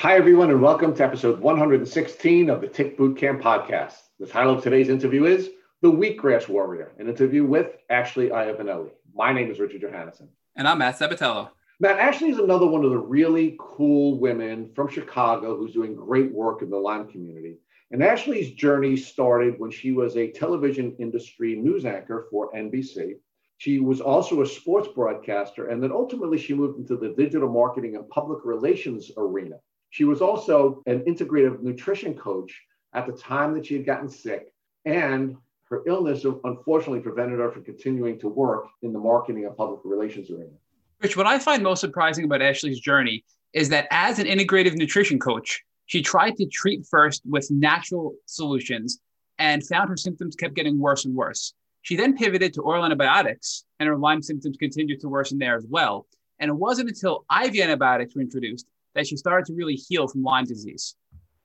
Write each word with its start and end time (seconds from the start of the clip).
Hi, 0.00 0.14
everyone, 0.14 0.50
and 0.50 0.62
welcome 0.62 0.94
to 0.94 1.02
episode 1.02 1.40
116 1.40 2.50
of 2.50 2.60
the 2.60 2.68
Tick 2.68 2.96
Bootcamp 2.96 3.42
podcast. 3.42 3.94
The 4.20 4.28
title 4.28 4.54
of 4.54 4.62
today's 4.62 4.90
interview 4.90 5.24
is 5.24 5.50
The 5.82 5.90
Wheatgrass 5.90 6.48
Warrior, 6.48 6.92
an 7.00 7.08
interview 7.08 7.44
with 7.44 7.72
Ashley 7.90 8.28
Iavanelli. 8.28 8.90
My 9.12 9.32
name 9.32 9.50
is 9.50 9.58
Richard 9.58 9.82
Johannesson. 9.82 10.28
And 10.54 10.68
I'm 10.68 10.78
Matt 10.78 11.00
Sabatello. 11.00 11.50
Matt, 11.80 11.98
Ashley 11.98 12.30
is 12.30 12.38
another 12.38 12.68
one 12.68 12.84
of 12.84 12.92
the 12.92 12.96
really 12.98 13.56
cool 13.58 14.20
women 14.20 14.70
from 14.72 14.86
Chicago 14.86 15.56
who's 15.56 15.72
doing 15.72 15.96
great 15.96 16.32
work 16.32 16.62
in 16.62 16.70
the 16.70 16.76
Lyme 16.76 17.08
community. 17.08 17.58
And 17.90 18.00
Ashley's 18.00 18.52
journey 18.52 18.96
started 18.96 19.58
when 19.58 19.72
she 19.72 19.90
was 19.90 20.16
a 20.16 20.30
television 20.30 20.94
industry 21.00 21.56
news 21.56 21.84
anchor 21.84 22.28
for 22.30 22.52
NBC. 22.52 23.14
She 23.56 23.80
was 23.80 24.00
also 24.00 24.42
a 24.42 24.46
sports 24.46 24.86
broadcaster, 24.94 25.70
and 25.70 25.82
then 25.82 25.90
ultimately 25.90 26.38
she 26.38 26.54
moved 26.54 26.78
into 26.78 26.96
the 26.96 27.16
digital 27.18 27.50
marketing 27.50 27.96
and 27.96 28.08
public 28.08 28.44
relations 28.44 29.10
arena. 29.16 29.56
She 29.90 30.04
was 30.04 30.20
also 30.20 30.82
an 30.86 31.00
integrative 31.00 31.60
nutrition 31.62 32.14
coach 32.14 32.62
at 32.92 33.06
the 33.06 33.12
time 33.12 33.54
that 33.54 33.66
she 33.66 33.74
had 33.74 33.86
gotten 33.86 34.08
sick, 34.08 34.52
and 34.84 35.36
her 35.70 35.82
illness 35.86 36.24
unfortunately 36.44 37.00
prevented 37.00 37.38
her 37.38 37.50
from 37.50 37.64
continuing 37.64 38.18
to 38.20 38.28
work 38.28 38.66
in 38.82 38.92
the 38.92 38.98
marketing 38.98 39.44
and 39.44 39.56
public 39.56 39.80
relations 39.84 40.30
arena. 40.30 40.50
Rich, 41.00 41.16
what 41.16 41.26
I 41.26 41.38
find 41.38 41.62
most 41.62 41.80
surprising 41.80 42.24
about 42.24 42.42
Ashley's 42.42 42.80
journey 42.80 43.24
is 43.52 43.68
that 43.68 43.86
as 43.90 44.18
an 44.18 44.26
integrative 44.26 44.74
nutrition 44.74 45.18
coach, 45.18 45.62
she 45.86 46.02
tried 46.02 46.36
to 46.36 46.46
treat 46.46 46.86
first 46.86 47.22
with 47.24 47.50
natural 47.50 48.14
solutions 48.26 49.00
and 49.38 49.66
found 49.66 49.88
her 49.88 49.96
symptoms 49.96 50.36
kept 50.36 50.54
getting 50.54 50.78
worse 50.78 51.04
and 51.04 51.14
worse. 51.14 51.54
She 51.82 51.96
then 51.96 52.16
pivoted 52.16 52.52
to 52.54 52.62
oral 52.62 52.84
antibiotics, 52.84 53.64
and 53.78 53.88
her 53.88 53.96
Lyme 53.96 54.22
symptoms 54.22 54.56
continued 54.58 55.00
to 55.00 55.08
worsen 55.08 55.38
there 55.38 55.56
as 55.56 55.66
well. 55.68 56.06
And 56.38 56.50
it 56.50 56.54
wasn't 56.54 56.88
until 56.88 57.24
IV 57.30 57.56
antibiotics 57.56 58.14
were 58.14 58.20
introduced 58.20 58.66
that 58.98 59.06
she 59.06 59.16
started 59.16 59.46
to 59.46 59.54
really 59.54 59.76
heal 59.76 60.08
from 60.08 60.24
Lyme 60.24 60.44
disease. 60.44 60.96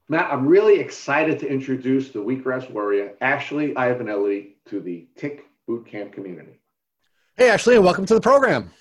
Matt, 0.10 0.34
I'm 0.34 0.48
really 0.48 0.80
excited 0.80 1.38
to 1.40 1.48
introduce 1.48 2.10
the 2.10 2.18
Wheatgrass 2.18 2.70
Warrior, 2.72 3.14
Ashley 3.22 3.76
Iavanelli, 3.76 4.56
to 4.70 4.80
the 4.82 5.08
Tick 5.16 5.46
Bootcamp 5.70 6.14
community. 6.14 6.60
Hey, 7.38 7.52
Ashley, 7.52 7.76
and 7.76 7.86
welcome 7.86 8.08
to 8.08 8.16
the 8.16 8.22
program. 8.22 8.72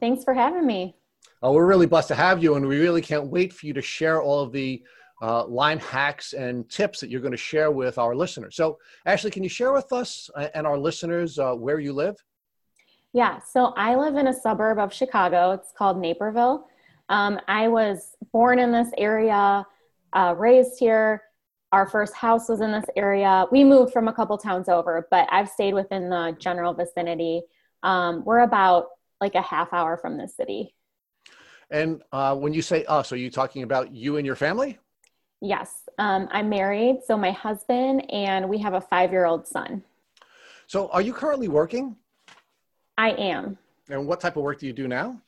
Thanks 0.00 0.24
for 0.24 0.34
having 0.34 0.66
me. 0.66 0.96
Uh, 1.42 1.52
we're 1.52 1.66
really 1.66 1.86
blessed 1.86 2.08
to 2.08 2.16
have 2.16 2.42
you, 2.42 2.56
and 2.56 2.66
we 2.66 2.80
really 2.80 3.00
can't 3.00 3.28
wait 3.28 3.52
for 3.52 3.66
you 3.66 3.72
to 3.74 3.80
share 3.80 4.20
all 4.20 4.40
of 4.40 4.50
the 4.50 4.82
uh, 5.22 5.46
Lyme 5.46 5.78
hacks 5.78 6.32
and 6.32 6.68
tips 6.68 6.98
that 7.00 7.10
you're 7.10 7.20
going 7.20 7.30
to 7.30 7.36
share 7.38 7.70
with 7.70 7.96
our 7.96 8.16
listeners. 8.16 8.56
So, 8.56 8.78
Ashley, 9.06 9.30
can 9.30 9.44
you 9.44 9.48
share 9.48 9.72
with 9.72 9.92
us 9.92 10.28
and 10.54 10.66
our 10.66 10.78
listeners 10.78 11.38
uh, 11.38 11.52
where 11.52 11.78
you 11.78 11.92
live? 11.92 12.16
Yeah, 13.12 13.38
so 13.38 13.66
I 13.76 13.94
live 13.94 14.16
in 14.16 14.26
a 14.26 14.34
suburb 14.34 14.78
of 14.80 14.92
Chicago. 14.92 15.52
It's 15.52 15.72
called 15.76 16.00
Naperville. 16.00 16.66
Um, 17.10 17.40
I 17.48 17.66
was 17.66 18.16
born 18.32 18.60
in 18.60 18.70
this 18.70 18.88
area, 18.96 19.66
uh, 20.12 20.34
raised 20.38 20.78
here. 20.78 21.22
Our 21.72 21.86
first 21.86 22.14
house 22.14 22.48
was 22.48 22.60
in 22.60 22.70
this 22.70 22.84
area. 22.96 23.46
We 23.50 23.64
moved 23.64 23.92
from 23.92 24.08
a 24.08 24.12
couple 24.12 24.38
towns 24.38 24.68
over, 24.68 25.06
but 25.10 25.28
I've 25.30 25.48
stayed 25.48 25.74
within 25.74 26.08
the 26.08 26.36
general 26.38 26.72
vicinity. 26.72 27.42
Um, 27.82 28.24
we're 28.24 28.40
about 28.40 28.86
like 29.20 29.34
a 29.34 29.42
half 29.42 29.72
hour 29.72 29.96
from 29.96 30.16
the 30.16 30.28
city. 30.28 30.74
And 31.70 32.02
uh, 32.12 32.36
when 32.36 32.52
you 32.52 32.62
say 32.62 32.84
us, 32.84 33.12
are 33.12 33.16
you 33.16 33.30
talking 33.30 33.64
about 33.64 33.92
you 33.92 34.16
and 34.16 34.26
your 34.26 34.36
family? 34.36 34.78
Yes, 35.40 35.88
um, 35.98 36.28
I'm 36.30 36.48
married. 36.48 37.00
So 37.06 37.16
my 37.16 37.32
husband 37.32 38.10
and 38.12 38.48
we 38.48 38.58
have 38.58 38.74
a 38.74 38.80
five 38.80 39.10
year 39.10 39.26
old 39.26 39.46
son. 39.46 39.82
So 40.66 40.88
are 40.88 41.02
you 41.02 41.12
currently 41.12 41.48
working? 41.48 41.96
I 42.96 43.10
am. 43.10 43.58
And 43.88 44.06
what 44.06 44.20
type 44.20 44.36
of 44.36 44.44
work 44.44 44.60
do 44.60 44.66
you 44.66 44.72
do 44.72 44.86
now? 44.86 45.20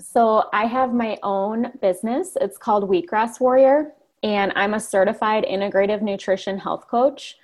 So 0.00 0.44
I 0.52 0.66
have 0.66 0.92
my 0.92 1.18
own 1.22 1.72
business. 1.80 2.36
It's 2.40 2.58
called 2.58 2.88
Wheatgrass 2.88 3.40
Warrior, 3.40 3.92
and 4.22 4.52
I'm 4.54 4.74
a 4.74 4.80
certified 4.80 5.44
integrative 5.44 6.02
nutrition 6.02 6.58
health 6.58 6.86
coach. 6.88 7.36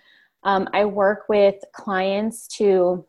Um, 0.44 0.68
I 0.72 0.84
work 0.84 1.28
with 1.28 1.56
clients 1.72 2.46
to 2.58 3.06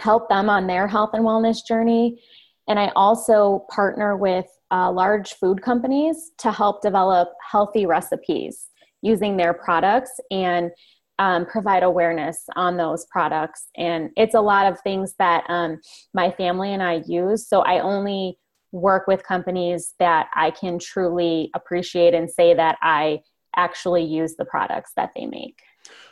help 0.00 0.28
them 0.28 0.48
on 0.48 0.66
their 0.66 0.88
health 0.88 1.10
and 1.12 1.24
wellness 1.24 1.64
journey. 1.64 2.20
And 2.68 2.78
I 2.78 2.90
also 2.96 3.66
partner 3.70 4.16
with 4.16 4.46
uh, 4.70 4.90
large 4.90 5.34
food 5.34 5.62
companies 5.62 6.32
to 6.38 6.50
help 6.50 6.82
develop 6.82 7.28
healthy 7.48 7.86
recipes 7.86 8.68
using 9.02 9.36
their 9.36 9.52
products 9.52 10.18
and 10.30 10.70
um, 11.18 11.44
provide 11.46 11.82
awareness 11.82 12.44
on 12.56 12.76
those 12.76 13.04
products. 13.06 13.68
And 13.76 14.10
it's 14.16 14.34
a 14.34 14.40
lot 14.40 14.66
of 14.66 14.80
things 14.80 15.14
that 15.18 15.44
um, 15.48 15.80
my 16.14 16.30
family 16.30 16.72
and 16.72 16.82
I 16.82 17.02
use. 17.06 17.46
So 17.46 17.60
I 17.60 17.80
only 17.80 18.38
work 18.72 19.06
with 19.06 19.22
companies 19.22 19.94
that 19.98 20.28
I 20.34 20.50
can 20.50 20.78
truly 20.78 21.50
appreciate 21.54 22.14
and 22.14 22.30
say 22.30 22.54
that 22.54 22.78
I 22.82 23.20
actually 23.54 24.04
use 24.04 24.34
the 24.34 24.46
products 24.46 24.92
that 24.96 25.10
they 25.14 25.26
make. 25.26 25.62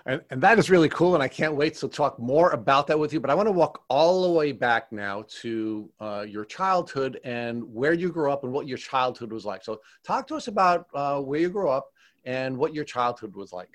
And, 0.07 0.21
and 0.31 0.43
that 0.43 0.59
is 0.59 0.71
really 0.71 0.89
cool. 0.89 1.15
And 1.15 1.23
I 1.23 1.29
can't 1.29 1.55
wait 1.55 1.75
to 1.77 1.89
talk 1.89 2.19
more 2.19 2.51
about 2.51 2.87
that 2.89 2.99
with 2.99 3.13
you. 3.13 3.21
But 3.21 3.31
I 3.31 3.35
want 3.35 3.47
to 3.47 3.53
walk 3.53 3.83
all 3.89 4.23
the 4.23 4.31
way 4.31 4.53
back 4.53 4.93
now 4.93 5.25
to 5.41 5.91
uh, 6.01 6.25
your 6.29 6.45
childhood 6.45 7.21
and 7.25 7.63
where 7.73 7.93
you 7.93 8.11
grew 8.11 8.31
up 8.31 8.45
and 8.45 8.53
what 8.53 8.67
your 8.67 8.79
childhood 8.79 9.33
was 9.33 9.45
like. 9.45 9.63
So, 9.63 9.81
talk 10.05 10.27
to 10.29 10.37
us 10.37 10.49
about 10.49 10.87
uh, 10.95 11.21
where 11.21 11.41
you 11.41 11.51
grew 11.51 11.71
up 11.71 11.89
and 12.25 12.57
what 12.57 12.75
your 12.75 12.85
childhood 12.85 13.35
was 13.35 13.53
like. 13.53 13.71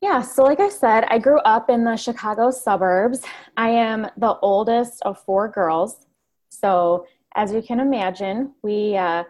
Yeah, 0.00 0.20
so 0.20 0.42
like 0.42 0.60
I 0.60 0.68
said, 0.68 1.04
I 1.08 1.18
grew 1.18 1.38
up 1.40 1.70
in 1.70 1.82
the 1.84 1.96
Chicago 1.96 2.50
suburbs. 2.50 3.22
I 3.56 3.70
am 3.70 4.08
the 4.16 4.36
oldest 4.40 5.02
of 5.02 5.18
four 5.24 5.48
girls. 5.48 6.06
So, 6.50 7.06
as 7.36 7.52
you 7.52 7.62
can 7.62 7.78
imagine, 7.78 8.52
we 8.62 8.96
uh, 8.96 9.22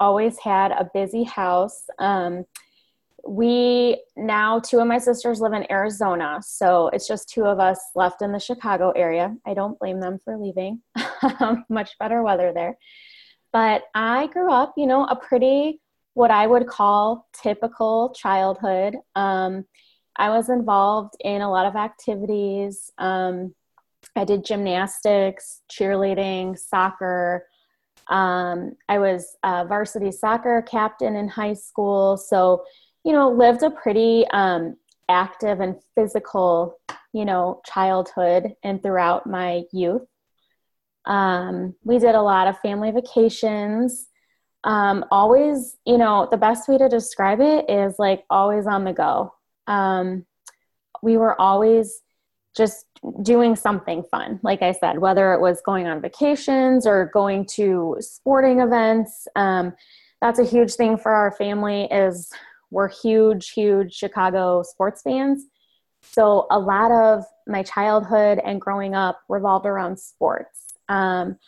always 0.00 0.38
had 0.38 0.72
a 0.72 0.90
busy 0.92 1.22
house. 1.22 1.84
Um, 1.98 2.44
we 3.26 4.02
now 4.16 4.58
two 4.58 4.78
of 4.80 4.86
my 4.86 4.96
sisters 4.96 5.40
live 5.40 5.52
in 5.52 5.70
arizona 5.70 6.40
so 6.42 6.88
it's 6.88 7.06
just 7.06 7.28
two 7.28 7.44
of 7.44 7.60
us 7.60 7.78
left 7.94 8.22
in 8.22 8.32
the 8.32 8.38
chicago 8.38 8.92
area. 8.92 9.36
I 9.46 9.52
don't 9.52 9.78
blame 9.78 10.00
them 10.00 10.18
for 10.24 10.38
leaving. 10.38 10.80
Much 11.68 11.98
better 11.98 12.22
weather 12.22 12.52
there. 12.54 12.78
But 13.52 13.82
i 13.94 14.28
grew 14.28 14.50
up 14.50 14.72
you 14.76 14.86
know 14.86 15.04
a 15.04 15.16
pretty 15.16 15.80
what 16.14 16.30
i 16.30 16.46
would 16.46 16.66
call 16.66 17.28
typical 17.34 18.14
childhood. 18.16 18.96
Um, 19.14 19.66
i 20.16 20.30
was 20.30 20.48
involved 20.48 21.14
in 21.20 21.42
a 21.42 21.50
lot 21.50 21.66
of 21.66 21.76
activities. 21.76 22.90
Um, 22.96 23.54
i 24.16 24.24
did 24.24 24.46
gymnastics 24.46 25.60
cheerleading 25.70 26.58
soccer 26.58 27.46
um, 28.10 28.72
i 28.88 28.98
was 28.98 29.36
a 29.42 29.64
varsity 29.64 30.12
soccer 30.12 30.62
captain 30.68 31.16
in 31.16 31.28
high 31.28 31.54
school 31.54 32.16
so 32.16 32.62
you 33.04 33.12
know, 33.12 33.30
lived 33.30 33.62
a 33.62 33.70
pretty 33.70 34.26
um, 34.32 34.76
active 35.08 35.60
and 35.60 35.76
physical, 35.94 36.78
you 37.12 37.24
know, 37.24 37.60
childhood 37.66 38.54
and 38.62 38.82
throughout 38.82 39.26
my 39.26 39.62
youth. 39.72 40.06
Um, 41.06 41.74
we 41.82 41.98
did 41.98 42.14
a 42.14 42.22
lot 42.22 42.46
of 42.46 42.58
family 42.60 42.90
vacations. 42.90 44.08
Um, 44.64 45.06
always, 45.10 45.76
you 45.86 45.96
know, 45.96 46.28
the 46.30 46.36
best 46.36 46.68
way 46.68 46.76
to 46.76 46.88
describe 46.88 47.40
it 47.40 47.70
is 47.70 47.94
like 47.98 48.24
always 48.28 48.66
on 48.66 48.84
the 48.84 48.92
go. 48.92 49.32
Um, 49.66 50.26
we 51.02 51.16
were 51.16 51.40
always 51.40 52.02
just 52.56 52.86
doing 53.22 53.56
something 53.56 54.02
fun, 54.10 54.40
like 54.42 54.62
I 54.62 54.72
said, 54.72 54.98
whether 54.98 55.32
it 55.32 55.40
was 55.40 55.62
going 55.64 55.86
on 55.86 56.00
vacations 56.00 56.86
or 56.86 57.10
going 57.12 57.46
to 57.54 57.96
sporting 58.00 58.60
events. 58.60 59.28
Um, 59.36 59.74
that's 60.20 60.38
a 60.38 60.44
huge 60.44 60.74
thing 60.74 60.98
for 60.98 61.12
our 61.12 61.32
family 61.32 61.84
is 61.84 62.30
we're 62.70 62.88
huge, 62.88 63.50
huge 63.50 63.94
Chicago 63.94 64.62
sports 64.62 65.02
fans. 65.02 65.44
So 66.02 66.46
a 66.50 66.58
lot 66.58 66.90
of 66.90 67.24
my 67.46 67.62
childhood 67.62 68.40
and 68.44 68.60
growing 68.60 68.94
up 68.94 69.20
revolved 69.28 69.66
around 69.66 69.98
sports. 69.98 70.74
Um, 70.88 71.38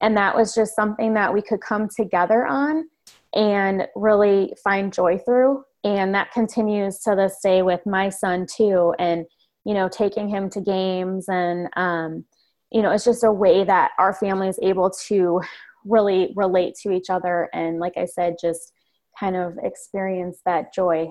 and 0.00 0.16
that 0.16 0.36
was 0.36 0.54
just 0.54 0.76
something 0.76 1.14
that 1.14 1.32
we 1.32 1.42
could 1.42 1.60
come 1.60 1.88
together 1.88 2.46
on 2.46 2.88
and 3.34 3.86
really 3.94 4.54
find 4.62 4.92
joy 4.92 5.18
through. 5.18 5.64
And 5.84 6.14
that 6.14 6.32
continues 6.32 6.98
to 7.00 7.14
this 7.14 7.38
day 7.42 7.62
with 7.62 7.84
my 7.86 8.08
son 8.08 8.46
too. 8.46 8.94
And, 8.98 9.26
you 9.68 9.74
know, 9.74 9.86
taking 9.86 10.30
him 10.30 10.48
to 10.48 10.62
games 10.62 11.26
and, 11.28 11.68
um, 11.76 12.24
you 12.72 12.80
know, 12.80 12.90
it's 12.90 13.04
just 13.04 13.22
a 13.22 13.30
way 13.30 13.64
that 13.64 13.90
our 13.98 14.14
family 14.14 14.48
is 14.48 14.58
able 14.62 14.88
to 14.88 15.42
really 15.84 16.32
relate 16.36 16.74
to 16.82 16.90
each 16.90 17.10
other. 17.10 17.50
And 17.52 17.78
like 17.78 17.98
I 17.98 18.06
said, 18.06 18.36
just 18.40 18.72
kind 19.20 19.36
of 19.36 19.58
experience 19.62 20.40
that 20.46 20.72
joy. 20.72 21.10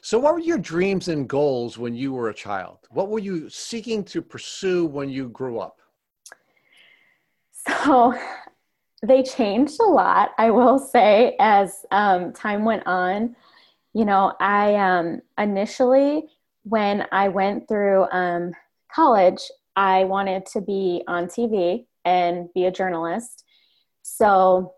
So, 0.00 0.18
what 0.18 0.32
were 0.32 0.40
your 0.40 0.56
dreams 0.56 1.08
and 1.08 1.28
goals 1.28 1.76
when 1.76 1.94
you 1.94 2.14
were 2.14 2.30
a 2.30 2.34
child? 2.34 2.78
What 2.88 3.10
were 3.10 3.18
you 3.18 3.50
seeking 3.50 4.04
to 4.04 4.22
pursue 4.22 4.86
when 4.86 5.10
you 5.10 5.28
grew 5.28 5.58
up? 5.58 5.82
So, 7.52 8.14
they 9.02 9.22
changed 9.22 9.78
a 9.80 9.84
lot, 9.84 10.30
I 10.38 10.50
will 10.50 10.78
say, 10.78 11.36
as 11.38 11.84
um, 11.90 12.32
time 12.32 12.64
went 12.64 12.86
on. 12.86 13.36
You 13.92 14.06
know, 14.06 14.32
I 14.40 14.76
um, 14.76 15.20
initially, 15.36 16.24
when 16.70 17.06
I 17.12 17.28
went 17.28 17.68
through 17.68 18.06
um, 18.12 18.52
college, 18.94 19.42
I 19.76 20.04
wanted 20.04 20.46
to 20.46 20.60
be 20.60 21.02
on 21.06 21.26
TV 21.26 21.84
and 22.04 22.48
be 22.54 22.64
a 22.64 22.70
journalist. 22.70 23.44
So, 24.02 24.72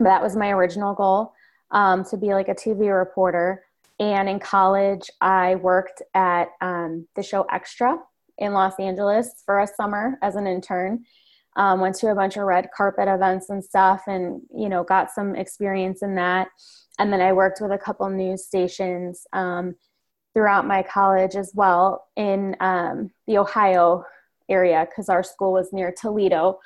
that 0.00 0.22
was 0.22 0.36
my 0.36 0.50
original 0.50 0.94
goal. 0.94 1.32
um, 1.70 2.04
to 2.04 2.16
be 2.16 2.28
like 2.34 2.48
a 2.48 2.54
TV 2.54 2.96
reporter. 2.96 3.64
And 4.00 4.28
in 4.28 4.38
college, 4.38 5.10
I 5.20 5.56
worked 5.56 6.02
at 6.14 6.48
um, 6.60 7.06
the 7.16 7.22
show 7.22 7.42
Extra 7.50 7.98
in 8.38 8.52
Los 8.52 8.78
Angeles 8.78 9.42
for 9.44 9.60
a 9.60 9.66
summer 9.66 10.18
as 10.22 10.36
an 10.36 10.46
intern. 10.46 11.04
Um, 11.56 11.80
went 11.80 11.96
to 11.96 12.10
a 12.12 12.14
bunch 12.14 12.36
of 12.36 12.44
red 12.44 12.68
carpet 12.76 13.08
events 13.08 13.50
and 13.50 13.64
stuff, 13.64 14.02
and 14.06 14.40
you 14.54 14.68
know, 14.68 14.84
got 14.84 15.10
some 15.10 15.34
experience 15.34 16.02
in 16.02 16.14
that. 16.14 16.48
And 17.00 17.12
then 17.12 17.20
I 17.20 17.32
worked 17.32 17.60
with 17.60 17.72
a 17.72 17.78
couple 17.78 18.08
news 18.08 18.46
stations 18.46 19.26
um, 19.32 19.74
throughout 20.34 20.66
my 20.66 20.82
college 20.82 21.36
as 21.36 21.52
well 21.54 22.06
in 22.16 22.56
um, 22.60 23.10
the 23.26 23.38
Ohio 23.38 24.04
area 24.48 24.86
because 24.88 25.08
our 25.08 25.22
school 25.22 25.52
was 25.52 25.72
near 25.72 25.92
Toledo. 25.92 26.58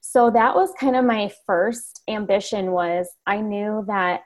So 0.00 0.30
that 0.30 0.54
was 0.54 0.70
kind 0.78 0.96
of 0.96 1.04
my 1.04 1.32
first 1.46 2.02
ambition 2.08 2.72
was 2.72 3.08
I 3.26 3.40
knew 3.40 3.84
that 3.86 4.22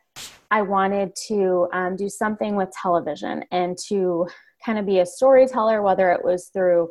I 0.50 0.62
wanted 0.62 1.14
to 1.28 1.68
um, 1.72 1.96
do 1.96 2.08
something 2.08 2.56
with 2.56 2.70
television 2.72 3.44
and 3.52 3.76
to 3.88 4.26
kind 4.64 4.78
of 4.78 4.86
be 4.86 4.98
a 4.98 5.06
storyteller, 5.06 5.82
whether 5.82 6.10
it 6.10 6.24
was 6.24 6.48
through 6.52 6.90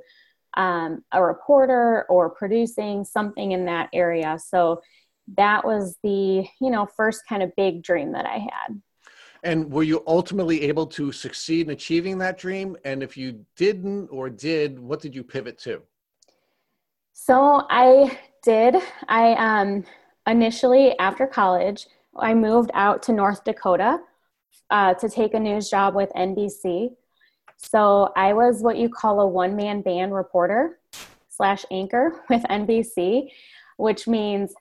um, 0.55 1.03
a 1.11 1.23
reporter 1.23 2.05
or 2.09 2.29
producing 2.29 3.03
something 3.03 3.51
in 3.51 3.65
that 3.65 3.89
area. 3.93 4.39
So 4.39 4.81
that 5.35 5.65
was 5.65 5.97
the 6.03 6.47
you 6.61 6.71
know 6.71 6.85
first 6.85 7.21
kind 7.27 7.43
of 7.43 7.55
big 7.55 7.83
dream 7.83 8.13
that 8.13 8.25
I 8.25 8.37
had. 8.37 8.81
And 9.43 9.71
were 9.71 9.83
you 9.83 10.03
ultimately 10.07 10.63
able 10.63 10.87
to 10.87 11.11
succeed 11.11 11.67
in 11.67 11.73
achieving 11.73 12.17
that 12.19 12.37
dream? 12.37 12.75
And 12.83 13.03
if 13.03 13.15
you 13.17 13.45
didn't 13.55 14.07
or 14.07 14.29
did, 14.29 14.79
what 14.79 15.01
did 15.01 15.13
you 15.15 15.23
pivot 15.23 15.57
to? 15.59 15.81
So 17.13 17.65
I 17.69 18.17
did. 18.43 18.75
I 19.07 19.33
um, 19.33 19.83
initially 20.27 20.97
after 20.99 21.27
college 21.27 21.87
I 22.19 22.33
moved 22.33 22.71
out 22.73 23.03
to 23.03 23.11
North 23.13 23.43
Dakota 23.43 23.99
uh, 24.69 24.93
to 24.95 25.09
take 25.09 25.33
a 25.33 25.39
news 25.39 25.69
job 25.69 25.95
with 25.95 26.11
NBC. 26.15 26.89
So 27.57 28.11
I 28.15 28.33
was 28.33 28.61
what 28.61 28.77
you 28.77 28.89
call 28.89 29.19
a 29.21 29.27
one 29.27 29.55
man 29.55 29.81
band 29.81 30.13
reporter 30.13 30.79
slash 31.29 31.65
anchor 31.71 32.23
with 32.29 32.43
NBC, 32.43 33.29
which 33.77 34.07
means 34.07 34.53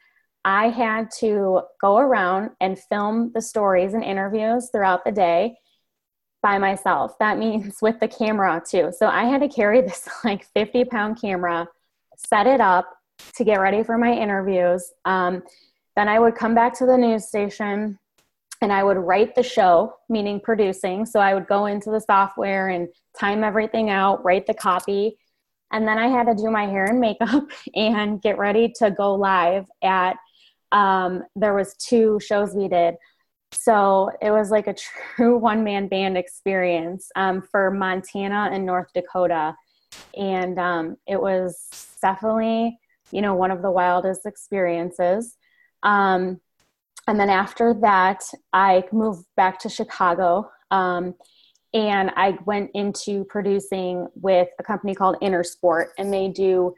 I 0.47 0.69
had 0.69 1.11
to 1.19 1.63
go 1.81 1.99
around 1.99 2.51
and 2.61 2.79
film 2.79 3.33
the 3.35 3.43
stories 3.43 3.95
and 3.95 4.05
interviews 4.05 4.71
throughout 4.71 5.05
the 5.05 5.11
day 5.11 5.59
by 6.41 6.57
myself. 6.57 7.19
That 7.19 7.37
means 7.45 7.79
with 7.83 7.99
the 7.99 8.09
camera 8.09 8.63
too. 8.67 8.93
So 8.97 9.09
I 9.09 9.25
had 9.25 9.41
to 9.43 9.49
carry 9.49 9.83
this 9.83 10.09
like 10.25 10.47
50 10.55 10.85
pound 10.85 11.21
camera, 11.21 11.67
set 12.17 12.47
it 12.47 12.61
up 12.61 12.89
to 13.35 13.45
get 13.45 13.61
ready 13.61 13.83
for 13.83 13.99
my 13.99 14.13
interviews. 14.13 14.93
Um, 15.05 15.43
then 15.97 16.09
I 16.09 16.21
would 16.21 16.37
come 16.37 16.55
back 16.55 16.79
to 16.79 16.87
the 16.87 16.97
news 16.97 17.27
station 17.27 17.99
and 18.63 18.73
I 18.73 18.85
would 18.85 18.99
write 18.99 19.35
the 19.35 19.43
show, 19.43 19.95
meaning 20.09 20.41
producing. 20.41 21.07
So 21.07 21.19
I 21.19 21.35
would 21.35 21.49
go 21.49 21.67
into 21.67 21.91
the 21.91 22.01
software 22.01 22.69
and 22.69 22.89
time 23.19 23.43
everything 23.43 23.91
out, 23.91 24.25
write 24.25 24.47
the 24.47 24.55
copy. 24.55 25.19
And 25.73 25.89
then 25.89 25.99
I 25.99 26.07
had 26.07 26.27
to 26.27 26.35
do 26.35 26.51
my 26.53 26.67
hair 26.67 26.85
and 26.85 27.01
makeup 27.01 27.49
and 27.75 28.23
get 28.23 28.39
ready 28.39 28.73
to 28.79 28.93
go 28.93 29.17
live 29.17 29.67
at 29.83 30.17
um, 30.73 31.23
there 31.35 31.55
was 31.55 31.75
two 31.75 32.19
shows 32.21 32.55
we 32.55 32.69
did. 32.69 32.95
So 33.53 34.11
it 34.21 34.31
was 34.31 34.51
like 34.51 34.67
a 34.67 34.75
true 35.17 35.39
one 35.39 35.65
man 35.65 35.89
band 35.89 36.17
experience 36.17 37.11
um, 37.17 37.43
for 37.43 37.71
Montana 37.71 38.51
and 38.53 38.67
North 38.67 38.89
Dakota. 38.95 39.55
And 40.17 40.59
um, 40.59 40.97
it 41.07 41.21
was 41.21 41.97
definitely, 42.03 42.79
you 43.11 43.23
know, 43.23 43.35
one 43.35 43.51
of 43.51 43.63
the 43.63 43.71
wildest 43.71 44.27
experiences. 44.27 45.37
Um, 45.83 46.41
and 47.09 47.21
then 47.21 47.31
after 47.31 47.73
that, 47.83 48.25
I 48.53 48.85
moved 48.93 49.27
back 49.37 49.61
to 49.61 49.69
Chicago. 49.69 50.51
Um, 50.71 51.15
and 51.73 52.11
I 52.17 52.39
went 52.47 52.71
into 52.75 53.25
producing 53.25 54.09
with 54.15 54.49
a 54.59 54.63
company 54.63 54.95
called 54.95 55.17
Intersport, 55.21 55.89
and 55.99 56.13
they 56.13 56.29
do 56.29 56.75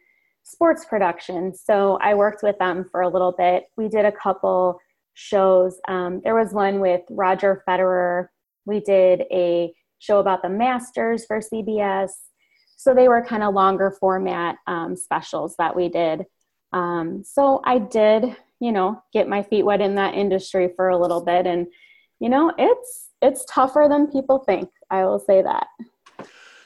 sports 0.49 0.85
production. 0.85 1.55
So 1.55 1.99
I 2.01 2.15
worked 2.15 2.43
with 2.43 2.59
them 2.59 2.87
for 2.91 3.03
a 3.03 3.09
little 3.09 3.33
bit. 3.33 3.65
We 3.77 3.89
did 3.89 4.05
a 4.05 4.13
couple 4.13 4.81
shows. 5.15 5.79
Um, 5.89 6.21
there 6.25 6.35
was 6.35 6.53
one 6.53 6.81
with 6.81 7.03
Roger 7.11 7.63
Federer. 7.69 8.29
We 8.65 8.81
did 8.81 9.23
a 9.33 9.73
show 9.99 10.19
about 10.19 10.43
the 10.43 10.49
Masters 10.49 11.25
for 11.27 11.41
CBS. 11.41 12.11
So 12.77 12.95
they 12.95 13.09
were 13.09 13.25
kind 13.25 13.43
of 13.43 13.55
longer 13.55 13.97
format 13.99 14.57
um, 14.67 14.97
specials 14.97 15.55
that 15.59 15.75
we 15.75 15.89
did. 15.89 16.25
Um, 16.73 17.23
so 17.25 17.61
I 17.65 17.79
did 17.79 18.37
you 18.61 18.73
know 18.73 19.03
get 19.13 19.29
my 19.29 19.43
feet 19.43 19.65
wet 19.65 19.81
in 19.81 19.95
that 19.95 20.15
industry 20.15 20.71
for 20.77 20.89
a 20.89 20.99
little 20.99 21.25
bit 21.25 21.47
and 21.47 21.67
you 22.21 22.29
know 22.29 22.53
it's 22.59 23.09
it's 23.23 23.45
tougher 23.47 23.87
than 23.89 24.11
people 24.11 24.39
think 24.41 24.69
i 24.91 25.05
will 25.05 25.19
say 25.19 25.43
that 25.43 25.67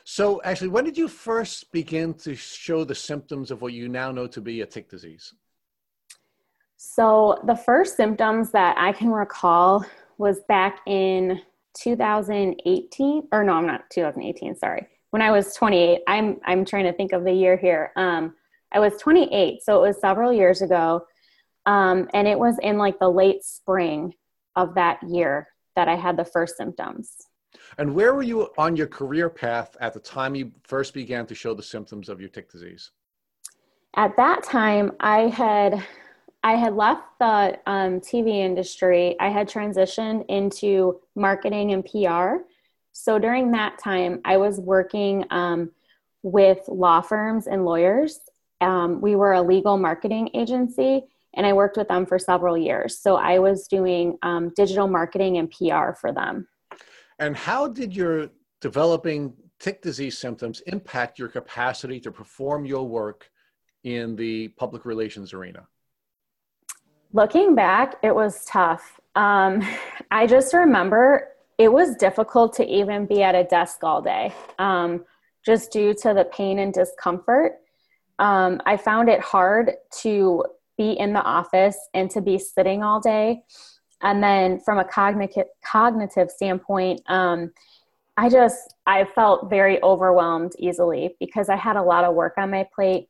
so 0.04 0.40
actually 0.44 0.68
when 0.68 0.84
did 0.84 0.96
you 0.96 1.08
first 1.08 1.70
begin 1.72 2.14
to 2.14 2.34
show 2.34 2.84
the 2.84 2.94
symptoms 2.94 3.50
of 3.50 3.62
what 3.62 3.72
you 3.72 3.88
now 3.88 4.10
know 4.10 4.26
to 4.26 4.40
be 4.40 4.60
a 4.60 4.66
tick 4.66 4.88
disease? 4.88 5.34
So 6.76 7.40
the 7.46 7.54
first 7.54 7.96
symptoms 7.96 8.50
that 8.52 8.76
i 8.78 8.92
can 8.92 9.10
recall 9.10 9.84
was 10.18 10.40
back 10.48 10.80
in 10.86 11.40
2018 11.78 13.28
or 13.32 13.44
no 13.44 13.52
i'm 13.54 13.66
not 13.66 13.82
2018 13.90 14.56
sorry. 14.56 14.88
When 15.10 15.22
i 15.22 15.30
was 15.30 15.54
28 15.54 16.00
i'm 16.08 16.40
i'm 16.44 16.64
trying 16.64 16.84
to 16.84 16.92
think 16.92 17.12
of 17.12 17.24
the 17.24 17.32
year 17.32 17.56
here. 17.56 17.92
Um, 17.96 18.34
i 18.72 18.80
was 18.80 18.96
28 18.98 19.62
so 19.62 19.82
it 19.82 19.88
was 19.88 20.00
several 20.00 20.32
years 20.32 20.62
ago. 20.62 21.06
Um, 21.64 22.08
and 22.12 22.26
it 22.26 22.38
was 22.38 22.58
in 22.60 22.76
like 22.76 22.98
the 22.98 23.08
late 23.08 23.44
spring 23.44 24.14
of 24.56 24.74
that 24.74 25.02
year 25.02 25.48
that 25.76 25.88
I 25.88 25.96
had 25.96 26.16
the 26.16 26.24
first 26.24 26.56
symptoms. 26.56 27.16
And 27.78 27.94
where 27.94 28.14
were 28.14 28.22
you 28.22 28.50
on 28.58 28.76
your 28.76 28.86
career 28.86 29.30
path 29.30 29.76
at 29.80 29.94
the 29.94 30.00
time 30.00 30.34
you 30.34 30.52
first 30.62 30.94
began 30.94 31.26
to 31.26 31.34
show 31.34 31.54
the 31.54 31.62
symptoms 31.62 32.08
of 32.08 32.20
your 32.20 32.28
tick 32.28 32.50
disease? 32.50 32.90
At 33.94 34.16
that 34.16 34.42
time, 34.42 34.92
I 35.00 35.28
had 35.28 35.82
I 36.44 36.56
had 36.56 36.74
left 36.74 37.02
the 37.20 37.58
um, 37.66 38.00
TV 38.00 38.38
industry. 38.38 39.16
I 39.20 39.28
had 39.28 39.48
transitioned 39.48 40.24
into 40.28 41.00
marketing 41.14 41.72
and 41.72 41.84
PR. 41.84 42.44
So 42.92 43.18
during 43.18 43.52
that 43.52 43.78
time, 43.78 44.20
I 44.24 44.38
was 44.38 44.58
working 44.58 45.24
um, 45.30 45.70
with 46.22 46.58
law 46.68 47.00
firms 47.00 47.46
and 47.46 47.64
lawyers. 47.64 48.18
Um, 48.60 49.00
we 49.00 49.14
were 49.14 49.34
a 49.34 49.42
legal 49.42 49.76
marketing 49.76 50.30
agency, 50.34 51.04
and 51.34 51.46
I 51.46 51.52
worked 51.52 51.76
with 51.76 51.88
them 51.88 52.06
for 52.06 52.18
several 52.18 52.58
years. 52.58 52.98
So 52.98 53.16
I 53.16 53.38
was 53.38 53.68
doing 53.68 54.18
um, 54.22 54.52
digital 54.56 54.88
marketing 54.88 55.38
and 55.38 55.50
PR 55.50 55.92
for 55.92 56.12
them. 56.12 56.48
And 57.22 57.36
how 57.36 57.68
did 57.68 57.94
your 57.94 58.30
developing 58.60 59.34
tick 59.60 59.80
disease 59.80 60.18
symptoms 60.18 60.60
impact 60.66 61.20
your 61.20 61.28
capacity 61.28 62.00
to 62.00 62.10
perform 62.10 62.66
your 62.66 62.84
work 62.88 63.30
in 63.84 64.16
the 64.16 64.48
public 64.48 64.84
relations 64.84 65.32
arena? 65.32 65.68
Looking 67.12 67.54
back, 67.54 67.94
it 68.02 68.12
was 68.12 68.44
tough. 68.44 68.98
Um, 69.14 69.62
I 70.10 70.26
just 70.26 70.52
remember 70.52 71.28
it 71.58 71.72
was 71.72 71.94
difficult 71.94 72.56
to 72.56 72.66
even 72.66 73.06
be 73.06 73.22
at 73.22 73.36
a 73.36 73.44
desk 73.44 73.84
all 73.84 74.02
day, 74.02 74.34
um, 74.58 75.04
just 75.46 75.70
due 75.70 75.94
to 76.02 76.14
the 76.14 76.24
pain 76.24 76.58
and 76.58 76.74
discomfort. 76.74 77.52
Um, 78.18 78.60
I 78.66 78.76
found 78.76 79.08
it 79.08 79.20
hard 79.20 79.74
to 80.00 80.44
be 80.76 80.98
in 80.98 81.12
the 81.12 81.22
office 81.22 81.78
and 81.94 82.10
to 82.10 82.20
be 82.20 82.36
sitting 82.36 82.82
all 82.82 82.98
day. 82.98 83.44
And 84.02 84.22
then 84.22 84.60
from 84.60 84.78
a 84.78 84.84
cognitive 84.84 85.46
cognitive 85.64 86.30
standpoint, 86.30 87.02
um, 87.08 87.52
I 88.16 88.28
just 88.28 88.74
I 88.86 89.04
felt 89.14 89.48
very 89.48 89.82
overwhelmed 89.82 90.52
easily 90.58 91.16
because 91.20 91.48
I 91.48 91.56
had 91.56 91.76
a 91.76 91.82
lot 91.82 92.04
of 92.04 92.14
work 92.14 92.34
on 92.36 92.50
my 92.50 92.66
plate, 92.74 93.08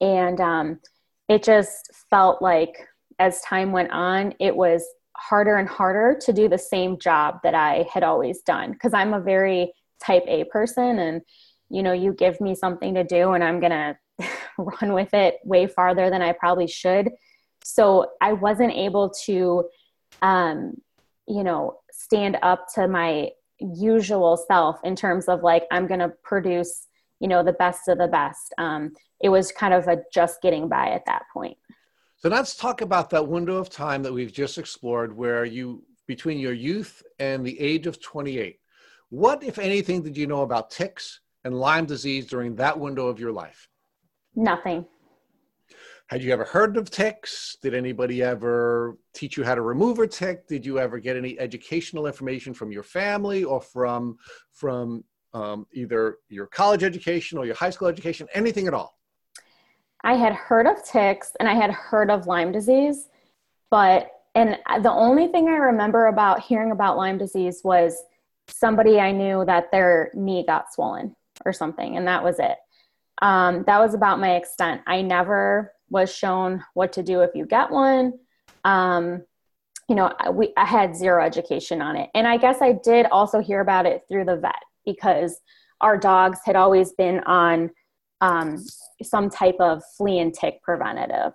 and 0.00 0.40
um, 0.40 0.80
it 1.28 1.42
just 1.42 1.90
felt 2.10 2.42
like 2.42 2.88
as 3.18 3.40
time 3.42 3.72
went 3.72 3.90
on, 3.90 4.34
it 4.40 4.54
was 4.56 4.84
harder 5.16 5.56
and 5.56 5.68
harder 5.68 6.18
to 6.24 6.32
do 6.32 6.48
the 6.48 6.58
same 6.58 6.98
job 6.98 7.40
that 7.42 7.54
I 7.54 7.86
had 7.92 8.04
always 8.04 8.40
done 8.42 8.72
because 8.72 8.94
I'm 8.94 9.14
a 9.14 9.20
very 9.20 9.72
type 10.02 10.24
A 10.26 10.44
person, 10.44 10.98
and 10.98 11.22
you 11.70 11.82
know, 11.82 11.92
you 11.92 12.12
give 12.12 12.40
me 12.40 12.54
something 12.54 12.94
to 12.94 13.04
do, 13.04 13.32
and 13.32 13.44
I'm 13.44 13.60
gonna 13.60 13.98
run 14.58 14.94
with 14.94 15.12
it 15.14 15.38
way 15.44 15.66
farther 15.66 16.10
than 16.10 16.22
I 16.22 16.32
probably 16.32 16.66
should. 16.66 17.10
So 17.64 18.12
I 18.20 18.32
wasn't 18.32 18.72
able 18.72 19.10
to, 19.26 19.68
um, 20.22 20.80
you 21.26 21.44
know, 21.44 21.78
stand 21.90 22.38
up 22.42 22.66
to 22.74 22.88
my 22.88 23.30
usual 23.58 24.36
self 24.36 24.78
in 24.84 24.96
terms 24.96 25.28
of 25.28 25.42
like, 25.42 25.64
I'm 25.70 25.86
going 25.86 26.00
to 26.00 26.12
produce, 26.22 26.86
you 27.20 27.28
know, 27.28 27.42
the 27.42 27.52
best 27.52 27.88
of 27.88 27.98
the 27.98 28.08
best. 28.08 28.54
Um, 28.58 28.92
it 29.20 29.28
was 29.28 29.52
kind 29.52 29.74
of 29.74 29.88
a 29.88 30.02
just 30.12 30.40
getting 30.42 30.68
by 30.68 30.90
at 30.90 31.04
that 31.06 31.22
point. 31.32 31.58
So 32.16 32.28
let's 32.28 32.56
talk 32.56 32.80
about 32.80 33.10
that 33.10 33.28
window 33.28 33.56
of 33.56 33.70
time 33.70 34.02
that 34.02 34.12
we've 34.12 34.32
just 34.32 34.58
explored 34.58 35.16
where 35.16 35.44
you, 35.44 35.84
between 36.06 36.38
your 36.38 36.52
youth 36.52 37.02
and 37.18 37.44
the 37.44 37.58
age 37.60 37.86
of 37.86 38.00
28, 38.00 38.58
what, 39.10 39.42
if 39.42 39.58
anything, 39.58 40.02
did 40.02 40.16
you 40.16 40.26
know 40.26 40.42
about 40.42 40.70
ticks 40.70 41.20
and 41.44 41.58
Lyme 41.58 41.86
disease 41.86 42.26
during 42.26 42.56
that 42.56 42.78
window 42.78 43.06
of 43.06 43.20
your 43.20 43.32
life? 43.32 43.68
Nothing. 44.34 44.84
Had 46.08 46.22
you 46.22 46.32
ever 46.32 46.44
heard 46.44 46.78
of 46.78 46.90
ticks? 46.90 47.58
Did 47.62 47.74
anybody 47.74 48.22
ever 48.22 48.96
teach 49.12 49.36
you 49.36 49.44
how 49.44 49.54
to 49.54 49.60
remove 49.60 49.98
a 49.98 50.06
tick? 50.06 50.48
Did 50.48 50.64
you 50.64 50.78
ever 50.78 50.98
get 50.98 51.16
any 51.16 51.38
educational 51.38 52.06
information 52.06 52.54
from 52.54 52.72
your 52.72 52.82
family 52.82 53.44
or 53.44 53.60
from 53.60 54.16
from 54.52 55.04
um, 55.34 55.66
either 55.72 56.16
your 56.30 56.46
college 56.46 56.82
education 56.82 57.36
or 57.36 57.44
your 57.44 57.54
high 57.54 57.68
school 57.68 57.88
education? 57.88 58.26
Anything 58.32 58.66
at 58.66 58.74
all? 58.74 58.98
I 60.02 60.14
had 60.14 60.32
heard 60.32 60.66
of 60.66 60.82
ticks 60.82 61.32
and 61.40 61.48
I 61.48 61.54
had 61.54 61.70
heard 61.70 62.10
of 62.10 62.26
Lyme 62.26 62.52
disease, 62.52 63.08
but 63.70 64.10
and 64.34 64.56
the 64.82 64.92
only 64.92 65.28
thing 65.28 65.48
I 65.48 65.56
remember 65.56 66.06
about 66.06 66.40
hearing 66.40 66.70
about 66.70 66.96
Lyme 66.96 67.18
disease 67.18 67.60
was 67.62 68.02
somebody 68.48 68.98
I 68.98 69.12
knew 69.12 69.44
that 69.44 69.70
their 69.72 70.10
knee 70.14 70.44
got 70.46 70.72
swollen 70.72 71.14
or 71.44 71.52
something, 71.52 71.98
and 71.98 72.08
that 72.08 72.24
was 72.24 72.38
it. 72.38 72.56
Um, 73.20 73.64
that 73.66 73.78
was 73.78 73.92
about 73.92 74.20
my 74.20 74.36
extent. 74.36 74.80
I 74.86 75.02
never 75.02 75.74
was 75.90 76.14
shown 76.14 76.64
what 76.74 76.92
to 76.94 77.02
do 77.02 77.20
if 77.20 77.30
you 77.34 77.46
get 77.46 77.70
one. 77.70 78.14
Um, 78.64 79.24
you 79.88 79.94
know, 79.94 80.12
we 80.32 80.52
I 80.56 80.66
had 80.66 80.94
zero 80.94 81.24
education 81.24 81.80
on 81.80 81.96
it, 81.96 82.10
and 82.14 82.26
I 82.26 82.36
guess 82.36 82.60
I 82.60 82.72
did 82.72 83.06
also 83.06 83.40
hear 83.40 83.60
about 83.60 83.86
it 83.86 84.02
through 84.08 84.26
the 84.26 84.36
vet 84.36 84.62
because 84.84 85.40
our 85.80 85.96
dogs 85.96 86.40
had 86.44 86.56
always 86.56 86.92
been 86.92 87.20
on 87.20 87.70
um, 88.20 88.64
some 89.02 89.30
type 89.30 89.56
of 89.60 89.82
flea 89.96 90.18
and 90.18 90.34
tick 90.34 90.62
preventative. 90.62 91.32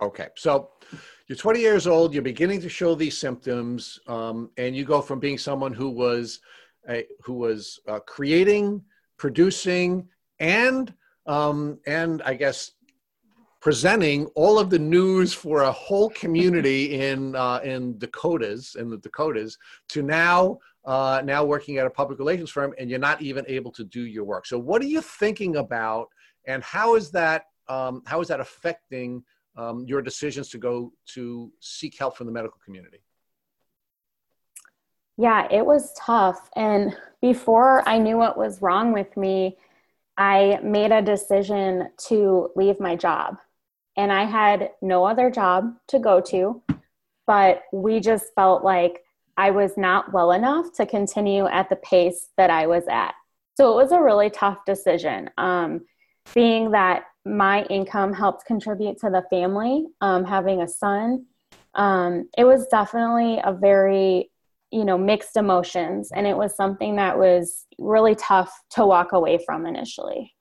Okay, 0.00 0.28
so 0.36 0.70
you're 1.26 1.36
20 1.36 1.60
years 1.60 1.86
old, 1.86 2.14
you're 2.14 2.22
beginning 2.22 2.60
to 2.62 2.68
show 2.68 2.94
these 2.94 3.18
symptoms, 3.18 4.00
um, 4.06 4.50
and 4.56 4.74
you 4.74 4.84
go 4.84 5.02
from 5.02 5.20
being 5.20 5.36
someone 5.36 5.74
who 5.74 5.90
was 5.90 6.40
a, 6.88 7.06
who 7.22 7.34
was 7.34 7.80
uh, 7.86 8.00
creating, 8.00 8.82
producing, 9.18 10.08
and 10.38 10.94
um, 11.26 11.78
and 11.86 12.22
I 12.22 12.34
guess 12.34 12.72
presenting 13.60 14.24
all 14.28 14.58
of 14.58 14.70
the 14.70 14.78
news 14.78 15.34
for 15.34 15.62
a 15.62 15.72
whole 15.72 16.10
community 16.10 17.00
in 17.00 17.36
uh, 17.36 17.60
in 17.62 17.98
Dakotas 17.98 18.74
in 18.76 18.88
the 18.90 18.96
Dakotas 18.96 19.58
to 19.90 20.02
now 20.02 20.58
uh, 20.86 21.20
now 21.24 21.44
working 21.44 21.76
at 21.76 21.86
a 21.86 21.90
public 21.90 22.18
relations 22.18 22.50
firm 22.50 22.74
and 22.78 22.88
you're 22.88 22.98
not 22.98 23.20
even 23.20 23.44
able 23.48 23.70
to 23.72 23.84
do 23.84 24.06
your 24.06 24.24
work. 24.24 24.46
So 24.46 24.58
what 24.58 24.80
are 24.80 24.86
you 24.86 25.02
thinking 25.02 25.56
about, 25.56 26.08
and 26.46 26.62
how 26.62 26.96
is 26.96 27.10
that 27.12 27.44
um, 27.68 28.02
how 28.06 28.20
is 28.20 28.28
that 28.28 28.40
affecting 28.40 29.22
um, 29.56 29.84
your 29.86 30.00
decisions 30.00 30.48
to 30.50 30.58
go 30.58 30.92
to 31.14 31.52
seek 31.60 31.98
help 31.98 32.16
from 32.16 32.26
the 32.26 32.32
medical 32.32 32.58
community? 32.64 32.98
Yeah, 35.18 35.46
it 35.50 35.64
was 35.64 35.92
tough, 35.98 36.48
and 36.56 36.96
before 37.20 37.86
I 37.86 37.98
knew 37.98 38.16
what 38.16 38.38
was 38.38 38.62
wrong 38.62 38.92
with 38.92 39.16
me. 39.16 39.58
I 40.18 40.60
made 40.62 40.92
a 40.92 41.00
decision 41.00 41.88
to 42.08 42.50
leave 42.54 42.78
my 42.78 42.94
job 42.94 43.38
and 44.00 44.10
I 44.10 44.24
had 44.24 44.70
no 44.80 45.04
other 45.04 45.30
job 45.30 45.74
to 45.88 45.98
go 45.98 46.22
to, 46.22 46.62
but 47.26 47.64
we 47.70 48.00
just 48.00 48.34
felt 48.34 48.64
like 48.64 49.04
I 49.36 49.50
was 49.50 49.76
not 49.76 50.10
well 50.14 50.32
enough 50.32 50.72
to 50.76 50.86
continue 50.86 51.46
at 51.46 51.68
the 51.68 51.76
pace 51.76 52.28
that 52.38 52.48
I 52.48 52.66
was 52.66 52.84
at. 52.88 53.14
So 53.58 53.70
it 53.72 53.82
was 53.82 53.92
a 53.92 54.00
really 54.00 54.30
tough 54.30 54.56
decision. 54.64 55.28
Um, 55.36 55.82
being 56.34 56.70
that 56.70 57.04
my 57.26 57.64
income 57.64 58.14
helped 58.14 58.46
contribute 58.46 58.98
to 59.00 59.10
the 59.10 59.22
family, 59.28 59.86
um, 60.00 60.24
having 60.24 60.62
a 60.62 60.68
son, 60.68 61.26
um, 61.74 62.26
it 62.38 62.44
was 62.44 62.66
definitely 62.68 63.38
a 63.44 63.52
very, 63.52 64.30
you 64.70 64.86
know, 64.86 64.96
mixed 64.96 65.36
emotions. 65.36 66.10
And 66.10 66.26
it 66.26 66.36
was 66.38 66.56
something 66.56 66.96
that 66.96 67.18
was 67.18 67.66
really 67.78 68.14
tough 68.14 68.50
to 68.70 68.86
walk 68.86 69.12
away 69.12 69.38
from 69.44 69.66
initially. 69.66 70.34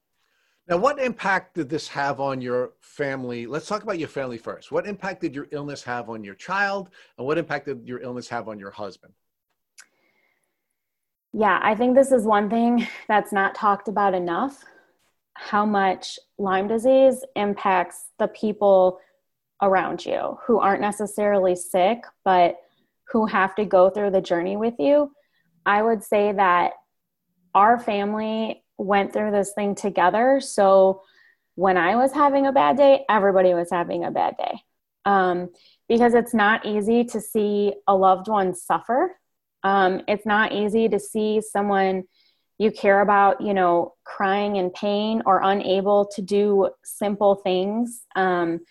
Now, 0.70 0.78
what 0.78 1.00
impact 1.00 1.56
did 1.56 1.68
this 1.68 1.88
have 1.88 2.20
on 2.20 2.42
your 2.42 2.74
family? 2.80 3.48
Let's 3.48 3.66
talk 3.66 3.82
about 3.82 3.98
your 3.98 4.08
family 4.08 4.38
first. 4.38 4.72
What 4.72 4.86
impact 4.86 5.20
did 5.22 5.34
your 5.34 5.48
illness 5.50 5.82
have 5.84 6.12
on 6.12 6.24
your 6.24 6.36
child, 6.36 6.92
and 7.18 7.26
what 7.26 7.40
impact 7.40 7.66
did 7.66 7.88
your 7.88 8.00
illness 8.02 8.30
have 8.30 8.48
on 8.48 8.60
your 8.60 8.70
husband? 8.70 9.14
Yeah, 11.34 11.60
I 11.64 11.74
think 11.74 11.96
this 11.96 12.12
is 12.12 12.24
one 12.24 12.52
thing 12.52 12.88
that's 13.08 13.34
not 13.34 13.56
talked 13.56 13.88
about 13.88 14.14
enough 14.14 14.64
how 15.34 15.66
much 15.66 16.20
Lyme 16.38 16.68
disease 16.68 17.24
impacts 17.36 18.10
the 18.20 18.28
people 18.28 19.00
around 19.62 20.06
you 20.06 20.38
who 20.46 20.60
aren't 20.60 20.82
necessarily 20.82 21.56
sick, 21.56 22.04
but 22.26 22.58
who 23.08 23.26
have 23.26 23.56
to 23.56 23.64
go 23.66 23.90
through 23.90 24.12
the 24.12 24.22
journey 24.22 24.58
with 24.58 24.74
you. 24.80 25.12
I 25.66 25.82
would 25.82 26.04
say 26.04 26.34
that 26.34 26.74
our 27.56 27.80
family 27.80 28.64
went 28.80 29.14
through 29.14 29.32
this 29.32 29.52
thing 29.54 29.76
together. 29.76 30.40
So 30.40 31.04
when 31.56 31.78
I 31.78 31.96
was 31.96 32.14
having 32.14 32.48
a 32.48 32.52
bad 32.52 32.78
day, 32.78 33.06
everybody 33.10 33.54
was 33.54 33.70
having 33.70 34.06
a 34.06 34.12
bad 34.12 34.38
day. 34.38 34.64
Um, 35.06 35.50
because 35.88 36.14
it's 36.14 36.34
not 36.34 36.66
easy 36.66 37.04
to 37.04 37.20
see 37.20 37.74
a 37.88 37.96
loved 37.96 38.28
one 38.28 38.56
suffer. 38.56 39.20
Um, 39.64 40.02
it's 40.08 40.26
not 40.26 40.54
easy 40.54 40.88
to 40.88 41.00
see 41.00 41.42
someone 41.42 42.04
you 42.58 42.72
care 42.72 43.02
about, 43.02 43.42
you 43.42 43.54
know, 43.54 43.96
crying 44.04 44.56
in 44.56 44.70
pain 44.70 45.24
or 45.26 45.42
unable 45.44 46.06
to 46.16 46.22
do 46.22 46.70
simple 46.84 47.36
things. 47.36 48.06
Um, 48.16 48.62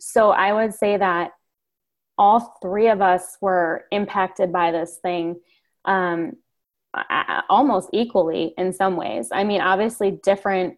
so 0.00 0.30
I 0.30 0.52
would 0.52 0.74
say 0.74 0.96
that 0.96 1.32
all 2.18 2.58
three 2.62 2.88
of 2.88 3.00
us 3.00 3.36
were 3.40 3.84
impacted 3.90 4.52
by 4.52 4.72
this 4.72 4.98
thing. 5.02 5.40
Um, 5.84 6.32
almost 7.48 7.90
equally 7.92 8.54
in 8.58 8.72
some 8.72 8.96
ways. 8.96 9.28
I 9.32 9.44
mean, 9.44 9.60
obviously, 9.60 10.18
different 10.22 10.76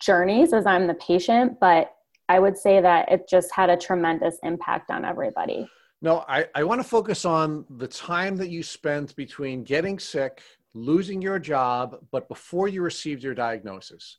journeys 0.00 0.52
as 0.52 0.66
I'm 0.66 0.86
the 0.86 0.94
patient, 0.94 1.58
but 1.60 1.94
I 2.28 2.38
would 2.38 2.56
say 2.56 2.80
that 2.80 3.10
it 3.10 3.28
just 3.28 3.52
had 3.52 3.70
a 3.70 3.76
tremendous 3.76 4.38
impact 4.42 4.90
on 4.90 5.04
everybody. 5.04 5.68
No, 6.00 6.24
I, 6.28 6.46
I 6.54 6.62
want 6.62 6.80
to 6.80 6.88
focus 6.88 7.24
on 7.24 7.64
the 7.70 7.88
time 7.88 8.36
that 8.36 8.50
you 8.50 8.62
spent 8.62 9.16
between 9.16 9.64
getting 9.64 9.98
sick, 9.98 10.42
losing 10.74 11.20
your 11.20 11.38
job, 11.38 11.98
but 12.12 12.28
before 12.28 12.68
you 12.68 12.82
received 12.82 13.22
your 13.22 13.34
diagnosis. 13.34 14.18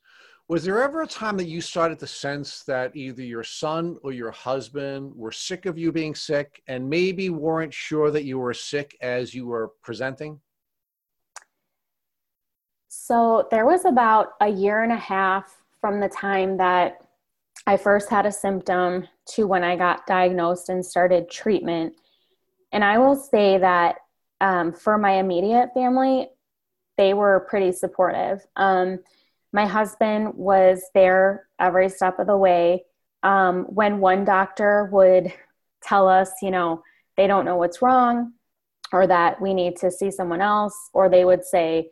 Was 0.49 0.63
there 0.63 0.81
ever 0.81 1.03
a 1.03 1.07
time 1.07 1.37
that 1.37 1.47
you 1.47 1.61
started 1.61 1.99
to 1.99 2.07
sense 2.07 2.63
that 2.63 2.95
either 2.95 3.21
your 3.21 3.43
son 3.43 3.97
or 4.01 4.11
your 4.11 4.31
husband 4.31 5.13
were 5.15 5.31
sick 5.31 5.67
of 5.67 5.77
you 5.77 5.91
being 5.91 6.15
sick 6.15 6.63
and 6.67 6.89
maybe 6.89 7.29
weren't 7.29 7.73
sure 7.73 8.09
that 8.09 8.25
you 8.25 8.39
were 8.39 8.55
sick 8.55 8.97
as 8.99 9.33
you 9.33 9.45
were 9.45 9.73
presenting? 9.83 10.39
So 13.09 13.47
there 13.49 13.65
was 13.65 13.85
about 13.85 14.33
a 14.39 14.47
year 14.47 14.83
and 14.83 14.91
a 14.91 14.95
half 14.95 15.63
from 15.81 15.99
the 15.99 16.09
time 16.09 16.57
that 16.57 17.01
I 17.65 17.75
first 17.75 18.07
had 18.07 18.27
a 18.27 18.31
symptom 18.31 19.07
to 19.29 19.47
when 19.47 19.63
I 19.63 19.77
got 19.77 20.05
diagnosed 20.05 20.69
and 20.69 20.85
started 20.85 21.27
treatment. 21.27 21.95
And 22.71 22.83
I 22.83 22.99
will 22.99 23.15
say 23.15 23.57
that 23.57 23.95
um, 24.41 24.71
for 24.73 24.99
my 24.99 25.13
immediate 25.13 25.71
family, 25.73 26.29
they 26.99 27.15
were 27.15 27.47
pretty 27.49 27.71
supportive. 27.71 28.45
Um, 28.55 28.99
my 29.53 29.65
husband 29.65 30.35
was 30.35 30.83
there 30.93 31.47
every 31.59 31.89
step 31.89 32.19
of 32.19 32.27
the 32.27 32.37
way. 32.37 32.85
Um, 33.23 33.63
when 33.69 34.01
one 34.01 34.23
doctor 34.23 34.87
would 34.91 35.33
tell 35.81 36.07
us, 36.07 36.29
you 36.43 36.51
know, 36.51 36.83
they 37.17 37.25
don't 37.25 37.45
know 37.45 37.55
what's 37.55 37.81
wrong 37.81 38.33
or 38.93 39.07
that 39.07 39.41
we 39.41 39.55
need 39.55 39.77
to 39.77 39.89
see 39.89 40.11
someone 40.11 40.41
else, 40.41 40.91
or 40.93 41.09
they 41.09 41.25
would 41.25 41.43
say, 41.43 41.89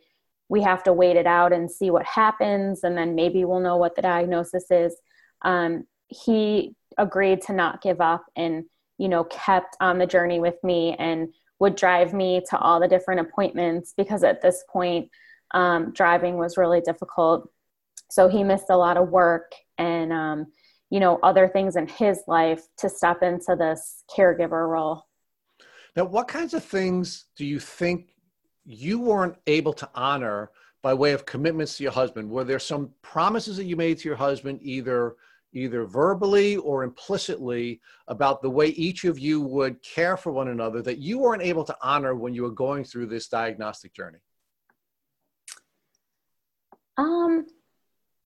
we 0.48 0.62
have 0.62 0.82
to 0.84 0.92
wait 0.92 1.16
it 1.16 1.26
out 1.26 1.52
and 1.52 1.70
see 1.70 1.90
what 1.90 2.06
happens 2.06 2.84
and 2.84 2.96
then 2.96 3.14
maybe 3.14 3.44
we'll 3.44 3.60
know 3.60 3.76
what 3.76 3.94
the 3.94 4.02
diagnosis 4.02 4.70
is. 4.70 4.96
Um, 5.42 5.84
he 6.08 6.74
agreed 6.96 7.42
to 7.42 7.52
not 7.52 7.82
give 7.82 8.00
up 8.00 8.24
and 8.34 8.64
you 8.96 9.08
know 9.08 9.24
kept 9.24 9.76
on 9.80 9.98
the 9.98 10.06
journey 10.06 10.40
with 10.40 10.56
me 10.64 10.96
and 10.98 11.28
would 11.60 11.76
drive 11.76 12.12
me 12.12 12.42
to 12.48 12.58
all 12.58 12.80
the 12.80 12.88
different 12.88 13.20
appointments 13.20 13.92
because 13.96 14.22
at 14.22 14.40
this 14.42 14.64
point 14.70 15.10
um, 15.52 15.92
driving 15.92 16.36
was 16.36 16.56
really 16.56 16.80
difficult. 16.80 17.48
So 18.10 18.28
he 18.28 18.44
missed 18.44 18.70
a 18.70 18.76
lot 18.76 18.96
of 18.96 19.08
work 19.08 19.52
and 19.76 20.12
um, 20.12 20.46
you 20.90 21.00
know 21.00 21.18
other 21.22 21.46
things 21.46 21.76
in 21.76 21.86
his 21.86 22.20
life 22.26 22.62
to 22.78 22.88
step 22.88 23.22
into 23.22 23.54
this 23.56 24.04
caregiver 24.10 24.68
role. 24.68 25.04
Now 25.94 26.04
what 26.04 26.28
kinds 26.28 26.54
of 26.54 26.64
things 26.64 27.26
do 27.36 27.44
you 27.44 27.60
think 27.60 28.08
you 28.68 29.00
weren't 29.00 29.36
able 29.46 29.72
to 29.72 29.88
honor 29.94 30.50
by 30.82 30.92
way 30.92 31.12
of 31.12 31.24
commitments 31.24 31.76
to 31.76 31.82
your 31.82 31.92
husband? 31.92 32.28
Were 32.28 32.44
there 32.44 32.58
some 32.58 32.90
promises 33.00 33.56
that 33.56 33.64
you 33.64 33.76
made 33.76 33.98
to 33.98 34.08
your 34.08 34.16
husband, 34.16 34.60
either 34.62 35.16
either 35.54 35.86
verbally 35.86 36.58
or 36.58 36.84
implicitly, 36.84 37.80
about 38.06 38.42
the 38.42 38.50
way 38.50 38.66
each 38.66 39.04
of 39.04 39.18
you 39.18 39.40
would 39.40 39.82
care 39.82 40.14
for 40.14 40.30
one 40.30 40.48
another 40.48 40.82
that 40.82 40.98
you 40.98 41.18
weren't 41.18 41.42
able 41.42 41.64
to 41.64 41.76
honor 41.80 42.14
when 42.14 42.34
you 42.34 42.42
were 42.42 42.50
going 42.50 42.84
through 42.84 43.06
this 43.06 43.28
diagnostic 43.28 43.94
journey? 43.94 44.18
Um, 46.98 47.46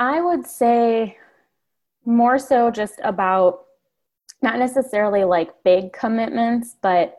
I 0.00 0.20
would 0.20 0.44
say 0.46 1.16
more 2.04 2.40
so 2.40 2.72
just 2.72 2.99
about 3.04 3.66
not 4.42 4.58
necessarily 4.58 5.22
like 5.22 5.62
big 5.62 5.92
commitments, 5.92 6.75
but 6.82 7.18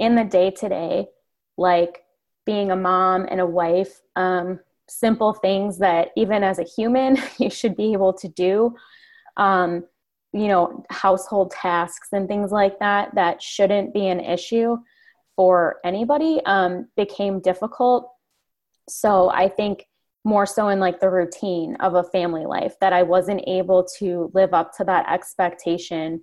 in 0.00 0.16
the 0.16 0.24
day 0.24 0.50
to 0.50 0.68
day, 0.68 1.06
like 1.56 2.02
being 2.48 2.70
a 2.70 2.76
mom 2.76 3.26
and 3.30 3.42
a 3.42 3.46
wife, 3.46 4.00
um, 4.16 4.58
simple 4.88 5.34
things 5.34 5.76
that 5.76 6.08
even 6.16 6.42
as 6.42 6.58
a 6.58 6.64
human 6.64 7.18
you 7.38 7.50
should 7.50 7.76
be 7.76 7.92
able 7.92 8.14
to 8.14 8.26
do. 8.26 8.74
Um, 9.36 9.84
you 10.32 10.48
know, 10.48 10.82
household 10.88 11.50
tasks 11.50 12.08
and 12.12 12.26
things 12.26 12.50
like 12.50 12.78
that 12.78 13.14
that 13.14 13.42
shouldn't 13.42 13.92
be 13.92 14.08
an 14.08 14.20
issue 14.20 14.78
for 15.36 15.76
anybody 15.84 16.40
um, 16.46 16.88
became 16.96 17.40
difficult. 17.40 18.10
So 18.88 19.28
I 19.28 19.50
think 19.50 19.86
more 20.24 20.46
so 20.46 20.68
in 20.68 20.80
like 20.80 21.00
the 21.00 21.10
routine 21.10 21.76
of 21.80 21.94
a 21.96 22.04
family 22.04 22.46
life 22.46 22.74
that 22.80 22.94
I 22.94 23.02
wasn't 23.02 23.44
able 23.46 23.86
to 23.98 24.30
live 24.32 24.54
up 24.54 24.74
to 24.76 24.84
that 24.84 25.10
expectation, 25.10 26.22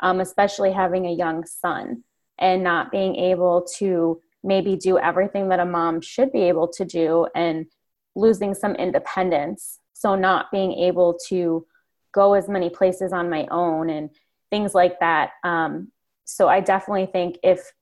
um, 0.00 0.20
especially 0.20 0.72
having 0.72 1.06
a 1.06 1.12
young 1.12 1.44
son 1.44 2.02
and 2.38 2.62
not 2.62 2.90
being 2.90 3.16
able 3.16 3.66
to 3.78 4.20
maybe 4.46 4.76
do 4.76 4.98
everything 4.98 5.48
that 5.48 5.60
a 5.60 5.64
mom 5.66 6.00
should 6.00 6.32
be 6.32 6.42
able 6.42 6.68
to 6.68 6.84
do 6.84 7.26
and 7.34 7.66
losing 8.14 8.54
some 8.54 8.74
independence. 8.76 9.80
So, 9.92 10.14
not 10.14 10.50
being 10.50 10.72
able 10.72 11.18
to 11.28 11.66
go 12.12 12.34
as 12.34 12.48
many 12.48 12.70
places 12.70 13.12
on 13.12 13.28
my 13.28 13.46
own 13.50 13.90
and 13.90 14.10
things 14.50 14.74
like 14.74 15.00
that. 15.00 15.30
Um, 15.42 15.90
so, 16.24 16.48
I 16.48 16.60
definitely 16.60 17.06
think 17.06 17.38
if 17.42 17.72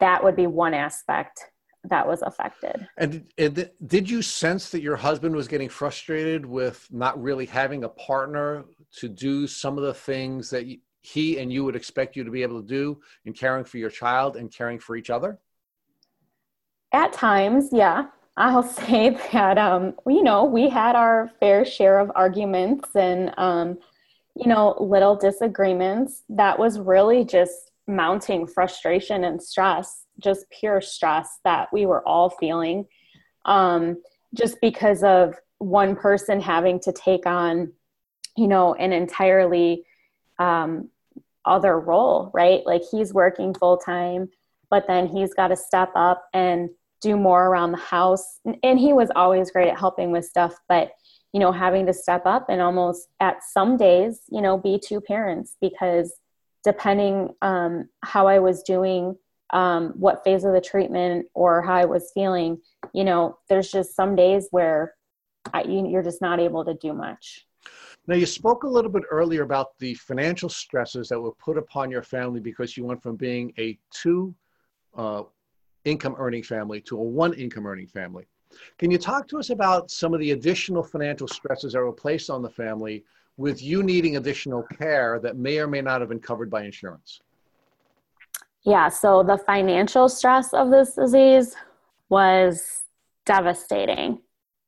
that 0.00 0.24
would 0.24 0.36
be 0.36 0.46
one 0.46 0.74
aspect 0.74 1.44
that 1.84 2.06
was 2.06 2.22
affected. 2.22 2.88
And, 2.96 3.26
and 3.38 3.70
did 3.86 4.10
you 4.10 4.22
sense 4.22 4.70
that 4.70 4.82
your 4.82 4.96
husband 4.96 5.36
was 5.36 5.48
getting 5.48 5.68
frustrated 5.68 6.44
with 6.44 6.86
not 6.90 7.20
really 7.22 7.46
having 7.46 7.84
a 7.84 7.88
partner 7.88 8.64
to 8.98 9.08
do 9.08 9.46
some 9.46 9.78
of 9.78 9.84
the 9.84 9.94
things 9.94 10.50
that 10.50 10.66
he 11.02 11.38
and 11.38 11.52
you 11.52 11.64
would 11.64 11.76
expect 11.76 12.16
you 12.16 12.24
to 12.24 12.30
be 12.30 12.42
able 12.42 12.60
to 12.60 12.66
do 12.66 13.00
in 13.24 13.32
caring 13.32 13.64
for 13.64 13.78
your 13.78 13.90
child 13.90 14.36
and 14.36 14.52
caring 14.52 14.78
for 14.78 14.96
each 14.96 15.10
other? 15.10 15.38
At 16.92 17.12
times, 17.12 17.70
yeah. 17.72 18.06
I'll 18.36 18.62
say 18.86 19.16
that, 19.32 19.58
um, 19.58 19.94
you 20.06 20.22
know, 20.22 20.44
we 20.44 20.68
had 20.68 20.96
our 20.96 21.30
fair 21.40 21.64
share 21.64 21.98
of 21.98 22.12
arguments 22.14 22.94
and, 22.94 23.32
um, 23.38 23.78
you 24.34 24.46
know, 24.46 24.76
little 24.78 25.16
disagreements. 25.16 26.22
That 26.28 26.58
was 26.58 26.78
really 26.78 27.24
just 27.24 27.72
mounting 27.88 28.46
frustration 28.46 29.24
and 29.24 29.42
stress, 29.42 30.04
just 30.18 30.46
pure 30.50 30.80
stress 30.80 31.38
that 31.44 31.68
we 31.72 31.86
were 31.86 32.06
all 32.06 32.30
feeling, 32.30 32.86
um, 33.44 34.02
just 34.34 34.60
because 34.60 35.02
of 35.02 35.34
one 35.58 35.96
person 35.96 36.40
having 36.40 36.80
to 36.80 36.92
take 36.92 37.26
on, 37.26 37.72
you 38.36 38.48
know, 38.48 38.74
an 38.74 38.92
entirely 38.92 39.84
um, 40.38 40.90
other 41.46 41.78
role, 41.78 42.30
right? 42.34 42.66
Like 42.66 42.82
he's 42.90 43.14
working 43.14 43.54
full 43.54 43.78
time, 43.78 44.28
but 44.70 44.86
then 44.86 45.06
he's 45.06 45.34
got 45.34 45.48
to 45.48 45.56
step 45.56 45.90
up 45.94 46.26
and 46.32 46.70
do 47.00 47.16
more 47.16 47.46
around 47.46 47.72
the 47.72 47.78
house. 47.78 48.40
And 48.62 48.78
he 48.78 48.92
was 48.92 49.10
always 49.14 49.50
great 49.50 49.68
at 49.68 49.78
helping 49.78 50.10
with 50.10 50.24
stuff, 50.24 50.54
but 50.68 50.92
you 51.32 51.40
know, 51.40 51.52
having 51.52 51.84
to 51.86 51.92
step 51.92 52.22
up 52.24 52.46
and 52.48 52.62
almost 52.62 53.08
at 53.20 53.42
some 53.42 53.76
days, 53.76 54.22
you 54.30 54.40
know, 54.40 54.56
be 54.56 54.80
two 54.82 55.00
parents 55.00 55.56
because 55.60 56.14
depending 56.64 57.28
um, 57.42 57.88
how 58.02 58.26
I 58.26 58.38
was 58.38 58.62
doing, 58.62 59.16
um, 59.52 59.92
what 59.96 60.24
phase 60.24 60.44
of 60.44 60.54
the 60.54 60.60
treatment 60.60 61.26
or 61.34 61.60
how 61.62 61.74
I 61.74 61.84
was 61.84 62.10
feeling, 62.14 62.58
you 62.94 63.04
know, 63.04 63.38
there's 63.48 63.70
just 63.70 63.94
some 63.94 64.16
days 64.16 64.48
where 64.50 64.94
I, 65.52 65.62
you, 65.64 65.86
you're 65.86 66.02
just 66.02 66.22
not 66.22 66.40
able 66.40 66.64
to 66.64 66.74
do 66.74 66.92
much. 66.92 67.46
Now, 68.08 68.14
you 68.14 68.26
spoke 68.26 68.62
a 68.62 68.68
little 68.68 68.90
bit 68.90 69.02
earlier 69.10 69.42
about 69.42 69.78
the 69.78 69.94
financial 69.94 70.48
stresses 70.48 71.08
that 71.08 71.20
were 71.20 71.32
put 71.32 71.58
upon 71.58 71.90
your 71.90 72.02
family 72.02 72.40
because 72.40 72.76
you 72.76 72.84
went 72.84 73.02
from 73.02 73.16
being 73.16 73.52
a 73.58 73.78
two 73.90 74.34
uh, 74.96 75.22
income 75.84 76.16
earning 76.18 76.42
family 76.42 76.80
to 76.82 76.98
a 76.98 77.02
one 77.02 77.32
income 77.34 77.66
earning 77.66 77.86
family. 77.86 78.26
Can 78.78 78.90
you 78.90 78.98
talk 78.98 79.28
to 79.28 79.38
us 79.38 79.50
about 79.50 79.90
some 79.90 80.14
of 80.14 80.20
the 80.20 80.32
additional 80.32 80.82
financial 80.82 81.28
stresses 81.28 81.72
that 81.72 81.80
were 81.80 81.92
placed 81.92 82.30
on 82.30 82.42
the 82.42 82.50
family 82.50 83.04
with 83.36 83.62
you 83.62 83.82
needing 83.82 84.16
additional 84.16 84.62
care 84.78 85.20
that 85.22 85.36
may 85.36 85.58
or 85.58 85.66
may 85.66 85.82
not 85.82 86.00
have 86.00 86.08
been 86.08 86.20
covered 86.20 86.50
by 86.50 86.64
insurance? 86.64 87.20
Yeah, 88.62 88.88
so 88.88 89.22
the 89.22 89.38
financial 89.38 90.08
stress 90.08 90.52
of 90.52 90.70
this 90.70 90.94
disease 90.94 91.54
was 92.08 92.82
devastating. 93.24 94.20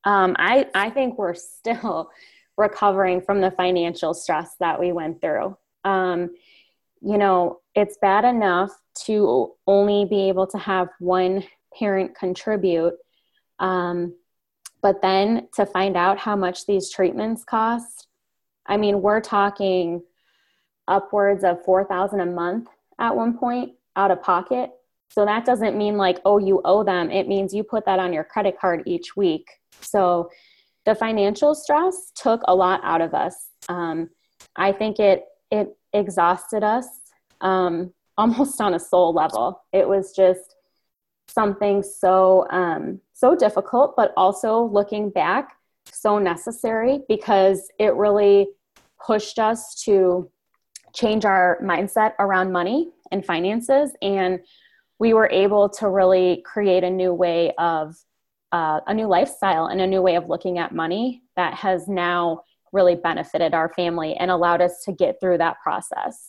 Um, 0.05 0.37
I, 0.38 0.67
I 0.75 0.91
think 0.91 1.19
we're 1.19 1.35
still 1.35 2.11
recovering 2.57 3.21
from 3.21 3.41
the 3.41 3.51
financial 3.53 4.14
stress 4.14 4.57
that 4.61 4.79
we 4.79 4.93
went 4.93 5.21
through. 5.21 5.57
Um, 5.85 6.31
you 7.01 7.19
know, 7.19 7.61
it's 7.75 7.97
bad 8.01 8.25
enough 8.25 8.71
to 9.07 9.53
only 9.67 10.05
be 10.05 10.29
able 10.29 10.47
to 10.49 10.59
have 10.59 10.89
one 10.99 11.45
parent 11.79 12.17
contribute. 12.17 12.95
Um, 13.59 14.15
but 14.83 15.03
then 15.03 15.49
to 15.55 15.67
find 15.67 15.97
out 15.97 16.19
how 16.19 16.37
much 16.37 16.67
these 16.67 16.91
treatments 16.91 17.45
cost, 17.45 18.07
I 18.67 18.77
mean, 18.77 19.03
we're 19.03 19.21
talking 19.21 20.03
upwards 20.87 21.45
of 21.45 21.65
4000 21.65 22.21
a 22.21 22.27
month 22.27 22.69
at 22.99 23.15
one 23.15 23.37
point 23.37 23.73
out 23.97 24.11
of 24.11 24.23
pocket. 24.23 24.71
So 25.11 25.25
that 25.25 25.45
doesn't 25.45 25.77
mean 25.77 25.97
like, 25.97 26.21
oh, 26.25 26.39
you 26.39 26.61
owe 26.65 26.85
them. 26.85 27.11
It 27.11 27.29
means 27.29 27.55
you 27.55 27.65
put 27.65 27.85
that 27.87 27.99
on 27.99 28.13
your 28.13 28.25
credit 28.25 28.59
card 28.59 28.83
each 28.87 29.17
week. 29.17 29.49
So 29.81 30.31
the 30.85 30.95
financial 30.95 31.55
stress 31.55 32.13
took 32.15 32.41
a 32.47 32.55
lot 32.55 32.81
out 32.83 33.01
of 33.01 33.15
us. 33.15 33.49
Um, 33.69 34.11
I 34.57 34.73
think 34.73 34.99
it 34.99 35.25
it 35.51 35.77
exhausted 35.92 36.62
us 36.62 36.87
um, 37.40 37.92
almost 38.18 38.61
on 38.61 38.74
a 38.74 38.81
soul 38.81 39.12
level. 39.12 39.62
It 39.72 39.88
was 39.88 40.12
just 40.12 40.57
something 41.29 41.83
so 41.83 42.46
um, 42.51 43.01
so 43.12 43.37
difficult, 43.37 43.94
but 43.96 44.12
also 44.16 44.62
looking 44.62 45.11
back, 45.11 45.53
so 45.90 46.18
necessary 46.18 47.01
because 47.09 47.68
it 47.79 47.94
really 47.94 48.48
pushed 49.05 49.38
us 49.38 49.83
to 49.85 50.31
change 50.94 51.24
our 51.24 51.59
mindset 51.62 52.12
around 52.18 52.51
money 52.51 52.88
and 53.11 53.24
finances 53.24 53.92
and 54.03 54.40
we 54.98 55.14
were 55.14 55.29
able 55.31 55.68
to 55.68 55.88
really 55.88 56.42
create 56.44 56.85
a 56.85 56.90
new 56.90 57.14
way 57.14 57.53
of 57.59 57.96
uh, 58.53 58.81
a 58.87 58.94
new 58.94 59.07
lifestyle 59.07 59.66
and 59.66 59.81
a 59.81 59.87
new 59.87 60.03
way 60.03 60.16
of 60.16 60.29
looking 60.29 60.59
at 60.59 60.74
money 60.74 61.22
that 61.37 61.55
has 61.55 61.87
now 61.87 62.42
really 62.72 62.96
benefited 62.96 63.54
our 63.54 63.72
family 63.74 64.14
and 64.14 64.31
allowed 64.31 64.61
us 64.61 64.83
to 64.85 64.92
get 64.92 65.20
through 65.20 65.38
that 65.38 65.57
process. 65.62 66.28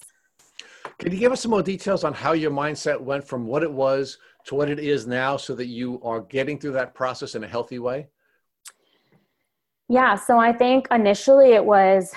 Can 0.97 1.11
you 1.11 1.19
give 1.19 1.31
us 1.31 1.41
some 1.41 1.51
more 1.51 1.63
details 1.63 2.03
on 2.03 2.13
how 2.13 2.33
your 2.33 2.51
mindset 2.51 2.99
went 2.99 3.25
from 3.25 3.45
what 3.45 3.63
it 3.63 3.71
was 3.71 4.17
to 4.45 4.55
what 4.55 4.69
it 4.69 4.79
is 4.79 5.07
now 5.07 5.37
so 5.37 5.55
that 5.55 5.67
you 5.67 6.01
are 6.03 6.21
getting 6.21 6.59
through 6.59 6.73
that 6.73 6.93
process 6.93 7.35
in 7.35 7.43
a 7.43 7.47
healthy 7.47 7.79
way? 7.79 8.07
Yeah, 9.87 10.15
so 10.15 10.37
I 10.37 10.53
think 10.53 10.87
initially 10.91 11.53
it 11.53 11.65
was 11.65 12.13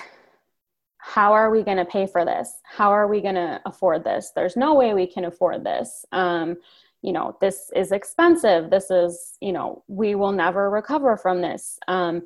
how 0.97 1.33
are 1.33 1.49
we 1.49 1.63
going 1.63 1.77
to 1.77 1.85
pay 1.85 2.07
for 2.07 2.23
this? 2.23 2.61
How 2.63 2.89
are 2.91 3.07
we 3.07 3.19
going 3.19 3.35
to 3.35 3.61
afford 3.65 4.03
this? 4.05 4.31
There's 4.35 4.55
no 4.55 4.73
way 4.73 4.93
we 4.93 5.05
can 5.05 5.25
afford 5.25 5.63
this. 5.63 6.05
Um, 6.13 6.57
you 7.03 7.11
know 7.11 7.37
this 7.41 7.69
is 7.75 7.91
expensive 7.91 8.71
this 8.71 8.89
is 8.89 9.37
you 9.41 9.51
know 9.51 9.83
we 9.87 10.15
will 10.15 10.31
never 10.31 10.71
recover 10.71 11.15
from 11.17 11.41
this 11.41 11.77
um, 11.87 12.23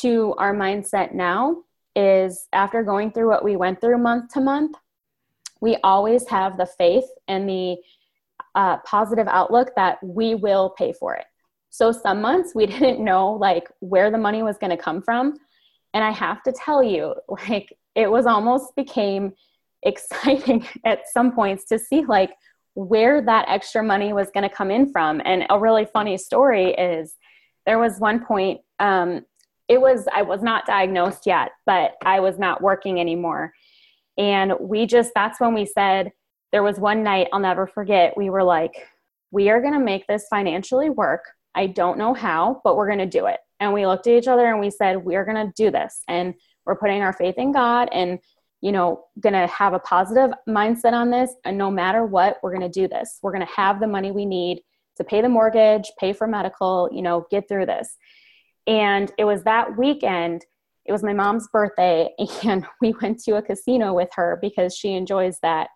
to 0.00 0.34
our 0.38 0.54
mindset 0.54 1.14
now 1.14 1.56
is 1.96 2.48
after 2.52 2.82
going 2.82 3.12
through 3.12 3.28
what 3.28 3.44
we 3.44 3.56
went 3.56 3.80
through 3.80 3.98
month 3.98 4.32
to 4.32 4.40
month 4.40 4.76
we 5.60 5.76
always 5.82 6.28
have 6.28 6.56
the 6.56 6.66
faith 6.66 7.04
and 7.28 7.48
the 7.48 7.76
uh, 8.54 8.76
positive 8.78 9.28
outlook 9.28 9.70
that 9.76 10.02
we 10.02 10.34
will 10.34 10.70
pay 10.70 10.92
for 10.92 11.14
it 11.14 11.24
so 11.70 11.92
some 11.92 12.20
months 12.20 12.54
we 12.54 12.66
didn't 12.74 13.02
know 13.02 13.32
like 13.32 13.68
where 13.80 14.10
the 14.10 14.18
money 14.18 14.42
was 14.42 14.58
going 14.58 14.76
to 14.76 14.82
come 14.82 15.02
from 15.02 15.34
and 15.92 16.04
i 16.04 16.10
have 16.10 16.42
to 16.42 16.52
tell 16.52 16.82
you 16.82 17.14
like 17.48 17.76
it 17.94 18.10
was 18.10 18.26
almost 18.26 18.74
became 18.76 19.32
exciting 19.86 20.66
at 20.86 21.02
some 21.12 21.30
points 21.32 21.64
to 21.66 21.78
see 21.78 22.06
like 22.06 22.30
where 22.74 23.22
that 23.22 23.46
extra 23.48 23.82
money 23.82 24.12
was 24.12 24.30
going 24.30 24.48
to 24.48 24.54
come 24.54 24.70
in 24.70 24.90
from. 24.90 25.22
And 25.24 25.46
a 25.50 25.58
really 25.58 25.86
funny 25.86 26.18
story 26.18 26.72
is 26.74 27.14
there 27.66 27.78
was 27.78 27.98
one 27.98 28.24
point, 28.24 28.60
um, 28.80 29.24
it 29.68 29.80
was, 29.80 30.06
I 30.12 30.22
was 30.22 30.42
not 30.42 30.66
diagnosed 30.66 31.26
yet, 31.26 31.52
but 31.66 31.92
I 32.04 32.20
was 32.20 32.38
not 32.38 32.62
working 32.62 33.00
anymore. 33.00 33.52
And 34.18 34.52
we 34.60 34.86
just, 34.86 35.12
that's 35.14 35.40
when 35.40 35.54
we 35.54 35.66
said, 35.66 36.12
there 36.52 36.62
was 36.62 36.78
one 36.78 37.02
night 37.02 37.28
I'll 37.32 37.40
never 37.40 37.66
forget, 37.66 38.16
we 38.16 38.30
were 38.30 38.44
like, 38.44 38.86
we 39.30 39.50
are 39.50 39.60
going 39.60 39.72
to 39.72 39.80
make 39.80 40.06
this 40.06 40.26
financially 40.30 40.90
work. 40.90 41.24
I 41.54 41.66
don't 41.66 41.98
know 41.98 42.14
how, 42.14 42.60
but 42.62 42.76
we're 42.76 42.86
going 42.86 42.98
to 42.98 43.06
do 43.06 43.26
it. 43.26 43.40
And 43.58 43.72
we 43.72 43.86
looked 43.86 44.06
at 44.06 44.12
each 44.12 44.28
other 44.28 44.46
and 44.46 44.60
we 44.60 44.70
said, 44.70 45.04
we're 45.04 45.24
going 45.24 45.46
to 45.46 45.52
do 45.56 45.70
this. 45.70 46.02
And 46.06 46.34
we're 46.64 46.78
putting 46.78 47.02
our 47.02 47.12
faith 47.12 47.36
in 47.38 47.52
God 47.52 47.88
and 47.92 48.18
you 48.64 48.72
know, 48.72 49.04
going 49.20 49.34
to 49.34 49.46
have 49.46 49.74
a 49.74 49.78
positive 49.78 50.30
mindset 50.48 50.94
on 50.94 51.10
this. 51.10 51.30
And 51.44 51.58
no 51.58 51.70
matter 51.70 52.06
what, 52.06 52.38
we're 52.42 52.56
going 52.56 52.62
to 52.62 52.80
do 52.80 52.88
this. 52.88 53.18
We're 53.20 53.30
going 53.30 53.46
to 53.46 53.52
have 53.54 53.78
the 53.78 53.86
money 53.86 54.10
we 54.10 54.24
need 54.24 54.62
to 54.96 55.04
pay 55.04 55.20
the 55.20 55.28
mortgage, 55.28 55.92
pay 56.00 56.14
for 56.14 56.26
medical, 56.26 56.88
you 56.90 57.02
know, 57.02 57.26
get 57.30 57.46
through 57.46 57.66
this. 57.66 57.98
And 58.66 59.12
it 59.18 59.24
was 59.24 59.44
that 59.44 59.76
weekend, 59.76 60.44
it 60.84 60.92
was 60.92 61.02
my 61.02 61.12
mom's 61.12 61.48
birthday, 61.48 62.10
and 62.44 62.66
we 62.80 62.94
went 63.00 63.22
to 63.24 63.36
a 63.36 63.42
casino 63.42 63.92
with 63.92 64.10
her 64.14 64.38
because 64.40 64.76
she 64.76 64.94
enjoys 64.94 65.38
that. 65.42 65.68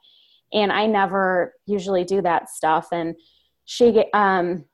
And 0.53 0.72
I 0.72 0.87
never 0.87 1.55
usually 1.66 2.05
do 2.05 2.22
that 2.22 2.48
stuff. 2.48 2.88
And 2.92 3.16
she, 3.66 4.05
um, 4.14 4.64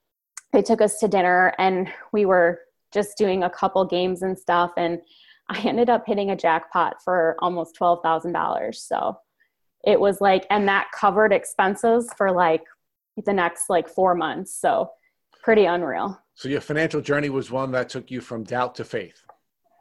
they 0.52 0.62
took 0.62 0.80
us 0.80 0.98
to 1.00 1.08
dinner 1.08 1.52
and 1.58 1.92
we 2.12 2.26
were 2.26 2.60
just 2.92 3.18
doing 3.18 3.42
a 3.42 3.50
couple 3.50 3.84
games 3.84 4.22
and 4.22 4.38
stuff. 4.38 4.70
And 4.76 5.00
I 5.48 5.60
ended 5.60 5.90
up 5.90 6.04
hitting 6.06 6.30
a 6.30 6.36
jackpot 6.36 7.02
for 7.04 7.34
almost 7.40 7.76
$12,000. 7.78 8.74
So 8.76 9.18
it 9.84 9.98
was 9.98 10.20
like, 10.20 10.46
and 10.48 10.68
that 10.68 10.92
covered 10.94 11.32
expenses 11.32 12.08
for 12.16 12.30
like 12.30 12.62
the 13.24 13.32
next 13.32 13.68
like 13.68 13.88
four 13.88 14.14
months. 14.14 14.58
So 14.58 14.90
pretty 15.44 15.66
unreal. 15.66 16.18
So 16.34 16.48
your 16.48 16.62
financial 16.62 17.02
journey 17.02 17.28
was 17.28 17.50
one 17.50 17.70
that 17.72 17.90
took 17.90 18.10
you 18.10 18.22
from 18.22 18.44
doubt 18.44 18.74
to 18.76 18.84
faith. 18.84 19.22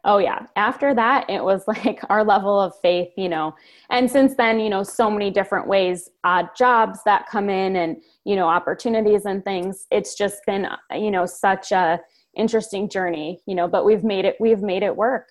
Oh 0.04 0.17
yeah. 0.17 0.45
After 0.58 0.93
that, 0.93 1.30
it 1.30 1.41
was 1.41 1.63
like 1.67 2.02
our 2.10 2.23
level 2.26 2.60
of 2.60 2.73
faith, 2.82 3.13
you 3.15 3.30
know. 3.30 3.56
And 3.89 4.12
since 4.12 4.36
then, 4.36 4.60
you 4.60 4.69
know, 4.69 4.84
so 4.84 5.10
many 5.10 5.32
different 5.32 5.65
ways, 5.67 6.10
odd 6.26 6.49
jobs 6.58 6.99
that 7.06 7.28
come 7.30 7.49
in 7.49 7.78
and, 7.78 8.02
you 8.26 8.36
know, 8.36 8.47
opportunities 8.47 9.26
and 9.26 9.43
things. 9.45 9.88
It's 9.89 10.15
just 10.15 10.45
been, 10.45 10.67
you 10.91 11.10
know, 11.10 11.26
such 11.26 11.71
a 11.71 12.02
interesting 12.36 12.89
journey, 12.89 13.39
you 13.45 13.56
know, 13.56 13.67
but 13.67 13.86
we've 13.86 14.04
made 14.04 14.26
it 14.26 14.36
we've 14.41 14.62
made 14.62 14.84
it 14.84 14.95
work. 14.95 15.30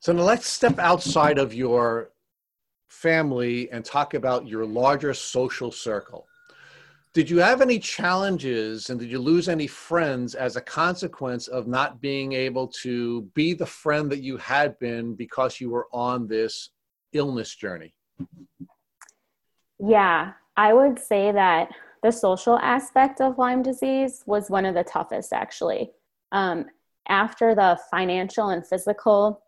So 0.00 0.12
now 0.12 0.22
let's 0.22 0.48
step 0.48 0.80
outside 0.80 1.38
of 1.38 1.54
your 1.54 2.10
family 2.88 3.70
and 3.70 3.84
talk 3.84 4.14
about 4.14 4.48
your 4.48 4.66
larger 4.66 5.14
social 5.14 5.70
circle. 5.70 6.26
Did 7.14 7.30
you 7.30 7.38
have 7.38 7.60
any 7.60 7.78
challenges 7.78 8.90
and 8.90 8.98
did 8.98 9.08
you 9.08 9.20
lose 9.20 9.48
any 9.48 9.68
friends 9.68 10.34
as 10.34 10.56
a 10.56 10.60
consequence 10.60 11.46
of 11.46 11.68
not 11.68 12.00
being 12.00 12.32
able 12.32 12.66
to 12.82 13.22
be 13.34 13.54
the 13.54 13.64
friend 13.64 14.10
that 14.10 14.20
you 14.20 14.36
had 14.36 14.76
been 14.80 15.14
because 15.14 15.60
you 15.60 15.70
were 15.70 15.86
on 15.92 16.26
this 16.26 16.70
illness 17.12 17.54
journey? 17.54 17.94
Yeah, 19.78 20.32
I 20.56 20.72
would 20.72 20.98
say 20.98 21.30
that 21.30 21.68
the 22.02 22.10
social 22.10 22.58
aspect 22.58 23.20
of 23.20 23.38
Lyme 23.38 23.62
disease 23.62 24.24
was 24.26 24.50
one 24.50 24.66
of 24.66 24.74
the 24.74 24.82
toughest 24.82 25.32
actually. 25.32 25.92
Um, 26.32 26.66
after 27.06 27.54
the 27.54 27.78
financial 27.92 28.48
and 28.48 28.66
physical 28.66 29.40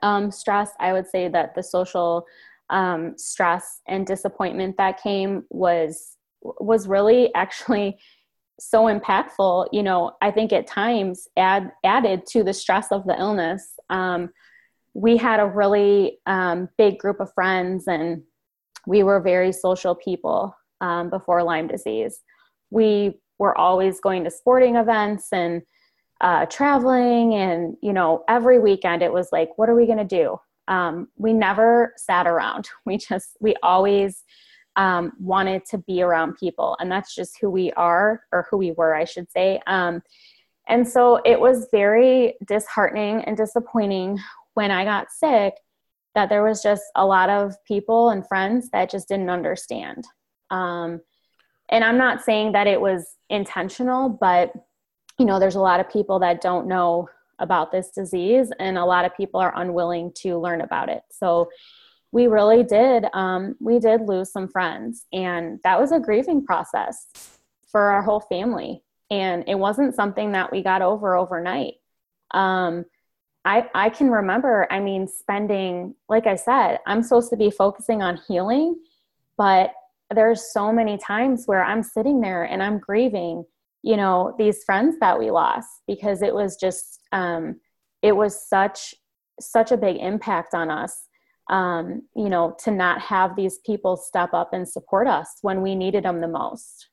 um, 0.00 0.30
stress, 0.30 0.70
I 0.80 0.94
would 0.94 1.06
say 1.06 1.28
that 1.28 1.54
the 1.54 1.62
social 1.62 2.24
um, 2.70 3.18
stress 3.18 3.82
and 3.86 4.06
disappointment 4.06 4.78
that 4.78 5.02
came 5.02 5.44
was 5.50 6.13
was 6.44 6.86
really 6.86 7.34
actually 7.34 7.98
so 8.60 8.84
impactful 8.84 9.66
you 9.72 9.82
know 9.82 10.12
i 10.22 10.30
think 10.30 10.52
at 10.52 10.66
times 10.66 11.26
add 11.36 11.72
added 11.82 12.24
to 12.26 12.44
the 12.44 12.52
stress 12.52 12.92
of 12.92 13.04
the 13.04 13.18
illness. 13.18 13.74
Um, 13.90 14.30
we 14.94 15.16
had 15.16 15.40
a 15.40 15.46
really 15.46 16.18
um, 16.26 16.68
big 16.78 16.98
group 16.98 17.20
of 17.20 17.32
friends 17.34 17.88
and 17.88 18.22
we 18.86 19.02
were 19.02 19.20
very 19.20 19.52
social 19.52 19.94
people 19.94 20.56
um, 20.80 21.10
before 21.10 21.42
lyme 21.42 21.66
disease. 21.66 22.20
We 22.70 23.20
were 23.38 23.56
always 23.58 24.00
going 24.00 24.24
to 24.24 24.30
sporting 24.30 24.76
events 24.76 25.28
and 25.32 25.62
uh, 26.20 26.46
traveling 26.46 27.34
and 27.34 27.76
you 27.82 27.92
know 27.92 28.24
every 28.28 28.58
weekend 28.58 29.02
it 29.02 29.12
was 29.12 29.28
like 29.32 29.50
what 29.56 29.68
are 29.68 29.74
we 29.74 29.86
going 29.86 29.98
to 29.98 30.04
do? 30.04 30.38
Um, 30.68 31.08
we 31.16 31.32
never 31.32 31.92
sat 31.96 32.26
around. 32.26 32.68
We 32.86 32.96
just 32.96 33.36
we 33.40 33.54
always 33.62 34.22
um, 34.76 35.12
wanted 35.18 35.64
to 35.66 35.78
be 35.78 36.02
around 36.02 36.36
people. 36.36 36.76
And 36.80 36.90
that's 36.90 37.14
just 37.14 37.38
who 37.40 37.50
we 37.50 37.72
are, 37.72 38.22
or 38.32 38.46
who 38.50 38.56
we 38.58 38.72
were, 38.72 38.94
I 38.94 39.04
should 39.04 39.30
say. 39.30 39.60
Um, 39.66 40.02
and 40.66 40.86
so 40.86 41.20
it 41.24 41.38
was 41.38 41.68
very 41.70 42.34
disheartening 42.46 43.22
and 43.24 43.36
disappointing 43.36 44.18
when 44.54 44.70
I 44.70 44.84
got 44.84 45.10
sick 45.10 45.54
that 46.14 46.28
there 46.28 46.44
was 46.44 46.62
just 46.62 46.84
a 46.94 47.04
lot 47.04 47.28
of 47.28 47.54
people 47.64 48.10
and 48.10 48.26
friends 48.26 48.70
that 48.70 48.90
just 48.90 49.08
didn't 49.08 49.30
understand. 49.30 50.04
Um, 50.50 51.00
and 51.68 51.84
I'm 51.84 51.98
not 51.98 52.22
saying 52.22 52.52
that 52.52 52.66
it 52.66 52.80
was 52.80 53.16
intentional, 53.30 54.08
but 54.08 54.52
you 55.18 55.26
know, 55.26 55.38
there's 55.38 55.54
a 55.54 55.60
lot 55.60 55.80
of 55.80 55.90
people 55.90 56.18
that 56.20 56.40
don't 56.40 56.66
know 56.66 57.08
about 57.38 57.72
this 57.72 57.90
disease, 57.90 58.52
and 58.58 58.78
a 58.78 58.84
lot 58.84 59.04
of 59.04 59.16
people 59.16 59.40
are 59.40 59.52
unwilling 59.56 60.12
to 60.14 60.38
learn 60.38 60.60
about 60.60 60.88
it. 60.88 61.02
So 61.10 61.48
we 62.14 62.28
really 62.28 62.62
did 62.62 63.06
um, 63.12 63.56
we 63.60 63.80
did 63.80 64.02
lose 64.02 64.30
some 64.30 64.46
friends 64.46 65.04
and 65.12 65.58
that 65.64 65.80
was 65.80 65.90
a 65.90 65.98
grieving 65.98 66.46
process 66.46 67.08
for 67.74 67.80
our 67.90 68.02
whole 68.02 68.20
family. 68.20 68.84
And 69.10 69.42
it 69.48 69.56
wasn't 69.56 69.96
something 69.96 70.30
that 70.30 70.52
we 70.52 70.62
got 70.62 70.80
over 70.80 71.16
overnight. 71.16 71.74
Um, 72.30 72.84
I, 73.44 73.68
I 73.74 73.90
can 73.90 74.10
remember 74.10 74.66
i 74.70 74.80
mean 74.80 75.06
spending 75.06 75.94
like 76.08 76.26
i 76.26 76.34
said 76.34 76.78
i'm 76.86 77.02
supposed 77.02 77.28
to 77.28 77.36
be 77.36 77.50
focusing 77.50 78.00
on 78.00 78.18
healing 78.26 78.74
but 79.36 79.74
there's 80.14 80.50
so 80.50 80.72
many 80.72 80.96
times 80.96 81.44
where 81.44 81.62
i'm 81.62 81.82
sitting 81.82 82.22
there 82.22 82.44
and 82.44 82.62
i'm 82.62 82.78
grieving 82.78 83.44
you 83.82 83.98
know 83.98 84.34
these 84.38 84.64
friends 84.64 84.96
that 85.00 85.18
we 85.18 85.30
lost 85.30 85.68
because 85.86 86.22
it 86.22 86.34
was 86.34 86.56
just 86.56 87.00
um, 87.12 87.60
it 88.00 88.16
was 88.16 88.48
such 88.48 88.94
such 89.40 89.72
a 89.72 89.76
big 89.76 89.96
impact 89.96 90.54
on 90.54 90.70
us 90.70 91.03
um, 91.50 92.02
you 92.16 92.28
know, 92.28 92.56
to 92.64 92.70
not 92.70 93.00
have 93.00 93.36
these 93.36 93.58
people 93.58 93.96
step 93.96 94.32
up 94.32 94.52
and 94.52 94.68
support 94.68 95.06
us 95.06 95.38
when 95.42 95.62
we 95.62 95.74
needed 95.74 96.04
them 96.04 96.20
the 96.20 96.28
most. 96.28 96.88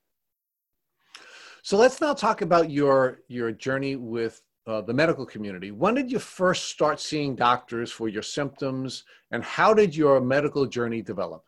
So 1.64 1.78
let's 1.78 2.02
now 2.02 2.14
talk 2.14 2.42
about 2.42 2.70
your 2.70 3.22
your 3.28 3.52
journey 3.52 3.96
with 3.96 4.42
uh, 4.68 4.82
the 4.82 4.94
medical 4.94 5.26
community. 5.26 5.72
When 5.72 5.94
did 5.94 6.12
you 6.12 6.20
first 6.20 6.66
start 6.66 7.00
seeing 7.00 7.36
doctors 7.36 7.92
for 7.92 8.10
your 8.10 8.24
symptoms, 8.24 9.04
and 9.32 9.44
how 9.44 9.74
did 9.74 9.96
your 9.96 10.20
medical 10.20 10.66
journey 10.66 11.02
develop? 11.02 11.44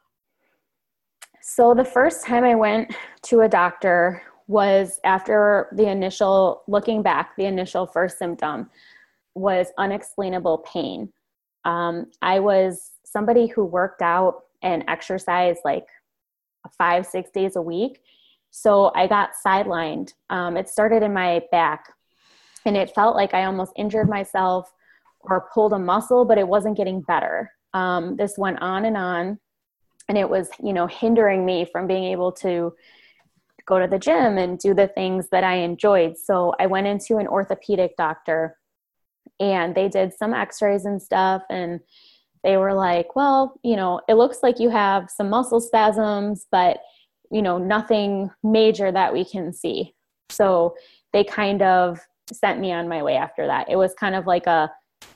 So 1.42 1.74
the 1.74 1.86
first 1.86 2.26
time 2.26 2.44
I 2.44 2.56
went 2.56 2.96
to 3.24 3.42
a 3.42 3.50
doctor 3.50 4.24
was 4.48 5.00
after 5.04 5.68
the 5.74 5.90
initial 5.90 6.64
looking 6.68 7.02
back, 7.02 7.36
the 7.36 7.46
initial 7.46 7.86
first 7.86 8.18
symptom 8.18 8.70
was 9.36 9.68
unexplainable 9.78 10.60
pain. 10.60 11.12
Um, 11.66 12.12
I 12.22 12.40
was 12.40 12.92
somebody 13.14 13.48
who 13.48 13.64
worked 13.64 14.02
out 14.02 14.46
and 14.62 14.84
exercised 14.88 15.60
like 15.64 15.86
five, 16.78 17.06
six 17.06 17.30
days 17.30 17.56
a 17.56 17.62
week. 17.62 18.02
So 18.52 18.92
I 18.96 19.08
got 19.08 19.32
sidelined. 19.46 20.14
Um, 20.30 20.58
it 20.58 20.68
started 20.68 21.04
in 21.04 21.14
my 21.14 21.42
back, 21.52 21.94
and 22.66 22.76
it 22.76 22.94
felt 22.94 23.16
like 23.16 23.34
I 23.34 23.46
almost 23.46 23.74
injured 23.76 24.10
myself 24.10 24.72
or 25.22 25.50
pulled 25.54 25.74
a 25.74 25.80
muscle, 25.80 26.26
but 26.26 26.38
it 26.38 26.48
wasn't 26.48 26.78
getting 26.78 27.02
better. 27.02 27.52
Um, 27.74 28.16
this 28.16 28.38
went 28.38 28.62
on 28.62 28.86
and 28.86 28.98
on, 28.98 29.40
and 30.08 30.18
it 30.18 30.30
was, 30.30 30.50
you 30.62 30.74
know, 30.74 30.88
hindering 30.88 31.46
me 31.46 31.66
from 31.72 31.88
being 31.88 32.06
able 32.06 32.32
to 32.34 32.74
go 33.66 33.80
to 33.80 33.88
the 33.88 33.98
gym 33.98 34.38
and 34.38 34.60
do 34.60 34.74
the 34.74 34.88
things 34.88 35.30
that 35.30 35.44
I 35.44 35.56
enjoyed. 35.56 36.18
So 36.18 36.54
I 36.60 36.68
went 36.68 36.88
into 36.88 37.18
an 37.18 37.28
orthopedic 37.28 37.96
doctor, 37.98 38.58
and 39.40 39.74
they 39.74 39.90
did 39.90 40.14
some 40.14 40.34
X-rays 40.34 40.86
and 40.86 41.02
stuff, 41.02 41.42
and 41.50 41.80
they 42.44 42.58
were 42.58 42.74
like, 42.74 43.16
well, 43.16 43.60
you 43.64 43.76
know, 43.76 44.02
it 44.08 44.16
looks 44.16 44.40
like 44.44 44.60
you 44.60 44.70
have 44.70 45.10
some 45.10 45.30
muscle 45.30 45.62
spasms, 45.62 46.46
but, 46.52 46.80
you 47.32 47.42
know, 47.42 47.58
nothing 47.58 48.30
major 48.44 48.92
that 48.92 49.14
we 49.14 49.24
can 49.24 49.54
see. 49.54 49.96
So 50.30 50.76
they 51.14 51.24
kind 51.24 51.62
of 51.62 52.00
sent 52.32 52.60
me 52.60 52.72
on 52.74 52.90
my 52.90 53.02
way 53.02 53.16
after 53.16 53.48
that. 53.48 53.70
It 53.70 53.78
was 53.78 53.94
kind 53.94 54.16
of 54.16 54.28
like 54.28 54.46
a, 54.48 54.70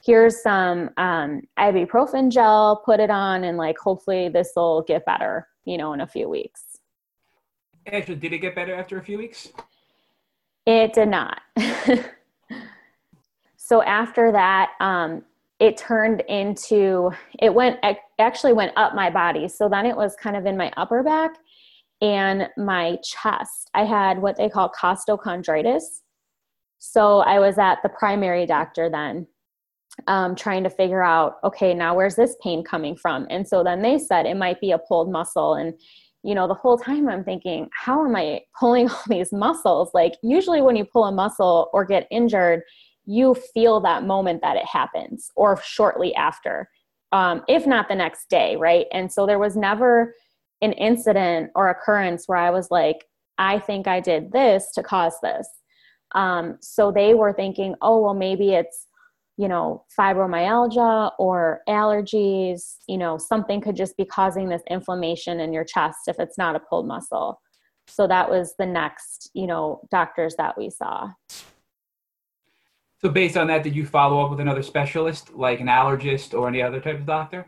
here's 0.06 0.42
some 0.42 0.90
um, 0.98 1.42
ibuprofen 1.60 2.32
gel, 2.32 2.82
put 2.86 3.00
it 3.00 3.10
on, 3.10 3.44
and 3.44 3.58
like, 3.58 3.78
hopefully 3.78 4.30
this 4.30 4.52
will 4.56 4.84
get 4.84 5.06
better, 5.06 5.48
you 5.66 5.78
know, 5.78 5.94
in 5.94 6.02
a 6.02 6.08
few 6.08 6.30
weeks. 6.30 6.78
Actually, 7.92 8.16
did 8.16 8.34
it 8.34 8.40
get 8.40 8.56
better 8.56 8.76
after 8.76 8.98
a 8.98 9.04
few 9.04 9.18
weeks? 9.18 9.50
It 10.66 10.94
did 10.94 11.08
not. 11.08 11.42
so 13.58 13.82
after 13.82 14.34
that, 14.34 14.72
um, 14.82 15.24
it 15.60 15.78
turned 15.78 16.22
into 16.28 17.12
it 17.40 17.54
went 17.54 17.80
actually 18.20 18.54
went 18.54 18.74
up 18.76 18.94
my 18.94 19.10
body. 19.10 19.48
So 19.48 19.68
then 19.70 19.86
it 19.86 19.96
was 19.96 20.16
kind 20.16 20.36
of 20.36 20.46
in 20.46 20.58
my 20.58 20.72
upper 20.78 21.04
back 21.04 21.32
and 22.02 22.48
my 22.58 22.98
chest. 23.04 23.70
I 23.74 23.84
had 23.84 24.20
what 24.20 24.38
they 24.38 24.50
call 24.50 24.72
costochondritis. 24.72 26.02
So 26.80 27.20
i 27.20 27.40
was 27.40 27.58
at 27.58 27.80
the 27.82 27.90
primary 27.90 28.46
doctor 28.46 28.90
then 28.90 29.26
um, 30.06 30.36
trying 30.36 30.64
to 30.64 30.70
figure 30.70 31.02
out 31.02 31.38
okay 31.44 31.74
now 31.74 31.96
where's 31.96 32.16
this 32.16 32.36
pain 32.44 32.64
coming 32.64 32.96
from? 32.96 33.26
And 33.32 33.48
so 33.48 33.64
then 33.64 33.82
they 33.82 33.98
said 33.98 34.28
it 34.28 34.38
might 34.38 34.62
be 34.62 34.72
a 34.72 34.78
pulled 34.78 35.12
muscle. 35.12 35.56
And 35.56 35.74
you 36.24 36.36
know 36.36 36.48
the 36.48 36.54
whole 36.54 36.78
time 36.78 37.08
i'm 37.08 37.24
thinking 37.24 37.70
how 37.72 38.04
am 38.04 38.16
i 38.16 38.42
pulling 38.60 38.90
all 38.92 39.04
these 39.08 39.34
muscles? 39.34 39.90
Like 39.96 40.14
usually 40.22 40.62
when 40.62 40.76
you 40.76 40.86
pull 40.86 41.06
a 41.06 41.12
muscle 41.12 41.72
or 41.74 41.84
get 41.84 42.08
injured 42.12 42.62
you 43.08 43.34
feel 43.54 43.80
that 43.80 44.04
moment 44.04 44.42
that 44.42 44.58
it 44.58 44.66
happens 44.66 45.32
or 45.36 45.60
shortly 45.64 46.14
after, 46.14 46.70
um, 47.14 47.42
if 47.48 47.66
not 47.66 47.88
the 47.88 47.96
next 47.96 48.30
day, 48.30 48.56
right? 48.58 48.86
And 48.92 49.12
so 49.12 49.26
there 49.26 49.40
was 49.40 49.56
never 49.56 50.14
an 50.62 50.74
incident 50.74 51.52
or 51.56 51.70
occurrence 51.70 52.28
where 52.28 52.38
I 52.38 52.52
was 52.52 52.70
like, 52.70 53.06
I 53.38 53.60
think 53.60 53.88
I 53.88 54.02
did 54.02 54.32
this 54.32 54.72
to 54.76 54.84
cause 54.84 55.14
this. 55.24 55.48
Um, 56.16 56.58
so 56.62 56.92
they 56.92 57.14
were 57.14 57.34
thinking, 57.34 57.76
oh, 57.82 58.02
well, 58.02 58.14
maybe 58.14 58.54
it's, 58.54 58.88
you 59.38 59.48
know, 59.48 59.86
fibromyalgia 59.98 61.12
or 61.20 61.62
allergies, 61.70 62.78
you 62.88 62.98
know, 62.98 63.18
something 63.18 63.62
could 63.62 63.76
just 63.76 63.96
be 63.96 64.06
causing 64.06 64.50
this 64.50 64.64
inflammation 64.70 65.40
in 65.40 65.54
your 65.54 65.64
chest 65.64 66.00
if 66.08 66.20
it's 66.20 66.38
not 66.38 66.56
a 66.56 66.60
pulled 66.60 66.88
muscle. 66.88 67.40
So 67.88 68.08
that 68.08 68.30
was 68.30 68.54
the 68.58 68.66
next, 68.66 69.30
you 69.34 69.48
know, 69.48 69.82
doctors 69.92 70.36
that 70.38 70.58
we 70.58 70.70
saw. 70.70 71.10
So, 73.08 73.14
based 73.14 73.38
on 73.38 73.48
that, 73.48 73.64
did 73.64 73.74
you 73.74 73.86
follow 73.86 74.22
up 74.22 74.32
with 74.32 74.42
another 74.42 74.62
specialist, 74.62 75.34
like 75.34 75.62
an 75.62 75.68
allergist 75.68 76.38
or 76.38 76.50
any 76.50 76.62
other 76.62 76.82
type 76.82 76.96
of 77.00 77.06
doctor? 77.06 77.46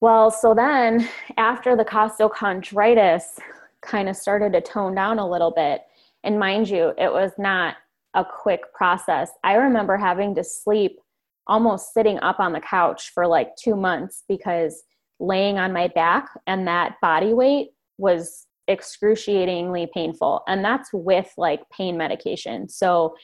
Well, 0.00 0.30
so 0.30 0.54
then 0.54 1.08
after 1.36 1.74
the 1.74 1.84
costochondritis 1.84 3.40
kind 3.82 4.08
of 4.08 4.14
started 4.14 4.52
to 4.52 4.60
tone 4.60 4.94
down 4.94 5.18
a 5.18 5.28
little 5.28 5.50
bit, 5.50 5.80
and 6.22 6.38
mind 6.38 6.68
you, 6.68 6.92
it 6.98 7.10
was 7.10 7.32
not 7.36 7.74
a 8.14 8.24
quick 8.24 8.72
process. 8.74 9.32
I 9.42 9.54
remember 9.54 9.96
having 9.96 10.36
to 10.36 10.44
sleep 10.44 11.00
almost 11.48 11.92
sitting 11.92 12.20
up 12.20 12.38
on 12.38 12.52
the 12.52 12.60
couch 12.60 13.10
for 13.12 13.26
like 13.26 13.56
two 13.56 13.74
months 13.74 14.22
because 14.28 14.84
laying 15.18 15.58
on 15.58 15.72
my 15.72 15.88
back 15.88 16.28
and 16.46 16.68
that 16.68 16.94
body 17.02 17.34
weight 17.34 17.70
was 17.98 18.46
excruciatingly 18.68 19.88
painful. 19.92 20.44
And 20.46 20.64
that's 20.64 20.90
with 20.92 21.32
like 21.36 21.68
pain 21.70 21.96
medication. 21.96 22.68
So 22.68 23.16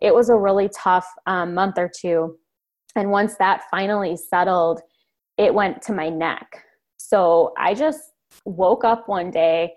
it 0.00 0.14
was 0.14 0.28
a 0.28 0.36
really 0.36 0.68
tough 0.68 1.06
um, 1.26 1.54
month 1.54 1.78
or 1.78 1.90
two. 1.94 2.36
And 2.94 3.10
once 3.10 3.36
that 3.38 3.64
finally 3.70 4.16
settled, 4.16 4.80
it 5.38 5.54
went 5.54 5.82
to 5.82 5.92
my 5.92 6.08
neck. 6.08 6.64
So 6.96 7.52
I 7.58 7.74
just 7.74 8.00
woke 8.44 8.84
up 8.84 9.08
one 9.08 9.30
day 9.30 9.74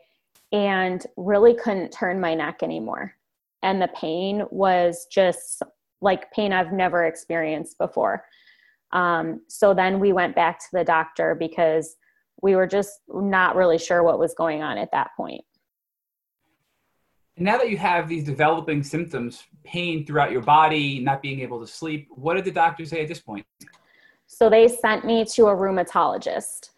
and 0.51 1.05
really 1.17 1.53
couldn't 1.53 1.91
turn 1.91 2.19
my 2.19 2.33
neck 2.33 2.63
anymore. 2.63 3.13
And 3.61 3.81
the 3.81 3.89
pain 3.89 4.43
was 4.51 5.05
just 5.11 5.61
like 6.01 6.31
pain 6.31 6.53
I've 6.53 6.71
never 6.71 7.05
experienced 7.05 7.77
before. 7.77 8.23
Um, 8.93 9.41
so 9.47 9.73
then 9.73 9.99
we 9.99 10.13
went 10.13 10.35
back 10.35 10.59
to 10.59 10.67
the 10.71 10.83
doctor 10.83 11.35
because 11.35 11.95
we 12.41 12.55
were 12.55 12.67
just 12.67 13.01
not 13.09 13.55
really 13.55 13.77
sure 13.77 14.01
what 14.01 14.19
was 14.19 14.33
going 14.33 14.63
on 14.63 14.77
at 14.77 14.91
that 14.93 15.09
point. 15.17 15.43
Now 17.39 17.57
that 17.57 17.69
you 17.69 17.77
have 17.77 18.07
these 18.07 18.23
developing 18.23 18.83
symptoms, 18.83 19.45
pain 19.63 20.05
throughout 20.05 20.31
your 20.31 20.41
body, 20.41 20.99
not 20.99 21.21
being 21.21 21.39
able 21.39 21.59
to 21.59 21.67
sleep, 21.67 22.07
what 22.11 22.35
did 22.35 22.45
the 22.45 22.51
doctor 22.51 22.85
say 22.85 23.01
at 23.01 23.07
this 23.07 23.19
point? 23.19 23.45
So 24.27 24.49
they 24.49 24.67
sent 24.67 25.05
me 25.05 25.25
to 25.25 25.47
a 25.47 25.55
rheumatologist 25.55 26.69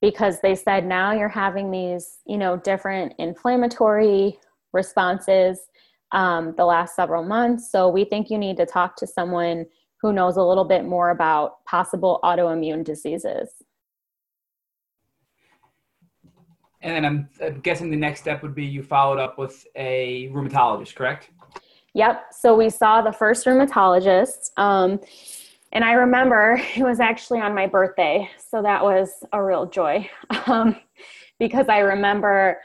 because 0.00 0.40
they 0.40 0.54
said 0.54 0.86
now 0.86 1.12
you're 1.12 1.28
having 1.28 1.70
these, 1.70 2.18
you 2.26 2.38
know, 2.38 2.56
different 2.56 3.14
inflammatory 3.18 4.38
responses 4.72 5.60
um, 6.12 6.54
the 6.56 6.64
last 6.64 6.96
several 6.96 7.22
months. 7.22 7.70
So 7.70 7.88
we 7.88 8.04
think 8.04 8.30
you 8.30 8.38
need 8.38 8.56
to 8.56 8.66
talk 8.66 8.96
to 8.96 9.06
someone 9.06 9.66
who 10.00 10.12
knows 10.12 10.36
a 10.36 10.42
little 10.42 10.64
bit 10.64 10.84
more 10.84 11.10
about 11.10 11.64
possible 11.64 12.20
autoimmune 12.22 12.84
diseases. 12.84 13.50
And 16.82 16.94
then 16.94 17.04
I'm, 17.04 17.28
I'm 17.42 17.60
guessing 17.60 17.90
the 17.90 17.96
next 17.96 18.20
step 18.20 18.42
would 18.42 18.54
be 18.54 18.64
you 18.64 18.82
followed 18.82 19.18
up 19.18 19.38
with 19.38 19.66
a 19.76 20.30
rheumatologist, 20.32 20.94
correct? 20.94 21.30
Yep. 21.94 22.26
So 22.32 22.54
we 22.54 22.68
saw 22.68 23.00
the 23.00 23.12
first 23.12 23.46
rheumatologist. 23.46 24.50
Um, 24.58 25.00
and 25.72 25.84
I 25.84 25.92
remember 25.92 26.60
it 26.76 26.82
was 26.82 27.00
actually 27.00 27.40
on 27.40 27.54
my 27.54 27.66
birthday. 27.66 28.28
So 28.50 28.62
that 28.62 28.82
was 28.82 29.10
a 29.32 29.42
real 29.42 29.66
joy 29.66 30.08
um, 30.46 30.76
because 31.38 31.68
I 31.68 31.78
remember 31.78 32.58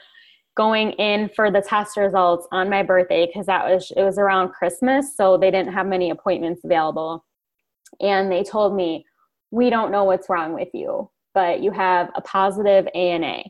going 0.58 0.92
in 0.94 1.30
for 1.36 1.50
the 1.50 1.62
test 1.62 1.98
results 1.98 2.48
on 2.52 2.70
my 2.70 2.84
birthday 2.84 3.26
because 3.26 3.46
that 3.46 3.66
was 3.66 3.92
it 3.96 4.04
was 4.04 4.18
around 4.18 4.50
Christmas, 4.50 5.16
so 5.16 5.38
they 5.38 5.50
didn't 5.52 5.74
have 5.74 5.88
many 5.88 6.10
appointments 6.10 6.62
available. 6.64 7.26
And 8.00 8.32
they 8.32 8.44
told 8.44 8.76
me, 8.76 9.06
"We 9.52 9.70
don't 9.70 9.92
know 9.92 10.04
what's 10.04 10.30
wrong 10.30 10.54
with 10.54 10.70
you, 10.74 11.10
but 11.34 11.62
you 11.62 11.72
have 11.72 12.10
a 12.16 12.22
positive 12.22 12.88
ANA." 12.94 13.44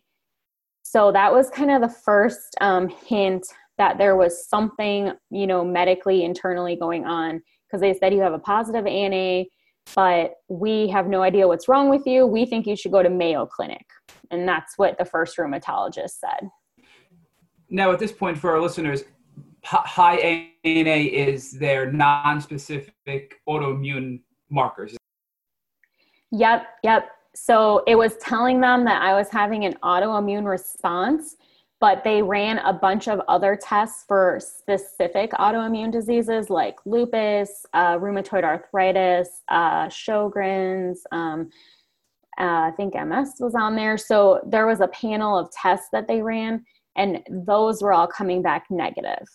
So 0.91 1.09
that 1.13 1.31
was 1.31 1.49
kind 1.49 1.71
of 1.71 1.79
the 1.79 1.87
first 2.03 2.53
um, 2.59 2.89
hint 2.89 3.47
that 3.77 3.97
there 3.97 4.17
was 4.17 4.45
something, 4.49 5.13
you 5.29 5.47
know, 5.47 5.63
medically 5.63 6.25
internally 6.25 6.75
going 6.75 7.05
on 7.05 7.41
because 7.65 7.79
they 7.79 7.93
said 7.93 8.13
you 8.13 8.19
have 8.19 8.33
a 8.33 8.39
positive 8.39 8.85
ANA, 8.85 9.45
but 9.95 10.33
we 10.49 10.89
have 10.89 11.07
no 11.07 11.21
idea 11.21 11.47
what's 11.47 11.69
wrong 11.69 11.89
with 11.89 12.05
you. 12.05 12.27
We 12.27 12.45
think 12.45 12.67
you 12.67 12.75
should 12.75 12.91
go 12.91 13.01
to 13.01 13.09
Mayo 13.09 13.45
Clinic. 13.45 13.85
And 14.31 14.45
that's 14.45 14.77
what 14.77 14.97
the 14.97 15.05
first 15.05 15.37
rheumatologist 15.37 16.19
said. 16.19 16.49
Now, 17.69 17.93
at 17.93 17.99
this 17.99 18.11
point, 18.11 18.37
for 18.37 18.51
our 18.51 18.59
listeners, 18.59 19.05
high 19.63 20.49
ANA 20.65 20.89
is 20.89 21.53
their 21.53 21.89
non-specific 21.89 23.39
autoimmune 23.47 24.23
markers. 24.49 24.97
Yep, 26.31 26.67
yep. 26.83 27.11
So 27.33 27.83
it 27.87 27.95
was 27.95 28.17
telling 28.17 28.59
them 28.59 28.85
that 28.85 29.01
I 29.01 29.13
was 29.13 29.29
having 29.29 29.65
an 29.65 29.75
autoimmune 29.83 30.45
response, 30.45 31.37
but 31.79 32.03
they 32.03 32.21
ran 32.21 32.59
a 32.59 32.73
bunch 32.73 33.07
of 33.07 33.21
other 33.27 33.55
tests 33.55 34.03
for 34.07 34.39
specific 34.39 35.31
autoimmune 35.31 35.91
diseases 35.91 36.49
like 36.49 36.77
lupus, 36.85 37.65
uh, 37.73 37.97
rheumatoid 37.97 38.43
arthritis, 38.43 39.41
uh, 39.49 39.87
Sjogren's. 39.87 41.05
Um, 41.11 41.49
uh, 42.39 42.69
I 42.69 42.71
think 42.75 42.95
MS 42.95 43.35
was 43.39 43.55
on 43.55 43.75
there. 43.75 43.97
So 43.97 44.41
there 44.45 44.65
was 44.65 44.81
a 44.81 44.87
panel 44.87 45.37
of 45.37 45.51
tests 45.51 45.87
that 45.91 46.07
they 46.07 46.21
ran 46.21 46.65
and 46.95 47.21
those 47.29 47.81
were 47.81 47.93
all 47.93 48.07
coming 48.07 48.41
back 48.41 48.65
negative 48.69 49.27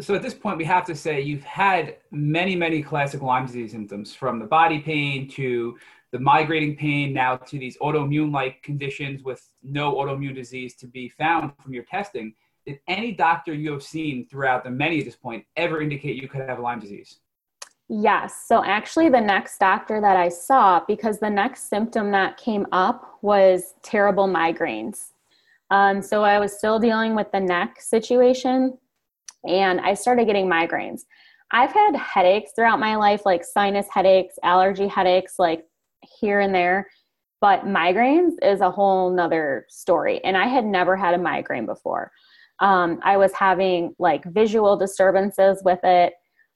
so 0.00 0.14
at 0.14 0.22
this 0.22 0.34
point 0.34 0.58
we 0.58 0.64
have 0.64 0.84
to 0.84 0.94
say 0.94 1.20
you've 1.20 1.44
had 1.44 1.96
many 2.10 2.56
many 2.56 2.82
classic 2.82 3.22
lyme 3.22 3.46
disease 3.46 3.70
symptoms 3.70 4.14
from 4.14 4.38
the 4.38 4.44
body 4.44 4.80
pain 4.80 5.28
to 5.28 5.78
the 6.12 6.18
migrating 6.18 6.76
pain 6.76 7.12
now 7.12 7.36
to 7.36 7.58
these 7.58 7.76
autoimmune 7.78 8.32
like 8.32 8.62
conditions 8.62 9.22
with 9.22 9.48
no 9.62 9.94
autoimmune 9.94 10.34
disease 10.34 10.74
to 10.76 10.86
be 10.86 11.08
found 11.08 11.52
from 11.62 11.72
your 11.72 11.84
testing 11.84 12.34
did 12.66 12.80
any 12.88 13.12
doctor 13.12 13.54
you 13.54 13.70
have 13.70 13.82
seen 13.82 14.26
throughout 14.28 14.64
the 14.64 14.70
many 14.70 14.98
at 14.98 15.04
this 15.04 15.16
point 15.16 15.44
ever 15.56 15.80
indicate 15.80 16.20
you 16.20 16.28
could 16.28 16.40
have 16.40 16.58
lyme 16.58 16.80
disease? 16.80 17.20
Yes. 17.88 18.44
So 18.46 18.64
actually 18.64 19.08
the 19.08 19.20
next 19.20 19.58
doctor 19.58 20.00
that 20.00 20.16
i 20.16 20.28
saw 20.28 20.80
because 20.88 21.20
the 21.20 21.30
next 21.30 21.68
symptom 21.68 22.10
that 22.10 22.36
came 22.36 22.66
up 22.72 23.18
was 23.22 23.74
terrible 23.82 24.26
migraines. 24.26 25.12
Um, 25.70 26.02
so 26.02 26.24
I 26.24 26.40
was 26.40 26.58
still 26.58 26.80
dealing 26.80 27.14
with 27.14 27.30
the 27.30 27.40
neck 27.40 27.80
situation 27.80 28.76
and 29.46 29.80
I 29.80 29.94
started 29.94 30.26
getting 30.26 30.48
migraines. 30.48 31.02
I've 31.52 31.72
had 31.72 31.94
headaches 31.94 32.50
throughout 32.56 32.80
my 32.80 32.96
life, 32.96 33.24
like 33.24 33.44
sinus 33.44 33.86
headaches, 33.88 34.36
allergy 34.42 34.88
headaches, 34.88 35.38
like 35.38 35.64
here 36.20 36.40
and 36.40 36.54
there. 36.54 36.88
But 37.40 37.64
migraines 37.64 38.32
is 38.42 38.60
a 38.60 38.70
whole 38.70 39.10
nother 39.10 39.66
story. 39.68 40.22
And 40.24 40.36
I 40.36 40.46
had 40.46 40.64
never 40.64 40.96
had 40.96 41.14
a 41.14 41.18
migraine 41.18 41.66
before. 41.66 42.10
Um, 42.60 42.98
I 43.02 43.16
was 43.18 43.32
having 43.34 43.94
like 43.98 44.24
visual 44.24 44.76
disturbances 44.76 45.60
with 45.64 45.80
it, 45.84 46.14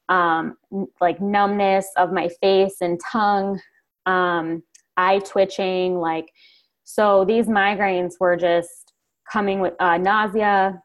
um, 0.09 0.57
like 1.01 1.21
numbness 1.21 1.87
of 1.97 2.13
my 2.13 2.29
face 2.41 2.77
and 2.81 2.99
tongue, 3.13 3.61
um, 4.07 4.63
eye 4.97 5.19
twitching. 5.21 5.99
Like, 5.99 6.31
so 6.85 7.25
these 7.25 7.47
migraines 7.47 8.15
were 8.19 8.37
just 8.37 8.93
coming 9.31 9.61
with 9.61 9.75
uh, 9.79 9.99
nausea, 9.99 10.83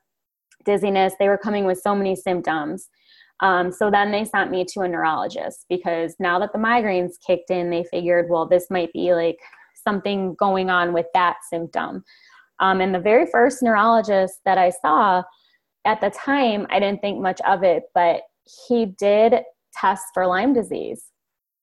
dizziness. 0.65 1.13
They 1.17 1.29
were 1.29 1.38
coming 1.38 1.65
with 1.65 1.79
so 1.79 1.95
many 1.95 2.15
symptoms. 2.15 2.89
Um, 3.41 3.71
so 3.71 3.91
then 3.91 4.12
they 4.12 4.24
sent 4.24 4.52
me 4.52 4.65
to 4.69 4.82
a 4.82 4.88
neurologist 4.88 5.65
because 5.69 6.15
now 6.19 6.39
that 6.39 6.54
the 6.54 6.60
migraines 6.60 7.13
kicked 7.26 7.52
in, 7.52 7.69
they 7.69 7.84
figured, 7.84 8.30
well, 8.30 8.48
this 8.48 8.67
might 8.69 8.93
be 8.93 9.13
like 9.13 9.38
something 9.84 10.36
going 10.36 10.69
on 10.69 10.93
with 10.93 11.08
that 11.13 11.38
symptom. 11.50 12.04
Um, 12.60 12.80
and 12.80 12.95
the 12.95 13.00
very 13.00 13.26
first 13.26 13.62
neurologist 13.62 14.39
that 14.45 14.58
I 14.58 14.69
saw 14.69 15.24
at 15.84 16.02
the 16.02 16.10
time, 16.10 16.65
I 16.69 16.80
didn't 16.80 17.02
think 17.02 17.21
much 17.21 17.41
of 17.48 17.63
it, 17.63 17.84
but 17.93 18.21
he 18.67 18.86
did 18.86 19.36
test 19.74 20.06
for 20.13 20.26
Lyme 20.26 20.54
disease 20.54 21.04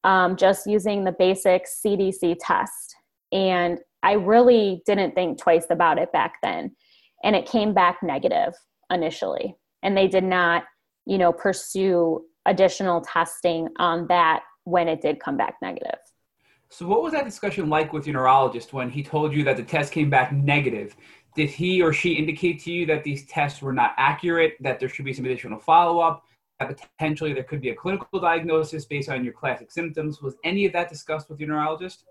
um, 0.04 0.36
just 0.36 0.66
using 0.66 1.04
the 1.04 1.12
basic 1.12 1.66
CDC 1.66 2.36
test. 2.40 2.96
And 3.30 3.78
I 4.02 4.12
really 4.12 4.82
didn't 4.86 5.14
think 5.14 5.38
twice 5.38 5.66
about 5.70 5.98
it 5.98 6.12
back 6.12 6.34
then. 6.42 6.74
And 7.24 7.36
it 7.36 7.46
came 7.46 7.72
back 7.72 7.98
negative 8.02 8.54
initially. 8.90 9.56
And 9.82 9.96
they 9.96 10.08
did 10.08 10.24
not, 10.24 10.64
you 11.06 11.18
know, 11.18 11.32
pursue 11.32 12.24
additional 12.46 13.00
testing 13.00 13.68
on 13.78 14.06
that 14.08 14.42
when 14.64 14.88
it 14.88 15.00
did 15.00 15.20
come 15.20 15.36
back 15.36 15.56
negative. 15.62 15.98
So, 16.68 16.86
what 16.86 17.02
was 17.02 17.12
that 17.12 17.24
discussion 17.24 17.68
like 17.68 17.92
with 17.92 18.06
your 18.06 18.14
neurologist 18.14 18.72
when 18.72 18.90
he 18.90 19.02
told 19.02 19.34
you 19.34 19.44
that 19.44 19.56
the 19.56 19.62
test 19.62 19.92
came 19.92 20.08
back 20.08 20.32
negative? 20.32 20.96
Did 21.34 21.50
he 21.50 21.82
or 21.82 21.92
she 21.92 22.12
indicate 22.12 22.62
to 22.64 22.72
you 22.72 22.86
that 22.86 23.04
these 23.04 23.26
tests 23.26 23.62
were 23.62 23.72
not 23.72 23.92
accurate, 23.96 24.56
that 24.60 24.80
there 24.80 24.88
should 24.88 25.04
be 25.04 25.12
some 25.12 25.24
additional 25.24 25.58
follow 25.58 26.00
up, 26.00 26.24
that 26.58 26.78
potentially 26.98 27.32
there 27.32 27.42
could 27.42 27.60
be 27.60 27.70
a 27.70 27.74
clinical 27.74 28.20
diagnosis 28.20 28.84
based 28.84 29.08
on 29.08 29.24
your 29.24 29.32
classic 29.32 29.70
symptoms? 29.70 30.22
Was 30.22 30.36
any 30.44 30.66
of 30.66 30.72
that 30.72 30.88
discussed 30.88 31.28
with 31.28 31.40
your 31.40 31.48
neurologist? 31.48 32.04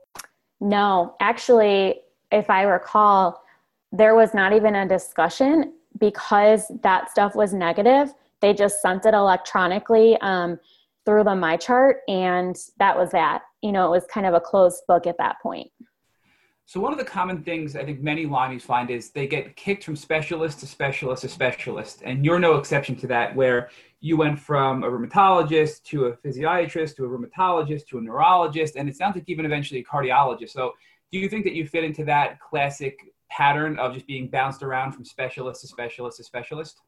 No, 0.59 1.15
actually, 1.19 2.01
if 2.31 2.49
I 2.49 2.63
recall, 2.63 3.43
there 3.91 4.15
was 4.15 4.33
not 4.33 4.53
even 4.53 4.75
a 4.75 4.87
discussion 4.87 5.73
because 5.97 6.71
that 6.81 7.11
stuff 7.11 7.35
was 7.35 7.53
negative. 7.53 8.13
They 8.41 8.53
just 8.53 8.81
sent 8.81 9.05
it 9.05 9.13
electronically 9.13 10.17
um, 10.21 10.59
through 11.05 11.23
the 11.23 11.31
MyChart, 11.31 11.95
and 12.07 12.55
that 12.79 12.97
was 12.97 13.11
that. 13.11 13.43
You 13.61 13.71
know, 13.71 13.87
it 13.87 13.91
was 13.91 14.05
kind 14.11 14.25
of 14.25 14.33
a 14.33 14.39
closed 14.39 14.83
book 14.87 15.07
at 15.07 15.17
that 15.17 15.37
point. 15.41 15.71
So 16.65 16.79
one 16.79 16.93
of 16.93 16.99
the 16.99 17.05
common 17.05 17.43
things 17.43 17.75
I 17.75 17.83
think 17.83 18.01
many 18.01 18.25
Lymies 18.25 18.61
find 18.61 18.89
is 18.89 19.09
they 19.09 19.27
get 19.27 19.57
kicked 19.57 19.83
from 19.83 19.95
specialist 19.95 20.61
to 20.61 20.67
specialist 20.67 21.23
to 21.23 21.27
specialist, 21.27 22.01
and 22.05 22.23
you're 22.23 22.39
no 22.39 22.55
exception 22.55 22.95
to 22.97 23.07
that. 23.07 23.35
Where 23.35 23.69
you 23.99 24.15
went 24.15 24.39
from 24.39 24.83
a 24.83 24.87
rheumatologist 24.87 25.83
to 25.83 26.05
a 26.05 26.13
physiatrist 26.13 26.95
to 26.95 27.05
a 27.05 27.09
rheumatologist 27.09 27.87
to 27.87 27.97
a 27.97 28.01
neurologist, 28.01 28.77
and 28.77 28.87
it 28.87 28.95
sounds 28.95 29.15
like 29.15 29.25
even 29.27 29.45
eventually 29.45 29.81
a 29.81 29.83
cardiologist. 29.83 30.51
So 30.51 30.73
do 31.11 31.19
you 31.19 31.27
think 31.27 31.43
that 31.43 31.53
you 31.53 31.67
fit 31.67 31.83
into 31.83 32.05
that 32.05 32.39
classic 32.39 32.97
pattern 33.29 33.77
of 33.77 33.93
just 33.93 34.07
being 34.07 34.29
bounced 34.29 34.63
around 34.63 34.93
from 34.93 35.03
specialist 35.03 35.61
to 35.61 35.67
specialist 35.67 36.17
to 36.17 36.23
specialist? 36.23 36.79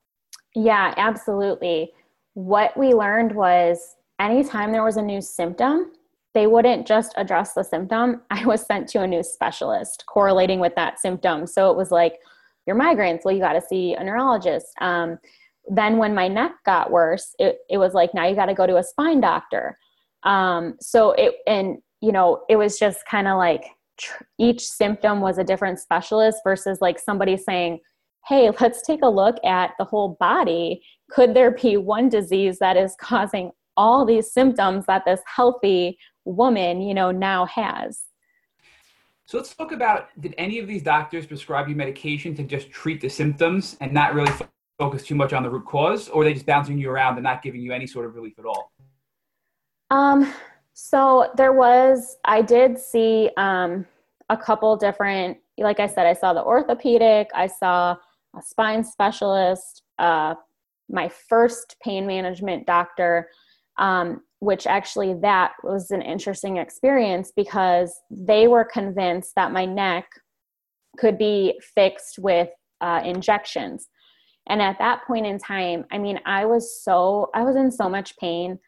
Yeah, 0.56 0.94
absolutely. 0.98 1.92
What 2.34 2.78
we 2.78 2.94
learned 2.94 3.36
was 3.36 3.96
anytime 4.20 4.72
there 4.72 4.84
was 4.84 4.98
a 4.98 5.02
new 5.02 5.22
symptom, 5.22 5.92
they 6.34 6.48
wouldn't 6.48 6.88
just 6.88 7.14
address 7.18 7.54
the 7.54 7.64
symptom. 7.64 8.22
I 8.30 8.46
was 8.46 8.66
sent 8.66 8.88
to 8.90 9.02
a 9.02 9.08
new 9.08 9.24
specialist 9.24 10.06
correlating 10.08 10.60
with 10.60 10.76
that 10.76 11.00
symptom. 11.00 11.48
So 11.48 11.72
it 11.72 11.78
was 11.78 11.92
like, 11.92 12.20
your 12.66 12.78
migraines, 12.78 13.22
well, 13.26 13.34
you 13.34 13.42
got 13.42 13.54
to 13.54 13.62
see 13.62 13.94
a 13.94 14.04
neurologist. 14.04 14.68
Um, 14.80 15.20
then 15.70 15.98
when 15.98 16.16
my 16.16 16.28
neck 16.28 16.54
got 16.66 16.92
worse, 16.92 17.36
it, 17.40 17.60
it 17.70 17.78
was 17.78 17.94
like, 17.94 18.14
now 18.14 18.26
you 18.26 18.36
got 18.36 18.46
to 18.46 18.54
go 18.54 18.66
to 18.66 18.78
a 18.78 18.84
spine 18.84 19.20
doctor. 19.20 19.78
Um, 20.24 20.76
so 20.80 21.12
it, 21.12 21.36
and, 21.46 21.80
you 22.02 22.14
know, 22.14 22.44
it 22.50 22.56
was 22.56 22.80
just 22.80 23.06
kind 23.06 23.28
of 23.28 23.38
like 23.38 23.66
tr- 23.98 24.24
each 24.38 24.62
symptom 24.62 25.20
was 25.20 25.38
a 25.38 25.44
different 25.44 25.80
specialist 25.80 26.40
versus 26.46 26.80
like 26.80 27.00
somebody 27.00 27.36
saying, 27.36 27.80
hey, 28.28 28.50
let's 28.62 28.82
take 28.82 29.02
a 29.04 29.10
look 29.10 29.36
at 29.44 29.72
the 29.78 29.86
whole 29.86 30.18
body. 30.20 30.82
Could 31.10 31.34
there 31.34 31.52
be 31.52 31.78
one 31.78 32.10
disease 32.10 32.60
that 32.60 32.78
is 32.78 32.96
causing 33.00 33.52
all 33.76 34.06
these 34.06 34.32
symptoms 34.32 34.86
that 34.86 35.04
this 35.06 35.22
healthy 35.26 35.98
woman, 36.26 36.82
you 36.82 36.94
know, 36.94 37.12
now 37.12 37.46
has? 37.46 38.04
So 39.26 39.38
let's 39.38 39.54
talk 39.56 39.72
about 39.72 40.10
did 40.20 40.36
any 40.38 40.60
of 40.60 40.68
these 40.68 40.84
doctors 40.84 41.26
prescribe 41.26 41.70
you 41.70 41.76
medication 41.76 42.36
to 42.36 42.44
just 42.44 42.70
treat 42.72 43.02
the 43.02 43.10
symptoms 43.10 43.78
and 43.80 43.94
not 43.94 44.14
really 44.14 44.32
focus 44.78 45.04
too 45.04 45.16
much 45.16 45.34
on 45.34 45.44
the 45.44 45.50
root 45.50 45.66
cause, 45.66 46.10
or 46.10 46.22
are 46.22 46.26
they 46.26 46.34
just 46.34 46.46
bouncing 46.46 46.78
you 46.78 46.90
around 46.90 47.16
and 47.16 47.24
not 47.24 47.42
giving 47.42 47.62
you 47.62 47.72
any 47.72 47.88
sort 47.88 48.06
of 48.06 48.16
relief 48.16 48.38
at 48.40 48.46
all? 48.46 48.72
Um, 49.92 50.34
so 50.74 51.32
there 51.38 51.54
was, 51.54 52.18
I 52.26 52.42
did 52.42 52.78
see 52.78 53.30
um, 53.38 53.86
a 54.30 54.38
couple 54.38 54.76
different, 54.76 55.38
like 55.58 55.80
I 55.80 55.88
said, 55.88 56.06
I 56.06 56.14
saw 56.14 56.34
the 56.34 56.44
orthopedic, 56.44 57.30
I 57.34 57.48
saw 57.48 57.96
a 58.38 58.42
spine 58.42 58.84
specialist, 58.84 59.84
uh, 60.00 60.36
my 60.90 61.10
first 61.30 61.76
pain 61.84 62.06
management 62.06 62.66
doctor, 62.66 63.30
um, 63.78 64.22
which 64.40 64.68
actually 64.68 65.14
that 65.22 65.54
was 65.64 65.92
an 65.92 66.02
interesting 66.02 66.58
experience 66.58 67.32
because 67.36 68.02
they 68.10 68.48
were 68.48 68.66
convinced 68.66 69.34
that 69.36 69.52
my 69.52 69.66
neck 69.66 70.06
could 70.98 71.18
be 71.18 71.60
fixed 71.76 72.20
with 72.20 72.50
uh, 72.82 73.02
injections. 73.04 73.88
And 74.48 74.62
at 74.62 74.78
that 74.80 75.06
point 75.08 75.26
in 75.26 75.40
time, 75.40 75.86
I 75.92 75.98
mean, 75.98 76.20
I 76.26 76.46
was 76.46 76.84
so, 76.84 77.30
I 77.34 77.44
was 77.44 77.56
in 77.56 77.72
so 77.72 77.88
much 77.88 78.18
pain. 78.18 78.60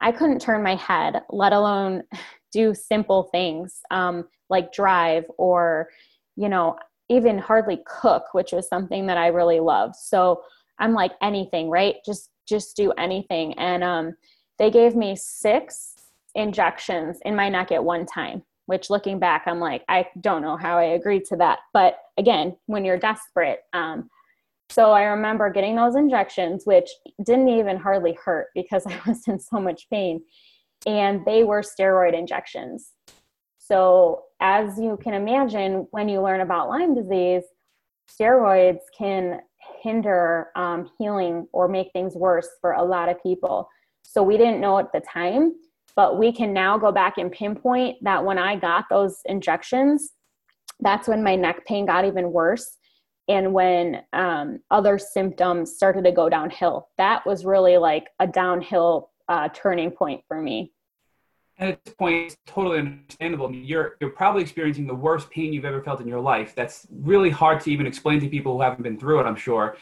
I 0.00 0.12
couldn't 0.12 0.40
turn 0.40 0.62
my 0.62 0.76
head, 0.76 1.22
let 1.30 1.52
alone 1.52 2.02
do 2.52 2.74
simple 2.74 3.30
things 3.32 3.80
um, 3.90 4.28
like 4.50 4.72
drive 4.72 5.24
or, 5.38 5.88
you 6.36 6.50
know, 6.50 6.76
even 7.08 7.38
hardly 7.38 7.82
cook, 7.86 8.24
which 8.32 8.52
was 8.52 8.68
something 8.68 9.06
that 9.06 9.18
I 9.18 9.28
really 9.28 9.60
loved. 9.60 9.96
So 9.96 10.42
I'm 10.78 10.94
like 10.94 11.12
anything, 11.20 11.68
right? 11.70 11.96
Just 12.04 12.30
just 12.48 12.76
do 12.76 12.92
anything. 12.92 13.54
And 13.54 13.84
um, 13.84 14.14
they 14.58 14.70
gave 14.70 14.96
me 14.96 15.16
six 15.16 15.94
injections 16.34 17.18
in 17.24 17.36
my 17.36 17.48
neck 17.48 17.72
at 17.72 17.84
one 17.84 18.06
time. 18.06 18.42
Which, 18.66 18.90
looking 18.90 19.18
back, 19.18 19.42
I'm 19.46 19.58
like, 19.58 19.84
I 19.88 20.06
don't 20.20 20.40
know 20.40 20.56
how 20.56 20.78
I 20.78 20.84
agreed 20.84 21.24
to 21.26 21.36
that. 21.36 21.58
But 21.72 21.98
again, 22.16 22.56
when 22.66 22.84
you're 22.84 22.96
desperate, 22.96 23.60
um, 23.72 24.08
so 24.70 24.92
I 24.92 25.02
remember 25.02 25.50
getting 25.50 25.76
those 25.76 25.96
injections, 25.96 26.62
which 26.64 26.88
didn't 27.22 27.48
even 27.48 27.76
hardly 27.76 28.16
hurt 28.24 28.48
because 28.54 28.86
I 28.86 28.98
was 29.06 29.26
in 29.28 29.38
so 29.38 29.60
much 29.60 29.90
pain. 29.90 30.22
And 30.86 31.24
they 31.26 31.44
were 31.44 31.62
steroid 31.62 32.16
injections. 32.18 32.92
So, 33.64 34.24
as 34.40 34.76
you 34.76 34.98
can 35.02 35.14
imagine, 35.14 35.86
when 35.92 36.08
you 36.08 36.20
learn 36.20 36.40
about 36.40 36.68
Lyme 36.68 36.96
disease, 36.96 37.44
steroids 38.10 38.80
can 38.96 39.40
hinder 39.82 40.48
um, 40.56 40.90
healing 40.98 41.46
or 41.52 41.68
make 41.68 41.92
things 41.92 42.16
worse 42.16 42.48
for 42.60 42.72
a 42.72 42.82
lot 42.82 43.08
of 43.08 43.22
people. 43.22 43.68
So, 44.02 44.20
we 44.22 44.36
didn't 44.36 44.60
know 44.60 44.78
at 44.78 44.92
the 44.92 45.00
time, 45.00 45.54
but 45.94 46.18
we 46.18 46.32
can 46.32 46.52
now 46.52 46.76
go 46.76 46.90
back 46.90 47.18
and 47.18 47.30
pinpoint 47.30 47.98
that 48.02 48.24
when 48.24 48.36
I 48.36 48.56
got 48.56 48.86
those 48.90 49.20
injections, 49.26 50.10
that's 50.80 51.06
when 51.06 51.22
my 51.22 51.36
neck 51.36 51.64
pain 51.64 51.86
got 51.86 52.04
even 52.04 52.32
worse. 52.32 52.78
And 53.28 53.54
when 53.54 54.02
um, 54.12 54.58
other 54.72 54.98
symptoms 54.98 55.76
started 55.76 56.02
to 56.04 56.10
go 56.10 56.28
downhill, 56.28 56.88
that 56.98 57.24
was 57.24 57.44
really 57.44 57.76
like 57.76 58.08
a 58.18 58.26
downhill 58.26 59.10
uh, 59.28 59.50
turning 59.54 59.92
point 59.92 60.22
for 60.26 60.42
me. 60.42 60.72
And 61.58 61.70
at 61.70 61.84
this 61.84 61.94
point, 61.94 62.14
it's 62.26 62.36
totally 62.46 62.78
understandable. 62.78 63.46
I 63.46 63.50
mean, 63.50 63.64
you're 63.64 63.96
you're 64.00 64.10
probably 64.10 64.42
experiencing 64.42 64.86
the 64.86 64.94
worst 64.94 65.30
pain 65.30 65.52
you've 65.52 65.64
ever 65.64 65.82
felt 65.82 66.00
in 66.00 66.08
your 66.08 66.20
life. 66.20 66.54
That's 66.54 66.86
really 66.90 67.30
hard 67.30 67.60
to 67.62 67.70
even 67.70 67.86
explain 67.86 68.20
to 68.20 68.28
people 68.28 68.54
who 68.54 68.62
haven't 68.62 68.82
been 68.82 68.98
through 68.98 69.20
it. 69.20 69.24
I'm 69.24 69.36
sure, 69.36 69.76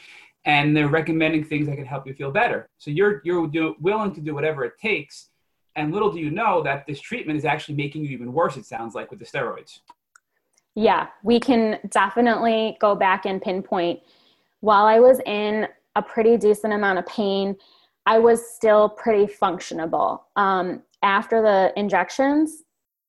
and 0.45 0.75
they're 0.75 0.89
recommending 0.89 1.43
things 1.43 1.67
that 1.67 1.77
can 1.77 1.85
help 1.85 2.05
you 2.05 2.13
feel 2.13 2.31
better. 2.31 2.69
So 2.77 2.91
you're 2.91 3.21
you're 3.23 3.47
do, 3.47 3.75
willing 3.79 4.13
to 4.15 4.21
do 4.21 4.35
whatever 4.35 4.65
it 4.65 4.73
takes. 4.79 5.29
And 5.75 5.93
little 5.93 6.11
do 6.11 6.19
you 6.19 6.31
know 6.31 6.61
that 6.63 6.85
this 6.85 6.99
treatment 6.99 7.37
is 7.37 7.45
actually 7.45 7.75
making 7.75 8.03
you 8.03 8.09
even 8.11 8.33
worse. 8.33 8.57
It 8.57 8.65
sounds 8.65 8.93
like 8.93 9.09
with 9.09 9.19
the 9.19 9.25
steroids. 9.25 9.79
Yeah, 10.75 11.07
we 11.23 11.39
can 11.39 11.79
definitely 11.89 12.77
go 12.79 12.95
back 12.95 13.25
and 13.25 13.41
pinpoint. 13.41 14.01
While 14.59 14.85
I 14.85 14.99
was 14.99 15.19
in 15.25 15.67
a 15.95 16.01
pretty 16.01 16.37
decent 16.37 16.73
amount 16.73 16.99
of 16.99 17.05
pain, 17.05 17.55
I 18.05 18.19
was 18.19 18.49
still 18.49 18.89
pretty 18.89 19.31
functionable. 19.31 20.21
Um, 20.35 20.81
after 21.01 21.41
the 21.41 21.73
injections, 21.77 22.63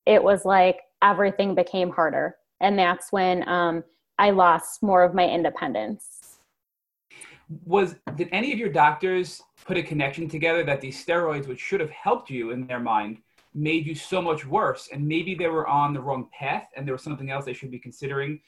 it 0.07 0.23
was 0.23 0.45
like 0.45 0.81
everything 1.03 1.55
became 1.55 1.91
harder. 1.91 2.37
And 2.61 2.79
that's 2.79 3.13
when 3.13 3.47
um, 3.49 3.85
I 4.19 4.31
lost 4.31 4.83
more 4.83 5.03
of 5.03 5.15
my 5.15 5.29
independence. 5.29 6.39
Was 7.67 7.97
did 8.15 8.29
any 8.33 8.53
of 8.53 8.59
your 8.59 8.71
doctors 8.71 9.43
put 9.67 9.77
a 9.77 9.83
connection 9.83 10.29
together 10.29 10.65
that 10.65 10.81
these 10.81 11.05
steroids, 11.05 11.47
which 11.47 11.61
should 11.61 11.81
have 11.81 11.91
helped 11.91 12.31
you 12.31 12.51
in 12.51 12.67
their 12.67 12.81
mind, 12.81 13.19
made 13.53 13.87
you 13.87 13.95
so 13.95 14.23
much 14.23 14.47
worse? 14.47 14.89
And 14.91 15.07
maybe 15.07 15.35
they 15.35 15.49
were 15.49 15.67
on 15.67 15.93
the 15.93 16.01
wrong 16.01 16.29
path, 16.33 16.69
and 16.77 16.87
there 16.87 16.95
was 16.95 17.03
something 17.03 17.31
else 17.31 17.45
they 17.45 17.53
should 17.53 17.71
be 17.71 17.79
considering 17.79 18.41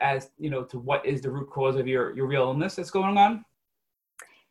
as 0.00 0.30
you 0.38 0.50
know 0.50 0.64
to 0.64 0.78
what 0.78 1.04
is 1.06 1.20
the 1.20 1.30
root 1.30 1.48
cause 1.50 1.76
of 1.76 1.86
your 1.86 2.14
your 2.14 2.26
real 2.26 2.42
illness 2.42 2.74
that's 2.74 2.90
going 2.90 3.16
on. 3.16 3.44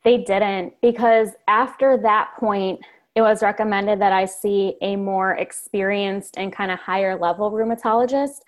They 0.04 0.18
didn't 0.18 0.74
because 0.82 1.30
after 1.48 1.98
that 1.98 2.32
point, 2.40 2.80
it 3.20 3.24
was 3.24 3.44
recommended 3.44 4.00
that 4.00 4.14
I 4.14 4.24
see 4.24 4.76
a 4.82 4.96
more 4.96 5.34
experienced 5.34 6.36
and 6.38 6.54
kind 6.54 6.72
of 6.72 6.80
higher 6.80 7.20
level 7.20 7.52
rheumatologist. 7.52 8.40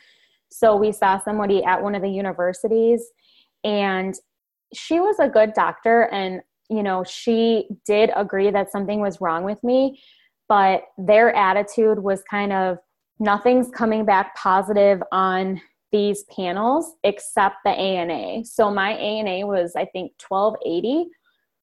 So 0.49 0.77
we 0.77 0.93
saw 0.93 1.19
somebody 1.19 1.61
at 1.61 1.83
one 1.83 1.93
of 1.93 2.01
the 2.01 2.09
universities, 2.09 3.03
and 3.65 4.15
she 4.73 5.01
was 5.01 5.17
a 5.19 5.27
good 5.27 5.53
doctor. 5.53 6.03
And, 6.03 6.41
you 6.69 6.83
know, 6.83 7.03
she 7.03 7.67
did 7.85 8.11
agree 8.15 8.49
that 8.49 8.71
something 8.71 9.01
was 9.01 9.19
wrong 9.19 9.43
with 9.43 9.61
me, 9.61 10.01
but 10.47 10.83
their 10.97 11.35
attitude 11.35 11.99
was 11.99 12.23
kind 12.29 12.53
of 12.53 12.77
nothing's 13.19 13.69
coming 13.71 14.05
back 14.05 14.37
positive 14.37 15.03
on 15.11 15.59
these 15.91 16.23
panels 16.33 16.93
except 17.03 17.57
the 17.65 17.71
ANA. 17.71 18.45
So 18.45 18.71
my 18.71 18.91
ANA 18.91 19.45
was, 19.45 19.73
I 19.75 19.83
think, 19.83 20.13
1280, 20.29 21.09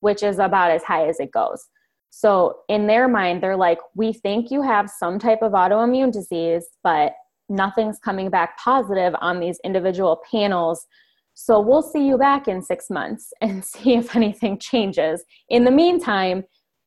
which 0.01 0.23
is 0.23 0.39
about 0.39 0.73
as 0.73 0.83
high 0.83 1.09
as 1.09 1.21
it 1.21 1.31
goes. 1.31 1.69
So, 2.11 2.61
in 2.69 2.87
their 2.87 3.09
mind, 3.09 3.43
they're 3.43 3.57
like, 3.57 3.79
we 3.95 4.13
think 4.13 4.51
you 4.51 4.63
have 4.63 4.91
some 4.91 5.19
type 5.19 5.43
of 5.43 5.53
autoimmune 5.53 6.13
disease, 6.13 6.67
but 6.83 7.13
nothing's 7.49 7.99
coming 7.99 8.31
back 8.31 8.59
positive 8.59 9.15
on 9.21 9.41
these 9.41 9.59
individual 9.65 10.23
panels. 10.31 10.87
So, 11.35 11.61
we'll 11.61 11.83
see 11.83 12.07
you 12.07 12.19
back 12.19 12.49
in 12.49 12.63
six 12.63 12.91
months 12.91 13.33
and 13.41 13.65
see 13.65 13.95
if 13.95 14.17
anything 14.17 14.59
changes. 14.59 15.23
In 15.49 15.65
the 15.65 15.71
meantime, 15.71 16.45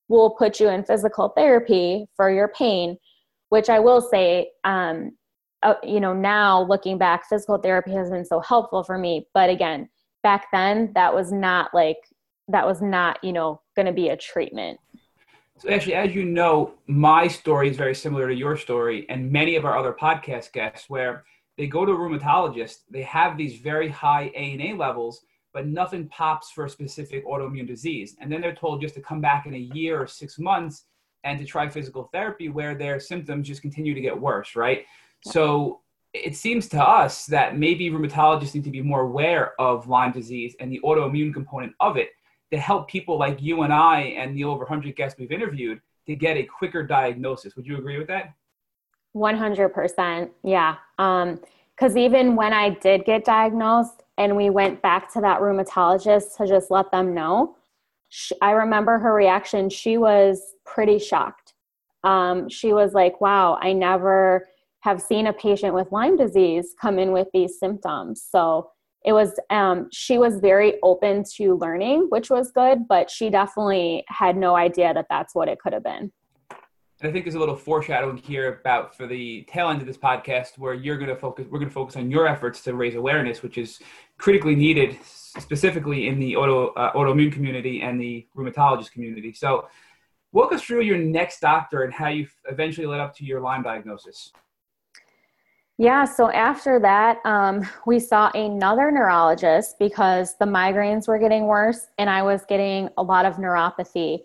we'll 0.08 0.32
put 0.32 0.60
you 0.60 0.70
in 0.70 0.84
physical 0.84 1.30
therapy 1.30 2.06
for 2.16 2.30
your 2.30 2.50
pain, 2.50 2.98
which 3.50 3.70
I 3.70 3.80
will 3.80 4.02
say, 4.02 4.50
um, 4.66 5.12
uh, 5.64 5.76
you 5.84 6.00
know, 6.00 6.14
now 6.14 6.64
looking 6.64 6.98
back, 6.98 7.30
physical 7.30 7.58
therapy 7.58 7.92
has 7.92 8.10
been 8.10 8.26
so 8.26 8.40
helpful 8.40 8.84
for 8.84 8.98
me. 8.98 9.28
But 9.34 9.50
again, 9.50 9.88
back 10.24 10.48
then, 10.52 10.92
that 10.96 11.14
was 11.14 11.32
not 11.32 11.74
like, 11.74 11.98
that 12.48 12.66
was 12.66 12.82
not, 12.82 13.24
you 13.24 13.32
know, 13.32 13.62
going 13.76 13.86
to 13.86 13.92
be 13.94 14.10
a 14.10 14.18
treatment. 14.18 14.80
So 15.62 15.70
actually, 15.70 15.94
as 15.94 16.16
you 16.16 16.26
know, 16.26 16.74
my 16.88 17.28
story 17.28 17.70
is 17.70 17.78
very 17.78 17.94
similar 17.94 18.28
to 18.28 18.34
your 18.34 18.58
story 18.58 19.06
and 19.10 19.32
many 19.32 19.56
of 19.56 19.64
our 19.64 19.78
other 19.78 19.94
podcast 19.94 20.54
guests 20.54 20.90
where 20.90 21.24
they 21.56 21.68
go 21.68 21.86
to 21.86 21.92
a 21.92 21.96
rheumatologist, 21.96 22.78
they 22.90 23.04
have 23.04 23.38
these 23.38 23.60
very 23.60 23.88
high 23.88 24.32
ANA 24.36 24.76
levels, 24.76 25.24
but 25.54 25.68
nothing 25.68 26.08
pops 26.08 26.50
for 26.50 26.66
a 26.66 26.70
specific 26.70 27.28
autoimmune 27.28 27.68
disease. 27.68 28.16
And 28.20 28.32
then 28.32 28.42
they're 28.42 28.56
told 28.56 28.82
just 28.82 28.96
to 28.96 29.02
come 29.02 29.22
back 29.22 29.46
in 29.46 29.54
a 29.54 29.70
year 29.76 30.02
or 30.02 30.08
six 30.08 30.40
months 30.40 30.86
and 31.24 31.38
to 31.38 31.46
try 31.46 31.70
physical 31.70 32.10
therapy 32.12 32.50
where 32.50 32.74
their 32.74 33.00
symptoms 33.00 33.48
just 33.48 33.62
continue 33.62 33.94
to 33.94 34.02
get 34.02 34.20
worse, 34.20 34.56
right? 34.56 34.86
So 35.26 35.82
it 36.12 36.36
seems 36.36 36.70
to 36.70 36.82
us 36.82 37.28
that 37.28 37.60
maybe 37.60 37.92
rheumatologists 37.92 38.56
need 38.56 38.64
to 38.64 38.72
be 38.72 38.82
more 38.82 39.02
aware 39.02 39.54
of 39.62 39.88
Lyme 39.88 40.12
disease 40.12 40.56
and 40.60 40.72
the 40.72 40.82
autoimmune 40.84 41.32
component 41.32 41.74
of 41.80 41.98
it 41.98 42.10
to 42.52 42.60
help 42.60 42.90
people 42.90 43.18
like 43.18 43.42
you 43.42 43.64
and 43.64 43.74
I 43.74 44.02
and 44.18 44.36
the 44.36 44.44
over 44.44 44.60
100 44.60 44.96
guests 44.96 45.18
we've 45.20 45.32
interviewed 45.32 45.80
to 46.08 46.16
get 46.16 46.38
a 46.38 46.44
quicker 46.44 46.84
diagnosis. 46.84 47.56
Would 47.56 47.66
you 47.66 47.78
agree 47.78 47.98
with 47.98 48.08
that? 48.08 48.34
100%. 49.16 50.30
Yeah. 50.44 50.76
Because 50.98 51.92
um, 51.92 51.98
even 51.98 52.36
when 52.36 52.54
I 52.54 52.70
did 52.70 53.06
get 53.06 53.26
diagnosed 53.26 54.04
and 54.18 54.36
we 54.36 54.50
went 54.50 54.82
back 54.82 55.12
to 55.14 55.22
that 55.22 55.40
rheumatologist 55.40 56.38
to 56.38 56.48
just 56.48 56.72
let 56.72 56.92
them 56.92 57.14
know, 57.14 57.56
she, 58.10 58.36
I 58.42 58.52
remember 58.52 59.00
her 59.00 59.14
reaction. 59.14 59.70
She 59.70 59.98
was 59.98 60.42
pretty 60.66 61.00
shocked. 61.00 61.54
Um, 62.04 62.50
she 62.50 62.74
was 62.74 62.94
like, 62.94 63.22
wow, 63.22 63.58
I 63.62 63.74
never 63.74 64.48
have 64.82 65.02
seen 65.02 65.28
a 65.28 65.34
patient 65.34 65.74
with 65.74 65.92
Lyme 65.92 66.18
disease 66.18 66.74
come 66.80 67.00
in 67.00 67.12
with 67.12 67.28
these 67.34 67.60
symptoms. 67.60 68.26
So 68.30 68.72
it 69.04 69.14
was, 69.14 69.40
um, 69.50 69.88
she 69.92 70.18
was 70.18 70.40
very 70.40 70.76
open 70.84 71.24
to 71.36 71.58
learning, 71.58 72.08
which 72.10 72.30
was 72.30 72.52
good, 72.52 72.88
but 72.88 73.10
she 73.10 73.30
definitely 73.30 74.04
had 74.08 74.38
no 74.38 74.56
idea 74.56 74.94
that 74.94 75.08
that's 75.10 75.34
what 75.34 75.48
it 75.48 75.60
could 75.60 75.74
have 75.74 75.84
been. 75.84 76.12
And 77.02 77.10
I 77.10 77.12
think 77.12 77.26
there's 77.26 77.36
a 77.36 77.40
little 77.40 77.56
foreshadowing 77.56 78.18
here 78.18 78.60
about 78.60 78.96
for 78.96 79.08
the 79.08 79.44
tail 79.50 79.70
end 79.70 79.82
of 79.82 79.88
this 79.88 79.98
podcast 79.98 80.60
where 80.60 80.76
you're 80.76 80.98
going 80.98 81.10
to 81.10 81.16
focus, 81.16 81.48
we're 81.50 81.58
going 81.58 81.70
to 81.70 81.74
focus 81.74 81.96
on 81.96 82.12
your 82.12 82.28
efforts 82.28 82.62
to 82.64 82.76
raise 82.76 82.94
awareness, 82.94 83.42
which 83.42 83.58
is 83.58 83.80
critically 84.20 84.56
needed 84.56 85.00
specifically 85.04 86.08
in 86.08 86.20
the 86.20 86.36
auto, 86.36 86.68
uh, 86.74 86.94
autoimmune 86.94 87.32
community 87.32 87.82
and 87.82 88.00
the 88.00 88.28
rheumatologist 88.38 88.92
community. 88.92 89.34
So 89.34 89.68
walk 90.32 90.54
us 90.54 90.62
through 90.62 90.82
your 90.82 91.00
next 91.00 91.40
doctor 91.40 91.84
and 91.84 91.92
how 91.92 92.10
you 92.10 92.28
eventually 92.48 92.86
led 92.86 93.00
up 93.00 93.16
to 93.16 93.26
your 93.26 93.42
Lyme 93.42 93.64
diagnosis. 93.64 94.32
Yeah, 95.78 96.06
so 96.06 96.30
after 96.32 96.80
that, 96.80 97.18
um, 97.26 97.68
we 97.88 98.00
saw 98.00 98.30
another 98.36 98.92
neurologist 98.92 99.78
because 99.80 100.36
the 100.38 100.46
migraines 100.46 101.08
were 101.08 101.18
getting 101.18 101.48
worse 101.48 101.88
and 101.98 102.10
I 102.10 102.22
was 102.22 102.46
getting 102.48 102.90
a 102.98 103.04
lot 103.04 103.26
of 103.26 103.38
neuropathy, 103.38 104.20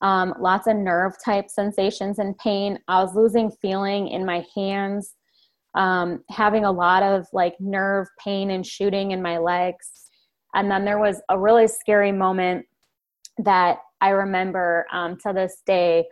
um, 0.00 0.32
lots 0.40 0.66
of 0.66 0.76
nerve 0.76 1.12
type 1.22 1.50
sensations 1.50 2.18
and 2.18 2.36
pain. 2.38 2.78
I 2.88 3.02
was 3.02 3.14
losing 3.14 3.50
feeling 3.50 4.08
in 4.08 4.24
my 4.24 4.46
hands, 4.54 5.14
um, 5.74 6.24
having 6.30 6.64
a 6.64 6.72
lot 6.72 7.02
of 7.02 7.26
like 7.32 7.60
nerve 7.60 8.06
pain 8.22 8.50
and 8.50 8.66
shooting 8.66 9.10
in 9.10 9.20
my 9.20 9.36
legs. 9.36 9.90
And 10.54 10.70
then 10.70 10.84
there 10.84 10.98
was 10.98 11.20
a 11.28 11.38
really 11.38 11.68
scary 11.68 12.12
moment 12.12 12.64
that 13.38 13.78
I 14.00 14.10
remember 14.10 14.86
um, 14.92 15.18
to 15.26 15.32
this 15.34 15.62
day, 15.66 16.06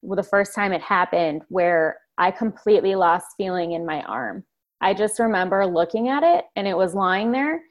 well, 0.00 0.16
the 0.16 0.22
first 0.22 0.54
time 0.54 0.72
it 0.72 0.82
happened, 0.82 1.42
where 1.48 1.98
I 2.18 2.30
completely 2.30 2.94
lost 2.94 3.34
feeling 3.36 3.72
in 3.72 3.86
my 3.86 4.02
arm. 4.02 4.44
I 4.80 4.94
just 4.94 5.18
remember 5.18 5.66
looking 5.66 6.08
at 6.08 6.22
it 6.22 6.44
and 6.56 6.66
it 6.66 6.76
was 6.76 6.94
lying 6.94 7.32
there 7.32 7.62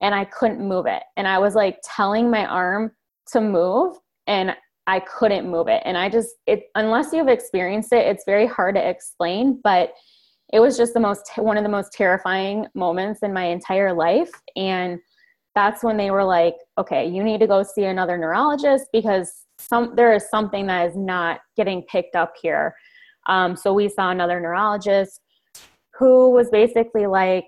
and 0.00 0.14
I 0.14 0.24
couldn't 0.24 0.66
move 0.66 0.86
it. 0.86 1.02
And 1.16 1.26
I 1.28 1.38
was 1.38 1.54
like 1.54 1.78
telling 1.84 2.30
my 2.30 2.46
arm 2.46 2.92
to 3.32 3.40
move 3.40 3.96
and 4.26 4.54
I 4.86 5.00
couldn't 5.00 5.50
move 5.50 5.68
it. 5.68 5.82
And 5.84 5.96
I 5.96 6.08
just, 6.08 6.30
it, 6.46 6.64
unless 6.74 7.12
you've 7.12 7.28
experienced 7.28 7.92
it, 7.92 8.06
it's 8.06 8.24
very 8.26 8.46
hard 8.46 8.74
to 8.74 8.88
explain, 8.88 9.60
but 9.62 9.94
it 10.52 10.60
was 10.60 10.76
just 10.76 10.94
the 10.94 11.00
most, 11.00 11.30
one 11.36 11.56
of 11.56 11.62
the 11.62 11.70
most 11.70 11.92
terrifying 11.92 12.66
moments 12.74 13.22
in 13.22 13.32
my 13.32 13.44
entire 13.44 13.92
life. 13.92 14.30
And 14.56 15.00
that's 15.54 15.82
when 15.82 15.96
they 15.96 16.10
were 16.10 16.24
like, 16.24 16.56
okay, 16.76 17.08
you 17.08 17.22
need 17.22 17.40
to 17.40 17.46
go 17.46 17.62
see 17.62 17.84
another 17.84 18.18
neurologist 18.18 18.86
because 18.92 19.46
some, 19.58 19.94
there 19.96 20.12
is 20.12 20.28
something 20.28 20.66
that 20.66 20.88
is 20.88 20.96
not 20.96 21.40
getting 21.56 21.82
picked 21.82 22.16
up 22.16 22.34
here. 22.40 22.74
Um, 23.26 23.56
so 23.56 23.72
we 23.72 23.88
saw 23.88 24.10
another 24.10 24.40
neurologist 24.40 25.20
who 25.98 26.30
was 26.30 26.50
basically 26.50 27.06
like, 27.06 27.46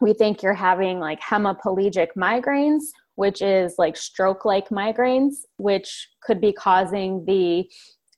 we 0.00 0.12
think 0.12 0.42
you're 0.42 0.52
having 0.54 0.98
like 0.98 1.20
hemiplegic 1.20 2.08
migraines, 2.16 2.82
which 3.14 3.40
is 3.40 3.74
like 3.78 3.96
stroke 3.96 4.44
like 4.44 4.68
migraines, 4.70 5.34
which 5.58 6.08
could 6.22 6.40
be 6.40 6.52
causing 6.52 7.24
the 7.24 7.64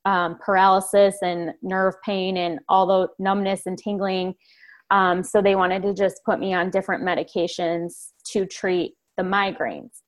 um, 0.06 0.38
paralysis 0.44 1.16
and 1.22 1.52
nerve 1.62 1.94
pain 2.04 2.36
and 2.36 2.58
all 2.68 2.86
the 2.86 3.08
numbness 3.18 3.62
and 3.66 3.78
tingling. 3.78 4.34
Um, 4.90 5.22
so 5.22 5.40
they 5.42 5.56
wanted 5.56 5.82
to 5.82 5.94
just 5.94 6.20
put 6.24 6.38
me 6.38 6.54
on 6.54 6.70
different 6.70 7.02
medications 7.02 8.10
to 8.32 8.46
treat 8.46 8.94
the 9.16 9.22
migraines. 9.22 10.02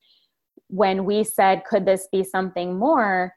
When 0.68 1.04
we 1.04 1.24
said, 1.24 1.62
could 1.68 1.86
this 1.86 2.08
be 2.10 2.24
something 2.24 2.78
more? 2.78 3.32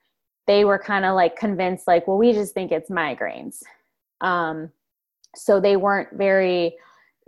They 0.50 0.66
were 0.66 0.80
kind 0.80 1.06
of 1.06 1.16
like 1.16 1.38
convinced, 1.38 1.88
like, 1.88 2.08
well, 2.08 2.18
we 2.18 2.34
just 2.34 2.54
think 2.54 2.74
it's 2.74 2.90
migraines. 2.90 3.62
Um, 4.20 4.72
so 5.36 5.62
they 5.62 5.78
weren't 5.78 6.10
very 6.14 6.76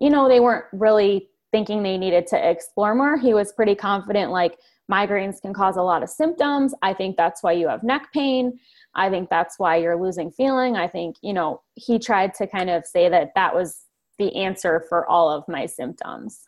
you 0.01 0.09
know 0.09 0.27
they 0.27 0.39
weren't 0.39 0.65
really 0.73 1.29
thinking 1.51 1.83
they 1.83 1.97
needed 1.97 2.25
to 2.27 2.49
explore 2.49 2.95
more. 2.95 3.17
He 3.17 3.33
was 3.33 3.53
pretty 3.53 3.75
confident 3.75 4.31
like 4.31 4.57
migraines 4.91 5.41
can 5.41 5.53
cause 5.53 5.77
a 5.77 5.81
lot 5.83 6.01
of 6.01 6.09
symptoms. 6.09 6.73
I 6.81 6.93
think 6.93 7.17
that's 7.17 7.43
why 7.43 7.51
you 7.53 7.67
have 7.67 7.83
neck 7.83 8.11
pain. 8.13 8.59
I 8.95 9.09
think 9.09 9.29
that's 9.29 9.59
why 9.59 9.77
you're 9.77 10.01
losing 10.01 10.31
feeling. 10.31 10.75
I 10.75 10.87
think 10.87 11.17
you 11.21 11.33
know 11.33 11.61
he 11.75 11.99
tried 11.99 12.33
to 12.35 12.47
kind 12.47 12.69
of 12.69 12.85
say 12.85 13.09
that 13.09 13.33
that 13.35 13.53
was 13.53 13.81
the 14.17 14.35
answer 14.35 14.83
for 14.89 15.07
all 15.07 15.29
of 15.29 15.47
my 15.47 15.67
symptoms. 15.67 16.41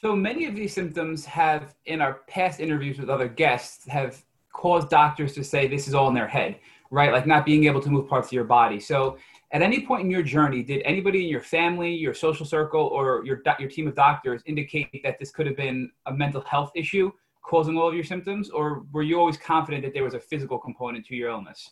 So 0.00 0.16
many 0.16 0.46
of 0.46 0.54
these 0.54 0.72
symptoms 0.72 1.24
have 1.26 1.74
in 1.86 2.00
our 2.00 2.14
past 2.28 2.60
interviews 2.60 2.98
with 2.98 3.10
other 3.10 3.28
guests 3.28 3.86
have 3.88 4.22
caused 4.54 4.88
doctors 4.88 5.34
to 5.34 5.44
say 5.44 5.66
this 5.66 5.86
is 5.86 5.94
all 5.94 6.08
in 6.08 6.14
their 6.14 6.28
head 6.28 6.58
right? 6.94 7.12
Like 7.12 7.26
not 7.26 7.44
being 7.44 7.64
able 7.64 7.80
to 7.80 7.90
move 7.90 8.08
parts 8.08 8.28
of 8.28 8.32
your 8.32 8.44
body. 8.44 8.78
So 8.78 9.18
at 9.50 9.62
any 9.62 9.84
point 9.84 10.02
in 10.04 10.10
your 10.10 10.22
journey, 10.22 10.62
did 10.62 10.80
anybody 10.84 11.24
in 11.24 11.28
your 11.28 11.40
family, 11.40 11.92
your 11.92 12.14
social 12.14 12.46
circle, 12.46 12.82
or 12.82 13.24
your 13.24 13.42
your 13.58 13.68
team 13.68 13.88
of 13.88 13.96
doctors 13.96 14.42
indicate 14.46 15.02
that 15.02 15.18
this 15.18 15.32
could 15.32 15.46
have 15.46 15.56
been 15.56 15.90
a 16.06 16.12
mental 16.12 16.40
health 16.42 16.70
issue 16.74 17.10
causing 17.42 17.76
all 17.76 17.88
of 17.88 17.94
your 17.94 18.04
symptoms, 18.04 18.48
or 18.48 18.84
were 18.92 19.02
you 19.02 19.18
always 19.18 19.36
confident 19.36 19.82
that 19.84 19.92
there 19.92 20.04
was 20.04 20.14
a 20.14 20.20
physical 20.20 20.56
component 20.56 21.04
to 21.06 21.14
your 21.14 21.30
illness? 21.30 21.70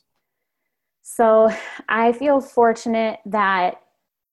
So 1.03 1.51
I 1.89 2.13
feel 2.13 2.41
fortunate 2.41 3.21
that 3.27 3.81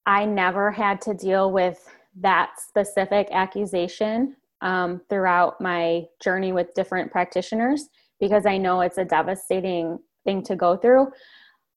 I 0.06 0.26
never 0.26 0.70
had 0.72 1.02
to 1.02 1.14
deal 1.14 1.52
with 1.52 1.88
that 2.20 2.60
specific 2.60 3.30
accusation 3.32 4.36
um, 4.62 5.02
throughout 5.08 5.62
my 5.62 6.06
journey 6.22 6.52
with 6.52 6.74
different 6.74 7.12
practitioners 7.12 7.88
because 8.20 8.46
I 8.46 8.58
know 8.58 8.82
it's 8.82 8.98
a 8.98 9.06
devastating 9.06 10.00
thing 10.26 10.44
to 10.44 10.56
go 10.56 10.78
through. 10.78 11.08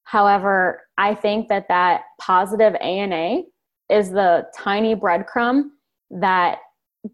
However, 0.05 0.82
I 0.99 1.14
think 1.14 1.49
that 1.49 1.68
that 1.68 2.03
positive 2.20 2.74
ANA 2.80 3.43
is 3.88 4.11
the 4.11 4.47
tiny 4.57 4.95
breadcrumb 4.95 5.70
that 6.11 6.59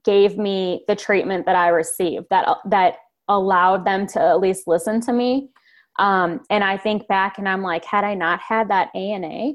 gave 0.04 0.36
me 0.36 0.84
the 0.88 0.96
treatment 0.96 1.46
that 1.46 1.56
I 1.56 1.68
received 1.68 2.26
that 2.30 2.46
that 2.66 2.96
allowed 3.28 3.84
them 3.84 4.06
to 4.06 4.20
at 4.20 4.40
least 4.40 4.66
listen 4.66 5.00
to 5.02 5.12
me. 5.12 5.50
Um, 5.98 6.40
and 6.50 6.62
I 6.62 6.76
think 6.76 7.06
back 7.08 7.38
and 7.38 7.48
I'm 7.48 7.62
like, 7.62 7.84
had 7.84 8.04
I 8.04 8.14
not 8.14 8.40
had 8.40 8.68
that 8.68 8.94
ANA, 8.94 9.52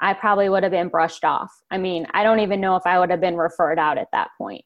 I 0.00 0.14
probably 0.14 0.48
would 0.48 0.62
have 0.62 0.72
been 0.72 0.88
brushed 0.88 1.24
off. 1.24 1.52
I 1.70 1.78
mean, 1.78 2.06
I 2.12 2.24
don't 2.24 2.40
even 2.40 2.60
know 2.60 2.76
if 2.76 2.82
I 2.86 2.98
would 2.98 3.10
have 3.10 3.20
been 3.20 3.36
referred 3.36 3.78
out 3.78 3.98
at 3.98 4.08
that 4.12 4.30
point. 4.38 4.64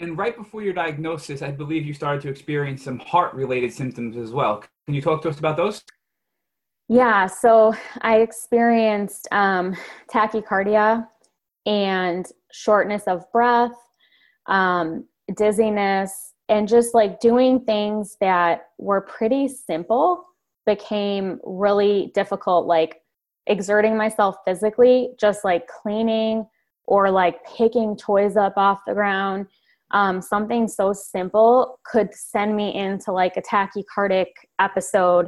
And 0.00 0.16
right 0.16 0.34
before 0.34 0.62
your 0.62 0.72
diagnosis, 0.72 1.42
I 1.42 1.50
believe 1.50 1.84
you 1.84 1.92
started 1.92 2.22
to 2.22 2.30
experience 2.30 2.82
some 2.82 2.98
heart 3.00 3.34
related 3.34 3.70
symptoms 3.70 4.16
as 4.16 4.32
well. 4.32 4.64
Can 4.86 4.94
you 4.94 5.02
talk 5.02 5.20
to 5.22 5.28
us 5.28 5.38
about 5.38 5.58
those? 5.58 5.84
Yeah, 6.88 7.26
so 7.26 7.74
I 8.00 8.20
experienced 8.20 9.28
um, 9.30 9.76
tachycardia 10.10 11.06
and 11.66 12.26
shortness 12.50 13.02
of 13.06 13.30
breath, 13.30 13.76
um, 14.46 15.06
dizziness, 15.36 16.32
and 16.48 16.66
just 16.66 16.94
like 16.94 17.20
doing 17.20 17.60
things 17.60 18.16
that 18.20 18.70
were 18.78 19.02
pretty 19.02 19.48
simple 19.48 20.24
became 20.64 21.38
really 21.44 22.10
difficult, 22.14 22.66
like 22.66 23.02
exerting 23.46 23.98
myself 23.98 24.36
physically, 24.46 25.10
just 25.20 25.44
like 25.44 25.68
cleaning 25.68 26.46
or 26.86 27.10
like 27.10 27.44
picking 27.44 27.96
toys 27.96 28.36
up 28.36 28.54
off 28.56 28.80
the 28.86 28.94
ground. 28.94 29.46
Um, 29.92 30.22
something 30.22 30.68
so 30.68 30.92
simple 30.92 31.78
could 31.84 32.14
send 32.14 32.54
me 32.54 32.74
into 32.74 33.12
like 33.12 33.36
a 33.36 33.42
tachycardic 33.42 34.26
episode 34.60 35.26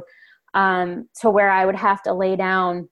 um, 0.53 1.09
to 1.21 1.29
where 1.29 1.49
I 1.49 1.65
would 1.65 1.75
have 1.75 2.01
to 2.03 2.13
lay 2.13 2.35
down 2.35 2.87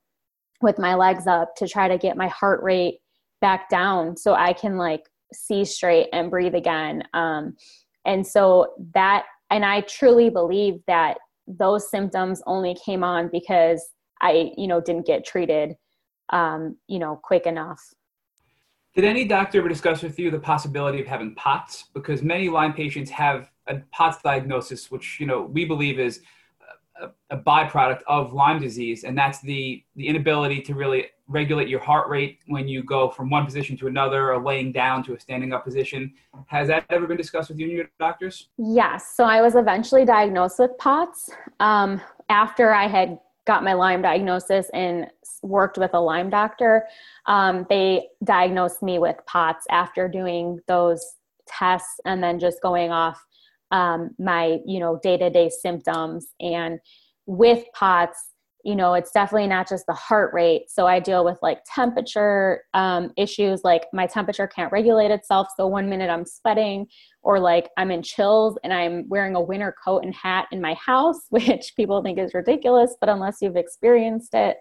with 0.61 0.78
my 0.78 0.95
legs 0.95 1.28
up 1.28 1.55
to 1.57 1.67
try 1.67 1.88
to 1.88 1.97
get 1.97 2.17
my 2.17 2.28
heart 2.28 2.61
rate 2.61 2.99
back 3.39 3.69
down 3.69 4.15
so 4.17 4.34
I 4.34 4.53
can 4.53 4.78
like 4.78 5.01
see 5.34 5.65
straight 5.65 6.07
and 6.13 6.30
breathe 6.30 6.55
again. 6.55 7.03
Um, 7.13 7.55
and 8.05 8.26
so 8.26 8.74
that, 8.93 9.24
and 9.49 9.65
I 9.65 9.82
truly 9.82 10.30
believe 10.30 10.82
that 10.88 11.17
those 11.47 11.89
symptoms 11.89 12.41
only 12.45 12.76
came 12.86 13.03
on 13.03 13.30
because 13.32 13.89
I, 14.22 14.51
you 14.57 14.67
know, 14.67 14.82
didn't 14.82 15.07
get 15.07 15.26
treated, 15.26 15.76
um, 16.30 16.78
you 16.88 16.99
know, 16.99 17.19
quick 17.24 17.45
enough. 17.45 17.82
Did 18.94 19.06
any 19.06 19.24
doctor 19.24 19.60
ever 19.60 19.70
discuss 19.70 20.04
with 20.04 20.20
you 20.20 20.30
the 20.30 20.39
possibility 20.39 21.00
of 21.00 21.08
having 21.08 21.34
POTS? 21.36 21.86
Because 21.94 22.22
many 22.22 22.50
Lyme 22.50 22.74
patients 22.74 23.10
have 23.12 23.50
a 23.68 23.78
POTS 23.92 24.22
diagnosis, 24.22 24.92
which 24.92 25.18
you 25.20 25.26
know 25.26 25.44
we 25.44 25.64
believe 25.64 25.98
is 25.98 26.22
a, 27.30 27.38
byproduct 27.38 28.02
of 28.08 28.34
Lyme 28.34 28.60
disease, 28.60 29.06
and 29.06 29.18
that's 29.18 29.39
the 29.42 29.84
the 29.96 30.08
inability 30.08 30.62
to 30.62 30.76
really 30.76 31.08
regulate 31.28 31.70
your 31.70 31.80
heart 31.80 32.10
rate 32.10 32.39
when 32.48 32.68
you 32.68 32.84
go 32.84 33.10
from 33.10 33.30
one 33.30 33.46
position 33.46 33.78
to 33.78 33.88
another 33.88 34.34
or 34.34 34.44
laying 34.44 34.74
down 34.74 35.02
to 35.06 35.14
a 35.14 35.20
standing 35.20 35.54
up 35.54 35.64
position. 35.64 36.14
Has 36.48 36.68
that 36.68 36.84
ever 36.89 37.08
been 37.08 37.16
discussed 37.16 37.50
with 37.50 37.60
you 37.60 37.68
and 37.68 37.78
your 37.78 37.89
doctors? 37.98 38.50
Yes. 38.58 39.16
So 39.16 39.24
I 39.24 39.42
was 39.42 39.56
eventually 39.56 40.04
diagnosed 40.04 40.60
with 40.60 40.72
POTS 40.78 41.30
um, 41.62 42.02
after 42.28 42.74
I 42.74 42.88
had 42.88 43.18
got 43.46 43.64
my 43.64 43.74
Lyme 43.74 44.02
diagnosis 44.02 44.68
and 44.74 45.08
worked 45.42 45.78
with 45.78 45.94
a 45.94 46.00
Lyme 46.00 46.30
doctor. 46.30 46.86
Um, 47.26 47.66
they 47.70 48.08
diagnosed 48.24 48.84
me 48.84 49.00
with 49.00 49.18
POTS 49.26 49.66
after 49.70 50.08
doing 50.08 50.60
those 50.68 51.04
tests 51.48 52.00
and 52.06 52.24
then 52.24 52.39
just 52.39 52.62
going 52.62 52.92
off 52.92 53.24
um, 53.72 54.12
my 54.20 54.60
you 54.66 54.80
know 54.80 55.00
day-to-day 55.02 55.50
symptoms 55.50 56.28
and 56.39 56.80
with 57.26 57.64
POTS 57.74 58.30
you 58.64 58.76
know 58.76 58.93
it's 58.93 59.12
definitely 59.12 59.47
not 59.47 59.68
just 59.68 59.86
the 59.86 59.93
heart 59.93 60.34
rate. 60.34 60.70
So 60.70 60.88
i 60.88 60.99
deal 60.99 61.24
with 61.26 61.38
like 61.41 61.59
temperature 61.74 62.64
um, 62.74 63.12
issues 63.18 63.62
like 63.64 63.86
my 63.93 64.07
temperature 64.07 64.47
can't 64.47 64.72
regulate 64.72 65.12
itself. 65.12 65.47
So 65.55 65.68
one 65.68 65.89
minute 65.89 66.09
i'm 66.09 66.26
sweating 66.26 66.88
or 67.24 67.39
like 67.39 67.70
i'm 67.78 67.91
in 67.91 68.01
chills 68.01 68.57
and 68.64 68.74
i'm 68.74 69.07
wearing 69.09 69.36
a 69.36 69.41
winter 69.41 69.76
coat 69.84 70.03
and 70.03 70.14
hat 70.14 70.47
in 70.51 70.62
my 70.62 70.74
house 70.76 71.22
which 71.30 71.74
people 71.76 72.01
think 72.01 72.18
is 72.18 72.34
ridiculous 72.34 72.95
but 72.99 73.09
unless 73.09 73.38
you've 73.41 73.55
experienced 73.55 74.34
it 74.34 74.57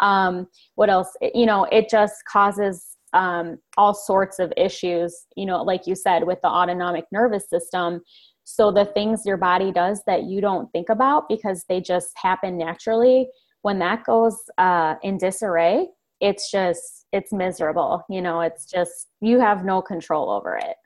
um, 0.00 0.46
what 0.74 0.90
else? 0.90 1.16
You 1.34 1.46
know 1.46 1.64
it 1.64 1.88
just 1.90 2.14
causes 2.30 2.96
um, 3.12 3.58
all 3.76 3.94
sorts 3.94 4.38
of 4.38 4.52
issues 4.56 5.26
you 5.36 5.46
know 5.46 5.62
like 5.62 5.86
you 5.86 5.94
said 5.94 6.24
with 6.24 6.40
the 6.42 6.48
autonomic 6.48 7.04
nervous 7.10 7.48
system 7.48 8.02
so 8.50 8.72
the 8.72 8.86
things 8.86 9.26
your 9.26 9.36
body 9.36 9.70
does 9.70 10.00
that 10.06 10.24
you 10.24 10.40
don't 10.40 10.72
think 10.72 10.88
about 10.88 11.28
because 11.28 11.66
they 11.68 11.82
just 11.82 12.16
happen 12.16 12.56
naturally, 12.56 13.28
when 13.60 13.78
that 13.80 14.04
goes 14.04 14.38
uh, 14.56 14.94
in 15.02 15.18
disarray, 15.18 15.86
it's 16.22 16.50
just 16.50 17.04
it's 17.12 17.30
miserable. 17.30 18.02
You 18.08 18.22
know, 18.22 18.40
it's 18.40 18.64
just 18.64 19.08
you 19.20 19.38
have 19.38 19.66
no 19.66 19.82
control 19.82 20.30
over 20.30 20.56
it. 20.56 20.76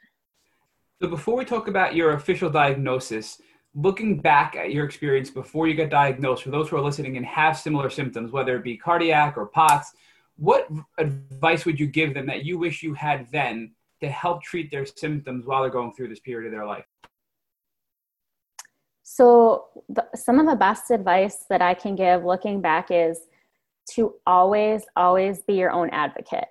So 1.00 1.06
before 1.06 1.36
we 1.36 1.44
talk 1.44 1.68
about 1.68 1.94
your 1.94 2.14
official 2.14 2.50
diagnosis, 2.50 3.40
looking 3.76 4.18
back 4.18 4.56
at 4.56 4.72
your 4.72 4.84
experience 4.84 5.30
before 5.30 5.68
you 5.68 5.76
got 5.76 5.88
diagnosed, 5.88 6.42
for 6.42 6.50
those 6.50 6.68
who 6.68 6.76
are 6.76 6.82
listening 6.82 7.16
and 7.16 7.24
have 7.24 7.56
similar 7.56 7.90
symptoms, 7.90 8.32
whether 8.32 8.56
it 8.56 8.64
be 8.64 8.76
cardiac 8.76 9.38
or 9.38 9.46
POTS, 9.46 9.92
what 10.36 10.68
advice 10.98 11.64
would 11.64 11.78
you 11.78 11.86
give 11.86 12.12
them 12.12 12.26
that 12.26 12.44
you 12.44 12.58
wish 12.58 12.82
you 12.82 12.92
had 12.94 13.28
then 13.30 13.70
to 14.00 14.08
help 14.10 14.42
treat 14.42 14.68
their 14.72 14.84
symptoms 14.84 15.46
while 15.46 15.62
they're 15.62 15.70
going 15.70 15.92
through 15.92 16.08
this 16.08 16.18
period 16.18 16.52
of 16.52 16.52
their 16.52 16.66
life? 16.66 16.86
So, 19.14 19.66
the, 19.90 20.06
some 20.14 20.40
of 20.40 20.46
the 20.46 20.56
best 20.56 20.90
advice 20.90 21.44
that 21.50 21.60
I 21.60 21.74
can 21.74 21.94
give 21.94 22.24
looking 22.24 22.62
back 22.62 22.86
is 22.90 23.20
to 23.90 24.14
always, 24.26 24.84
always 24.96 25.42
be 25.42 25.52
your 25.52 25.70
own 25.70 25.90
advocate. 25.90 26.48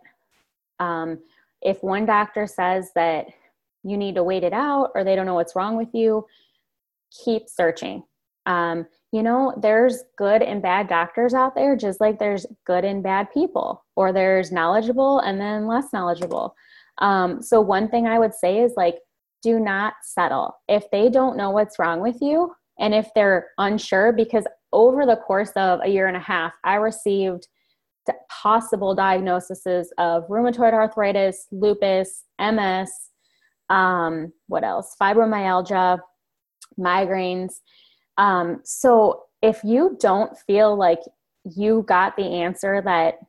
Um, 0.80 1.18
if 1.64 1.82
one 1.82 2.06
doctor 2.06 2.46
says 2.46 2.92
that 2.94 3.26
you 3.84 3.98
need 3.98 4.14
to 4.14 4.24
wait 4.24 4.44
it 4.44 4.54
out 4.54 4.92
or 4.94 5.04
they 5.04 5.16
don't 5.16 5.26
know 5.26 5.34
what's 5.34 5.56
wrong 5.56 5.76
with 5.76 5.88
you, 5.94 6.28
keep 7.26 7.50
searching. 7.50 8.04
Um, 8.46 8.86
you 9.12 9.24
know, 9.24 9.56
there's 9.60 10.04
good 10.16 10.44
and 10.44 10.62
bad 10.62 10.88
doctors 10.88 11.34
out 11.34 11.56
there, 11.56 11.76
just 11.76 12.00
like 12.00 12.20
there's 12.20 12.46
good 12.68 12.86
and 12.86 13.02
bad 13.02 13.32
people, 13.34 13.84
or 13.96 14.14
there's 14.14 14.52
knowledgeable 14.52 15.18
and 15.18 15.42
then 15.42 15.66
less 15.66 15.92
knowledgeable. 15.92 16.56
Um, 17.00 17.42
so, 17.42 17.60
one 17.60 17.90
thing 17.90 18.06
I 18.06 18.20
would 18.20 18.36
say 18.36 18.60
is 18.60 18.74
like, 18.78 19.00
do 19.42 19.60
not 19.60 19.94
settle. 20.04 20.58
If 20.68 20.90
they 20.92 21.10
don't 21.10 21.38
know 21.38 21.50
what's 21.50 21.80
wrong 21.80 22.02
with 22.02 22.18
you, 22.22 22.54
and 22.80 22.94
if 22.94 23.10
they're 23.16 23.50
unsure, 23.58 24.12
because 24.12 24.46
over 24.74 25.06
the 25.06 25.18
course 25.18 25.52
of 25.56 25.80
a 25.84 25.88
year 25.88 26.08
and 26.08 26.18
a 26.18 26.22
half, 26.22 26.54
I 26.64 26.76
received 26.76 27.48
possible 28.30 28.96
diagnoses 28.96 29.94
of 29.98 30.28
rheumatoid 30.28 30.74
arthritis, 30.74 31.48
lupus, 31.52 32.24
MS, 32.40 32.92
um, 33.70 34.34
what 34.48 34.64
else? 34.64 34.96
Fibromyalgia, 35.02 36.00
migraines. 36.80 37.54
Um, 38.18 38.62
so 38.64 39.24
if 39.42 39.64
you 39.64 39.98
don't 40.00 40.38
feel 40.38 40.76
like 40.76 41.00
you 41.44 41.86
got 41.88 42.16
the 42.18 42.24
answer 42.24 42.82
that 42.84 43.20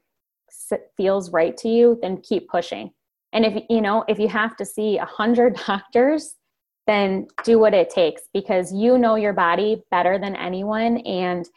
feels 0.97 1.31
right 1.31 1.57
to 1.59 1.69
you, 1.69 1.99
then 2.03 2.21
keep 2.21 2.49
pushing 2.49 2.93
and 3.33 3.45
if 3.45 3.65
you 3.69 3.81
know 3.81 4.05
if 4.09 4.19
you 4.19 4.29
have 4.29 4.57
to 4.57 4.65
see 4.65 4.99
a 4.99 5.05
hundred 5.05 5.57
doctors 5.67 6.37
then 6.87 7.27
do 7.45 7.59
what 7.59 7.75
it 7.75 7.91
takes 7.91 8.23
because 8.33 8.73
you 8.73 8.99
know 8.99 9.15
your 9.15 9.33
body 9.33 9.83
better 9.91 10.19
than 10.19 10.37
anyone. 10.37 10.99
And 10.99 11.49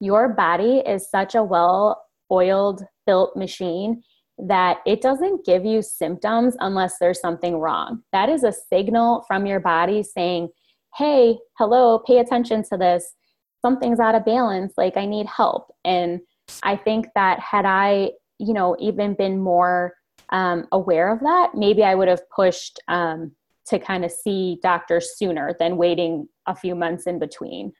your 0.00 0.30
body 0.30 0.82
is 0.86 1.10
such 1.10 1.34
a 1.34 1.42
well 1.42 2.04
oiled 2.30 2.82
built 3.06 3.36
machine 3.36 4.02
that 4.38 4.78
it 4.86 5.02
doesn't 5.02 5.44
give 5.44 5.64
you 5.64 5.82
symptoms 5.82 6.56
unless 6.60 6.98
there's 6.98 7.20
something 7.20 7.58
wrong. 7.58 8.02
That 8.12 8.28
is 8.28 8.44
a 8.44 8.52
signal 8.52 9.24
from 9.28 9.46
your 9.46 9.60
body 9.60 10.02
saying 10.02 10.48
hey 10.96 11.38
hello 11.58 11.98
pay 12.06 12.18
attention 12.18 12.62
to 12.64 12.76
this. 12.76 13.14
Something's 13.60 14.00
out 14.00 14.14
of 14.14 14.24
balance. 14.24 14.72
Like 14.76 14.96
i 14.96 15.04
need 15.04 15.26
help. 15.26 15.72
And 15.84 16.20
i 16.62 16.76
think 16.76 17.06
that 17.14 17.38
had 17.38 17.66
i 17.66 18.10
you 18.38 18.54
know 18.54 18.76
even 18.80 19.14
been 19.14 19.38
more 19.38 19.94
um, 20.32 20.66
aware 20.72 21.12
of 21.12 21.20
that, 21.20 21.54
maybe 21.54 21.84
I 21.84 21.94
would 21.94 22.08
have 22.08 22.28
pushed 22.30 22.80
um, 22.88 23.32
to 23.66 23.78
kind 23.78 24.04
of 24.04 24.10
see 24.10 24.58
doctors 24.62 25.16
sooner 25.16 25.54
than 25.60 25.76
waiting 25.76 26.28
a 26.46 26.56
few 26.56 26.74
months 26.74 27.06
in 27.06 27.18
between. 27.18 27.72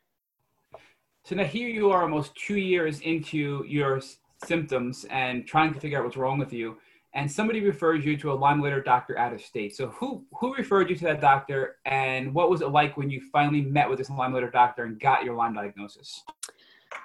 So 1.25 1.35
now 1.35 1.45
here 1.45 1.69
you 1.69 1.91
are 1.91 2.03
almost 2.03 2.35
two 2.37 2.57
years 2.57 3.01
into 3.01 3.65
your 3.67 4.01
symptoms 4.45 5.07
and 5.11 5.47
trying 5.47 5.73
to 5.73 5.81
figure 5.81 5.99
out 5.99 6.05
what's 6.05 6.17
wrong 6.17 6.39
with 6.39 6.53
you. 6.53 6.77
And 7.15 7.31
somebody 7.31 7.61
refers 7.61 8.05
you 8.05 8.17
to 8.19 8.33
a 8.33 8.35
Lyme 8.35 8.63
literate 8.63 8.87
doctor 8.87 9.19
out 9.19 9.35
of 9.35 9.41
state. 9.43 9.77
So 9.77 9.89
who 9.89 10.25
who 10.33 10.55
referred 10.55 10.89
you 10.89 10.97
to 10.97 11.05
that 11.05 11.21
doctor, 11.21 11.77
and 11.85 12.33
what 12.33 12.49
was 12.49 12.63
it 12.63 12.69
like 12.69 12.97
when 12.97 13.11
you 13.11 13.21
finally 13.31 13.61
met 13.61 13.89
with 13.89 13.99
this 13.99 14.09
Lyme 14.09 14.33
literate 14.33 14.55
doctor 14.55 14.85
and 14.85 14.99
got 14.99 15.23
your 15.23 15.35
Lyme 15.35 15.53
diagnosis? 15.53 16.23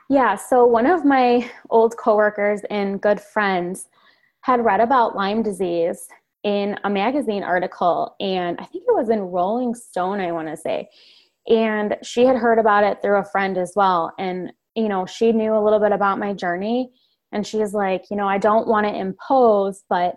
Yeah, 0.10 0.36
so 0.36 0.66
one 0.66 0.86
of 0.86 1.04
my 1.04 1.50
old 1.70 1.98
coworkers 1.98 2.62
and 2.70 3.02
good 3.02 3.20
friends 3.20 3.90
had 4.42 4.64
read 4.64 4.80
about 4.80 5.16
Lyme 5.16 5.44
disease 5.44 6.08
in 6.44 6.78
a 6.84 6.90
magazine 6.90 7.44
article, 7.44 8.16
and 8.20 8.58
I 8.60 8.66
think 8.66 8.86
it 8.88 8.96
was 8.96 9.10
in 9.10 9.20
Rolling 9.20 9.76
Stone, 9.76 10.22
I 10.22 10.32
want 10.32 10.48
to 10.48 10.56
say. 10.56 10.88
And 11.48 11.98
she 12.04 12.26
had 12.26 12.36
heard 12.36 12.60
about 12.60 12.84
it 12.84 13.02
through 13.02 13.20
a 13.20 13.26
friend 13.26 13.58
as 13.58 13.74
well. 13.76 14.14
And, 14.20 14.52
you 14.76 14.88
know, 14.88 15.06
she 15.06 15.32
knew 15.32 15.54
a 15.54 15.64
little 15.64 15.80
bit 15.80 15.92
about 15.92 16.20
my 16.20 16.34
journey. 16.34 16.92
And 17.32 17.46
she's 17.46 17.74
like, 17.74 18.06
you 18.10 18.18
know, 18.18 18.28
I 18.28 18.38
don't 18.38 18.68
want 18.68 18.86
to 18.88 18.96
impose, 18.96 19.84
but 19.90 20.16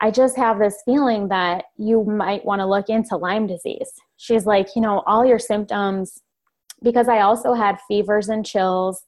I 0.00 0.10
just 0.10 0.36
have 0.36 0.58
this 0.58 0.82
feeling 0.84 1.28
that 1.28 1.64
you 1.76 2.04
might 2.04 2.44
want 2.44 2.60
to 2.60 2.66
look 2.66 2.88
into 2.88 3.16
Lyme 3.16 3.46
disease. 3.46 3.92
She's 4.16 4.46
like, 4.46 4.68
you 4.74 4.82
know, 4.82 5.02
all 5.06 5.24
your 5.24 5.38
symptoms, 5.38 6.22
because 6.82 7.08
I 7.08 7.20
also 7.20 7.52
had 7.52 7.78
fevers 7.86 8.28
and 8.28 8.44
chills. 8.44 9.04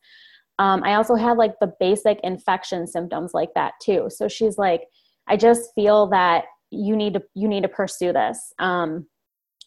Um, 0.58 0.82
I 0.84 0.94
also 0.94 1.14
had 1.14 1.38
like 1.38 1.58
the 1.60 1.72
basic 1.80 2.20
infection 2.22 2.86
symptoms 2.86 3.32
like 3.34 3.54
that 3.54 3.74
too. 3.82 4.08
So 4.08 4.28
she's 4.28 4.58
like, 4.58 4.82
I 5.26 5.36
just 5.36 5.70
feel 5.74 6.08
that 6.08 6.44
you 6.70 6.96
need 6.96 7.14
to 7.14 7.22
you 7.34 7.48
need 7.48 7.62
to 7.62 7.68
pursue 7.68 8.12
this. 8.12 8.52
Um, 8.58 9.06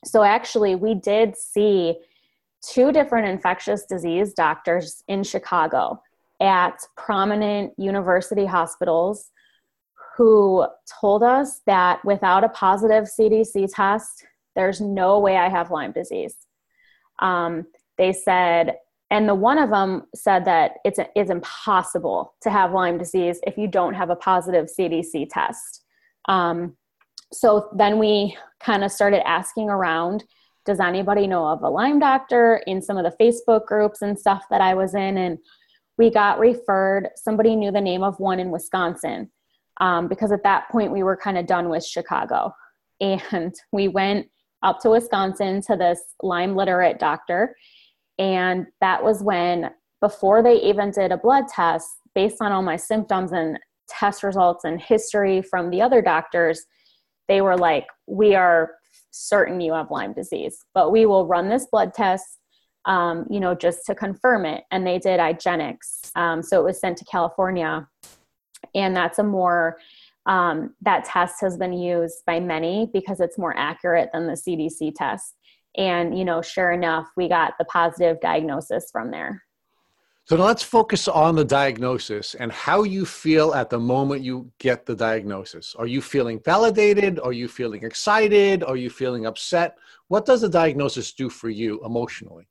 so 0.04 0.24
actually, 0.24 0.76
we 0.76 0.96
did 0.96 1.36
see 1.36 1.96
two 2.62 2.92
different 2.92 3.28
infectious 3.28 3.86
disease 3.86 4.34
doctors 4.34 5.04
in 5.08 5.24
Chicago 5.24 6.02
at 6.42 6.80
prominent 6.98 7.74
university 7.78 8.46
hospitals 8.46 9.32
who 10.18 10.66
told 11.02 11.24
us 11.24 11.62
that 11.66 12.04
without 12.06 12.44
a 12.44 12.50
positive 12.50 13.06
CDC 13.06 13.70
test, 13.74 14.26
there's 14.56 14.80
no 14.80 15.20
way 15.20 15.38
I 15.38 15.50
have 15.50 15.72
Lyme 15.72 15.92
disease. 15.92 16.36
Um, 17.20 17.66
they 17.98 18.14
said 18.14 18.76
and 19.16 19.30
the 19.30 19.34
one 19.34 19.58
of 19.58 19.70
them 19.70 20.04
said 20.14 20.44
that 20.44 20.74
it's 20.84 21.00
it's 21.16 21.32
impossible 21.32 22.36
to 22.42 22.50
have 22.50 22.74
Lyme 22.74 22.98
disease 22.98 23.40
if 23.48 23.58
you 23.58 23.66
don't 23.66 23.94
have 23.94 24.10
a 24.10 24.16
positive 24.18 24.68
CDC 24.68 25.28
test. 25.32 25.86
Um, 26.28 26.76
so 27.32 27.70
then 27.74 27.98
we 27.98 28.38
kind 28.60 28.84
of 28.84 28.92
started 28.92 29.26
asking 29.26 29.70
around. 29.70 30.26
Does 30.66 30.82
anybody 30.82 31.28
know 31.28 31.48
of 31.48 31.64
a 31.64 31.70
Lyme 31.70 31.98
doctor 31.98 32.62
in 32.68 32.82
some 32.82 32.98
of 32.98 33.06
the 33.06 33.24
Facebook 33.24 33.66
groups 33.66 34.02
and 34.02 34.20
stuff 34.20 34.44
that 34.50 34.60
I 34.60 34.74
was 34.74 34.94
in? 34.94 35.18
And 35.18 35.38
we 35.98 36.10
got 36.10 36.38
referred. 36.38 37.08
Somebody 37.16 37.56
knew 37.56 37.72
the 37.72 37.80
name 37.80 38.04
of 38.04 38.20
one 38.20 38.42
in 38.42 38.52
Wisconsin 38.52 39.32
um, 39.80 40.10
because 40.10 40.34
at 40.34 40.44
that 40.44 40.68
point 40.70 40.92
we 40.92 41.04
were 41.04 41.16
kind 41.16 41.38
of 41.38 41.46
done 41.46 41.70
with 41.70 41.86
Chicago, 41.86 42.54
and 43.00 43.56
we 43.72 43.88
went 43.88 44.28
up 44.62 44.82
to 44.82 44.90
Wisconsin 44.90 45.62
to 45.62 45.78
this 45.78 46.02
Lyme 46.22 46.54
literate 46.54 47.00
doctor 47.00 47.56
and 48.18 48.68
that 48.82 49.04
was 49.04 49.22
when, 49.22 49.72
before 50.02 50.42
they 50.42 50.62
even 50.62 50.92
did 50.92 51.12
a 51.12 51.18
blood 51.18 51.46
test, 51.48 51.88
based 52.14 52.38
on 52.42 52.52
all 52.52 52.62
my 52.62 52.78
symptoms 52.78 53.32
and 53.32 53.60
test 53.88 54.24
results 54.24 54.64
and 54.64 54.82
history 54.82 55.42
from 55.42 55.70
the 55.70 55.82
other 55.82 56.02
doctors, 56.02 56.66
they 57.28 57.42
were 57.42 57.58
like, 57.58 57.88
We 58.08 58.36
are 58.36 58.72
certain 59.12 59.62
you 59.62 59.74
have 59.74 59.92
Lyme 59.92 60.14
disease, 60.14 60.58
but 60.74 60.92
we 60.92 61.06
will 61.06 61.26
run 61.26 61.50
this 61.50 61.68
blood 61.72 61.94
test, 61.94 62.40
um, 62.86 63.26
you 63.30 63.40
know, 63.40 63.56
just 63.56 63.86
to 63.86 63.96
confirm 63.96 64.46
it. 64.46 64.64
And 64.72 64.86
they 64.86 65.00
did 65.00 65.20
IGeneX. 65.20 65.78
Um, 66.16 66.44
so 66.44 66.60
it 66.60 66.64
was 66.64 66.80
sent 66.80 66.98
to 66.98 67.06
California. 67.06 67.88
And 68.74 68.96
that's 68.96 69.20
a 69.20 69.24
more, 69.24 69.78
um, 70.26 70.74
that 70.82 71.06
test 71.06 71.36
has 71.42 71.58
been 71.58 71.74
used 71.74 72.24
by 72.26 72.40
many 72.40 72.90
because 72.92 73.20
it's 73.20 73.38
more 73.38 73.56
accurate 73.58 74.10
than 74.12 74.28
the 74.28 74.34
CDC 74.34 74.94
test. 74.96 75.36
And, 75.78 76.18
you 76.18 76.26
know, 76.26 76.42
sure 76.42 76.72
enough, 76.72 77.08
we 77.18 77.28
got 77.28 77.54
the 77.58 77.66
positive 77.66 78.20
diagnosis 78.22 78.90
from 78.92 79.12
there. 79.12 79.42
So 80.28 80.36
now 80.38 80.46
let's 80.46 80.64
focus 80.64 81.08
on 81.08 81.36
the 81.36 81.46
diagnosis 81.46 82.34
and 82.34 82.52
how 82.52 82.82
you 82.82 83.06
feel 83.06 83.54
at 83.54 83.70
the 83.70 83.80
moment 83.80 84.24
you 84.24 84.52
get 84.58 84.86
the 84.86 84.96
diagnosis. 84.96 85.76
Are 85.78 85.86
you 85.86 86.02
feeling 86.02 86.40
validated? 86.44 87.20
Are 87.20 87.32
you 87.32 87.48
feeling 87.48 87.84
excited? 87.84 88.64
Are 88.64 88.76
you 88.76 88.90
feeling 88.90 89.28
upset? 89.28 89.78
What 90.08 90.26
does 90.26 90.42
the 90.42 90.50
diagnosis 90.50 91.14
do 91.14 91.30
for 91.30 91.50
you 91.50 91.80
emotionally? 91.86 92.48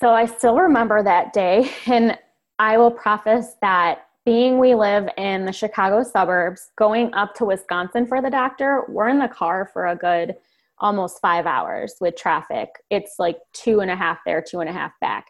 So 0.00 0.10
I 0.10 0.26
still 0.26 0.56
remember 0.56 1.02
that 1.02 1.32
day, 1.32 1.70
and 1.86 2.18
I 2.58 2.76
will 2.76 2.90
preface 2.90 3.54
that 3.62 4.06
being 4.26 4.58
we 4.58 4.74
live 4.74 5.08
in 5.16 5.46
the 5.46 5.52
Chicago 5.52 6.02
suburbs, 6.02 6.72
going 6.76 7.12
up 7.14 7.34
to 7.36 7.44
Wisconsin 7.44 8.06
for 8.06 8.20
the 8.20 8.30
doctor, 8.30 8.84
we're 8.88 9.08
in 9.08 9.18
the 9.18 9.28
car 9.28 9.70
for 9.72 9.88
a 9.88 9.96
good 9.96 10.36
almost 10.82 11.20
five 11.22 11.46
hours 11.46 11.94
with 12.00 12.16
traffic. 12.16 12.68
It's 12.90 13.14
like 13.18 13.38
two 13.54 13.80
and 13.80 13.90
a 13.90 13.96
half 13.96 14.18
there, 14.26 14.44
two 14.46 14.60
and 14.60 14.68
a 14.68 14.72
half 14.72 14.92
back. 15.00 15.26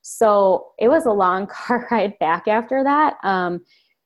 So 0.00 0.68
it 0.78 0.88
was 0.88 1.04
a 1.04 1.12
long 1.12 1.46
car 1.50 1.86
ride 1.90 2.18
back 2.18 2.48
after 2.48 2.82
that. 2.84 3.16
Um, 3.22 3.60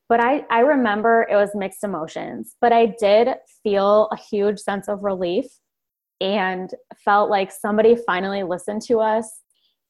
but 0.08 0.20
I, 0.20 0.44
I 0.50 0.60
remember 0.60 1.26
it 1.30 1.34
was 1.34 1.50
mixed 1.54 1.82
emotions, 1.84 2.56
but 2.60 2.72
I 2.72 2.94
did 2.98 3.28
feel 3.62 4.08
a 4.12 4.16
huge 4.16 4.58
sense 4.58 4.88
of 4.88 5.02
relief 5.02 5.46
and 6.20 6.70
felt 7.04 7.28
like 7.28 7.50
somebody 7.50 7.96
finally 8.06 8.42
listened 8.42 8.82
to 8.82 9.00
us 9.00 9.40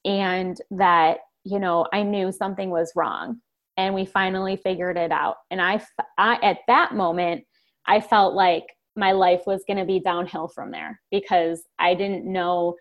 and 0.04 0.58
that, 0.70 1.18
you 1.44 1.58
know, 1.58 1.86
I 1.92 2.02
knew 2.02 2.32
something 2.32 2.70
was 2.70 2.92
wrong 2.96 3.40
and 3.76 3.94
we 3.94 4.06
finally 4.06 4.56
figured 4.56 4.96
it 4.96 5.12
out. 5.12 5.36
And 5.50 5.60
I, 5.60 5.82
I 6.16 6.38
at 6.42 6.58
that 6.66 6.94
moment, 6.94 7.44
I 7.86 8.00
felt 8.00 8.34
like 8.34 8.64
my 8.96 9.12
life 9.12 9.42
was 9.46 9.62
going 9.66 9.78
to 9.78 9.84
be 9.84 10.00
downhill 10.00 10.48
from 10.48 10.70
there 10.70 11.00
because 11.10 11.62
I 11.78 11.94
didn't 11.94 12.24
know 12.24 12.76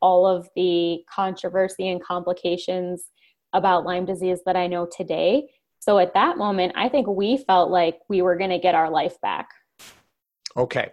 all 0.00 0.26
of 0.26 0.48
the 0.54 1.02
controversy 1.12 1.88
and 1.88 2.02
complications 2.02 3.04
about 3.52 3.84
Lyme 3.84 4.04
disease 4.04 4.40
that 4.46 4.56
I 4.56 4.66
know 4.66 4.86
today. 4.86 5.48
So 5.80 5.98
at 5.98 6.14
that 6.14 6.38
moment, 6.38 6.72
I 6.76 6.88
think 6.88 7.06
we 7.06 7.38
felt 7.38 7.70
like 7.70 7.98
we 8.08 8.22
were 8.22 8.36
going 8.36 8.50
to 8.50 8.58
get 8.58 8.74
our 8.74 8.90
life 8.90 9.20
back. 9.20 9.48
Okay. 10.56 10.90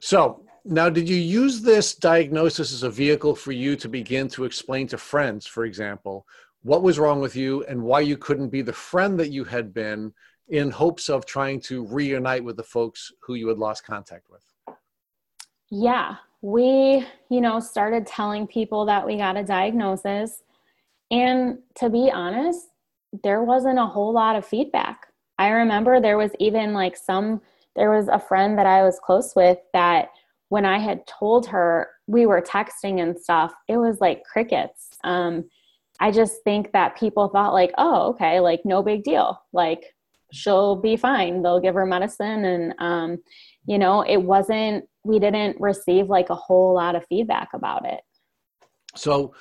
So 0.00 0.44
now, 0.64 0.88
did 0.88 1.08
you 1.08 1.16
use 1.16 1.60
this 1.60 1.94
diagnosis 1.94 2.72
as 2.72 2.82
a 2.82 2.90
vehicle 2.90 3.34
for 3.34 3.52
you 3.52 3.76
to 3.76 3.88
begin 3.88 4.28
to 4.28 4.44
explain 4.44 4.86
to 4.88 4.98
friends, 4.98 5.46
for 5.46 5.64
example, 5.64 6.26
what 6.62 6.82
was 6.82 6.98
wrong 6.98 7.20
with 7.20 7.36
you 7.36 7.62
and 7.64 7.82
why 7.82 8.00
you 8.00 8.16
couldn't 8.16 8.48
be 8.48 8.62
the 8.62 8.72
friend 8.72 9.20
that 9.20 9.30
you 9.30 9.44
had 9.44 9.74
been 9.74 10.12
in 10.48 10.70
hopes 10.70 11.08
of 11.08 11.26
trying 11.26 11.60
to 11.60 11.84
reunite 11.86 12.44
with 12.44 12.56
the 12.56 12.62
folks 12.62 13.12
who 13.22 13.34
you 13.34 13.48
had 13.48 13.58
lost 13.58 13.84
contact 13.84 14.28
with? 14.30 14.42
Yeah, 15.70 16.16
we, 16.42 17.06
you 17.30 17.40
know, 17.40 17.58
started 17.58 18.06
telling 18.06 18.46
people 18.46 18.84
that 18.86 19.06
we 19.06 19.16
got 19.16 19.36
a 19.36 19.42
diagnosis. 19.42 20.42
And 21.10 21.58
to 21.76 21.88
be 21.88 22.10
honest, 22.12 22.68
there 23.22 23.42
wasn't 23.42 23.78
a 23.78 23.86
whole 23.86 24.12
lot 24.12 24.36
of 24.36 24.46
feedback. 24.46 25.06
I 25.38 25.48
remember 25.48 26.00
there 26.00 26.18
was 26.18 26.32
even 26.38 26.74
like 26.74 26.96
some, 26.96 27.40
there 27.76 27.90
was 27.90 28.08
a 28.08 28.18
friend 28.18 28.58
that 28.58 28.66
I 28.66 28.82
was 28.82 29.00
close 29.00 29.34
with 29.34 29.58
that 29.72 30.10
when 30.48 30.64
I 30.64 30.78
had 30.78 31.06
told 31.06 31.46
her 31.48 31.88
we 32.06 32.26
were 32.26 32.42
texting 32.42 33.02
and 33.02 33.18
stuff, 33.18 33.52
it 33.66 33.76
was 33.76 34.00
like 34.00 34.24
crickets. 34.24 34.90
Um, 35.02 35.48
I 36.00 36.10
just 36.10 36.42
think 36.44 36.72
that 36.72 36.96
people 36.96 37.28
thought, 37.28 37.52
like, 37.52 37.72
oh, 37.78 38.10
okay, 38.10 38.40
like 38.40 38.60
no 38.64 38.82
big 38.82 39.02
deal. 39.02 39.40
Like 39.52 39.94
she'll 40.34 40.76
be 40.76 40.96
fine. 40.96 41.42
They'll 41.42 41.60
give 41.60 41.74
her 41.74 41.86
medicine. 41.86 42.44
And, 42.44 42.74
um, 42.78 43.18
you 43.66 43.78
know, 43.78 44.02
it 44.02 44.18
wasn't 44.18 44.88
we 45.04 45.18
didn't 45.18 45.60
receive 45.60 46.08
like 46.08 46.30
a 46.30 46.34
whole 46.34 46.74
lot 46.74 46.96
of 46.96 47.06
feedback 47.06 47.50
about 47.52 47.84
it. 47.86 48.00
So 48.96 49.34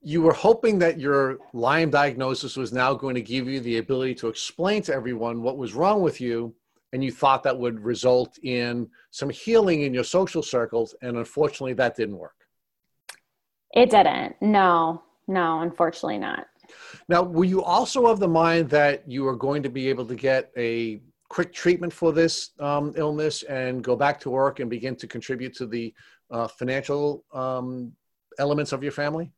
you 0.00 0.22
were 0.22 0.32
hoping 0.32 0.78
that 0.80 0.98
your 0.98 1.38
Lyme 1.52 1.90
diagnosis 1.90 2.56
was 2.56 2.72
now 2.72 2.92
going 2.94 3.14
to 3.14 3.22
give 3.22 3.48
you 3.48 3.60
the 3.60 3.78
ability 3.78 4.14
to 4.16 4.28
explain 4.28 4.82
to 4.82 4.94
everyone 4.94 5.42
what 5.42 5.58
was 5.58 5.74
wrong 5.74 6.02
with 6.02 6.20
you 6.20 6.54
and 6.92 7.02
you 7.02 7.10
thought 7.10 7.42
that 7.42 7.58
would 7.58 7.80
result 7.80 8.38
in 8.42 8.88
some 9.10 9.30
healing 9.30 9.82
in 9.82 9.94
your 9.94 10.04
social 10.04 10.42
circles 10.42 10.94
and 11.02 11.16
unfortunately 11.16 11.74
that 11.74 11.96
didn't 11.96 12.16
work. 12.16 12.34
It 13.74 13.90
didn't. 13.90 14.36
No. 14.40 15.02
No, 15.28 15.60
unfortunately 15.60 16.18
not. 16.18 16.46
Now, 17.08 17.22
were 17.22 17.44
you 17.44 17.62
also 17.62 18.06
of 18.06 18.20
the 18.20 18.28
mind 18.28 18.68
that 18.70 19.08
you 19.08 19.24
were 19.24 19.36
going 19.36 19.62
to 19.62 19.68
be 19.68 19.88
able 19.88 20.06
to 20.06 20.14
get 20.14 20.50
a 20.56 21.00
quick 21.28 21.52
treatment 21.52 21.92
for 21.92 22.12
this 22.12 22.50
um, 22.60 22.92
illness 22.96 23.42
and 23.44 23.82
go 23.82 23.96
back 23.96 24.20
to 24.20 24.30
work 24.30 24.60
and 24.60 24.70
begin 24.70 24.96
to 24.96 25.06
contribute 25.06 25.54
to 25.56 25.66
the 25.66 25.92
uh, 26.30 26.48
financial 26.48 27.24
um, 27.32 27.92
elements 28.38 28.72
of 28.72 28.82
your 28.82 28.92
family? 28.92 29.30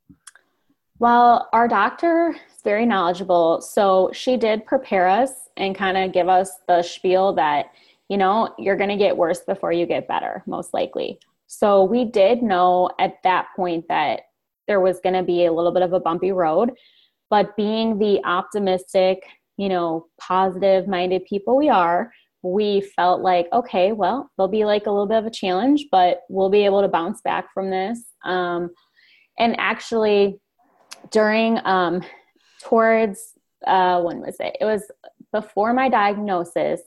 Well, 0.99 1.49
our 1.53 1.69
doctor 1.69 2.35
is 2.55 2.63
very 2.63 2.85
knowledgeable. 2.85 3.61
So 3.61 4.11
she 4.13 4.37
did 4.37 4.67
prepare 4.67 5.09
us 5.09 5.31
and 5.57 5.75
kind 5.75 5.97
of 5.97 6.13
give 6.13 6.29
us 6.29 6.51
the 6.67 6.83
spiel 6.83 7.33
that, 7.35 7.67
you 8.09 8.17
know, 8.17 8.55
you're 8.59 8.77
going 8.77 8.91
to 8.91 8.97
get 8.97 9.17
worse 9.17 9.41
before 9.41 9.73
you 9.73 9.87
get 9.87 10.09
better, 10.09 10.43
most 10.47 10.75
likely. 10.75 11.21
So 11.47 11.85
we 11.85 12.05
did 12.05 12.43
know 12.43 12.91
at 12.99 13.23
that 13.23 13.49
point 13.55 13.87
that 13.89 14.23
there 14.67 14.81
was 14.81 15.01
going 15.01 15.15
to 15.15 15.23
be 15.23 15.47
a 15.47 15.53
little 15.53 15.73
bit 15.73 15.83
of 15.83 15.93
a 15.93 16.01
bumpy 16.01 16.33
road. 16.33 16.73
But 17.31 17.57
being 17.57 17.99
the 17.99 18.25
optimistic, 18.25 19.25
you 19.57 19.69
know, 19.69 20.07
positive 20.21 20.89
minded 20.89 21.25
people 21.25 21.57
we 21.57 21.69
are, 21.69 22.13
we 22.43 22.81
felt 22.81 23.21
like, 23.21 23.49
okay, 23.53 23.93
well, 23.93 24.31
there'll 24.37 24.51
be 24.51 24.65
like 24.65 24.87
a 24.87 24.91
little 24.91 25.07
bit 25.07 25.19
of 25.19 25.27
a 25.27 25.31
challenge, 25.31 25.87
but 25.91 26.21
we'll 26.29 26.51
be 26.51 26.65
able 26.65 26.83
to 26.83 26.89
bounce 26.89 27.21
back 27.21 27.53
from 27.53 27.71
this. 27.71 28.01
Um, 28.25 28.71
and 29.39 29.57
actually, 29.59 30.41
during 31.11 31.59
um, 31.65 32.03
towards 32.63 33.35
uh, 33.67 34.01
when 34.03 34.21
was 34.21 34.37
it? 34.41 34.57
It 34.61 34.65
was 34.65 34.91
before 35.33 35.73
my 35.73 35.89
diagnosis. 35.89 36.81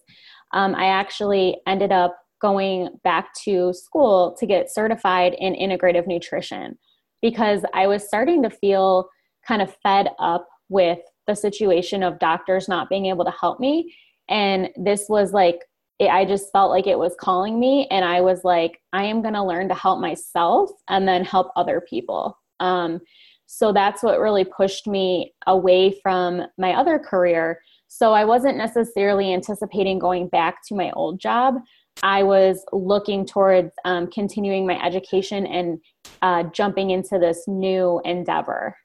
Um, 0.54 0.76
I 0.76 0.86
actually 0.86 1.58
ended 1.68 1.92
up 1.92 2.18
going 2.42 2.89
back 3.04 3.30
to 3.46 3.74
school 3.74 4.36
to 4.39 4.46
get 4.46 4.72
certified 4.72 5.36
in 5.38 5.54
integrative 5.54 6.08
nutrition 6.08 6.78
because 7.22 7.64
I 7.74 7.88
was 7.88 8.08
starting 8.08 8.42
to 8.44 8.50
feel 8.50 9.10
kind 9.48 9.62
of 9.62 9.76
fed 9.84 10.10
up 10.20 10.48
with 10.70 11.00
the 11.28 11.36
situation 11.36 12.04
of 12.04 12.20
doctors 12.20 12.68
not 12.68 12.89
being 12.89 13.06
able 13.08 13.26
to 13.26 13.32
help 13.32 13.60
me. 13.60 13.94
And 14.30 14.70
this 14.76 15.08
was 15.10 15.34
like 15.34 15.62
it, 16.02 16.10
i 16.10 16.26
just 16.26 16.52
felt 16.52 16.72
like 16.72 16.88
it 16.88 16.98
was 16.98 17.16
calling 17.20 17.60
me 17.60 17.88
and 17.92 18.04
i 18.04 18.20
was 18.20 18.44
like 18.44 18.82
i 18.92 19.04
am 19.04 19.22
going 19.22 19.36
to 19.36 19.44
learn 19.44 19.70
to 19.70 19.76
help 19.76 20.00
myself 20.00 20.72
and 20.89 21.08
then 21.08 21.24
help 21.24 21.52
other 21.56 21.82
people. 21.88 22.38
Um, 22.60 23.00
so 23.46 23.74
that's 23.74 24.02
what 24.02 24.20
really 24.20 24.46
pushed 24.46 24.88
me 24.88 25.34
away 25.46 26.00
from 26.02 26.44
my 26.58 26.74
other 26.74 26.98
career. 26.98 27.62
So 27.88 28.14
i 28.14 28.26
wasn't 28.26 28.58
necessarily 28.58 29.34
anticipating 29.34 30.00
going 30.00 30.28
back 30.28 30.66
to 30.68 30.76
my 30.76 30.92
old 30.92 31.20
job. 31.20 31.56
I 32.04 32.24
was 32.24 32.66
looking 32.72 33.26
towards 33.26 33.72
um, 33.86 34.08
continuing 34.08 34.66
my 34.66 34.84
education 34.84 35.46
and 35.46 35.80
uh, 36.22 36.44
jumping 36.44 36.92
into 36.92 37.20
this 37.20 37.44
new 37.48 38.02
endeavor 38.06 38.76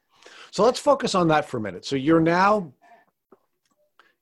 so 0.50 0.64
let's 0.64 0.80
focus 0.80 1.14
on 1.14 1.28
that 1.28 1.48
for 1.48 1.58
a 1.58 1.60
minute. 1.60 1.84
So 1.84 1.96
you're 1.96 2.20
now 2.20 2.72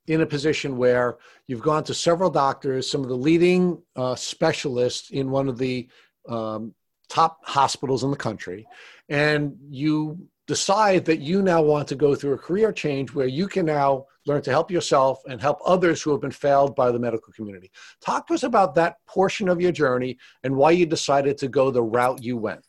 in 0.07 0.21
a 0.21 0.25
position 0.25 0.77
where 0.77 1.17
you've 1.47 1.61
gone 1.61 1.83
to 1.83 1.93
several 1.93 2.29
doctors, 2.29 2.89
some 2.89 3.01
of 3.01 3.09
the 3.09 3.15
leading 3.15 3.81
uh, 3.95 4.15
specialists 4.15 5.09
in 5.09 5.31
one 5.31 5.47
of 5.47 5.57
the 5.57 5.87
um, 6.29 6.73
top 7.09 7.39
hospitals 7.43 8.03
in 8.03 8.11
the 8.11 8.17
country, 8.17 8.67
and 9.09 9.55
you 9.69 10.27
decide 10.47 11.05
that 11.05 11.19
you 11.19 11.41
now 11.41 11.61
want 11.61 11.87
to 11.87 11.95
go 11.95 12.13
through 12.13 12.33
a 12.33 12.37
career 12.37 12.71
change 12.71 13.13
where 13.13 13.27
you 13.27 13.47
can 13.47 13.65
now 13.65 14.05
learn 14.27 14.41
to 14.41 14.51
help 14.51 14.69
yourself 14.69 15.21
and 15.27 15.41
help 15.41 15.59
others 15.65 16.01
who 16.01 16.11
have 16.11 16.21
been 16.21 16.31
failed 16.31 16.75
by 16.75 16.91
the 16.91 16.99
medical 16.99 17.33
community. 17.33 17.71
Talk 18.03 18.27
to 18.27 18.33
us 18.33 18.43
about 18.43 18.75
that 18.75 18.97
portion 19.07 19.49
of 19.49 19.61
your 19.61 19.71
journey 19.71 20.17
and 20.43 20.55
why 20.55 20.71
you 20.71 20.85
decided 20.85 21.37
to 21.39 21.47
go 21.47 21.71
the 21.71 21.83
route 21.83 22.23
you 22.23 22.37
went. 22.37 22.65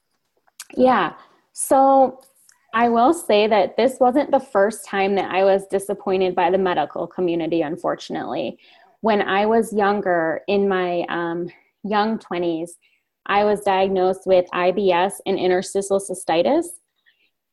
Yeah. 0.74 1.14
So 1.52 2.20
I 2.76 2.90
will 2.90 3.14
say 3.14 3.46
that 3.46 3.78
this 3.78 3.96
wasn't 4.00 4.30
the 4.30 4.38
first 4.38 4.84
time 4.84 5.14
that 5.14 5.30
I 5.30 5.44
was 5.44 5.66
disappointed 5.66 6.34
by 6.34 6.50
the 6.50 6.58
medical 6.58 7.06
community, 7.06 7.62
unfortunately. 7.62 8.58
When 9.00 9.22
I 9.22 9.46
was 9.46 9.72
younger, 9.72 10.42
in 10.46 10.68
my 10.68 11.06
um, 11.08 11.48
young 11.84 12.18
20s, 12.18 12.72
I 13.24 13.44
was 13.44 13.62
diagnosed 13.62 14.26
with 14.26 14.44
IBS 14.52 15.12
and 15.24 15.38
interstitial 15.38 15.98
cystitis. 15.98 16.66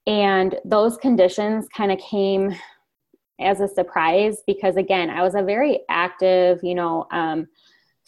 And 0.05 0.57
those 0.65 0.97
conditions 0.97 1.69
kind 1.69 1.93
of 1.93 1.99
came 1.99 2.53
as 3.39 3.61
a 3.61 3.69
surprise 3.69 4.43
because, 4.45 4.75
again, 4.75 5.09
I 5.09 5.21
was 5.21 5.35
a 5.35 5.41
very 5.41 5.83
active, 5.89 6.59
you 6.63 6.75
know, 6.75 7.07
um, 7.11 7.47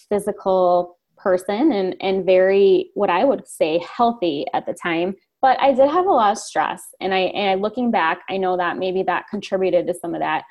physical 0.09 0.97
person 1.15 1.71
and, 1.71 1.95
and 2.01 2.25
very, 2.25 2.91
what 2.93 3.09
I 3.09 3.23
would 3.23 3.47
say, 3.47 3.81
healthy 3.95 4.47
at 4.53 4.65
the 4.65 4.73
time 4.73 5.15
but 5.41 5.59
I 5.59 5.73
did 5.73 5.89
have 5.89 6.05
a 6.05 6.11
lot 6.11 6.31
of 6.31 6.37
stress. 6.37 6.83
And 6.99 7.13
I, 7.13 7.19
and 7.19 7.61
looking 7.61 7.91
back, 7.91 8.19
I 8.29 8.37
know 8.37 8.57
that 8.57 8.77
maybe 8.77 9.03
that 9.03 9.25
contributed 9.29 9.87
to 9.87 9.93
some 9.93 10.13
of 10.13 10.21
that. 10.21 10.43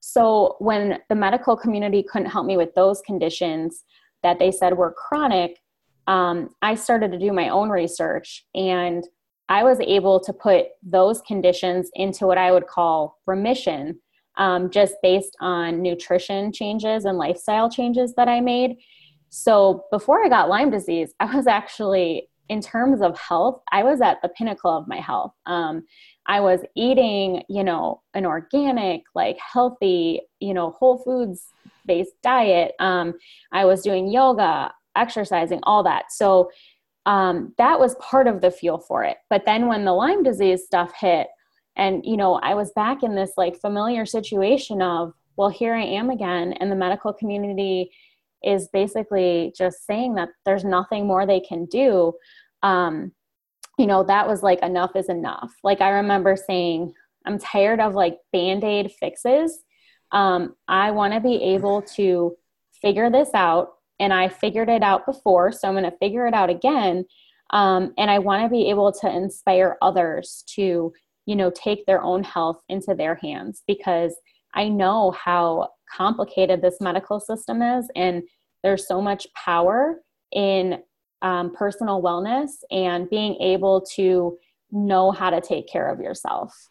So 0.00 0.56
when 0.58 0.98
the 1.08 1.14
medical 1.14 1.56
community 1.56 2.02
couldn't 2.02 2.30
help 2.30 2.46
me 2.46 2.56
with 2.56 2.74
those 2.74 3.00
conditions 3.02 3.84
that 4.22 4.38
they 4.38 4.50
said 4.50 4.76
were 4.76 4.92
chronic, 4.92 5.58
um, 6.06 6.50
I 6.62 6.74
started 6.74 7.12
to 7.12 7.18
do 7.18 7.32
my 7.32 7.48
own 7.50 7.68
research 7.68 8.46
and 8.54 9.04
I 9.48 9.62
was 9.64 9.78
able 9.80 10.20
to 10.20 10.32
put 10.32 10.66
those 10.82 11.20
conditions 11.22 11.90
into 11.94 12.26
what 12.26 12.38
I 12.38 12.52
would 12.52 12.66
call 12.66 13.18
remission, 13.26 13.98
um, 14.36 14.70
just 14.70 14.94
based 15.02 15.36
on 15.40 15.82
nutrition 15.82 16.52
changes 16.52 17.04
and 17.04 17.18
lifestyle 17.18 17.70
changes 17.70 18.14
that 18.16 18.28
I 18.28 18.40
made. 18.40 18.76
So 19.30 19.84
before 19.90 20.24
I 20.24 20.28
got 20.28 20.48
Lyme 20.48 20.70
disease, 20.70 21.14
I 21.20 21.34
was 21.34 21.46
actually, 21.46 22.27
in 22.48 22.60
terms 22.60 23.02
of 23.02 23.18
health, 23.18 23.60
I 23.72 23.82
was 23.82 24.00
at 24.00 24.22
the 24.22 24.28
pinnacle 24.30 24.70
of 24.70 24.88
my 24.88 25.00
health. 25.00 25.32
Um, 25.46 25.84
I 26.26 26.40
was 26.40 26.60
eating, 26.74 27.42
you 27.48 27.64
know, 27.64 28.02
an 28.14 28.26
organic, 28.26 29.02
like 29.14 29.38
healthy, 29.38 30.22
you 30.40 30.54
know, 30.54 30.70
whole 30.70 30.98
foods 30.98 31.46
based 31.86 32.14
diet. 32.22 32.72
Um, 32.78 33.14
I 33.52 33.64
was 33.64 33.82
doing 33.82 34.10
yoga, 34.10 34.72
exercising, 34.96 35.60
all 35.62 35.82
that. 35.84 36.12
So 36.12 36.50
um, 37.06 37.54
that 37.58 37.80
was 37.80 37.94
part 37.96 38.26
of 38.26 38.40
the 38.40 38.50
fuel 38.50 38.78
for 38.78 39.04
it. 39.04 39.16
But 39.30 39.44
then 39.46 39.66
when 39.66 39.84
the 39.84 39.92
Lyme 39.92 40.22
disease 40.22 40.64
stuff 40.64 40.92
hit, 40.98 41.28
and 41.76 42.04
you 42.04 42.16
know, 42.16 42.34
I 42.34 42.54
was 42.54 42.72
back 42.72 43.02
in 43.02 43.14
this 43.14 43.32
like 43.36 43.60
familiar 43.60 44.04
situation 44.04 44.82
of, 44.82 45.12
well, 45.36 45.48
here 45.48 45.74
I 45.74 45.84
am 45.84 46.10
again, 46.10 46.54
and 46.54 46.70
the 46.70 46.76
medical 46.76 47.12
community 47.12 47.90
is 48.42 48.68
basically 48.68 49.52
just 49.56 49.86
saying 49.86 50.14
that 50.14 50.28
there's 50.44 50.64
nothing 50.64 51.06
more 51.06 51.26
they 51.26 51.40
can 51.40 51.64
do. 51.66 52.12
Um, 52.62 53.12
you 53.78 53.86
know, 53.86 54.02
that 54.04 54.26
was 54.26 54.42
like 54.42 54.60
enough 54.62 54.96
is 54.96 55.08
enough. 55.08 55.52
Like 55.62 55.80
I 55.80 55.90
remember 55.90 56.36
saying, 56.36 56.92
I'm 57.24 57.38
tired 57.38 57.80
of 57.80 57.94
like 57.94 58.18
band 58.32 58.64
aid 58.64 58.90
fixes. 58.98 59.62
Um, 60.12 60.54
I 60.66 60.90
want 60.90 61.14
to 61.14 61.20
be 61.20 61.36
able 61.54 61.82
to 61.96 62.36
figure 62.80 63.10
this 63.10 63.30
out. 63.34 63.74
And 64.00 64.12
I 64.12 64.28
figured 64.28 64.68
it 64.68 64.82
out 64.82 65.06
before, 65.06 65.50
so 65.52 65.66
I'm 65.68 65.74
going 65.74 65.84
to 65.84 65.96
figure 65.98 66.26
it 66.26 66.34
out 66.34 66.50
again. 66.50 67.04
Um, 67.50 67.94
and 67.98 68.10
I 68.10 68.18
want 68.18 68.44
to 68.44 68.48
be 68.48 68.70
able 68.70 68.92
to 68.92 69.10
inspire 69.10 69.76
others 69.82 70.44
to, 70.54 70.92
you 71.26 71.36
know, 71.36 71.50
take 71.50 71.84
their 71.86 72.02
own 72.02 72.22
health 72.22 72.62
into 72.68 72.94
their 72.94 73.16
hands 73.16 73.62
because 73.66 74.14
I 74.54 74.68
know 74.68 75.10
how 75.12 75.70
complicated 75.90 76.62
this 76.62 76.80
medical 76.80 77.20
system 77.20 77.62
is. 77.62 77.88
And 77.96 78.22
there's 78.62 78.86
so 78.86 79.00
much 79.00 79.26
power 79.34 80.00
in 80.32 80.82
um, 81.22 81.54
personal 81.54 82.02
wellness 82.02 82.50
and 82.70 83.08
being 83.10 83.34
able 83.40 83.80
to 83.96 84.38
know 84.70 85.10
how 85.10 85.30
to 85.30 85.40
take 85.40 85.68
care 85.68 85.88
of 85.88 86.00
yourself. 86.00 86.68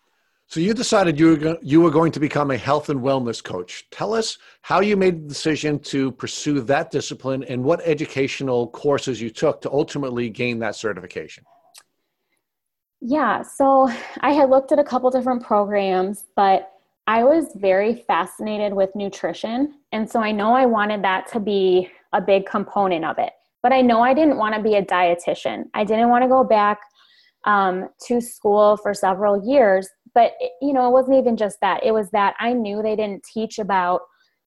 So 0.49 0.61
you 0.61 0.73
decided 0.73 1.19
you 1.19 1.27
were 1.27 1.35
go- 1.35 1.57
you 1.61 1.81
were 1.81 1.91
going 1.91 2.13
to 2.13 2.21
become 2.21 2.51
a 2.51 2.57
health 2.57 2.89
and 2.89 3.01
wellness 3.01 3.43
coach. 3.43 3.89
Tell 3.91 4.13
us 4.13 4.37
how 4.61 4.79
you 4.79 4.95
made 4.95 5.23
the 5.23 5.27
decision 5.27 5.77
to 5.79 6.11
pursue 6.13 6.61
that 6.61 6.89
discipline 6.89 7.43
and 7.43 7.61
what 7.61 7.81
educational 7.83 8.67
courses 8.67 9.21
you 9.21 9.29
took 9.29 9.59
to 9.61 9.71
ultimately 9.71 10.29
gain 10.29 10.59
that 10.59 10.75
certification. 10.75 11.43
Yeah, 13.01 13.41
so 13.41 13.91
I 14.21 14.31
had 14.31 14.49
looked 14.49 14.71
at 14.71 14.79
a 14.79 14.83
couple 14.83 15.11
different 15.11 15.43
programs, 15.43 16.23
but 16.35 16.71
I 17.07 17.25
was 17.25 17.47
very 17.55 17.95
fascinated 18.07 18.73
with 18.73 18.95
nutrition, 18.95 19.75
and 19.91 20.09
so 20.09 20.21
I 20.21 20.31
know 20.31 20.53
I 20.53 20.65
wanted 20.65 21.03
that 21.03 21.27
to 21.33 21.39
be 21.41 21.89
a 22.13 22.21
big 22.21 22.45
component 22.45 23.03
of 23.03 23.17
it. 23.19 23.33
But 23.63 23.73
I 23.73 23.81
know 23.81 24.01
I 24.01 24.13
didn't 24.13 24.37
want 24.37 24.55
to 24.55 24.61
be 24.61 24.75
a 24.75 24.85
dietitian. 24.85 25.63
I 25.73 25.83
didn't 25.83 26.09
want 26.09 26.23
to 26.23 26.29
go 26.29 26.43
back 26.43 26.79
um, 27.45 27.89
to 28.07 28.21
school 28.21 28.77
for 28.77 28.93
several 28.93 29.45
years. 29.45 29.87
But, 30.13 30.33
you 30.61 30.73
know, 30.73 30.87
it 30.87 30.91
wasn't 30.91 31.17
even 31.17 31.37
just 31.37 31.57
that. 31.61 31.83
It 31.83 31.91
was 31.91 32.09
that 32.11 32.35
I 32.39 32.53
knew 32.53 32.81
they 32.81 32.95
didn't 32.95 33.23
teach 33.23 33.59
about 33.59 34.01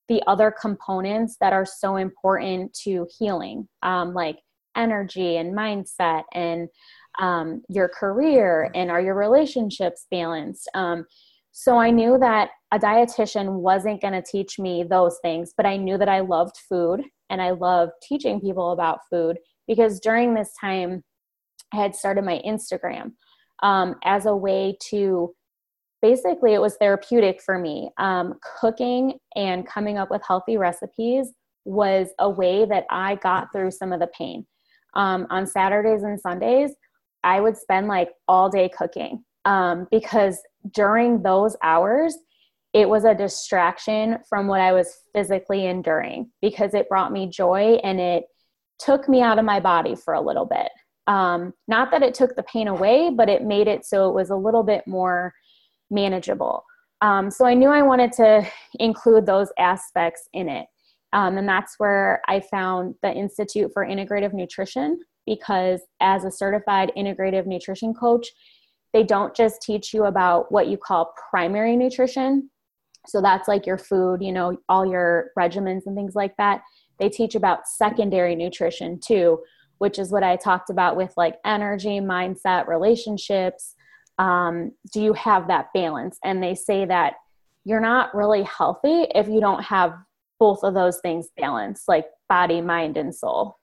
the 0.09 0.23
other 0.27 0.53
components 0.61 1.37
that 1.41 1.53
are 1.53 1.67
so 1.67 1.97
important 1.97 2.75
to 2.85 3.07
healing, 3.19 3.69
um, 3.83 4.13
like 4.13 4.39
energy 4.77 5.37
and 5.37 5.57
mindset 5.57 6.25
and 6.33 6.69
um, 7.21 7.63
your 7.69 7.89
career 7.89 8.71
and 8.75 8.91
are 8.91 9.01
your 9.01 9.15
relationships 9.15 10.07
balanced. 10.11 10.69
Um, 10.75 11.07
so 11.53 11.79
I 11.79 11.91
knew 11.91 12.19
that 12.19 12.51
a 12.73 12.79
dietitian 12.79 13.61
wasn't 13.61 14.01
going 14.01 14.15
to 14.15 14.23
teach 14.23 14.59
me 14.59 14.85
those 14.89 15.19
things, 15.23 15.53
but 15.57 15.67
I 15.67 15.77
knew 15.77 15.99
that 15.99 16.09
I 16.09 16.21
loved 16.21 16.57
food 16.69 17.03
and 17.31 17.41
I 17.41 17.51
love 17.51 17.91
teaching 18.03 18.41
people 18.41 18.73
about 18.73 19.01
food 19.09 19.39
because 19.67 20.01
during 20.01 20.35
this 20.35 20.53
time, 20.61 21.03
I 21.73 21.77
had 21.77 21.95
started 21.95 22.25
my 22.25 22.43
Instagram 22.47 23.13
um, 23.63 23.95
as 24.05 24.27
a 24.27 24.35
way 24.35 24.77
to 24.91 25.33
basically, 26.03 26.55
it 26.55 26.61
was 26.61 26.77
therapeutic 26.77 27.41
for 27.43 27.59
me. 27.59 27.91
Um, 27.99 28.35
cooking 28.61 29.15
and 29.37 29.67
coming 29.67 29.99
up 29.99 30.11
with 30.11 30.23
healthy 30.27 30.57
recipes 30.57 31.33
was 31.65 32.09
a 32.19 32.29
way 32.29 32.65
that 32.65 32.87
I 32.91 33.17
got 33.17 33.53
through 33.53 33.71
some 33.71 33.93
of 33.93 34.01
the 34.01 34.09
pain. 34.09 34.47
Um, 34.95 35.27
on 35.31 35.47
Saturdays 35.47 36.03
and 36.03 36.19
Sundays, 36.19 36.73
I 37.23 37.41
would 37.41 37.57
spend 37.57 37.87
like 37.87 38.11
all 38.27 38.49
day 38.49 38.69
cooking 38.69 39.25
um, 39.45 39.87
because 39.91 40.41
during 40.73 41.23
those 41.23 41.57
hours, 41.63 42.17
it 42.73 42.89
was 42.89 43.05
a 43.05 43.15
distraction 43.15 44.19
from 44.29 44.47
what 44.47 44.61
I 44.61 44.73
was 44.73 44.95
physically 45.15 45.67
enduring 45.67 46.31
because 46.41 46.75
it 46.75 46.89
brought 46.89 47.13
me 47.13 47.29
joy 47.29 47.81
and 47.83 48.01
it 48.01 48.25
took 48.79 49.09
me 49.09 49.23
out 49.23 49.39
of 49.39 49.45
my 49.45 49.61
body 49.61 49.95
for 49.95 50.15
a 50.15 50.21
little 50.21 50.47
bit. 50.47 50.71
Um, 51.07 51.53
not 51.67 51.91
that 51.91 52.03
it 52.03 52.15
took 52.15 52.37
the 52.37 52.45
pain 52.45 52.69
away, 52.69 53.11
but 53.11 53.29
it 53.29 53.43
made 53.43 53.67
it 53.67 53.85
so 53.85 54.09
it 54.09 54.15
was 54.15 54.31
a 54.31 54.37
little 54.37 54.63
bit 54.63 54.87
more 54.87 55.35
manageable. 55.91 56.65
Um, 57.01 57.31
so 57.31 57.45
I 57.45 57.55
knew 57.55 57.69
I 57.69 57.83
wanted 57.83 58.13
to 58.13 58.47
include 58.79 59.27
those 59.27 59.49
aspects 59.59 60.29
in 60.33 60.49
it. 60.49 60.67
Um, 61.13 61.39
and 61.39 61.49
that's 61.49 61.75
where 61.79 62.23
I 62.29 62.41
found 62.41 62.95
the 63.03 63.13
Institute 63.13 63.71
for 63.73 63.85
Integrative 63.85 64.33
Nutrition 64.33 65.01
because 65.27 65.81
as 66.01 66.25
a 66.25 66.31
certified 66.31 66.93
integrative 66.97 67.47
nutrition 67.47 67.95
coach, 67.95 68.29
they 68.93 69.03
don't 69.03 69.35
just 69.35 69.63
teach 69.63 69.93
you 69.93 70.05
about 70.05 70.51
what 70.51 70.69
you 70.69 70.77
call 70.77 71.13
primary 71.31 71.77
nutrition, 71.77 72.51
so 73.11 73.21
that's 73.21 73.49
like 73.49 73.67
your 73.67 73.79
food, 73.79 74.23
you 74.23 74.33
know, 74.33 74.57
all 74.69 74.87
your 74.87 75.31
regimens 75.39 75.83
and 75.87 75.97
things 75.97 76.15
like 76.15 76.37
that. 76.37 76.63
They 76.99 77.09
teach 77.09 77.35
about 77.35 77.67
secondary 77.67 78.37
nutrition 78.37 79.01
too, 79.01 79.41
which 79.79 79.99
is 79.99 80.13
what 80.13 80.23
I 80.23 80.37
talked 80.37 80.71
about 80.71 80.97
with 80.97 81.13
like 81.17 81.37
energy, 81.45 82.01
mindset, 82.01 82.69
relationships. 82.69 83.75
Um, 84.19 84.73
do 84.93 85.03
you 85.03 85.13
have 85.15 85.49
that 85.49 85.69
balance? 85.73 86.19
And 86.23 86.43
they 86.43 86.55
say 86.55 86.85
that 86.85 87.15
you're 87.65 87.81
not 87.81 88.15
really 88.15 88.43
healthy 88.43 89.07
if 89.15 89.29
you 89.29 89.41
don't 89.41 89.63
have 89.63 89.95
both 90.39 90.63
of 90.63 90.75
those 90.75 90.99
things 91.01 91.29
balanced, 91.37 91.89
like 91.89 92.07
body, 92.29 92.61
mind, 92.61 92.97
and 92.97 93.15
soul. 93.15 93.59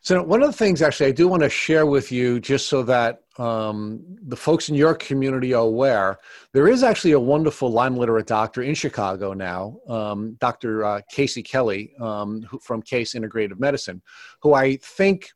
So, 0.00 0.22
one 0.22 0.42
of 0.42 0.48
the 0.48 0.56
things 0.56 0.80
actually 0.80 1.06
I 1.06 1.12
do 1.12 1.28
want 1.28 1.42
to 1.42 1.50
share 1.50 1.86
with 1.86 2.10
you, 2.12 2.40
just 2.40 2.68
so 2.68 2.82
that 2.84 3.20
um, 3.38 4.04
the 4.26 4.36
folks 4.36 4.68
in 4.68 4.74
your 4.74 4.94
community 4.94 5.54
are 5.54 5.64
aware, 5.64 6.18
there 6.52 6.68
is 6.68 6.82
actually 6.82 7.12
a 7.12 7.20
wonderful 7.20 7.70
Lyme 7.70 7.96
literate 7.96 8.26
doctor 8.26 8.62
in 8.62 8.74
Chicago 8.74 9.32
now, 9.32 9.78
um, 9.88 10.36
Dr. 10.40 10.84
Uh, 10.84 11.00
Casey 11.10 11.42
Kelly 11.42 11.92
um, 12.00 12.42
who, 12.42 12.58
from 12.58 12.82
Case 12.82 13.14
Integrative 13.14 13.60
Medicine, 13.60 14.02
who 14.42 14.54
I 14.54 14.76
think 14.76 15.30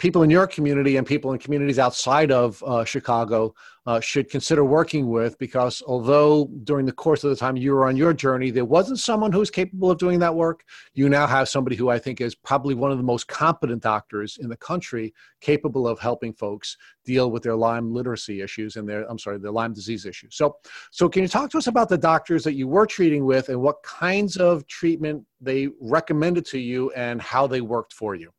people 0.00 0.22
in 0.22 0.30
your 0.30 0.46
community 0.46 0.96
and 0.96 1.06
people 1.06 1.32
in 1.34 1.38
communities 1.38 1.78
outside 1.78 2.32
of 2.32 2.62
uh, 2.64 2.82
Chicago 2.84 3.54
uh, 3.84 4.00
should 4.00 4.30
consider 4.30 4.64
working 4.64 5.08
with 5.08 5.38
because 5.38 5.82
although 5.86 6.48
during 6.64 6.86
the 6.86 6.92
course 6.92 7.22
of 7.22 7.28
the 7.28 7.36
time 7.36 7.54
you 7.54 7.72
were 7.72 7.86
on 7.86 7.98
your 7.98 8.14
journey, 8.14 8.50
there 8.50 8.64
wasn't 8.64 8.98
someone 8.98 9.30
who 9.30 9.40
was 9.40 9.50
capable 9.50 9.90
of 9.90 9.98
doing 9.98 10.18
that 10.18 10.34
work, 10.34 10.64
you 10.94 11.10
now 11.10 11.26
have 11.26 11.50
somebody 11.50 11.76
who 11.76 11.90
I 11.90 11.98
think 11.98 12.22
is 12.22 12.34
probably 12.34 12.74
one 12.74 12.90
of 12.90 12.96
the 12.96 13.04
most 13.04 13.28
competent 13.28 13.82
doctors 13.82 14.38
in 14.40 14.48
the 14.48 14.56
country 14.56 15.12
capable 15.42 15.86
of 15.86 15.98
helping 15.98 16.32
folks 16.32 16.78
deal 17.04 17.30
with 17.30 17.42
their 17.42 17.56
Lyme 17.56 17.92
literacy 17.92 18.40
issues 18.40 18.76
and 18.76 18.88
their, 18.88 19.08
I'm 19.10 19.18
sorry, 19.18 19.38
their 19.38 19.50
Lyme 19.50 19.74
disease 19.74 20.06
issues. 20.06 20.34
So, 20.34 20.56
so 20.90 21.10
can 21.10 21.22
you 21.22 21.28
talk 21.28 21.50
to 21.50 21.58
us 21.58 21.66
about 21.66 21.90
the 21.90 21.98
doctors 21.98 22.42
that 22.44 22.54
you 22.54 22.68
were 22.68 22.86
treating 22.86 23.26
with 23.26 23.50
and 23.50 23.60
what 23.60 23.82
kinds 23.82 24.38
of 24.38 24.66
treatment 24.66 25.26
they 25.42 25.68
recommended 25.78 26.46
to 26.46 26.58
you 26.58 26.90
and 26.92 27.20
how 27.20 27.46
they 27.46 27.60
worked 27.60 27.92
for 27.92 28.14
you? 28.14 28.30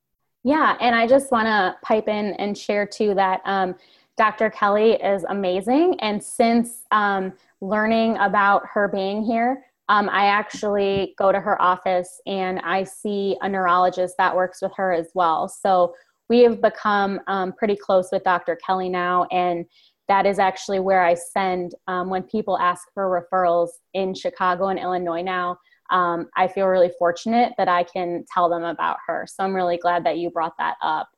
Yeah, 0.43 0.75
and 0.81 0.95
I 0.95 1.05
just 1.07 1.31
want 1.31 1.45
to 1.45 1.75
pipe 1.83 2.07
in 2.07 2.33
and 2.33 2.57
share 2.57 2.85
too 2.85 3.13
that 3.15 3.41
um, 3.45 3.75
Dr. 4.17 4.49
Kelly 4.49 4.93
is 4.93 5.23
amazing. 5.29 5.95
And 5.99 6.21
since 6.23 6.83
um, 6.91 7.33
learning 7.61 8.17
about 8.17 8.63
her 8.73 8.87
being 8.87 9.23
here, 9.23 9.63
um, 9.89 10.09
I 10.09 10.25
actually 10.25 11.13
go 11.17 11.31
to 11.31 11.39
her 11.39 11.61
office 11.61 12.21
and 12.25 12.59
I 12.59 12.83
see 12.83 13.37
a 13.41 13.49
neurologist 13.49 14.15
that 14.17 14.35
works 14.35 14.61
with 14.61 14.71
her 14.77 14.93
as 14.93 15.09
well. 15.13 15.47
So 15.47 15.93
we 16.29 16.39
have 16.41 16.61
become 16.61 17.19
um, 17.27 17.53
pretty 17.53 17.75
close 17.75 18.09
with 18.11 18.23
Dr. 18.23 18.57
Kelly 18.65 18.89
now. 18.89 19.27
And 19.31 19.65
that 20.07 20.25
is 20.25 20.39
actually 20.39 20.79
where 20.79 21.03
I 21.03 21.13
send 21.13 21.75
um, 21.87 22.09
when 22.09 22.23
people 22.23 22.57
ask 22.57 22.87
for 22.93 23.27
referrals 23.31 23.69
in 23.93 24.13
Chicago 24.13 24.67
and 24.67 24.79
Illinois 24.79 25.21
now 25.21 25.57
um, 25.91 26.29
I 26.35 26.47
feel 26.47 26.67
really 26.67 26.91
fortunate 26.97 27.53
that 27.57 27.67
I 27.67 27.83
can 27.83 28.25
tell 28.33 28.49
them 28.49 28.63
about 28.63 28.97
her. 29.07 29.27
So 29.27 29.43
I'm 29.43 29.55
really 29.55 29.77
glad 29.77 30.05
that 30.05 30.17
you 30.17 30.29
brought 30.29 30.57
that 30.57 30.75
up. 30.81 31.09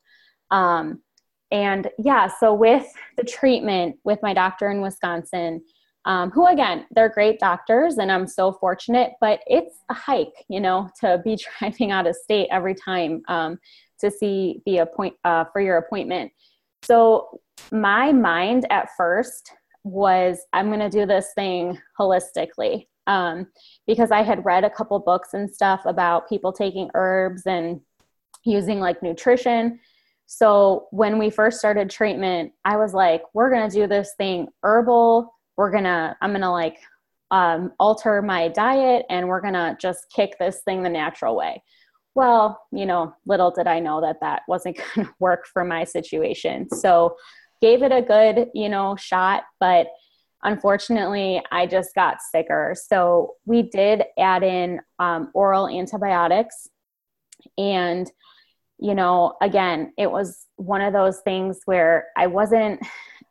Um, 0.52 1.02
and 1.52 1.90
yeah, 2.00 2.28
so 2.28 2.54
with 2.54 2.88
the 3.16 3.24
treatment 3.24 3.98
with 4.04 4.20
my 4.24 4.34
doctor 4.34 4.72
in 4.72 4.82
Wisconsin, 4.82 5.62
um, 6.06 6.32
who 6.32 6.48
again 6.48 6.86
they're 6.92 7.10
great 7.10 7.40
doctors 7.40 7.98
and 7.98 8.12
i'm 8.12 8.28
so 8.28 8.52
fortunate 8.52 9.14
but 9.22 9.40
it's 9.48 9.78
a 9.90 9.94
hike 9.94 10.46
you 10.50 10.60
know 10.60 10.90
to 11.00 11.22
be 11.24 11.38
driving 11.60 11.92
out 11.92 12.08
of 12.08 12.16
state 12.16 12.48
every 12.52 12.76
time 12.76 13.22
um, 13.28 13.58
to 14.00 14.12
see 14.12 14.62
the 14.66 14.80
appoint 14.80 15.16
uh, 15.24 15.46
for 15.54 15.62
your 15.62 15.78
appointment 15.78 16.32
so 16.84 17.40
my 17.72 18.12
mind 18.12 18.66
at 18.70 18.90
first 18.98 19.52
was 19.84 20.40
i'm 20.54 20.68
going 20.68 20.80
to 20.80 20.90
do 20.90 21.06
this 21.06 21.32
thing 21.36 21.80
holistically 22.00 22.88
um, 23.08 23.48
because 23.88 24.12
i 24.12 24.22
had 24.22 24.46
read 24.46 24.64
a 24.64 24.70
couple 24.70 24.98
books 25.00 25.34
and 25.34 25.50
stuff 25.50 25.82
about 25.86 26.30
people 26.30 26.52
taking 26.52 26.90
herbs 26.96 27.44
and 27.46 27.82
using 28.46 28.80
like 28.80 29.02
nutrition. 29.02 29.80
So 30.26 30.88
when 30.92 31.20
we 31.20 31.30
first 31.30 31.60
started 31.60 31.90
treatment 31.90 32.54
i 32.66 32.78
was 32.78 32.94
like 32.94 33.22
we're 33.34 33.52
going 33.52 33.70
to 33.70 33.76
do 33.76 33.88
this 33.88 34.14
thing 34.18 34.48
herbal. 34.64 35.34
We're 35.58 35.72
gonna 35.72 36.18
i'm 36.22 36.32
gonna 36.32 36.52
like 36.52 36.78
um, 37.32 37.72
alter 37.80 38.22
my 38.22 38.48
diet 38.48 39.06
and 39.10 39.28
we're 39.28 39.42
gonna 39.42 39.76
just 39.82 40.06
kick 40.16 40.38
this 40.40 40.62
thing 40.66 40.84
the 40.84 40.90
natural 40.90 41.36
way. 41.36 41.64
Well 42.16 42.62
you 42.72 42.86
know 42.86 43.14
little 43.26 43.52
did 43.52 43.68
i 43.68 43.80
know 43.80 44.02
that 44.02 44.20
that 44.22 44.44
wasn't 44.48 44.80
gonna 44.96 45.14
work 45.20 45.46
for 45.46 45.64
my 45.64 45.84
situation. 45.84 46.70
So 46.70 47.16
gave 47.62 47.84
it 47.84 47.92
a 47.92 48.02
good 48.02 48.50
you 48.54 48.70
know 48.70 48.96
shot 48.96 49.44
but 49.60 49.88
unfortunately 50.44 51.42
i 51.52 51.66
just 51.66 51.94
got 51.96 52.22
sicker 52.22 52.76
so 52.88 53.36
we 53.46 53.64
did 53.64 54.04
add 54.18 54.44
in 54.44 54.80
um, 55.00 55.30
oral 55.34 55.68
antibiotics 55.68 56.68
and 57.58 58.12
you 58.80 58.96
know 58.96 59.36
again 59.42 59.94
it 59.98 60.10
was 60.10 60.48
one 60.56 60.82
of 60.82 60.94
those 60.94 61.20
things 61.22 61.62
where 61.66 62.08
i 62.18 62.28
wasn't 62.28 62.82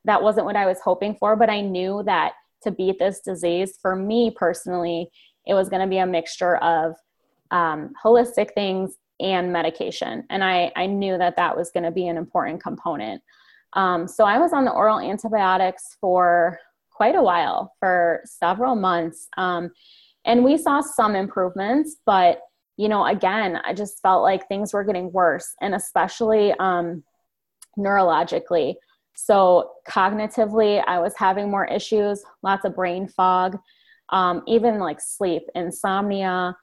that 0.05 0.23
wasn't 0.23 0.47
what 0.47 0.57
I 0.57 0.67
was 0.67 0.81
hoping 0.81 1.15
for, 1.15 1.37
but 1.37 1.51
I 1.51 1.61
knew 1.61 2.03
that 2.05 2.33
to 2.63 2.71
beat 2.71 2.99
this 2.99 3.21
disease, 3.21 3.79
for 3.81 3.97
me 3.97 4.31
personally, 4.31 5.11
it 5.47 5.55
was 5.55 5.69
going 5.69 5.83
to 5.83 5.89
be 5.89 5.99
a 5.99 6.07
mixture 6.07 6.57
of 6.57 6.95
um, 7.51 7.93
holistic 8.03 8.55
things 8.55 8.97
and 9.21 9.53
medication. 9.53 10.25
And 10.31 10.43
I, 10.43 10.73
I 10.77 10.87
knew 10.87 11.19
that 11.19 11.37
that 11.37 11.57
was 11.57 11.71
going 11.71 11.85
to 11.85 11.91
be 11.91 12.09
an 12.09 12.17
important 12.17 12.63
component. 12.63 13.23
Um, 13.75 14.07
so 14.07 14.25
I 14.25 14.39
was 14.39 14.53
on 14.53 14.65
the 14.65 14.73
oral 14.73 15.01
antibiotics 15.01 15.97
for 16.01 16.59
quite 17.03 17.17
a 17.17 17.23
while, 17.23 17.75
for 17.81 18.21
several 18.25 18.77
months. 18.77 19.27
Um, 19.37 19.73
and 20.25 20.45
we 20.45 20.57
saw 20.57 20.81
some 20.81 21.17
improvements, 21.17 21.97
but 22.07 22.39
you 22.77 22.89
know, 22.89 23.05
again, 23.05 23.59
I 23.65 23.75
just 23.75 24.01
felt 24.03 24.23
like 24.23 24.47
things 24.47 24.73
were 24.73 24.85
getting 24.85 25.11
worse, 25.11 25.53
and 25.61 25.75
especially 25.75 26.55
um, 26.61 27.03
neurologically. 27.77 28.77
So, 29.17 29.73
cognitively, 29.89 30.81
I 30.87 31.01
was 31.01 31.15
having 31.17 31.51
more 31.51 31.65
issues, 31.65 32.23
lots 32.45 32.65
of 32.65 32.77
brain 32.77 33.09
fog, 33.09 33.59
um, 34.11 34.45
even 34.47 34.79
like 34.79 35.01
sleep, 35.01 35.43
insomnia, 35.57 36.57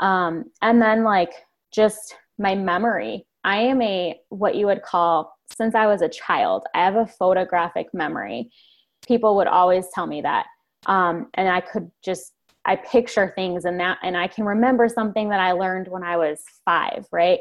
um, 0.00 0.44
and 0.60 0.82
then 0.82 1.02
like 1.02 1.32
just 1.72 2.14
my 2.38 2.54
memory. 2.54 3.26
I 3.42 3.60
am 3.60 3.80
a 3.80 4.20
what 4.28 4.54
you 4.54 4.66
would 4.66 4.82
call, 4.82 5.34
since 5.56 5.74
I 5.74 5.86
was 5.86 6.02
a 6.02 6.10
child, 6.10 6.64
I 6.74 6.84
have 6.84 6.96
a 6.96 7.06
photographic 7.06 7.86
memory. 7.94 8.50
People 9.08 9.36
would 9.36 9.46
always 9.46 9.86
tell 9.94 10.06
me 10.06 10.20
that. 10.20 10.46
Um, 10.86 11.28
and 11.34 11.48
I 11.48 11.60
could 11.60 11.90
just, 12.04 12.34
I 12.64 12.76
picture 12.76 13.32
things 13.34 13.64
and 13.64 13.80
that, 13.80 13.98
and 14.02 14.16
I 14.16 14.28
can 14.28 14.44
remember 14.44 14.88
something 14.88 15.30
that 15.30 15.40
I 15.40 15.52
learned 15.52 15.88
when 15.88 16.04
I 16.04 16.16
was 16.18 16.42
five, 16.64 17.06
right? 17.10 17.40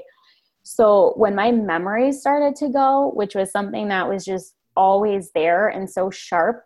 So 0.64 1.14
when 1.18 1.36
my 1.36 1.52
memory 1.52 2.12
started 2.12 2.56
to 2.58 2.70
go, 2.70 3.12
which 3.14 3.36
was 3.36 3.52
something 3.52 3.90
that 3.90 4.10
was 4.10 4.26
just 4.26 4.56
always 4.76 5.32
there 5.36 5.68
and 5.68 5.90
so 5.90 6.10
sharp, 6.10 6.64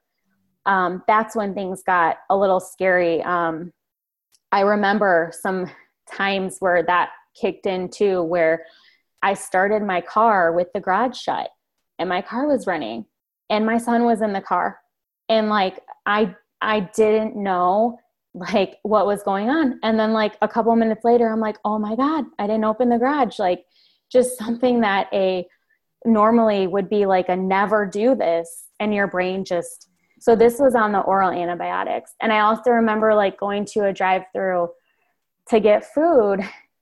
um, 0.65 1.03
that's 1.07 1.35
when 1.35 1.53
things 1.53 1.81
got 1.83 2.17
a 2.29 2.37
little 2.37 2.59
scary. 2.59 3.21
Um, 3.23 3.73
I 4.51 4.61
remember 4.61 5.31
some 5.39 5.69
times 6.11 6.57
where 6.59 6.83
that 6.83 7.09
kicked 7.39 7.65
in 7.65 7.89
too, 7.89 8.21
where 8.21 8.65
I 9.23 9.33
started 9.33 9.83
my 9.83 10.01
car 10.01 10.51
with 10.51 10.67
the 10.73 10.79
garage 10.79 11.17
shut 11.17 11.49
and 11.99 12.09
my 12.09 12.21
car 12.21 12.47
was 12.47 12.67
running 12.67 13.05
and 13.49 13.65
my 13.65 13.77
son 13.77 14.05
was 14.05 14.21
in 14.21 14.33
the 14.33 14.41
car. 14.41 14.79
And 15.31 15.49
like, 15.49 15.79
I, 16.05 16.35
I 16.61 16.81
didn't 16.81 17.35
know 17.35 17.97
like 18.35 18.77
what 18.83 19.07
was 19.07 19.23
going 19.23 19.49
on. 19.49 19.79
And 19.81 19.99
then 19.99 20.13
like 20.13 20.37
a 20.41 20.47
couple 20.47 20.75
minutes 20.75 21.03
later, 21.03 21.27
I'm 21.27 21.39
like, 21.39 21.57
oh 21.65 21.79
my 21.79 21.95
God, 21.95 22.25
I 22.37 22.45
didn't 22.45 22.65
open 22.65 22.89
the 22.89 22.99
garage. 22.99 23.39
Like, 23.39 23.65
just 24.11 24.37
something 24.37 24.81
that 24.81 25.07
a 25.13 25.47
normally 26.05 26.67
would 26.67 26.89
be 26.89 27.05
like 27.05 27.29
a 27.29 27.35
never 27.35 27.85
do 27.85 28.15
this 28.15 28.67
and 28.79 28.93
your 28.93 29.07
brain 29.07 29.45
just 29.45 29.87
so 30.19 30.35
this 30.35 30.59
was 30.59 30.75
on 30.75 30.91
the 30.91 30.99
oral 30.99 31.29
antibiotics 31.29 32.13
and 32.21 32.33
i 32.33 32.39
also 32.39 32.71
remember 32.71 33.13
like 33.13 33.39
going 33.39 33.63
to 33.63 33.85
a 33.85 33.93
drive 33.93 34.23
through 34.33 34.67
to 35.47 35.59
get 35.59 35.85
food 35.93 36.39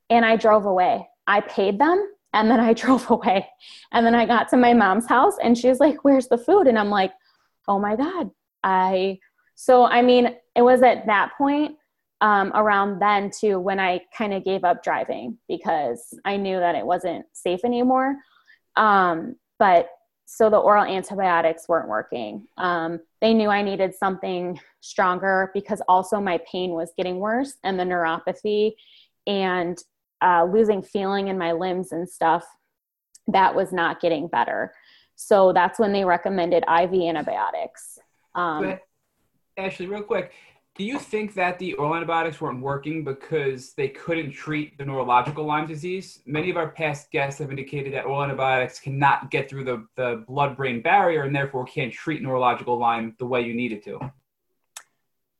and 0.10 0.26
i 0.26 0.38
drove 0.38 0.66
away 0.66 1.06
i 1.28 1.42
paid 1.42 1.78
them 1.78 2.02
and 2.32 2.50
then 2.50 2.62
i 2.62 2.72
drove 2.84 3.10
away 3.10 3.46
and 3.92 4.06
then 4.06 4.16
i 4.16 4.26
got 4.26 4.48
to 4.48 4.56
my 4.56 4.74
mom's 4.74 5.08
house 5.08 5.36
and 5.44 5.58
she's 5.58 5.82
like 5.82 6.06
where's 6.06 6.30
the 6.30 6.38
food 6.38 6.66
and 6.66 6.80
i'm 6.80 6.90
like 6.90 7.12
oh 7.68 7.78
my 7.78 7.98
god 7.98 8.32
i 8.64 9.18
so 9.56 9.86
i 9.86 10.02
mean 10.02 10.36
it 10.56 10.62
was 10.62 10.82
at 10.82 11.06
that 11.06 11.32
point 11.38 11.76
um, 12.22 12.52
around 12.54 13.00
then 13.00 13.32
too 13.32 13.60
when 13.60 13.80
I 13.80 14.02
kind 14.18 14.34
of 14.34 14.44
gave 14.44 14.64
up 14.64 14.84
driving 14.84 15.38
because 15.48 16.14
I 16.26 16.38
knew 16.38 16.60
that 16.60 16.76
it 16.76 16.86
wasn't 16.86 17.26
safe 17.34 17.62
anymore. 17.64 18.18
Um, 18.76 19.36
but 19.58 19.90
so 20.26 20.50
the 20.50 20.58
oral 20.58 20.86
antibiotics 20.86 21.68
weren't 21.68 21.90
working. 21.90 22.46
Um, 22.58 23.00
they 23.20 23.34
knew 23.34 23.50
I 23.50 23.62
needed 23.62 23.96
something 23.96 24.60
stronger 24.82 25.50
because 25.54 25.82
also 25.88 26.20
my 26.20 26.40
pain 26.50 26.72
was 26.72 26.94
getting 26.96 27.20
worse 27.20 27.56
and 27.64 27.80
the 27.80 27.84
neuropathy 27.84 28.74
and 29.26 29.78
uh, 30.22 30.44
losing 30.44 30.84
feeling 30.84 31.30
in 31.30 31.38
my 31.38 31.54
limbs 31.54 31.92
and 31.92 32.08
stuff 32.08 32.46
that 33.28 33.56
was 33.56 33.72
not 33.72 34.02
getting 34.02 34.28
better. 34.28 34.74
So 35.16 35.52
that's 35.54 35.80
when 35.80 35.94
they 35.94 36.06
recommended 36.06 36.64
IV 36.64 36.94
antibiotics. 36.94 37.98
Um, 38.36 38.78
Ashley, 39.58 39.88
real 39.88 40.04
quick, 40.04 40.32
do 40.76 40.86
you 40.86 40.98
think 40.98 41.34
that 41.34 41.60
the 41.60 41.74
oral 41.74 41.96
antibiotics 41.96 42.40
weren't 42.40 42.62
working 42.62 43.04
because 43.04 43.74
they 43.74 43.90
couldn't 43.90 44.32
treat 44.32 44.78
the 44.78 44.86
neurological 44.86 45.44
Lyme 45.44 45.68
disease? 45.68 46.22
Many 46.26 46.50
of 46.50 46.56
our 46.56 46.70
past 46.70 47.12
guests 47.12 47.40
have 47.40 47.50
indicated 47.50 47.94
that 47.94 48.06
oral 48.06 48.24
antibiotics 48.24 48.80
cannot 48.80 49.30
get 49.30 49.50
through 49.50 49.66
the, 49.66 49.86
the 49.98 50.24
blood 50.28 50.56
brain 50.56 50.82
barrier 50.82 51.24
and 51.24 51.36
therefore 51.36 51.66
can't 51.66 51.92
treat 51.92 52.22
neurological 52.22 52.80
Lyme 52.80 53.14
the 53.20 53.26
way 53.26 53.42
you 53.42 53.54
need 53.54 53.74
it 53.74 53.84
to. 53.84 54.00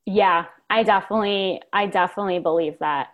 Yeah, 0.06 0.46
I 0.70 0.84
definitely 0.84 1.62
I 1.72 1.86
definitely 1.86 2.40
believe 2.40 2.78
that. 2.80 3.10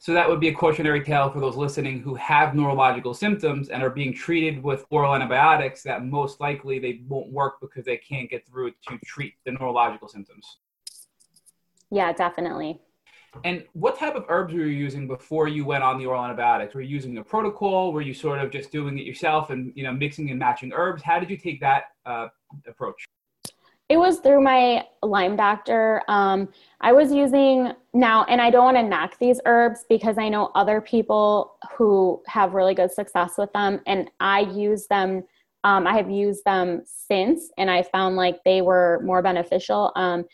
So 0.00 0.14
that 0.14 0.26
would 0.26 0.40
be 0.40 0.48
a 0.48 0.54
cautionary 0.54 1.04
tale 1.04 1.30
for 1.30 1.40
those 1.40 1.56
listening 1.56 2.00
who 2.00 2.14
have 2.14 2.54
neurological 2.54 3.12
symptoms 3.12 3.68
and 3.68 3.82
are 3.82 3.90
being 3.90 4.14
treated 4.14 4.62
with 4.62 4.86
oral 4.88 5.14
antibiotics 5.14 5.82
that 5.82 6.06
most 6.06 6.40
likely 6.40 6.78
they 6.78 7.02
won't 7.06 7.30
work 7.30 7.60
because 7.60 7.84
they 7.84 7.98
can't 7.98 8.30
get 8.30 8.46
through 8.46 8.70
to 8.88 8.98
treat 9.04 9.34
the 9.44 9.52
neurological 9.52 10.08
symptoms. 10.08 10.56
Yeah, 11.90 12.14
definitely. 12.14 12.80
And 13.44 13.66
what 13.74 13.98
type 13.98 14.14
of 14.14 14.24
herbs 14.30 14.54
were 14.54 14.60
you 14.60 14.68
using 14.68 15.06
before 15.06 15.48
you 15.48 15.66
went 15.66 15.84
on 15.84 15.98
the 15.98 16.06
oral 16.06 16.24
antibiotics? 16.24 16.74
Were 16.74 16.80
you 16.80 16.88
using 16.88 17.18
a 17.18 17.22
protocol? 17.22 17.92
Were 17.92 18.00
you 18.00 18.14
sort 18.14 18.40
of 18.40 18.50
just 18.50 18.72
doing 18.72 18.98
it 18.98 19.04
yourself 19.04 19.50
and 19.50 19.70
you 19.76 19.84
know 19.84 19.92
mixing 19.92 20.30
and 20.30 20.38
matching 20.38 20.72
herbs? 20.74 21.02
How 21.02 21.20
did 21.20 21.28
you 21.28 21.36
take 21.36 21.60
that 21.60 21.84
uh, 22.06 22.28
approach? 22.66 23.06
It 23.90 23.98
was 23.98 24.20
through 24.20 24.40
my 24.40 24.86
Lyme 25.02 25.34
doctor. 25.34 26.00
Um, 26.06 26.48
I 26.80 26.92
was 26.92 27.12
using 27.12 27.72
now, 27.92 28.24
and 28.28 28.40
I 28.40 28.48
don't 28.48 28.64
want 28.64 28.76
to 28.76 28.84
knock 28.84 29.18
these 29.18 29.40
herbs 29.46 29.84
because 29.88 30.16
I 30.16 30.28
know 30.28 30.52
other 30.54 30.80
people 30.80 31.56
who 31.76 32.22
have 32.28 32.54
really 32.54 32.72
good 32.72 32.92
success 32.92 33.32
with 33.36 33.52
them, 33.52 33.80
and 33.88 34.08
I 34.20 34.42
use 34.42 34.86
them. 34.86 35.24
Um, 35.64 35.88
I 35.88 35.96
have 35.96 36.08
used 36.08 36.44
them 36.44 36.82
since, 36.86 37.50
and 37.58 37.68
I 37.68 37.82
found 37.82 38.14
like 38.14 38.44
they 38.44 38.62
were 38.62 39.02
more 39.04 39.22
beneficial. 39.22 39.90
Um, 39.96 40.24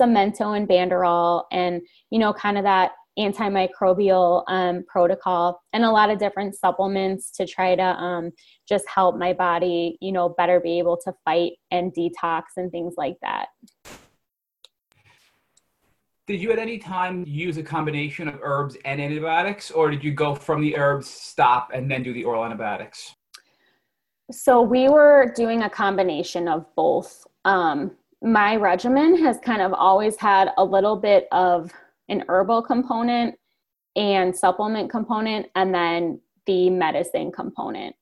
Samento 0.00 0.56
and 0.56 0.68
Banderol 0.68 1.44
and, 1.50 1.82
you 2.10 2.18
know, 2.20 2.32
kind 2.32 2.56
of 2.56 2.64
that 2.64 2.92
antimicrobial 3.18 4.44
um, 4.48 4.84
protocol 4.86 5.60
and 5.72 5.84
a 5.84 5.90
lot 5.90 6.10
of 6.10 6.18
different 6.18 6.54
supplements 6.54 7.30
to 7.32 7.46
try 7.46 7.74
to 7.74 7.82
um, 7.82 8.30
just 8.68 8.84
help 8.88 9.16
my 9.16 9.32
body, 9.32 9.96
you 10.00 10.12
know, 10.12 10.28
better 10.28 10.60
be 10.60 10.78
able 10.78 10.96
to 11.04 11.12
fight 11.24 11.52
and 11.70 11.92
detox 11.94 12.42
and 12.56 12.70
things 12.70 12.94
like 12.96 13.16
that. 13.22 13.48
Did 16.26 16.40
you 16.40 16.52
at 16.52 16.60
any 16.60 16.78
time 16.78 17.24
use 17.26 17.56
a 17.56 17.62
combination 17.62 18.28
of 18.28 18.38
herbs 18.40 18.76
and 18.84 19.00
antibiotics, 19.00 19.72
or 19.72 19.90
did 19.90 20.04
you 20.04 20.12
go 20.12 20.34
from 20.34 20.60
the 20.60 20.76
herbs, 20.76 21.10
stop, 21.10 21.72
and 21.74 21.90
then 21.90 22.04
do 22.04 22.12
the 22.12 22.22
oral 22.22 22.44
antibiotics? 22.44 23.16
So 24.30 24.62
we 24.62 24.88
were 24.88 25.32
doing 25.34 25.62
a 25.62 25.70
combination 25.70 26.46
of 26.46 26.64
both. 26.76 27.26
Um, 27.44 27.96
my 28.22 28.54
regimen 28.54 29.16
has 29.24 29.38
kind 29.38 29.60
of 29.60 29.72
always 29.72 30.16
had 30.16 30.52
a 30.56 30.64
little 30.64 30.94
bit 30.94 31.26
of 31.32 31.72
an 32.10 32.24
herbal 32.28 32.62
component 32.62 33.36
and 33.96 34.36
supplement 34.36 34.90
component 34.90 35.46
and 35.54 35.74
then 35.74 36.20
the 36.46 36.70
medicine 36.70 37.32
component. 37.32 37.94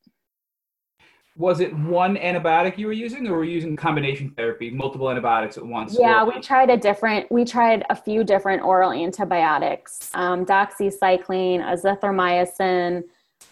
Was 1.37 1.61
it 1.61 1.73
one 1.73 2.17
antibiotic 2.17 2.79
you 2.79 2.87
were 2.89 2.93
using 2.93 3.29
or 3.29 3.37
were 3.37 3.45
you 3.45 3.53
using 3.53 3.77
combination 3.77 4.31
therapy 4.31 4.71
multiple 4.71 5.09
antibiotics 5.09 5.57
at 5.57 5.65
once? 5.65 5.97
Yeah 5.99 6.25
we 6.25 6.41
tried 6.41 6.69
a 6.69 6.77
different 6.77 7.31
we 7.31 7.45
tried 7.45 7.85
a 7.91 7.95
few 7.95 8.25
different 8.25 8.63
oral 8.63 8.93
antibiotics 8.93 10.11
um, 10.15 10.45
doxycycline 10.45 11.63
azithromycin 11.63 13.05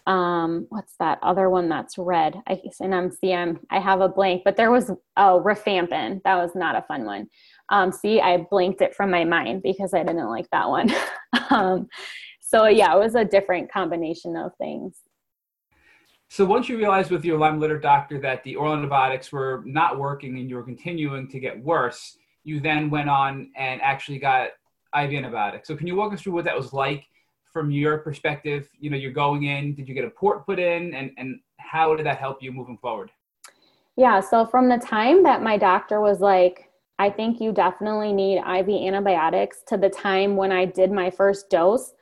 um, 0.09 0.67
what's 0.69 0.97
that 0.99 1.19
other 1.23 1.49
one 1.51 1.69
that's 1.69 1.97
red? 1.97 2.41
I 2.49 2.61
and 2.81 2.95
i'm 2.95 3.11
see 3.11 3.33
i'm 3.33 3.61
i 3.71 3.79
have 3.79 4.01
a 4.01 4.09
blank 4.09 4.43
but 4.45 4.57
there 4.57 4.73
was 4.73 4.91
oh 5.17 5.43
rifampin. 5.45 6.23
That 6.25 6.37
was 6.37 6.57
not 6.57 6.75
a 6.75 6.83
fun 6.83 7.05
one 7.05 7.29
um, 7.71 7.93
see 7.93 8.21
i 8.21 8.37
blanked 8.51 8.81
it 8.81 8.95
from 8.95 9.11
my 9.11 9.25
mind 9.25 9.63
because 9.63 9.95
i 9.95 10.03
didn't 10.03 10.29
like 10.29 10.49
that 10.51 10.69
one 10.69 10.91
um, 11.51 11.89
so 12.41 12.67
yeah 12.67 12.95
it 12.95 12.99
was 12.99 13.15
a 13.15 13.25
different 13.25 13.71
combination 13.71 14.37
of 14.37 14.53
things 14.57 15.01
so 16.29 16.45
once 16.45 16.69
you 16.69 16.77
realized 16.77 17.11
with 17.11 17.25
your 17.25 17.39
Lyme 17.39 17.61
literate 17.61 17.83
doctor 17.83 18.19
that 18.21 18.43
the 18.43 18.57
oral 18.57 18.75
antibiotics 18.75 19.31
were 19.31 19.63
not 19.65 19.99
working 19.99 20.37
and 20.39 20.51
you 20.51 20.57
were 20.57 20.65
continuing 20.65 21.29
to 21.29 21.39
get 21.39 21.63
worse, 21.63 22.19
you 22.43 22.59
then 22.61 22.91
went 22.91 23.09
on 23.09 23.51
and 23.57 23.81
actually 23.81 24.19
got 24.19 24.49
IV 24.95 25.13
antibiotics. 25.13 25.69
So 25.69 25.77
can 25.77 25.87
you 25.87 25.95
walk 25.95 26.13
us 26.13 26.23
through 26.23 26.33
what 26.33 26.45
that 26.45 26.57
was 26.57 26.73
like 26.73 27.05
from 27.53 27.71
your 27.71 27.99
perspective? 27.99 28.69
You 28.79 28.91
know, 28.91 28.97
you're 28.97 29.13
going 29.13 29.45
in, 29.45 29.75
did 29.75 29.89
you 29.89 29.95
get 29.95 30.05
a 30.05 30.11
port 30.11 30.45
put 30.45 30.59
in 30.59 30.95
and, 30.95 31.13
and 31.17 31.41
how 31.59 31.95
did 31.95 32.07
that 32.07 32.19
help 32.19 32.43
you 32.43 32.53
moving 32.53 32.79
forward? 32.79 33.11
Yeah, 33.97 34.21
so 34.21 34.45
from 34.45 34.69
the 34.69 34.79
time 34.79 35.23
that 35.23 35.43
my 35.43 35.57
doctor 35.57 36.01
was 36.01 36.21
like, 36.21 36.71
I 36.99 37.11
think 37.11 37.41
you 37.41 37.53
definitely 37.53 38.13
need 38.13 38.39
IV 38.39 38.69
antibiotics 38.69 39.59
to 39.69 39.77
the 39.77 39.91
time 39.91 40.37
when 40.37 40.51
I 40.53 40.65
did 40.65 40.91
my 40.91 41.11
first 41.11 41.51
dose 41.51 41.93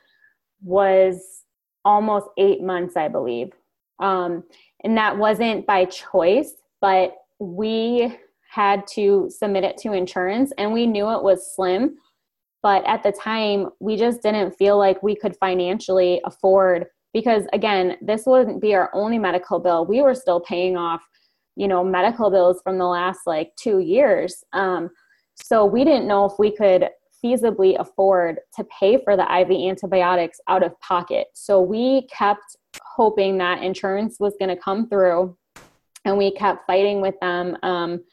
was 0.63 1.43
almost 1.83 2.27
eight 2.37 2.61
months, 2.61 2.95
I 2.95 3.07
believe. 3.07 3.51
Um, 3.99 4.43
and 4.83 4.97
that 4.97 5.17
wasn't 5.17 5.65
by 5.65 5.85
choice, 5.85 6.53
but 6.81 7.15
we 7.39 8.17
had 8.49 8.87
to 8.87 9.29
submit 9.29 9.63
it 9.63 9.77
to 9.77 9.91
insurance 9.91 10.53
and 10.57 10.71
we 10.71 10.87
knew 10.87 11.09
it 11.09 11.23
was 11.23 11.55
slim. 11.55 11.97
But 12.63 12.85
at 12.87 13.03
the 13.03 13.11
time, 13.11 13.69
we 13.79 13.95
just 13.95 14.21
didn't 14.21 14.57
feel 14.57 14.77
like 14.77 15.03
we 15.03 15.15
could 15.15 15.35
financially 15.37 16.21
afford 16.25 16.87
because, 17.13 17.43
again, 17.53 17.97
this 18.01 18.25
wouldn't 18.25 18.61
be 18.61 18.73
our 18.73 18.89
only 18.93 19.19
medical 19.19 19.59
bill. 19.59 19.85
We 19.85 20.01
were 20.01 20.15
still 20.15 20.39
paying 20.39 20.75
off, 20.75 21.01
you 21.55 21.67
know, 21.67 21.83
medical 21.83 22.29
bills 22.29 22.59
from 22.63 22.77
the 22.77 22.85
last 22.85 23.21
like 23.25 23.55
two 23.55 23.79
years. 23.79 24.43
Um, 24.53 24.89
so 25.35 25.65
we 25.65 25.83
didn't 25.83 26.07
know 26.07 26.25
if 26.25 26.33
we 26.39 26.55
could 26.55 26.89
feasibly 27.23 27.79
afford 27.79 28.39
to 28.55 28.63
pay 28.65 29.03
for 29.03 29.17
the 29.17 29.23
IV 29.23 29.51
antibiotics 29.51 30.39
out 30.47 30.63
of 30.63 30.79
pocket. 30.79 31.27
So 31.33 31.61
we 31.61 32.07
kept 32.07 32.57
hoping 32.83 33.37
that 33.37 33.63
insurance 33.63 34.17
was 34.19 34.35
going 34.39 34.55
to 34.55 34.61
come 34.61 34.87
through 34.87 35.35
and 36.05 36.17
we 36.17 36.31
kept 36.31 36.67
fighting 36.67 37.01
with 37.01 37.15
them 37.19 37.57
um, 37.63 38.03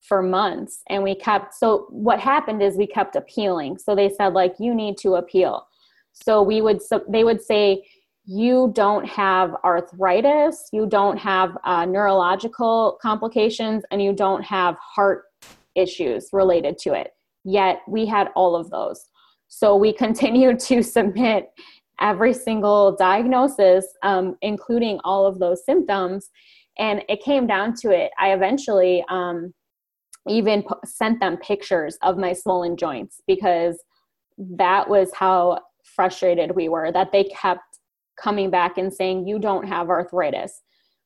for 0.00 0.22
months 0.22 0.82
and 0.88 1.02
we 1.02 1.14
kept 1.14 1.54
so 1.54 1.86
what 1.90 2.18
happened 2.18 2.62
is 2.62 2.76
we 2.76 2.86
kept 2.86 3.16
appealing 3.16 3.76
so 3.76 3.94
they 3.94 4.08
said 4.08 4.32
like 4.32 4.54
you 4.58 4.74
need 4.74 4.96
to 4.96 5.16
appeal 5.16 5.66
so 6.12 6.42
we 6.42 6.62
would 6.62 6.80
so 6.80 7.04
they 7.08 7.22
would 7.22 7.42
say 7.42 7.84
you 8.24 8.70
don't 8.74 9.06
have 9.06 9.54
arthritis 9.64 10.68
you 10.72 10.86
don't 10.86 11.16
have 11.16 11.56
uh, 11.64 11.84
neurological 11.84 12.98
complications 13.00 13.82
and 13.90 14.02
you 14.02 14.12
don't 14.12 14.42
have 14.42 14.76
heart 14.78 15.24
issues 15.74 16.28
related 16.32 16.76
to 16.78 16.92
it 16.92 17.12
yet 17.44 17.80
we 17.88 18.04
had 18.04 18.28
all 18.36 18.54
of 18.54 18.70
those 18.70 19.06
so 19.48 19.76
we 19.76 19.92
continued 20.04 20.60
to 20.60 20.82
submit 20.82 21.50
every 22.00 22.32
single 22.32 22.96
diagnosis, 22.96 23.86
um, 24.02 24.36
including 24.42 24.98
all 25.04 25.26
of 25.26 25.38
those 25.38 25.64
symptoms. 25.64 26.30
And 26.78 27.04
it 27.08 27.22
came 27.22 27.46
down 27.46 27.74
to 27.82 27.90
it. 27.90 28.10
I 28.18 28.32
eventually 28.32 29.04
um, 29.10 29.52
even 30.26 30.62
p- 30.62 30.68
sent 30.84 31.20
them 31.20 31.36
pictures 31.36 31.98
of 32.02 32.16
my 32.16 32.32
swollen 32.32 32.76
joints 32.76 33.20
because 33.26 33.78
that 34.38 34.88
was 34.88 35.10
how 35.14 35.60
frustrated 35.84 36.54
we 36.54 36.68
were 36.68 36.90
that 36.92 37.12
they 37.12 37.24
kept 37.24 37.69
coming 38.22 38.50
back 38.50 38.78
and 38.78 38.92
saying, 38.92 39.26
You 39.26 39.38
don't 39.38 39.66
have 39.66 39.88
arthritis. 39.88 40.62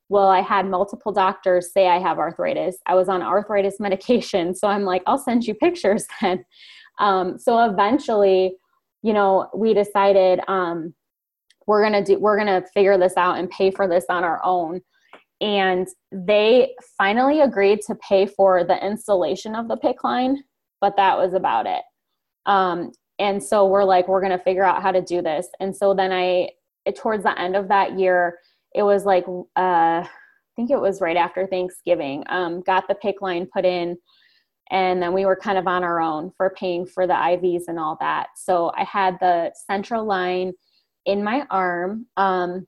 Well, 0.08 0.28
I 0.28 0.42
had 0.42 0.66
multiple 0.66 1.12
doctors 1.12 1.72
say 1.72 1.88
I 1.88 1.98
have 1.98 2.18
arthritis. 2.18 2.76
I 2.86 2.94
was 2.94 3.08
on 3.08 3.22
arthritis 3.22 3.76
medication. 3.80 4.54
So 4.54 4.68
I'm 4.68 4.84
like, 4.84 5.02
I'll 5.06 5.18
send 5.18 5.44
you 5.44 5.54
pictures 5.54 6.06
then. 6.20 6.44
Um, 6.98 7.38
so 7.38 7.64
eventually, 7.64 8.56
you 9.02 9.12
know, 9.12 9.48
we 9.54 9.74
decided 9.74 10.40
um, 10.48 10.94
we're 11.66 11.82
gonna 11.82 12.04
do 12.04 12.18
we're 12.18 12.38
gonna 12.38 12.62
figure 12.72 12.98
this 12.98 13.16
out 13.16 13.38
and 13.38 13.50
pay 13.50 13.70
for 13.70 13.88
this 13.88 14.04
on 14.08 14.24
our 14.24 14.40
own. 14.44 14.80
And 15.40 15.88
they 16.12 16.74
finally 16.96 17.40
agreed 17.40 17.80
to 17.86 17.96
pay 17.96 18.26
for 18.26 18.64
the 18.64 18.84
installation 18.84 19.54
of 19.54 19.68
the 19.68 19.76
PICC 19.76 20.04
line, 20.04 20.44
but 20.80 20.96
that 20.96 21.18
was 21.18 21.34
about 21.34 21.66
it. 21.66 21.82
Um, 22.46 22.92
and 23.18 23.42
so 23.42 23.66
we're 23.66 23.84
like, 23.84 24.08
we're 24.08 24.22
gonna 24.22 24.38
figure 24.38 24.64
out 24.64 24.82
how 24.82 24.92
to 24.92 25.02
do 25.02 25.22
this. 25.22 25.48
And 25.60 25.74
so 25.74 25.94
then 25.94 26.12
I, 26.12 26.50
towards 26.92 27.22
the 27.24 27.38
end 27.38 27.56
of 27.56 27.68
that 27.68 27.98
year, 27.98 28.38
it 28.74 28.82
was 28.82 29.04
like, 29.04 29.26
uh, 29.28 30.04
I 30.04 30.08
think 30.56 30.70
it 30.70 30.80
was 30.80 31.00
right 31.00 31.16
after 31.16 31.46
Thanksgiving, 31.46 32.24
um, 32.28 32.62
got 32.62 32.88
the 32.88 32.94
PICC 32.94 33.14
line 33.20 33.48
put 33.52 33.64
in 33.64 33.96
and 34.70 35.02
then 35.02 35.12
we 35.12 35.26
were 35.26 35.36
kind 35.36 35.58
of 35.58 35.66
on 35.66 35.84
our 35.84 36.00
own 36.00 36.32
for 36.36 36.50
paying 36.50 36.86
for 36.86 37.06
the 37.06 37.12
IVs 37.12 37.64
and 37.68 37.78
all 37.78 37.96
that. 38.00 38.28
So 38.36 38.72
I 38.76 38.84
had 38.84 39.16
the 39.20 39.52
central 39.66 40.04
line 40.04 40.52
in 41.04 41.22
my 41.22 41.46
arm. 41.50 42.06
Um, 42.16 42.66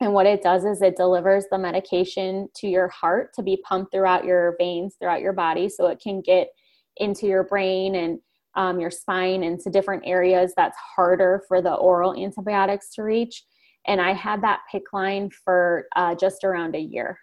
and 0.00 0.14
what 0.14 0.26
it 0.26 0.42
does 0.42 0.64
is 0.64 0.80
it 0.80 0.96
delivers 0.96 1.44
the 1.50 1.58
medication 1.58 2.48
to 2.56 2.66
your 2.66 2.88
heart 2.88 3.34
to 3.34 3.42
be 3.42 3.62
pumped 3.64 3.92
throughout 3.92 4.24
your 4.24 4.56
veins, 4.58 4.96
throughout 4.98 5.20
your 5.20 5.34
body, 5.34 5.68
so 5.68 5.88
it 5.88 6.00
can 6.02 6.22
get 6.22 6.48
into 6.96 7.26
your 7.26 7.44
brain 7.44 7.94
and 7.94 8.18
um, 8.60 8.78
your 8.78 8.90
spine 8.90 9.42
into 9.42 9.70
different 9.70 10.02
areas 10.04 10.52
that's 10.54 10.76
harder 10.76 11.42
for 11.48 11.62
the 11.62 11.72
oral 11.72 12.14
antibiotics 12.14 12.90
to 12.94 13.02
reach. 13.02 13.44
And 13.86 14.02
I 14.02 14.12
had 14.12 14.42
that 14.42 14.60
PICC 14.70 14.82
line 14.92 15.30
for 15.30 15.86
uh, 15.96 16.14
just 16.14 16.44
around 16.44 16.76
a 16.76 16.78
year. 16.78 17.18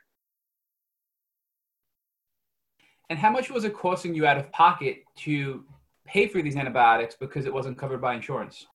And 3.12 3.20
how 3.20 3.30
much 3.30 3.52
was 3.52 3.66
it 3.66 3.76
costing 3.76 4.16
you 4.16 4.26
out 4.26 4.38
of 4.38 4.52
pocket 4.52 5.04
to 5.18 5.64
pay 6.08 6.28
for 6.28 6.42
these 6.42 6.56
antibiotics 6.56 7.16
because 7.20 7.46
it 7.46 7.54
wasn't 7.54 7.78
covered 7.78 8.02
by 8.02 8.16
insurance? 8.16 8.66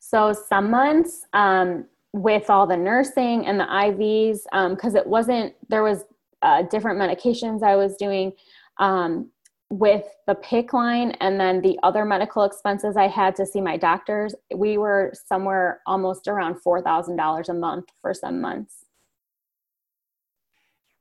So 0.00 0.32
some 0.32 0.70
months 0.70 1.26
um, 1.34 1.84
with 2.14 2.48
all 2.48 2.66
the 2.66 2.78
nursing 2.78 3.46
and 3.46 3.60
the 3.60 3.64
IVs, 3.64 4.38
because 4.70 4.94
um, 4.94 4.96
it 4.96 5.06
wasn't 5.06 5.52
there 5.68 5.82
was 5.82 6.04
uh, 6.40 6.62
different 6.62 6.98
medications 6.98 7.62
I 7.62 7.76
was 7.76 7.94
doing 7.96 8.32
um, 8.78 9.30
with 9.70 10.04
the 10.26 10.34
PICC 10.36 10.72
line, 10.72 11.10
and 11.20 11.40
then 11.40 11.60
the 11.60 11.78
other 11.82 12.04
medical 12.04 12.44
expenses 12.44 12.96
I 12.96 13.08
had 13.08 13.34
to 13.36 13.46
see 13.46 13.60
my 13.60 13.76
doctors. 13.76 14.34
We 14.54 14.78
were 14.78 15.12
somewhere 15.26 15.80
almost 15.86 16.28
around 16.28 16.60
four 16.60 16.80
thousand 16.82 17.16
dollars 17.16 17.48
a 17.48 17.54
month 17.54 17.86
for 18.00 18.14
some 18.14 18.40
months. 18.40 18.84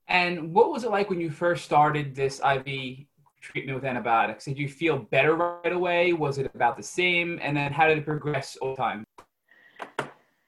And 0.07 0.53
what 0.53 0.71
was 0.71 0.83
it 0.83 0.91
like 0.91 1.09
when 1.09 1.19
you 1.19 1.31
first 1.31 1.65
started 1.65 2.15
this 2.15 2.39
IV 2.39 3.05
treatment 3.41 3.75
with 3.75 3.85
antibiotics? 3.85 4.45
Did 4.45 4.57
you 4.57 4.67
feel 4.67 4.97
better 4.97 5.35
right 5.35 5.73
away? 5.73 6.13
Was 6.13 6.37
it 6.37 6.49
about 6.53 6.77
the 6.77 6.83
same? 6.83 7.39
And 7.41 7.55
then 7.57 7.71
how 7.71 7.87
did 7.87 7.97
it 7.99 8.05
progress 8.05 8.57
over 8.61 8.75
time? 8.75 9.03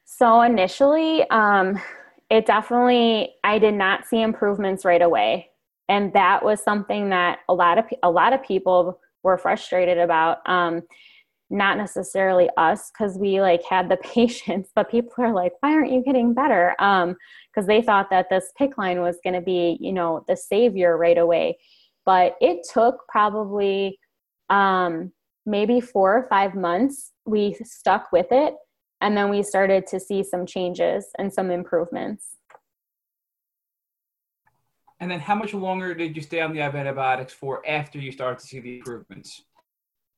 So 0.05 0.41
initially, 0.41 1.27
um, 1.29 1.79
it 2.29 2.45
definitely 2.45 3.35
I 3.43 3.59
did 3.59 3.73
not 3.73 4.05
see 4.05 4.21
improvements 4.21 4.85
right 4.85 5.01
away, 5.01 5.49
and 5.89 6.13
that 6.13 6.43
was 6.43 6.63
something 6.63 7.09
that 7.09 7.39
a 7.49 7.53
lot 7.53 7.77
of 7.77 7.85
a 8.03 8.09
lot 8.09 8.33
of 8.33 8.43
people 8.43 8.99
were 9.23 9.37
frustrated 9.37 9.97
about. 9.97 10.39
Um, 10.47 10.81
not 11.49 11.77
necessarily 11.77 12.49
us 12.57 12.91
because 12.91 13.17
we 13.17 13.39
like 13.39 13.63
had 13.63 13.89
the 13.89 13.97
patience, 14.03 14.69
but 14.75 14.91
people 14.91 15.13
are 15.17 15.33
like, 15.33 15.53
why 15.61 15.71
aren't 15.71 15.91
you 15.91 16.03
getting 16.03 16.33
better? 16.33 16.75
Um, 16.79 17.15
because 17.49 17.67
they 17.67 17.81
thought 17.81 18.09
that 18.09 18.29
this 18.29 18.51
PICC 18.59 18.77
line 18.77 19.01
was 19.01 19.17
going 19.23 19.33
to 19.33 19.41
be, 19.41 19.77
you 19.79 19.93
know, 19.93 20.23
the 20.27 20.35
savior 20.35 20.97
right 20.97 21.17
away. 21.17 21.57
But 22.05 22.35
it 22.41 22.65
took 22.71 23.07
probably 23.09 23.99
um, 24.49 25.11
maybe 25.45 25.81
four 25.81 26.17
or 26.17 26.27
five 26.29 26.55
months. 26.55 27.11
We 27.25 27.55
stuck 27.63 28.11
with 28.11 28.27
it, 28.31 28.53
and 29.01 29.17
then 29.17 29.29
we 29.29 29.43
started 29.43 29.87
to 29.87 29.99
see 29.99 30.23
some 30.23 30.45
changes 30.45 31.07
and 31.17 31.33
some 31.33 31.51
improvements. 31.51 32.36
And 34.99 35.11
then, 35.11 35.19
how 35.19 35.35
much 35.35 35.53
longer 35.53 35.93
did 35.93 36.15
you 36.15 36.21
stay 36.21 36.41
on 36.41 36.53
the 36.53 36.59
IV 36.59 36.75
antibiotics 36.75 37.33
for 37.33 37.61
after 37.67 37.99
you 37.99 38.11
started 38.11 38.39
to 38.39 38.47
see 38.47 38.59
the 38.59 38.77
improvements? 38.77 39.43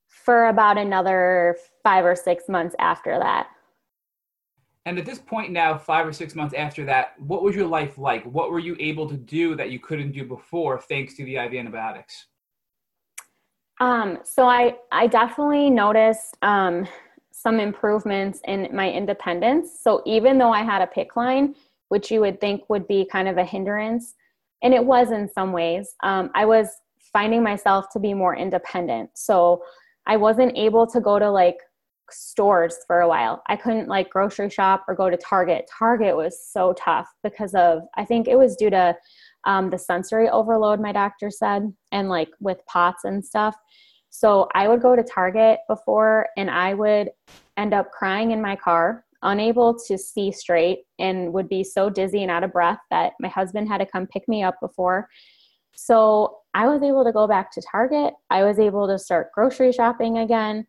For 0.07 0.47
about 0.47 0.77
another 0.77 1.57
five 1.83 2.05
or 2.05 2.15
six 2.15 2.47
months 2.47 2.75
after 2.79 3.19
that. 3.19 3.47
And 4.85 4.97
at 4.97 5.05
this 5.05 5.19
point 5.19 5.51
now, 5.51 5.77
five 5.77 6.07
or 6.07 6.13
six 6.13 6.33
months 6.33 6.53
after 6.53 6.85
that, 6.85 7.13
what 7.19 7.43
was 7.43 7.55
your 7.55 7.67
life 7.67 7.97
like? 7.97 8.23
What 8.23 8.51
were 8.51 8.59
you 8.59 8.75
able 8.79 9.07
to 9.09 9.17
do 9.17 9.55
that 9.55 9.69
you 9.69 9.79
couldn't 9.79 10.13
do 10.13 10.23
before 10.23 10.79
thanks 10.79 11.13
to 11.15 11.25
the 11.25 11.35
IV 11.35 11.53
antibiotics? 11.53 12.27
Um, 13.81 14.19
so 14.23 14.47
I, 14.47 14.77
I 14.91 15.07
definitely 15.07 15.69
noticed 15.69 16.37
um, 16.41 16.87
some 17.31 17.59
improvements 17.59 18.41
in 18.47 18.69
my 18.73 18.89
independence. 18.89 19.79
So 19.81 20.01
even 20.05 20.37
though 20.37 20.51
I 20.51 20.63
had 20.63 20.81
a 20.81 20.87
PICC 20.87 21.15
line, 21.15 21.55
which 21.89 22.09
you 22.09 22.21
would 22.21 22.39
think 22.39 22.69
would 22.69 22.87
be 22.87 23.05
kind 23.05 23.27
of 23.27 23.37
a 23.37 23.43
hindrance. 23.43 24.15
And 24.61 24.73
it 24.73 24.85
was 24.85 25.11
in 25.11 25.29
some 25.29 25.51
ways. 25.51 25.95
Um, 26.03 26.29
I 26.35 26.45
was 26.45 26.69
finding 27.13 27.43
myself 27.43 27.85
to 27.93 27.99
be 27.99 28.13
more 28.13 28.35
independent. 28.35 29.09
So 29.15 29.63
I 30.05 30.17
wasn't 30.17 30.57
able 30.57 30.85
to 30.87 30.99
go 30.99 31.19
to 31.19 31.29
like 31.29 31.57
stores 32.11 32.77
for 32.87 33.01
a 33.01 33.07
while. 33.07 33.43
I 33.47 33.55
couldn't 33.55 33.87
like 33.87 34.09
grocery 34.09 34.49
shop 34.49 34.85
or 34.87 34.95
go 34.95 35.09
to 35.09 35.17
Target. 35.17 35.69
Target 35.77 36.15
was 36.15 36.39
so 36.51 36.73
tough 36.73 37.07
because 37.23 37.53
of, 37.53 37.83
I 37.95 38.05
think 38.05 38.27
it 38.27 38.37
was 38.37 38.55
due 38.55 38.69
to 38.71 38.95
um, 39.45 39.69
the 39.69 39.77
sensory 39.77 40.29
overload, 40.29 40.79
my 40.79 40.91
doctor 40.91 41.29
said, 41.29 41.71
and 41.91 42.09
like 42.09 42.29
with 42.39 42.57
POTS 42.67 43.05
and 43.05 43.23
stuff. 43.23 43.55
So 44.09 44.47
I 44.55 44.67
would 44.67 44.81
go 44.81 44.95
to 44.95 45.03
Target 45.03 45.59
before 45.67 46.27
and 46.35 46.49
I 46.49 46.73
would 46.73 47.11
end 47.57 47.73
up 47.73 47.91
crying 47.91 48.31
in 48.31 48.41
my 48.41 48.55
car, 48.55 49.05
unable 49.23 49.77
to 49.87 49.97
see 49.97 50.31
straight, 50.31 50.79
and 50.97 51.33
would 51.33 51.49
be 51.49 51.63
so 51.63 51.89
dizzy 51.89 52.21
and 52.21 52.31
out 52.31 52.43
of 52.43 52.53
breath 52.53 52.79
that 52.89 53.13
my 53.19 53.27
husband 53.27 53.67
had 53.67 53.79
to 53.79 53.85
come 53.85 54.07
pick 54.07 54.27
me 54.27 54.43
up 54.43 54.55
before. 54.61 55.09
So 55.75 56.39
I 56.53 56.67
was 56.67 56.81
able 56.81 57.03
to 57.03 57.11
go 57.11 57.27
back 57.27 57.51
to 57.53 57.61
Target. 57.71 58.13
I 58.29 58.43
was 58.43 58.59
able 58.59 58.87
to 58.87 58.99
start 58.99 59.31
grocery 59.33 59.71
shopping 59.71 60.17
again. 60.17 60.67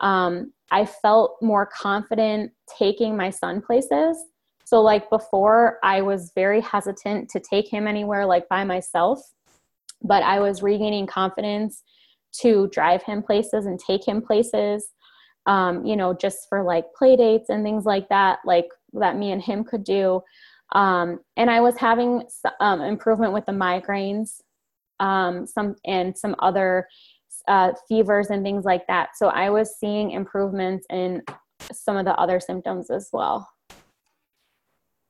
Um, 0.00 0.52
I 0.70 0.86
felt 0.86 1.36
more 1.42 1.66
confident 1.66 2.52
taking 2.78 3.16
my 3.16 3.30
son 3.30 3.60
places. 3.60 4.24
So, 4.64 4.80
like 4.80 5.10
before, 5.10 5.78
I 5.82 6.00
was 6.00 6.32
very 6.34 6.60
hesitant 6.60 7.28
to 7.30 7.40
take 7.40 7.68
him 7.68 7.86
anywhere 7.86 8.24
like 8.24 8.48
by 8.48 8.64
myself, 8.64 9.20
but 10.02 10.22
I 10.22 10.40
was 10.40 10.62
regaining 10.62 11.06
confidence 11.06 11.82
to 12.40 12.68
drive 12.68 13.02
him 13.02 13.22
places 13.22 13.66
and 13.66 13.78
take 13.78 14.06
him 14.06 14.22
places, 14.22 14.88
um, 15.46 15.84
you 15.84 15.96
know, 15.96 16.14
just 16.14 16.48
for 16.48 16.62
like 16.62 16.92
play 16.94 17.16
dates 17.16 17.48
and 17.48 17.64
things 17.64 17.84
like 17.84 18.08
that, 18.08 18.38
like 18.44 18.68
that 18.94 19.16
me 19.16 19.32
and 19.32 19.42
him 19.42 19.64
could 19.64 19.84
do. 19.84 20.22
Um, 20.72 21.20
and 21.36 21.50
I 21.50 21.60
was 21.60 21.76
having 21.76 22.24
um, 22.60 22.80
improvement 22.80 23.32
with 23.32 23.46
the 23.46 23.52
migraines, 23.52 24.40
um, 25.00 25.46
some 25.46 25.76
and 25.84 26.16
some 26.16 26.34
other 26.38 26.88
uh, 27.48 27.72
fevers 27.88 28.30
and 28.30 28.42
things 28.42 28.64
like 28.64 28.86
that. 28.86 29.10
So 29.16 29.28
I 29.28 29.50
was 29.50 29.76
seeing 29.78 30.12
improvements 30.12 30.86
in 30.90 31.22
some 31.72 31.96
of 31.96 32.04
the 32.04 32.14
other 32.14 32.40
symptoms 32.40 32.90
as 32.90 33.10
well. 33.12 33.48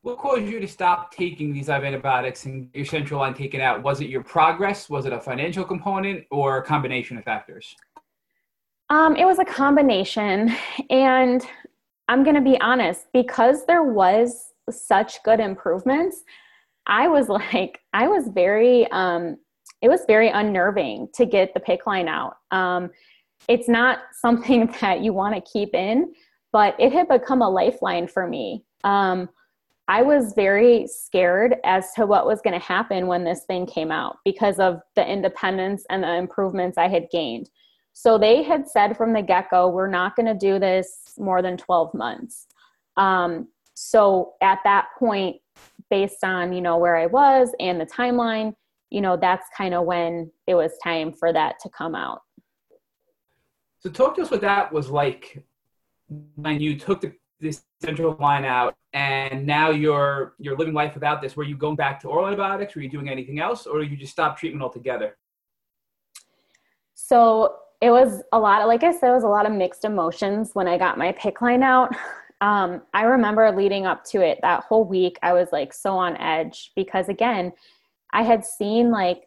What 0.03 0.19
caused 0.19 0.49
you 0.49 0.59
to 0.59 0.67
stop 0.67 1.15
taking 1.15 1.53
these 1.53 1.69
antibiotics 1.69 2.45
and 2.45 2.69
your 2.75 2.85
central 2.85 3.21
line 3.21 3.35
taken 3.35 3.61
out? 3.61 3.85
Was 3.85 4.01
it 4.01 4.09
your 4.09 4.25
progress? 4.25 4.91
Was 4.91 5.07
it 5.07 5.13
a 5.13 5.21
financial 5.21 5.65
component 5.65 6.25
or 6.31 6.57
a 6.59 6.63
combination 6.65 7.17
of 7.19 7.25
factors? 7.25 7.77
Um, 8.93 9.17
it 9.17 9.25
was 9.25 9.39
a 9.39 9.45
combination. 9.45 10.55
And 10.91 11.43
I'm 12.09 12.23
going 12.23 12.37
to 12.37 12.43
be 12.43 12.61
honest, 12.61 13.07
because 13.15 13.65
there 13.65 13.83
was 13.83 14.53
such 14.69 15.23
good 15.23 15.41
improvements, 15.41 16.23
I 16.87 17.09
was 17.09 17.29
like, 17.31 17.81
I 17.95 18.07
was 18.07 18.29
very, 18.29 18.87
um, 18.93 19.39
it 19.81 19.89
was 19.89 20.03
very 20.07 20.29
unnerving 20.29 21.09
to 21.15 21.25
get 21.25 21.55
the 21.55 21.61
PICC 21.61 21.87
line 21.87 22.07
out. 22.07 22.37
Um, 22.51 22.91
it's 23.49 23.67
not 23.67 24.01
something 24.21 24.73
that 24.83 25.01
you 25.01 25.15
want 25.15 25.35
to 25.35 25.51
keep 25.51 25.75
in, 25.75 26.13
but 26.53 26.77
it 26.79 26.93
had 26.93 27.09
become 27.09 27.41
a 27.41 27.49
lifeline 27.49 28.07
for 28.07 28.29
me. 28.29 28.63
Um, 28.85 29.31
I 29.89 30.03
was 30.03 30.35
very 30.35 30.87
scared 30.87 31.57
as 31.65 31.93
to 31.95 32.05
what 32.05 32.27
was 32.27 32.43
going 32.43 32.59
to 32.59 32.65
happen 32.65 33.07
when 33.07 33.25
this 33.25 33.45
thing 33.45 33.65
came 33.65 33.91
out 33.91 34.19
because 34.23 34.59
of 34.59 34.83
the 34.97 35.07
independence 35.07 35.85
and 35.89 36.05
the 36.05 36.15
improvements 36.15 36.77
I 36.77 36.89
had 36.89 37.09
gained. 37.11 37.49
So 37.93 38.19
they 38.19 38.43
had 38.43 38.69
said 38.69 38.97
from 38.97 39.13
the 39.13 39.23
get 39.23 39.51
go, 39.51 39.69
we're 39.69 39.89
not 39.89 40.17
going 40.17 40.27
to 40.27 40.35
do 40.35 40.59
this 40.59 41.15
more 41.19 41.43
than 41.43 41.57
12 41.57 41.95
months. 41.95 42.47
Um, 42.97 43.49
so 43.75 44.33
at 44.41 44.59
that 44.65 44.89
point, 44.99 45.37
based 45.91 46.25
on 46.25 46.53
you 46.53 46.63
know 46.63 46.79
where 46.79 46.97
I 46.97 47.07
was 47.07 47.51
and 47.61 47.81
the 47.81 47.87
timeline, 47.87 48.55
you 48.91 49.01
know 49.01 49.17
that's 49.17 49.47
kind 49.57 49.75
of 49.75 49.85
when 49.85 50.31
it 50.47 50.55
was 50.55 50.73
time 50.83 51.13
for 51.13 51.33
that 51.33 51.59
to 51.61 51.69
come 51.71 51.95
out. 51.95 52.21
So 53.81 53.91
talk 53.91 54.15
to 54.17 54.23
us 54.23 54.31
what 54.31 54.41
that 54.43 54.73
was 54.73 54.89
like 54.89 55.45
when 56.37 56.61
you 56.61 56.79
took 56.79 57.01
the 57.01 57.13
this 57.41 57.65
central 57.83 58.17
line 58.21 58.45
out 58.45 58.77
and 58.93 59.45
now 59.45 59.71
you're 59.71 60.35
you're 60.39 60.57
living 60.57 60.73
life 60.73 60.95
without 60.95 61.21
this 61.21 61.37
were 61.37 61.43
you 61.43 61.57
going 61.57 61.75
back 61.75 61.99
to 61.99 62.07
oral 62.07 62.27
antibiotics 62.27 62.77
were 62.77 62.83
you 62.83 62.89
doing 62.89 63.09
anything 63.09 63.41
else 63.41 63.67
or 63.67 63.83
you 63.83 63.97
just 63.97 64.13
stopped 64.13 64.39
treatment 64.39 64.63
altogether 64.63 65.17
so 66.95 67.57
it 67.83 67.91
was 67.91 68.23
a 68.33 68.39
lot 68.39 68.63
of, 68.63 68.69
like 68.69 68.85
i 68.85 68.93
said 68.93 69.11
it 69.11 69.15
was 69.15 69.25
a 69.25 69.29
lot 69.29 69.45
of 69.45 69.53
mixed 69.53 69.85
emotions 69.85 70.51
when 70.55 70.69
i 70.69 70.79
got 70.79 70.97
my 70.97 71.13
PICC 71.13 71.41
line 71.43 71.63
out 71.63 71.95
um, 72.41 72.81
i 72.95 73.03
remember 73.03 73.51
leading 73.51 73.85
up 73.85 74.05
to 74.05 74.23
it 74.23 74.39
that 74.41 74.63
whole 74.65 74.85
week 74.85 75.19
i 75.23 75.33
was 75.33 75.49
like 75.53 75.75
so 75.75 75.93
on 75.95 76.17
edge 76.17 76.71
because 76.77 77.09
again 77.09 77.53
i 78.13 78.23
had 78.23 78.45
seen 78.45 78.91
like 78.91 79.25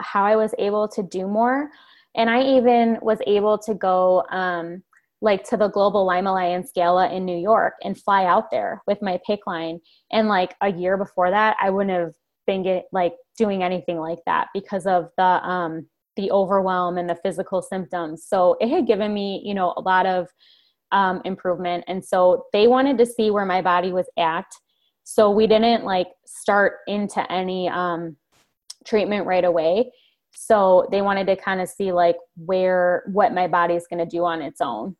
how 0.00 0.24
i 0.24 0.36
was 0.36 0.54
able 0.58 0.88
to 0.88 1.02
do 1.02 1.26
more 1.26 1.68
and 2.14 2.30
i 2.30 2.40
even 2.40 2.96
was 3.02 3.18
able 3.26 3.58
to 3.58 3.74
go 3.74 4.24
um, 4.30 4.82
like 5.20 5.42
to 5.42 5.56
the 5.56 5.68
Global 5.68 6.04
Lyme 6.04 6.28
Alliance 6.28 6.70
Gala 6.72 7.12
in 7.12 7.24
New 7.24 7.36
York 7.36 7.74
and 7.82 8.00
fly 8.00 8.24
out 8.24 8.52
there 8.52 8.82
with 8.86 9.02
my 9.02 9.18
PICC 9.28 9.38
line. 9.48 9.80
And 10.12 10.28
like 10.28 10.54
a 10.60 10.70
year 10.70 10.96
before 10.96 11.30
that, 11.30 11.56
I 11.60 11.70
wouldn't 11.70 11.98
have 11.98 12.14
been 12.46 12.62
get, 12.62 12.84
like 12.92 13.14
doing 13.36 13.64
anything 13.64 13.98
like 13.98 14.20
that 14.26 14.46
because 14.54 14.86
of 14.86 15.10
the 15.16 15.24
um, 15.24 15.88
the 16.18 16.30
overwhelm 16.32 16.98
and 16.98 17.08
the 17.08 17.14
physical 17.14 17.62
symptoms. 17.62 18.26
So 18.26 18.56
it 18.60 18.68
had 18.68 18.88
given 18.88 19.14
me, 19.14 19.40
you 19.44 19.54
know, 19.54 19.72
a 19.76 19.80
lot 19.80 20.04
of 20.04 20.26
um, 20.90 21.22
improvement. 21.24 21.84
And 21.86 22.04
so 22.04 22.46
they 22.52 22.66
wanted 22.66 22.98
to 22.98 23.06
see 23.06 23.30
where 23.30 23.46
my 23.46 23.62
body 23.62 23.92
was 23.92 24.06
at. 24.18 24.46
So 25.04 25.30
we 25.30 25.46
didn't 25.46 25.84
like 25.84 26.08
start 26.26 26.78
into 26.88 27.30
any 27.32 27.68
um, 27.68 28.16
treatment 28.84 29.26
right 29.26 29.44
away. 29.44 29.92
So 30.34 30.88
they 30.90 31.00
wanted 31.00 31.28
to 31.28 31.36
kind 31.36 31.60
of 31.60 31.68
see 31.68 31.92
like 31.92 32.16
where 32.36 33.04
what 33.06 33.32
my 33.32 33.46
body 33.46 33.74
is 33.74 33.86
going 33.88 34.04
to 34.04 34.16
do 34.16 34.24
on 34.24 34.42
its 34.42 34.60
own. 34.60 34.96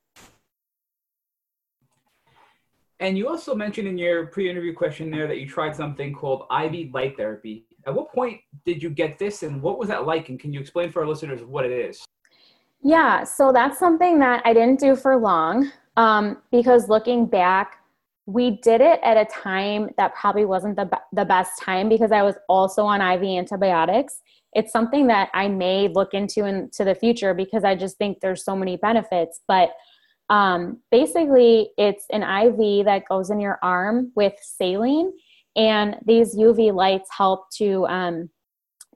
And 3.00 3.18
you 3.18 3.28
also 3.28 3.54
mentioned 3.56 3.88
in 3.88 3.98
your 3.98 4.26
pre-interview 4.26 4.74
question 4.74 5.10
there 5.10 5.26
that 5.26 5.38
you 5.38 5.48
tried 5.48 5.74
something 5.74 6.12
called 6.12 6.46
IV 6.50 6.92
light 6.94 7.16
therapy. 7.16 7.67
At 7.89 7.95
what 7.95 8.12
point 8.12 8.39
did 8.66 8.82
you 8.82 8.91
get 8.91 9.18
this, 9.18 9.43
and 9.43 9.62
what 9.62 9.78
was 9.78 9.89
that 9.89 10.05
like? 10.05 10.28
And 10.28 10.39
can 10.39 10.53
you 10.53 10.61
explain 10.61 10.93
for 10.93 11.01
our 11.01 11.09
listeners 11.09 11.43
what 11.43 11.64
it 11.64 11.72
is? 11.72 12.05
Yeah, 12.82 13.24
so 13.24 13.51
that's 13.51 13.78
something 13.78 14.18
that 14.18 14.43
I 14.45 14.53
didn't 14.53 14.78
do 14.78 14.95
for 14.95 15.16
long 15.16 15.72
um, 15.97 16.36
because 16.53 16.91
looking 16.91 17.24
back, 17.24 17.78
we 18.26 18.61
did 18.62 18.82
it 18.82 19.01
at 19.03 19.16
a 19.16 19.24
time 19.24 19.89
that 19.97 20.14
probably 20.14 20.45
wasn't 20.45 20.76
the, 20.76 20.91
the 21.14 21.24
best 21.24 21.62
time 21.62 21.89
because 21.89 22.12
I 22.12 22.22
was 22.22 22.34
also 22.47 22.84
on 22.84 23.01
IV 23.01 23.22
antibiotics. 23.22 24.20
It's 24.53 24.70
something 24.70 25.07
that 25.07 25.30
I 25.32 25.49
may 25.49 25.89
look 25.89 26.12
into 26.12 26.45
into 26.45 26.84
the 26.84 26.95
future 26.95 27.32
because 27.32 27.64
I 27.64 27.74
just 27.74 27.97
think 27.97 28.20
there's 28.20 28.45
so 28.45 28.55
many 28.55 28.76
benefits. 28.76 29.41
But 29.49 29.70
um, 30.28 30.80
basically, 30.91 31.70
it's 31.78 32.05
an 32.11 32.22
IV 32.22 32.84
that 32.84 33.09
goes 33.09 33.30
in 33.30 33.41
your 33.41 33.59
arm 33.62 34.12
with 34.14 34.34
saline, 34.43 35.11
and 35.59 35.96
these 36.06 36.34
UV 36.36 36.72
lights 36.72 37.11
help 37.14 37.50
to 37.56 37.84
um, 37.88 38.30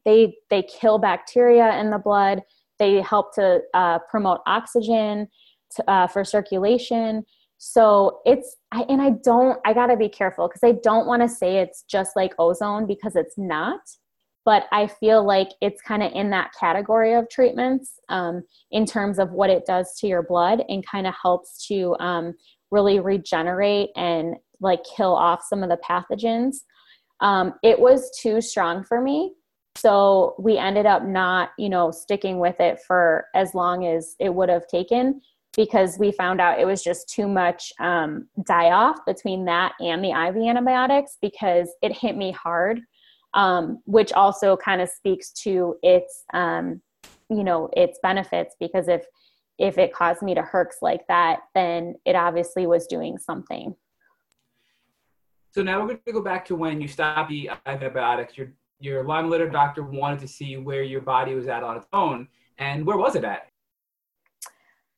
they 0.06 0.34
they 0.48 0.62
kill 0.62 0.98
bacteria 0.98 1.78
in 1.78 1.90
the 1.90 1.98
blood. 1.98 2.42
They 2.78 3.02
help 3.02 3.34
to 3.34 3.60
uh, 3.74 3.98
promote 4.10 4.40
oxygen 4.46 5.28
to, 5.76 5.90
uh, 5.90 6.06
for 6.06 6.24
circulation. 6.24 7.24
So 7.58 8.20
it's 8.24 8.56
I, 8.72 8.82
and 8.88 9.02
I 9.02 9.10
don't 9.22 9.58
I 9.66 9.74
gotta 9.74 9.96
be 9.96 10.08
careful 10.08 10.48
because 10.48 10.64
I 10.64 10.78
don't 10.82 11.06
want 11.06 11.22
to 11.22 11.28
say 11.28 11.58
it's 11.58 11.82
just 11.82 12.16
like 12.16 12.32
ozone 12.38 12.86
because 12.86 13.16
it's 13.16 13.36
not 13.36 13.80
but 14.44 14.64
I 14.72 14.86
feel 14.86 15.24
like 15.24 15.50
it's 15.60 15.80
kind 15.80 16.02
of 16.02 16.12
in 16.12 16.30
that 16.30 16.52
category 16.58 17.14
of 17.14 17.28
treatments 17.28 18.00
um, 18.08 18.42
in 18.70 18.86
terms 18.86 19.18
of 19.18 19.30
what 19.30 19.50
it 19.50 19.64
does 19.66 19.94
to 19.98 20.06
your 20.06 20.22
blood 20.22 20.64
and 20.68 20.86
kind 20.86 21.06
of 21.06 21.14
helps 21.20 21.66
to 21.68 21.96
um, 22.00 22.34
really 22.70 22.98
regenerate 22.98 23.90
and 23.94 24.36
like 24.62 24.80
kill 24.84 25.14
off 25.14 25.44
some 25.44 25.62
of 25.62 25.68
the 25.68 25.78
pathogens. 25.88 26.56
Um, 27.20 27.54
it 27.62 27.78
was 27.78 28.10
too 28.20 28.40
strong 28.40 28.84
for 28.84 29.00
me. 29.00 29.34
So 29.76 30.34
we 30.38 30.58
ended 30.58 30.86
up 30.86 31.04
not, 31.04 31.50
you 31.58 31.68
know, 31.68 31.90
sticking 31.90 32.38
with 32.38 32.60
it 32.60 32.80
for 32.86 33.26
as 33.34 33.54
long 33.54 33.86
as 33.86 34.16
it 34.18 34.34
would 34.34 34.48
have 34.48 34.66
taken 34.66 35.20
because 35.56 35.98
we 35.98 36.12
found 36.12 36.40
out 36.40 36.58
it 36.58 36.66
was 36.66 36.82
just 36.82 37.08
too 37.08 37.28
much 37.28 37.72
um, 37.78 38.28
die 38.46 38.70
off 38.70 38.98
between 39.06 39.44
that 39.46 39.72
and 39.80 40.02
the 40.02 40.10
IV 40.10 40.36
antibiotics 40.36 41.18
because 41.20 41.68
it 41.82 41.96
hit 41.96 42.16
me 42.16 42.32
hard 42.32 42.80
um, 43.34 43.80
which 43.86 44.12
also 44.12 44.56
kind 44.56 44.80
of 44.80 44.88
speaks 44.88 45.30
to 45.30 45.76
its 45.82 46.24
um, 46.34 46.80
you 47.30 47.44
know 47.44 47.68
its 47.74 47.98
benefits 48.02 48.54
because 48.60 48.88
if 48.88 49.04
if 49.58 49.78
it 49.78 49.92
caused 49.92 50.22
me 50.22 50.34
to 50.34 50.42
herx 50.42 50.66
like 50.82 51.06
that 51.08 51.40
then 51.54 51.94
it 52.04 52.14
obviously 52.14 52.66
was 52.66 52.86
doing 52.86 53.18
something 53.18 53.74
so 55.52 55.62
now 55.62 55.80
we're 55.80 55.86
going 55.86 56.00
to 56.06 56.12
go 56.12 56.22
back 56.22 56.44
to 56.46 56.54
when 56.56 56.80
you 56.80 56.88
stopped 56.88 57.30
the 57.30 57.50
antibiotics 57.66 58.36
your 58.36 58.48
your 58.80 59.04
lyme 59.04 59.30
literate 59.30 59.52
doctor 59.52 59.82
wanted 59.82 60.18
to 60.18 60.28
see 60.28 60.56
where 60.56 60.82
your 60.82 61.00
body 61.00 61.34
was 61.34 61.46
at 61.46 61.62
on 61.62 61.76
its 61.76 61.86
own 61.92 62.26
and 62.58 62.84
where 62.84 62.96
was 62.96 63.14
it 63.14 63.24
at 63.24 63.48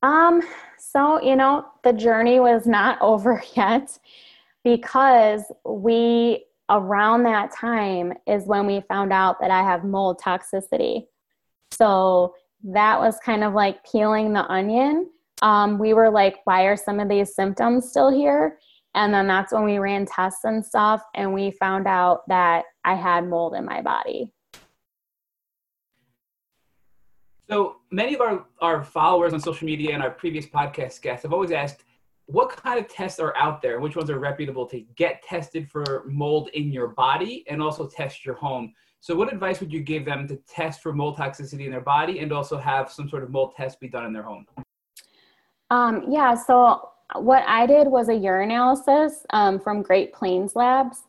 um 0.02 0.42
so 0.78 1.20
you 1.20 1.36
know 1.36 1.66
the 1.82 1.92
journey 1.92 2.40
was 2.40 2.66
not 2.66 2.98
over 3.00 3.42
yet 3.54 3.98
because 4.64 5.42
we 5.66 6.44
around 6.70 7.24
that 7.24 7.54
time 7.54 8.12
is 8.26 8.46
when 8.46 8.66
we 8.66 8.82
found 8.88 9.12
out 9.12 9.40
that 9.40 9.50
I 9.50 9.62
have 9.62 9.84
mold 9.84 10.20
toxicity. 10.20 11.06
So 11.70 12.34
that 12.64 12.98
was 12.98 13.18
kind 13.24 13.44
of 13.44 13.52
like 13.52 13.84
peeling 13.84 14.32
the 14.32 14.50
onion. 14.50 15.10
Um, 15.42 15.78
we 15.78 15.92
were 15.92 16.10
like, 16.10 16.38
why 16.44 16.62
are 16.62 16.76
some 16.76 17.00
of 17.00 17.08
these 17.08 17.34
symptoms 17.34 17.90
still 17.90 18.10
here? 18.10 18.58
And 18.94 19.12
then 19.12 19.26
that's 19.26 19.52
when 19.52 19.64
we 19.64 19.78
ran 19.78 20.06
tests 20.06 20.44
and 20.44 20.64
stuff, 20.64 21.02
and 21.14 21.32
we 21.32 21.50
found 21.50 21.86
out 21.86 22.28
that 22.28 22.64
I 22.84 22.94
had 22.94 23.28
mold 23.28 23.54
in 23.54 23.64
my 23.64 23.82
body. 23.82 24.32
So 27.50 27.76
many 27.90 28.14
of 28.14 28.20
our, 28.20 28.46
our 28.60 28.82
followers 28.82 29.34
on 29.34 29.40
social 29.40 29.66
media 29.66 29.92
and 29.92 30.02
our 30.02 30.10
previous 30.10 30.46
podcast 30.46 31.02
guests 31.02 31.24
have 31.24 31.32
always 31.32 31.50
asked, 31.50 31.84
what 32.26 32.48
kind 32.48 32.80
of 32.80 32.88
tests 32.88 33.20
are 33.20 33.36
out 33.36 33.60
there? 33.60 33.80
Which 33.80 33.96
ones 33.96 34.08
are 34.08 34.18
reputable 34.18 34.66
to 34.66 34.80
get 34.96 35.22
tested 35.22 35.70
for 35.70 36.04
mold 36.06 36.48
in 36.54 36.72
your 36.72 36.88
body 36.88 37.44
and 37.48 37.60
also 37.60 37.86
test 37.86 38.24
your 38.24 38.34
home? 38.34 38.72
So, 39.00 39.14
what 39.14 39.30
advice 39.30 39.60
would 39.60 39.70
you 39.70 39.80
give 39.80 40.06
them 40.06 40.26
to 40.28 40.36
test 40.48 40.82
for 40.82 40.94
mold 40.94 41.18
toxicity 41.18 41.66
in 41.66 41.70
their 41.70 41.82
body 41.82 42.20
and 42.20 42.32
also 42.32 42.56
have 42.56 42.90
some 42.90 43.10
sort 43.10 43.22
of 43.22 43.30
mold 43.30 43.54
test 43.54 43.78
be 43.78 43.88
done 43.88 44.06
in 44.06 44.14
their 44.14 44.22
home? 44.22 44.46
Um, 45.68 46.04
yeah, 46.08 46.34
so 46.34 46.88
what 47.14 47.44
I 47.46 47.66
did 47.66 47.88
was 47.88 48.08
a 48.08 48.12
urinalysis 48.12 49.12
um, 49.30 49.60
from 49.60 49.82
Great 49.82 50.12
Plains 50.12 50.56
Labs. 50.56 51.02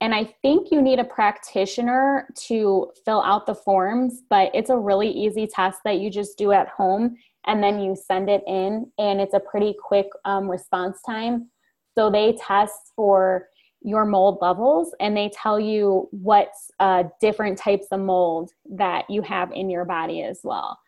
And 0.00 0.14
I 0.14 0.34
think 0.42 0.72
you 0.72 0.82
need 0.82 0.98
a 0.98 1.04
practitioner 1.04 2.26
to 2.48 2.90
fill 3.04 3.22
out 3.22 3.46
the 3.46 3.54
forms, 3.54 4.22
but 4.28 4.50
it's 4.52 4.70
a 4.70 4.76
really 4.76 5.08
easy 5.08 5.46
test 5.46 5.78
that 5.84 6.00
you 6.00 6.10
just 6.10 6.36
do 6.36 6.50
at 6.50 6.68
home 6.68 7.16
and 7.46 7.62
then 7.62 7.80
you 7.80 7.96
send 7.96 8.28
it 8.28 8.42
in, 8.46 8.90
and 8.98 9.20
it's 9.20 9.34
a 9.34 9.40
pretty 9.40 9.74
quick 9.80 10.06
um, 10.24 10.48
response 10.48 11.00
time. 11.02 11.50
So 11.96 12.10
they 12.10 12.36
test 12.40 12.92
for 12.94 13.48
your 13.80 14.04
mold 14.04 14.38
levels 14.40 14.94
and 15.00 15.16
they 15.16 15.28
tell 15.30 15.58
you 15.58 16.08
what 16.12 16.52
uh, 16.78 17.04
different 17.20 17.58
types 17.58 17.86
of 17.90 18.00
mold 18.00 18.50
that 18.70 19.10
you 19.10 19.22
have 19.22 19.50
in 19.52 19.68
your 19.68 19.84
body 19.84 20.22
as 20.22 20.40
well. 20.44 20.78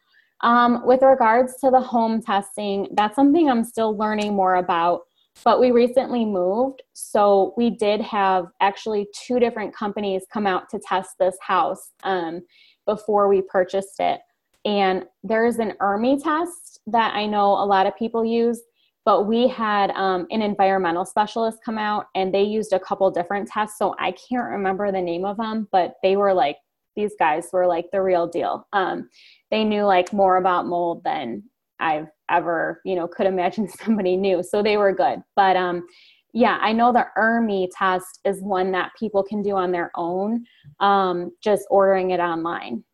Um, 0.45 0.85
with 0.85 1.01
regards 1.01 1.57
to 1.63 1.71
the 1.71 1.81
home 1.81 2.21
testing, 2.21 2.89
that's 2.93 3.17
something 3.17 3.49
I'm 3.49 3.65
still 3.65 3.97
learning 3.97 4.35
more 4.35 4.57
about, 4.57 5.01
but 5.43 5.59
we 5.59 5.71
recently 5.71 6.27
moved. 6.27 6.83
So 6.93 7.55
we 7.57 7.71
did 7.71 8.03
have 8.03 8.49
actually 8.61 9.09
two 9.27 9.41
different 9.41 9.75
companies 9.75 10.27
come 10.31 10.47
out 10.47 10.69
to 10.69 10.79
test 10.79 11.13
this 11.19 11.37
house 11.41 11.93
um, 12.03 12.43
before 12.85 13.27
we 13.27 13.41
purchased 13.41 13.99
it. 14.01 14.21
And 14.67 15.07
there's 15.23 15.57
an 15.57 15.73
ERMI 15.81 16.23
test 16.23 16.81
that 16.89 17.15
I 17.15 17.25
know 17.25 17.53
a 17.53 17.65
lot 17.65 17.87
of 17.87 17.97
people 17.97 18.23
use, 18.23 18.61
but 19.07 19.27
we 19.27 19.49
had 19.49 19.93
um, 19.93 20.27
an 20.31 20.43
environmental 20.43 21.07
specialist 21.07 21.61
come 21.65 21.79
out 21.79 22.09
and 22.15 22.35
they 22.35 22.43
used 22.43 22.75
a 22.75 22.81
couple 22.81 23.11
different 23.11 23.49
tests. 23.49 23.79
So 23.79 23.95
I 23.99 24.13
can't 24.13 24.51
remember 24.51 24.93
the 24.93 25.01
name 25.01 25.25
of 25.25 25.39
them, 25.39 25.69
but 25.73 25.95
they 26.03 26.17
were 26.17 26.35
like, 26.35 26.59
these 26.97 27.13
guys 27.19 27.49
were 27.53 27.67
like 27.67 27.87
the 27.93 28.03
real 28.03 28.27
deal. 28.27 28.67
Um, 28.73 29.09
they 29.51 29.65
knew 29.65 29.85
like 29.85 30.13
more 30.13 30.37
about 30.37 30.67
mold 30.67 31.03
than 31.05 31.45
I've 31.81 32.09
ever, 32.31 32.81
you 32.85 32.95
know, 32.95 33.09
could 33.09 33.27
imagine 33.27 33.69
somebody 33.85 34.17
knew. 34.17 34.43
So 34.43 34.63
they 34.63 34.77
were 34.77 34.93
good. 34.93 35.23
But 35.37 35.57
um, 35.57 35.87
yeah, 36.33 36.59
I 36.61 36.73
know 36.73 36.93
the 36.93 37.07
ERMI 37.17 37.69
test 37.77 38.21
is 38.25 38.43
one 38.43 38.73
that 38.73 38.93
people 38.99 39.23
can 39.23 39.43
do 39.43 39.57
on 39.57 39.71
their 39.71 39.91
own, 39.95 40.45
um, 40.81 41.31
just 41.43 41.65
ordering 41.71 42.11
it 42.11 42.21
online. 42.21 42.85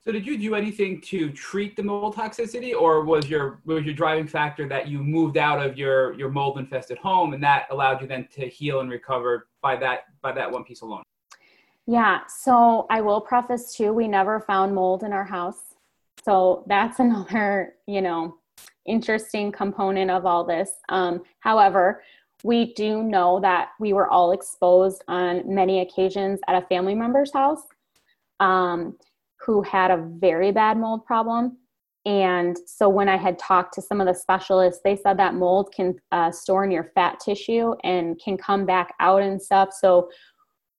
So 0.00 0.12
did 0.12 0.26
you 0.26 0.36
do 0.36 0.54
anything 0.54 1.00
to 1.02 1.30
treat 1.30 1.76
the 1.76 1.82
mold 1.82 2.14
toxicity 2.14 2.74
or 2.78 3.04
was 3.04 3.26
your 3.30 3.62
was 3.64 3.84
your 3.84 3.94
driving 3.94 4.26
factor 4.26 4.68
that 4.68 4.86
you 4.86 5.02
moved 5.02 5.38
out 5.38 5.64
of 5.64 5.78
your 5.78 6.12
your 6.14 6.28
mold 6.28 6.58
infested 6.58 6.98
home 6.98 7.32
and 7.32 7.42
that 7.42 7.68
allowed 7.70 8.02
you 8.02 8.06
then 8.06 8.28
to 8.32 8.46
heal 8.46 8.80
and 8.80 8.90
recover 8.90 9.48
by 9.62 9.76
that 9.76 10.00
by 10.20 10.30
that 10.32 10.50
one 10.50 10.62
piece 10.62 10.82
alone? 10.82 11.02
Yeah, 11.86 12.20
so 12.28 12.86
I 12.90 13.00
will 13.00 13.20
preface 13.20 13.74
too, 13.74 13.92
we 13.92 14.08
never 14.08 14.40
found 14.40 14.74
mold 14.74 15.02
in 15.02 15.12
our 15.12 15.24
house. 15.24 15.74
So 16.24 16.64
that's 16.66 16.98
another, 17.00 17.74
you 17.86 18.00
know, 18.00 18.36
interesting 18.86 19.52
component 19.52 20.10
of 20.10 20.26
all 20.26 20.44
this. 20.44 20.70
Um, 20.88 21.22
however, 21.40 22.02
we 22.42 22.74
do 22.74 23.02
know 23.02 23.40
that 23.40 23.70
we 23.80 23.92
were 23.92 24.08
all 24.08 24.32
exposed 24.32 25.02
on 25.08 25.42
many 25.46 25.80
occasions 25.80 26.40
at 26.46 26.62
a 26.62 26.66
family 26.66 26.94
member's 26.94 27.32
house. 27.32 27.62
Um, 28.40 28.96
who 29.44 29.62
had 29.62 29.90
a 29.90 30.08
very 30.18 30.52
bad 30.52 30.78
mold 30.78 31.04
problem. 31.04 31.58
And 32.06 32.56
so 32.66 32.88
when 32.88 33.08
I 33.08 33.16
had 33.16 33.38
talked 33.38 33.74
to 33.74 33.82
some 33.82 34.00
of 34.00 34.06
the 34.06 34.14
specialists, 34.14 34.80
they 34.84 34.96
said 34.96 35.18
that 35.18 35.34
mold 35.34 35.72
can 35.74 35.94
uh, 36.12 36.30
store 36.30 36.64
in 36.64 36.70
your 36.70 36.90
fat 36.94 37.18
tissue 37.20 37.74
and 37.82 38.20
can 38.22 38.36
come 38.36 38.66
back 38.66 38.94
out 39.00 39.22
and 39.22 39.40
stuff. 39.40 39.70
So 39.72 40.10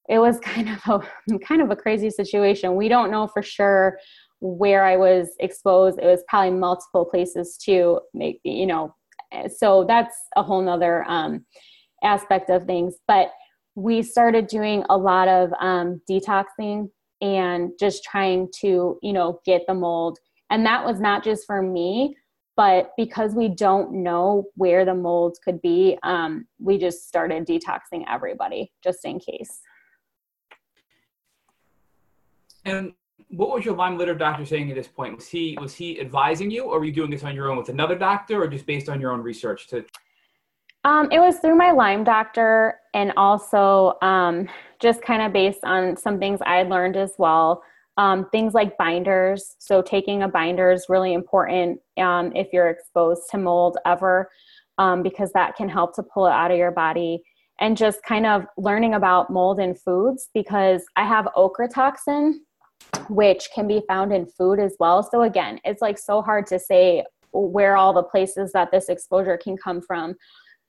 it 0.09 0.19
was 0.19 0.39
kind 0.43 0.69
of 0.69 1.03
a 1.31 1.39
kind 1.39 1.61
of 1.61 1.71
a 1.71 1.75
crazy 1.75 2.09
situation. 2.09 2.75
We 2.75 2.89
don't 2.89 3.11
know 3.11 3.27
for 3.27 3.41
sure 3.41 3.97
where 4.39 4.83
I 4.83 4.97
was 4.97 5.29
exposed. 5.39 5.99
It 5.99 6.05
was 6.05 6.23
probably 6.27 6.57
multiple 6.57 7.05
places 7.05 7.57
too. 7.57 7.99
Make 8.13 8.39
you 8.43 8.65
know, 8.65 8.95
so 9.55 9.85
that's 9.87 10.15
a 10.35 10.43
whole 10.43 10.61
nother 10.61 11.03
um, 11.07 11.45
aspect 12.03 12.49
of 12.49 12.65
things. 12.65 12.95
But 13.07 13.31
we 13.75 14.01
started 14.01 14.47
doing 14.47 14.83
a 14.89 14.97
lot 14.97 15.27
of 15.27 15.51
um, 15.59 16.01
detoxing 16.09 16.89
and 17.21 17.71
just 17.79 18.03
trying 18.03 18.49
to, 18.59 18.97
you 19.01 19.13
know, 19.13 19.39
get 19.45 19.63
the 19.67 19.73
mold. 19.73 20.17
And 20.49 20.65
that 20.65 20.85
was 20.85 20.99
not 20.99 21.23
just 21.23 21.45
for 21.45 21.61
me, 21.61 22.15
but 22.55 22.91
because 22.97 23.33
we 23.33 23.49
don't 23.49 23.91
know 23.91 24.45
where 24.55 24.85
the 24.85 24.93
molds 24.93 25.39
could 25.39 25.61
be, 25.61 25.97
um, 26.03 26.47
we 26.59 26.77
just 26.77 27.07
started 27.07 27.45
detoxing 27.45 28.05
everybody 28.07 28.71
just 28.83 29.03
in 29.03 29.19
case. 29.19 29.59
And 32.65 32.93
what 33.29 33.51
was 33.51 33.63
your 33.63 33.75
Lyme 33.75 33.97
literate 33.97 34.19
doctor 34.19 34.45
saying 34.45 34.69
at 34.69 34.75
this 34.75 34.87
point? 34.87 35.15
Was 35.15 35.27
he 35.27 35.57
was 35.59 35.73
he 35.73 35.99
advising 35.99 36.51
you, 36.51 36.63
or 36.65 36.79
were 36.79 36.85
you 36.85 36.91
doing 36.91 37.11
this 37.11 37.23
on 37.23 37.35
your 37.35 37.49
own 37.49 37.57
with 37.57 37.69
another 37.69 37.95
doctor, 37.95 38.41
or 38.41 38.47
just 38.47 38.65
based 38.65 38.89
on 38.89 38.99
your 38.99 39.11
own 39.11 39.21
research? 39.21 39.67
To 39.69 39.85
um, 40.83 41.11
it 41.11 41.19
was 41.19 41.39
through 41.39 41.55
my 41.55 41.71
Lyme 41.71 42.03
doctor, 42.03 42.79
and 42.93 43.11
also 43.17 43.97
um, 44.01 44.47
just 44.79 45.01
kind 45.01 45.21
of 45.21 45.33
based 45.33 45.63
on 45.63 45.97
some 45.97 46.19
things 46.19 46.39
I 46.45 46.63
learned 46.63 46.97
as 46.97 47.13
well. 47.17 47.63
Um, 47.97 48.29
things 48.29 48.53
like 48.53 48.77
binders. 48.77 49.55
So, 49.57 49.81
taking 49.81 50.23
a 50.23 50.27
binder 50.27 50.71
is 50.71 50.85
really 50.89 51.13
important 51.13 51.79
um, 51.97 52.31
if 52.35 52.47
you're 52.51 52.69
exposed 52.69 53.23
to 53.31 53.37
mold 53.37 53.77
ever, 53.85 54.29
um, 54.77 55.01
because 55.01 55.31
that 55.31 55.55
can 55.55 55.69
help 55.69 55.95
to 55.95 56.03
pull 56.03 56.27
it 56.27 56.31
out 56.31 56.51
of 56.51 56.57
your 56.57 56.71
body. 56.71 57.23
And 57.61 57.77
just 57.77 58.03
kind 58.03 58.25
of 58.25 58.43
learning 58.57 58.95
about 58.95 59.29
mold 59.29 59.61
in 59.61 59.75
foods 59.75 60.29
because 60.33 60.83
I 60.97 61.07
have 61.07 61.25
ochratoxin, 61.37 62.33
which 63.09 63.49
can 63.53 63.67
be 63.67 63.81
found 63.87 64.13
in 64.13 64.25
food 64.25 64.59
as 64.59 64.75
well. 64.79 65.03
So, 65.03 65.23
again, 65.23 65.59
it's 65.63 65.81
like 65.81 65.97
so 65.97 66.21
hard 66.21 66.47
to 66.47 66.59
say 66.59 67.03
where 67.31 67.75
all 67.75 67.93
the 67.93 68.03
places 68.03 68.51
that 68.53 68.71
this 68.71 68.89
exposure 68.89 69.37
can 69.37 69.57
come 69.57 69.81
from 69.81 70.15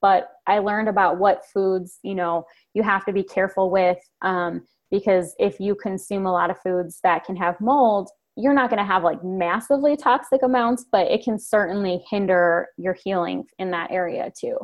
but 0.03 0.31
I 0.47 0.59
learned 0.59 0.89
about 0.89 1.19
what 1.19 1.45
foods, 1.53 1.99
you 2.03 2.15
know, 2.15 2.47
you 2.75 2.83
have 2.83 3.05
to 3.07 3.13
be 3.13 3.23
careful 3.23 3.71
with 3.71 3.99
um, 4.23 4.67
because 4.91 5.35
if 5.39 5.59
you 5.59 5.75
consume 5.75 6.27
a 6.27 6.33
lot 6.33 6.51
of 6.51 6.61
foods 6.61 7.01
that 7.03 7.25
can 7.25 7.37
have 7.37 7.61
mold, 7.61 8.11
you're 8.37 8.55
not 8.55 8.69
going 8.69 8.79
to 8.79 8.85
have 8.85 9.03
like 9.03 9.25
massively 9.25 9.97
toxic 9.97 10.43
amounts, 10.43 10.85
but 10.93 11.11
it 11.11 11.25
can 11.25 11.39
certainly 11.39 12.05
hinder 12.11 12.69
your 12.77 12.95
healing 12.95 13.45
in 13.59 13.71
that 13.71 13.91
area 13.91 14.31
too. 14.39 14.59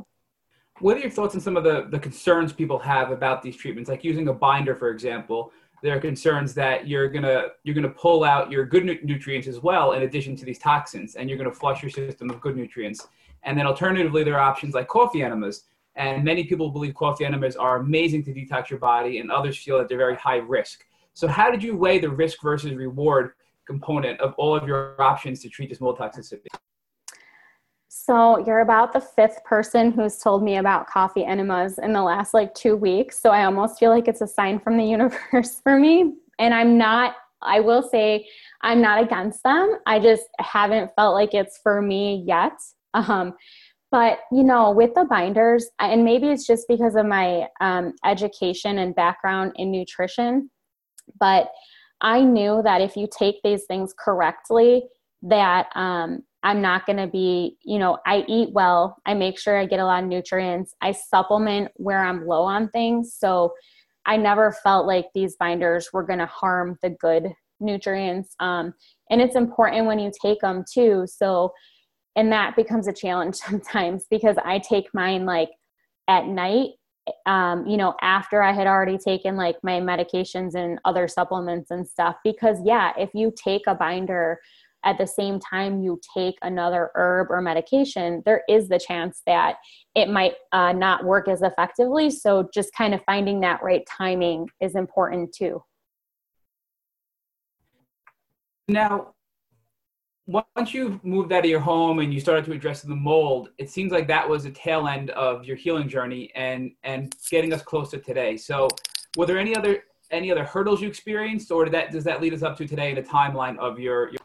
What 0.80 0.96
are 0.96 1.00
your 1.00 1.10
thoughts 1.10 1.34
on 1.34 1.40
some 1.40 1.56
of 1.56 1.64
the, 1.64 1.86
the 1.90 1.98
concerns 1.98 2.52
people 2.52 2.78
have 2.78 3.10
about 3.10 3.42
these 3.42 3.56
treatments? 3.56 3.88
Like 3.88 4.04
using 4.04 4.28
a 4.28 4.32
binder, 4.32 4.74
for 4.74 4.90
example, 4.90 5.52
there 5.82 5.96
are 5.96 6.00
concerns 6.00 6.54
that 6.54 6.86
you're 6.86 7.08
gonna 7.08 7.48
you're 7.64 7.74
gonna 7.74 7.88
pull 7.90 8.24
out 8.24 8.50
your 8.50 8.64
good 8.64 8.84
nu- 8.84 9.00
nutrients 9.02 9.48
as 9.48 9.60
well, 9.60 9.92
in 9.92 10.02
addition 10.02 10.36
to 10.36 10.44
these 10.44 10.58
toxins, 10.58 11.16
and 11.16 11.28
you're 11.28 11.38
gonna 11.38 11.52
flush 11.52 11.82
your 11.82 11.90
system 11.90 12.30
of 12.30 12.40
good 12.40 12.56
nutrients. 12.56 13.08
And 13.42 13.58
then 13.58 13.66
alternatively, 13.66 14.22
there 14.22 14.34
are 14.38 14.48
options 14.48 14.74
like 14.74 14.88
coffee 14.88 15.22
enemas. 15.22 15.64
And 15.94 16.24
many 16.24 16.44
people 16.44 16.70
believe 16.70 16.94
coffee 16.94 17.26
enemas 17.26 17.54
are 17.56 17.80
amazing 17.80 18.24
to 18.24 18.32
detox 18.32 18.70
your 18.70 18.78
body, 18.78 19.18
and 19.18 19.30
others 19.30 19.58
feel 19.58 19.76
that 19.78 19.88
they're 19.88 19.98
very 19.98 20.16
high 20.16 20.38
risk. 20.38 20.86
So, 21.12 21.28
how 21.28 21.50
did 21.50 21.62
you 21.62 21.76
weigh 21.76 21.98
the 21.98 22.08
risk 22.08 22.40
versus 22.42 22.72
reward 22.74 23.32
component 23.66 24.18
of 24.20 24.34
all 24.38 24.56
of 24.56 24.66
your 24.66 25.00
options 25.00 25.40
to 25.40 25.48
treat 25.48 25.68
this 25.68 25.80
mold 25.80 25.98
toxicity? 25.98 26.46
So, 27.94 28.38
you're 28.46 28.60
about 28.60 28.94
the 28.94 29.02
fifth 29.02 29.44
person 29.44 29.92
who's 29.92 30.16
told 30.16 30.42
me 30.42 30.56
about 30.56 30.86
coffee 30.86 31.26
enemas 31.26 31.78
in 31.78 31.92
the 31.92 32.00
last 32.02 32.32
like 32.32 32.54
two 32.54 32.74
weeks. 32.74 33.20
So, 33.20 33.28
I 33.28 33.44
almost 33.44 33.78
feel 33.78 33.90
like 33.90 34.08
it's 34.08 34.22
a 34.22 34.26
sign 34.26 34.58
from 34.60 34.78
the 34.78 34.84
universe 34.96 35.60
for 35.62 35.78
me. 35.78 36.14
And 36.38 36.54
I'm 36.54 36.78
not, 36.78 37.16
I 37.42 37.60
will 37.60 37.82
say, 37.82 38.26
I'm 38.62 38.80
not 38.80 39.02
against 39.02 39.42
them. 39.42 39.76
I 39.86 40.00
just 40.00 40.22
haven't 40.38 40.90
felt 40.96 41.12
like 41.12 41.34
it's 41.34 41.60
for 41.62 41.82
me 41.82 42.24
yet. 42.26 42.54
Um, 42.94 43.34
but 43.90 44.20
you 44.32 44.42
know, 44.42 44.70
with 44.70 44.94
the 44.94 45.04
binders, 45.04 45.68
and 45.78 46.02
maybe 46.02 46.28
it's 46.28 46.46
just 46.46 46.66
because 46.68 46.96
of 46.96 47.04
my 47.04 47.46
um, 47.60 47.92
education 48.06 48.78
and 48.78 48.94
background 48.94 49.52
in 49.56 49.70
nutrition, 49.70 50.50
but 51.20 51.50
I 52.00 52.22
knew 52.22 52.62
that 52.64 52.80
if 52.80 52.96
you 52.96 53.06
take 53.06 53.42
these 53.44 53.64
things 53.66 53.94
correctly, 54.02 54.84
that 55.20 55.68
um, 55.74 56.22
I'm 56.42 56.60
not 56.60 56.86
going 56.86 56.96
to 56.96 57.06
be, 57.06 57.56
you 57.62 57.78
know, 57.78 57.98
I 58.04 58.24
eat 58.26 58.52
well. 58.52 58.96
I 59.06 59.14
make 59.14 59.38
sure 59.38 59.56
I 59.56 59.66
get 59.66 59.80
a 59.80 59.84
lot 59.84 60.02
of 60.02 60.08
nutrients. 60.08 60.74
I 60.80 60.92
supplement 60.92 61.70
where 61.76 62.04
I'm 62.04 62.26
low 62.26 62.42
on 62.42 62.68
things. 62.70 63.14
So 63.16 63.54
I 64.06 64.16
never 64.16 64.50
felt 64.50 64.86
like 64.86 65.06
these 65.14 65.36
binders 65.36 65.90
were 65.92 66.02
going 66.02 66.18
to 66.18 66.26
harm 66.26 66.78
the 66.82 66.90
good 66.90 67.32
nutrients. 67.60 68.34
Um, 68.40 68.74
and 69.10 69.20
it's 69.20 69.36
important 69.36 69.86
when 69.86 69.98
you 69.98 70.10
take 70.20 70.40
them 70.40 70.64
too. 70.70 71.06
So, 71.06 71.52
and 72.16 72.32
that 72.32 72.56
becomes 72.56 72.88
a 72.88 72.92
challenge 72.92 73.36
sometimes 73.36 74.06
because 74.10 74.36
I 74.44 74.58
take 74.58 74.88
mine 74.92 75.24
like 75.24 75.50
at 76.08 76.26
night, 76.26 76.70
um, 77.26 77.66
you 77.66 77.76
know, 77.76 77.94
after 78.02 78.42
I 78.42 78.52
had 78.52 78.66
already 78.66 78.98
taken 78.98 79.36
like 79.36 79.56
my 79.62 79.80
medications 79.80 80.54
and 80.54 80.78
other 80.84 81.06
supplements 81.06 81.70
and 81.70 81.86
stuff. 81.86 82.16
Because, 82.24 82.58
yeah, 82.64 82.92
if 82.98 83.10
you 83.14 83.32
take 83.34 83.62
a 83.66 83.74
binder, 83.74 84.40
at 84.84 84.98
the 84.98 85.06
same 85.06 85.38
time 85.38 85.80
you 85.80 86.00
take 86.16 86.36
another 86.42 86.90
herb 86.94 87.30
or 87.30 87.40
medication, 87.40 88.22
there 88.24 88.42
is 88.48 88.68
the 88.68 88.78
chance 88.78 89.22
that 89.26 89.56
it 89.94 90.08
might 90.08 90.34
uh, 90.52 90.72
not 90.72 91.04
work 91.04 91.28
as 91.28 91.42
effectively. 91.42 92.10
So, 92.10 92.48
just 92.52 92.74
kind 92.74 92.94
of 92.94 93.02
finding 93.04 93.40
that 93.40 93.62
right 93.62 93.82
timing 93.86 94.48
is 94.60 94.74
important 94.74 95.32
too. 95.32 95.62
Now, 98.68 99.14
once 100.26 100.72
you've 100.72 101.04
moved 101.04 101.32
out 101.32 101.44
of 101.44 101.50
your 101.50 101.60
home 101.60 101.98
and 101.98 102.14
you 102.14 102.20
started 102.20 102.44
to 102.44 102.52
address 102.52 102.82
the 102.82 102.94
mold, 102.94 103.50
it 103.58 103.70
seems 103.70 103.92
like 103.92 104.06
that 104.06 104.28
was 104.28 104.44
a 104.44 104.50
tail 104.50 104.86
end 104.86 105.10
of 105.10 105.44
your 105.44 105.56
healing 105.56 105.88
journey 105.88 106.30
and 106.34 106.72
and 106.84 107.14
getting 107.30 107.52
us 107.52 107.62
closer 107.62 107.98
today. 107.98 108.36
So, 108.36 108.68
were 109.16 109.26
there 109.26 109.38
any 109.38 109.54
other 109.54 109.82
any 110.12 110.30
other 110.30 110.44
hurdles 110.44 110.80
you 110.80 110.88
experienced, 110.88 111.50
or 111.50 111.64
did 111.64 111.74
that 111.74 111.90
does 111.90 112.04
that 112.04 112.20
lead 112.20 112.34
us 112.34 112.42
up 112.42 112.56
to 112.58 112.66
today 112.66 112.94
the 112.94 113.02
timeline 113.02 113.58
of 113.58 113.80
your, 113.80 114.10
your 114.10 114.20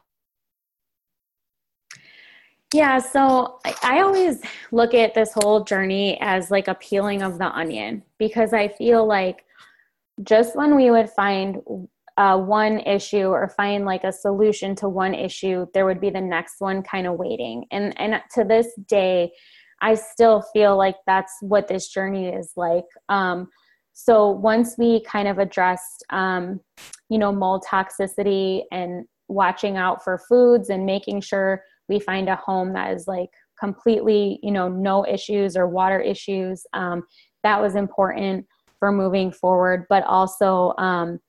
yeah, 2.73 2.99
so 2.99 3.59
I 3.83 4.01
always 4.01 4.41
look 4.71 4.93
at 4.93 5.13
this 5.13 5.31
whole 5.33 5.63
journey 5.63 6.17
as 6.19 6.51
like 6.51 6.67
a 6.67 6.75
peeling 6.75 7.21
of 7.21 7.37
the 7.37 7.47
onion 7.47 8.03
because 8.17 8.53
I 8.53 8.67
feel 8.67 9.07
like 9.07 9.45
just 10.23 10.55
when 10.55 10.75
we 10.75 10.91
would 10.91 11.09
find 11.09 11.61
uh, 12.17 12.37
one 12.37 12.79
issue 12.79 13.27
or 13.27 13.47
find 13.49 13.85
like 13.85 14.03
a 14.03 14.11
solution 14.11 14.75
to 14.75 14.89
one 14.89 15.13
issue, 15.13 15.67
there 15.73 15.85
would 15.85 16.01
be 16.01 16.09
the 16.09 16.19
next 16.19 16.55
one 16.59 16.81
kind 16.81 17.07
of 17.07 17.17
waiting. 17.17 17.65
And 17.71 17.97
and 17.99 18.21
to 18.33 18.43
this 18.43 18.67
day, 18.87 19.31
I 19.81 19.93
still 19.93 20.41
feel 20.53 20.75
like 20.75 20.95
that's 21.05 21.33
what 21.41 21.67
this 21.67 21.87
journey 21.87 22.29
is 22.29 22.51
like. 22.55 22.85
Um, 23.07 23.47
so 23.93 24.29
once 24.29 24.75
we 24.77 25.03
kind 25.03 25.27
of 25.27 25.39
addressed, 25.39 26.03
um, 26.09 26.59
you 27.09 27.17
know, 27.17 27.31
mold 27.31 27.63
toxicity 27.67 28.63
and 28.71 29.05
watching 29.27 29.77
out 29.77 30.03
for 30.03 30.17
foods 30.17 30.69
and 30.69 30.85
making 30.85 31.21
sure 31.21 31.63
we 31.87 31.99
find 31.99 32.29
a 32.29 32.35
home 32.35 32.73
that 32.73 32.93
is 32.93 33.07
like 33.07 33.29
completely 33.59 34.39
you 34.43 34.51
know 34.51 34.69
no 34.69 35.05
issues 35.07 35.57
or 35.57 35.67
water 35.67 35.99
issues 35.99 36.65
um, 36.73 37.03
that 37.43 37.61
was 37.61 37.75
important 37.75 38.45
for 38.79 38.91
moving 38.91 39.31
forward. 39.31 39.85
But 39.89 40.03
also 40.03 40.73
um, 40.77 41.19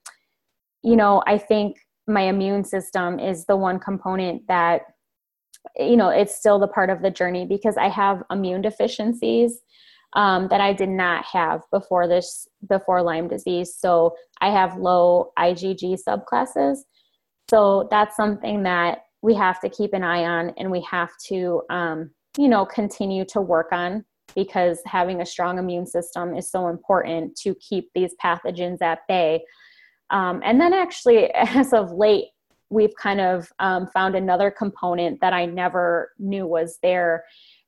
you 0.83 0.97
know 0.97 1.23
i 1.27 1.37
think 1.37 1.77
my 2.07 2.23
immune 2.23 2.65
system 2.65 3.19
is 3.19 3.45
the 3.47 3.57
one 3.57 3.79
component 3.79 4.47
that 4.49 4.83
you 5.77 5.97
know 5.97 6.09
it's 6.09 6.35
still 6.35 6.59
the 6.59 6.69
part 6.69 6.91
of 6.91 7.03
the 7.03 7.11
journey 7.11 7.45
because 7.45 7.77
i 7.77 7.89
have 7.89 8.23
immune 8.31 8.63
deficiencies 8.63 9.61
um, 10.15 10.49
that 10.49 10.61
i 10.61 10.73
did 10.73 10.89
not 10.89 11.25
have 11.25 11.63
before 11.71 12.09
this 12.09 12.49
before 12.69 13.03
lyme 13.03 13.29
disease. 13.29 13.75
So 13.79 14.15
i 14.41 14.51
have 14.51 14.79
low 14.79 15.33
igg 15.39 15.99
subclasses. 16.09 16.79
So 17.51 17.89
that's 17.91 18.17
something 18.17 18.63
that 18.63 19.01
we 19.23 19.35
have 19.35 19.61
to 19.61 19.69
keep 19.69 19.95
an 19.95 20.05
eye 20.05 20.25
on 20.25 20.53
and 20.59 20.71
we 20.71 20.81
have 20.83 21.11
to 21.27 21.63
um, 21.71 22.11
you 22.37 22.49
know 22.49 22.65
continue 22.65 23.25
to 23.27 23.41
work 23.41 23.73
on 23.73 24.05
because 24.35 24.81
having 24.87 25.21
a 25.21 25.27
strong 25.27 25.59
immune 25.59 25.87
system 25.87 26.35
is 26.35 26.51
so 26.51 26.69
important 26.69 27.35
to 27.37 27.55
keep 27.57 27.91
these 27.95 28.15
pathogens 28.23 28.83
at 28.83 29.01
bay. 29.09 29.43
Um, 30.11 30.43
and 30.45 30.61
then 30.61 30.73
actually 30.73 31.31
as 31.35 31.73
of 31.73 31.93
late 31.93 32.27
we've 32.71 32.95
kind 33.01 33.21
of 33.21 33.51
um, 33.61 33.87
found 33.89 34.15
another 34.15 34.51
component 34.51 35.21
that 35.23 35.33
i 35.33 35.47
never 35.47 36.13
knew 36.19 36.47
was 36.47 36.79
there 36.83 37.25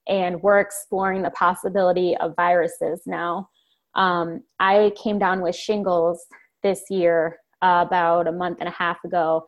and 0.06 0.42
we're 0.42 0.60
exploring 0.60 1.22
the 1.22 1.30
possibility 1.30 2.16
of 2.18 2.34
viruses 2.36 3.02
now. 3.06 3.48
Um, 3.94 4.42
i 4.58 4.92
came 5.02 5.18
down 5.18 5.40
with 5.40 5.56
shingles 5.56 6.26
this 6.62 6.82
year 6.90 7.38
uh, 7.62 7.84
about 7.86 8.28
a 8.28 8.32
month 8.32 8.58
and 8.60 8.68
a 8.68 8.72
half 8.72 9.02
ago 9.04 9.44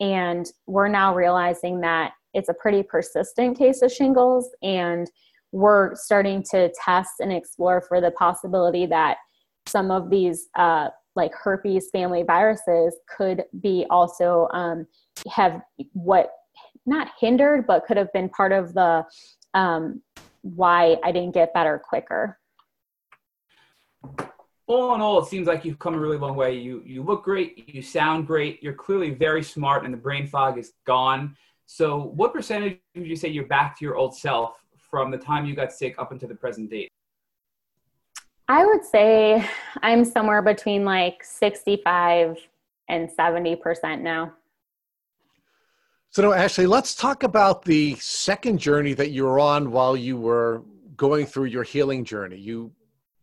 and 0.00 0.46
we're 0.66 0.88
now 0.88 1.14
realizing 1.14 1.80
that 1.80 2.12
it's 2.32 2.48
a 2.48 2.54
pretty 2.54 2.82
persistent 2.82 3.56
case 3.56 3.82
of 3.82 3.92
shingles. 3.92 4.50
And 4.62 5.10
we're 5.52 5.94
starting 5.94 6.42
to 6.50 6.72
test 6.84 7.12
and 7.20 7.32
explore 7.32 7.80
for 7.80 8.00
the 8.00 8.10
possibility 8.12 8.86
that 8.86 9.18
some 9.66 9.90
of 9.90 10.10
these, 10.10 10.48
uh, 10.56 10.88
like 11.14 11.32
herpes 11.32 11.90
family 11.92 12.24
viruses, 12.24 12.96
could 13.16 13.44
be 13.60 13.86
also 13.88 14.48
um, 14.52 14.86
have 15.30 15.62
what 15.92 16.30
not 16.86 17.08
hindered, 17.20 17.66
but 17.66 17.86
could 17.86 17.96
have 17.96 18.12
been 18.12 18.28
part 18.28 18.52
of 18.52 18.74
the 18.74 19.04
um, 19.54 20.02
why 20.42 20.96
I 21.04 21.12
didn't 21.12 21.34
get 21.34 21.54
better 21.54 21.80
quicker 21.82 22.38
all 24.66 24.94
in 24.94 25.00
all, 25.00 25.18
it 25.20 25.26
seems 25.26 25.46
like 25.46 25.64
you've 25.64 25.78
come 25.78 25.94
a 25.94 25.98
really 25.98 26.16
long 26.16 26.36
way. 26.36 26.56
You 26.56 26.82
you 26.86 27.02
look 27.02 27.24
great, 27.24 27.68
you 27.68 27.82
sound 27.82 28.26
great, 28.26 28.62
you're 28.62 28.72
clearly 28.72 29.10
very 29.10 29.42
smart, 29.42 29.84
and 29.84 29.92
the 29.92 29.98
brain 29.98 30.26
fog 30.26 30.58
is 30.58 30.72
gone. 30.86 31.36
So, 31.66 32.12
what 32.14 32.32
percentage 32.32 32.78
would 32.94 33.06
you 33.06 33.16
say 33.16 33.28
you're 33.28 33.46
back 33.46 33.78
to 33.78 33.84
your 33.84 33.96
old 33.96 34.16
self 34.16 34.62
from 34.76 35.10
the 35.10 35.18
time 35.18 35.46
you 35.46 35.54
got 35.54 35.72
sick 35.72 35.96
up 35.98 36.12
until 36.12 36.28
the 36.28 36.34
present 36.34 36.70
date? 36.70 36.90
I 38.48 38.64
would 38.64 38.84
say 38.84 39.48
I'm 39.82 40.04
somewhere 40.04 40.42
between 40.42 40.84
like 40.84 41.24
65 41.24 42.38
and 42.88 43.08
70% 43.08 44.02
now. 44.02 44.34
So, 46.10 46.22
now, 46.22 46.32
Ashley, 46.32 46.66
let's 46.66 46.94
talk 46.94 47.22
about 47.22 47.64
the 47.64 47.96
second 47.96 48.58
journey 48.58 48.94
that 48.94 49.10
you 49.10 49.24
were 49.24 49.40
on 49.40 49.72
while 49.72 49.96
you 49.96 50.16
were 50.16 50.62
going 50.96 51.26
through 51.26 51.46
your 51.46 51.64
healing 51.64 52.04
journey. 52.04 52.36
You 52.36 52.70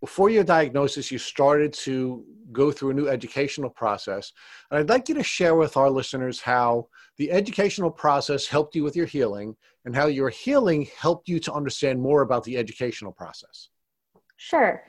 before 0.02 0.30
your 0.32 0.44
diagnosis, 0.44 1.12
you 1.12 1.20
started 1.20 1.72
to 1.72 2.26
go 2.52 2.72
through 2.72 2.90
a 2.90 2.94
new 2.94 3.08
educational 3.08 3.70
process. 3.70 4.34
And 4.70 4.80
I'd 4.80 4.90
like 4.90 5.08
you 5.08 5.16
to 5.16 5.24
share 5.24 5.56
with 5.56 5.78
our 5.78 5.90
listeners 5.90 6.42
how 6.42 6.88
the 7.18 7.32
educational 7.32 7.92
process 7.92 8.48
helped 8.48 8.76
you 8.76 8.84
with 8.84 8.96
your 8.96 9.06
healing 9.06 9.56
and 9.86 9.96
how 9.96 10.08
your 10.08 10.30
healing 10.30 10.88
helped 10.98 11.30
you 11.30 11.40
to 11.40 11.54
understand 11.54 12.02
more 12.02 12.24
about 12.24 12.44
the 12.44 12.58
educational 12.58 13.12
process. 13.12 13.70
Sure. 14.38 14.84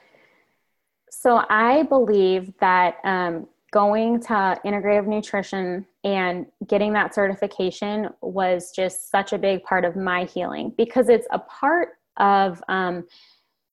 So 1.10 1.44
I 1.50 1.82
believe 1.84 2.52
that 2.60 2.96
um, 3.04 3.46
going 3.70 4.18
to 4.20 4.58
integrative 4.64 5.06
nutrition 5.06 5.86
and 6.04 6.46
getting 6.66 6.94
that 6.94 7.14
certification 7.14 8.08
was 8.22 8.72
just 8.74 9.10
such 9.10 9.34
a 9.34 9.38
big 9.38 9.62
part 9.62 9.84
of 9.84 9.94
my 9.94 10.24
healing 10.24 10.72
because 10.76 11.10
it's 11.10 11.26
a 11.30 11.38
part 11.38 11.90
of 12.16 12.62
um, 12.68 13.06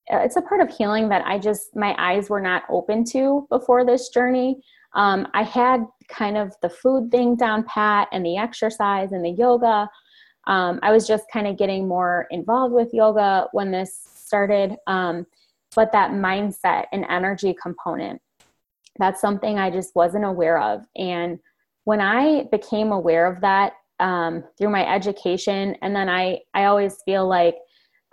it's 0.09 0.35
a 0.35 0.41
part 0.41 0.61
of 0.61 0.69
healing 0.69 1.09
that 1.09 1.25
I 1.25 1.37
just 1.37 1.75
my 1.75 1.95
eyes 1.97 2.29
were 2.29 2.41
not 2.41 2.63
open 2.69 3.03
to 3.05 3.47
before 3.49 3.85
this 3.85 4.09
journey. 4.09 4.61
Um, 4.93 5.27
I 5.33 5.43
had 5.43 5.85
kind 6.07 6.37
of 6.37 6.53
the 6.61 6.69
food 6.69 7.11
thing 7.11 7.35
down 7.35 7.63
pat 7.63 8.07
and 8.11 8.25
the 8.25 8.37
exercise 8.37 9.11
and 9.11 9.23
the 9.23 9.29
yoga. 9.29 9.89
Um, 10.47 10.79
I 10.81 10.91
was 10.91 11.07
just 11.07 11.25
kind 11.31 11.45
of 11.45 11.57
getting 11.57 11.87
more 11.87 12.27
involved 12.31 12.73
with 12.73 12.93
yoga 12.93 13.47
when 13.51 13.71
this 13.71 14.09
started. 14.15 14.75
Um, 14.87 15.27
but 15.75 15.91
that 15.91 16.11
mindset 16.11 16.85
and 16.91 17.05
energy 17.09 17.55
component, 17.61 18.19
that's 18.97 19.21
something 19.21 19.59
I 19.59 19.69
just 19.69 19.95
wasn't 19.95 20.25
aware 20.25 20.59
of. 20.59 20.85
And 20.95 21.39
when 21.83 22.01
I 22.01 22.45
became 22.51 22.91
aware 22.91 23.27
of 23.27 23.41
that 23.41 23.73
um, 23.99 24.43
through 24.57 24.69
my 24.69 24.87
education, 24.87 25.75
and 25.81 25.95
then 25.95 26.09
I, 26.09 26.39
I 26.53 26.65
always 26.65 27.01
feel 27.03 27.27
like 27.27 27.55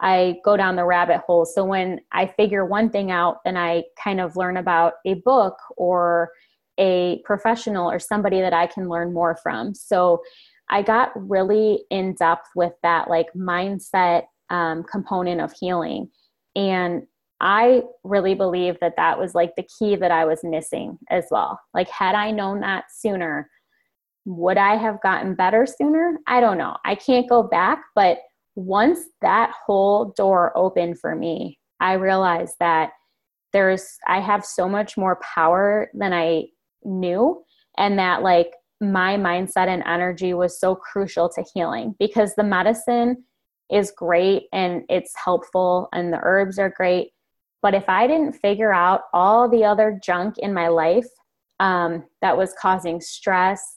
I 0.00 0.36
go 0.44 0.56
down 0.56 0.76
the 0.76 0.84
rabbit 0.84 1.22
hole. 1.26 1.44
So 1.44 1.64
when 1.64 2.00
I 2.12 2.26
figure 2.26 2.64
one 2.64 2.90
thing 2.90 3.10
out, 3.10 3.38
then 3.44 3.56
I 3.56 3.84
kind 4.02 4.20
of 4.20 4.36
learn 4.36 4.56
about 4.56 4.94
a 5.06 5.14
book 5.14 5.56
or 5.76 6.30
a 6.78 7.20
professional 7.24 7.90
or 7.90 7.98
somebody 7.98 8.40
that 8.40 8.52
I 8.52 8.66
can 8.66 8.88
learn 8.88 9.14
more 9.14 9.36
from. 9.42 9.74
So 9.74 10.22
I 10.68 10.82
got 10.82 11.12
really 11.14 11.84
in 11.90 12.14
depth 12.14 12.48
with 12.54 12.72
that 12.82 13.08
like 13.08 13.28
mindset 13.34 14.24
um, 14.50 14.84
component 14.84 15.40
of 15.40 15.52
healing. 15.58 16.10
And 16.54 17.06
I 17.40 17.82
really 18.02 18.34
believe 18.34 18.78
that 18.80 18.96
that 18.96 19.18
was 19.18 19.34
like 19.34 19.54
the 19.56 19.68
key 19.78 19.96
that 19.96 20.10
I 20.10 20.24
was 20.24 20.40
missing 20.42 20.98
as 21.10 21.26
well. 21.30 21.60
Like, 21.74 21.88
had 21.88 22.14
I 22.14 22.30
known 22.30 22.60
that 22.60 22.84
sooner, 22.90 23.50
would 24.24 24.56
I 24.56 24.76
have 24.76 25.02
gotten 25.02 25.34
better 25.34 25.66
sooner? 25.66 26.18
I 26.26 26.40
don't 26.40 26.58
know. 26.58 26.76
I 26.84 26.94
can't 26.94 27.28
go 27.28 27.42
back, 27.42 27.82
but 27.94 28.18
once 28.56 28.98
that 29.20 29.52
whole 29.66 30.06
door 30.16 30.56
opened 30.56 30.98
for 30.98 31.14
me, 31.14 31.58
I 31.78 31.92
realized 31.92 32.54
that 32.58 32.90
there's, 33.52 33.96
I 34.06 34.20
have 34.20 34.44
so 34.44 34.68
much 34.68 34.96
more 34.96 35.20
power 35.22 35.90
than 35.94 36.12
I 36.12 36.46
knew. 36.84 37.42
And 37.78 37.98
that, 37.98 38.22
like, 38.22 38.50
my 38.80 39.16
mindset 39.16 39.68
and 39.68 39.82
energy 39.86 40.34
was 40.34 40.58
so 40.58 40.74
crucial 40.74 41.28
to 41.30 41.44
healing 41.54 41.94
because 41.98 42.34
the 42.34 42.42
medicine 42.42 43.24
is 43.70 43.92
great 43.96 44.44
and 44.52 44.84
it's 44.88 45.12
helpful 45.22 45.88
and 45.92 46.12
the 46.12 46.20
herbs 46.22 46.58
are 46.58 46.70
great. 46.70 47.10
But 47.62 47.74
if 47.74 47.88
I 47.88 48.06
didn't 48.06 48.34
figure 48.34 48.72
out 48.72 49.02
all 49.12 49.48
the 49.48 49.64
other 49.64 49.98
junk 50.02 50.38
in 50.38 50.54
my 50.54 50.68
life 50.68 51.06
um, 51.58 52.04
that 52.20 52.36
was 52.36 52.54
causing 52.60 53.00
stress, 53.00 53.75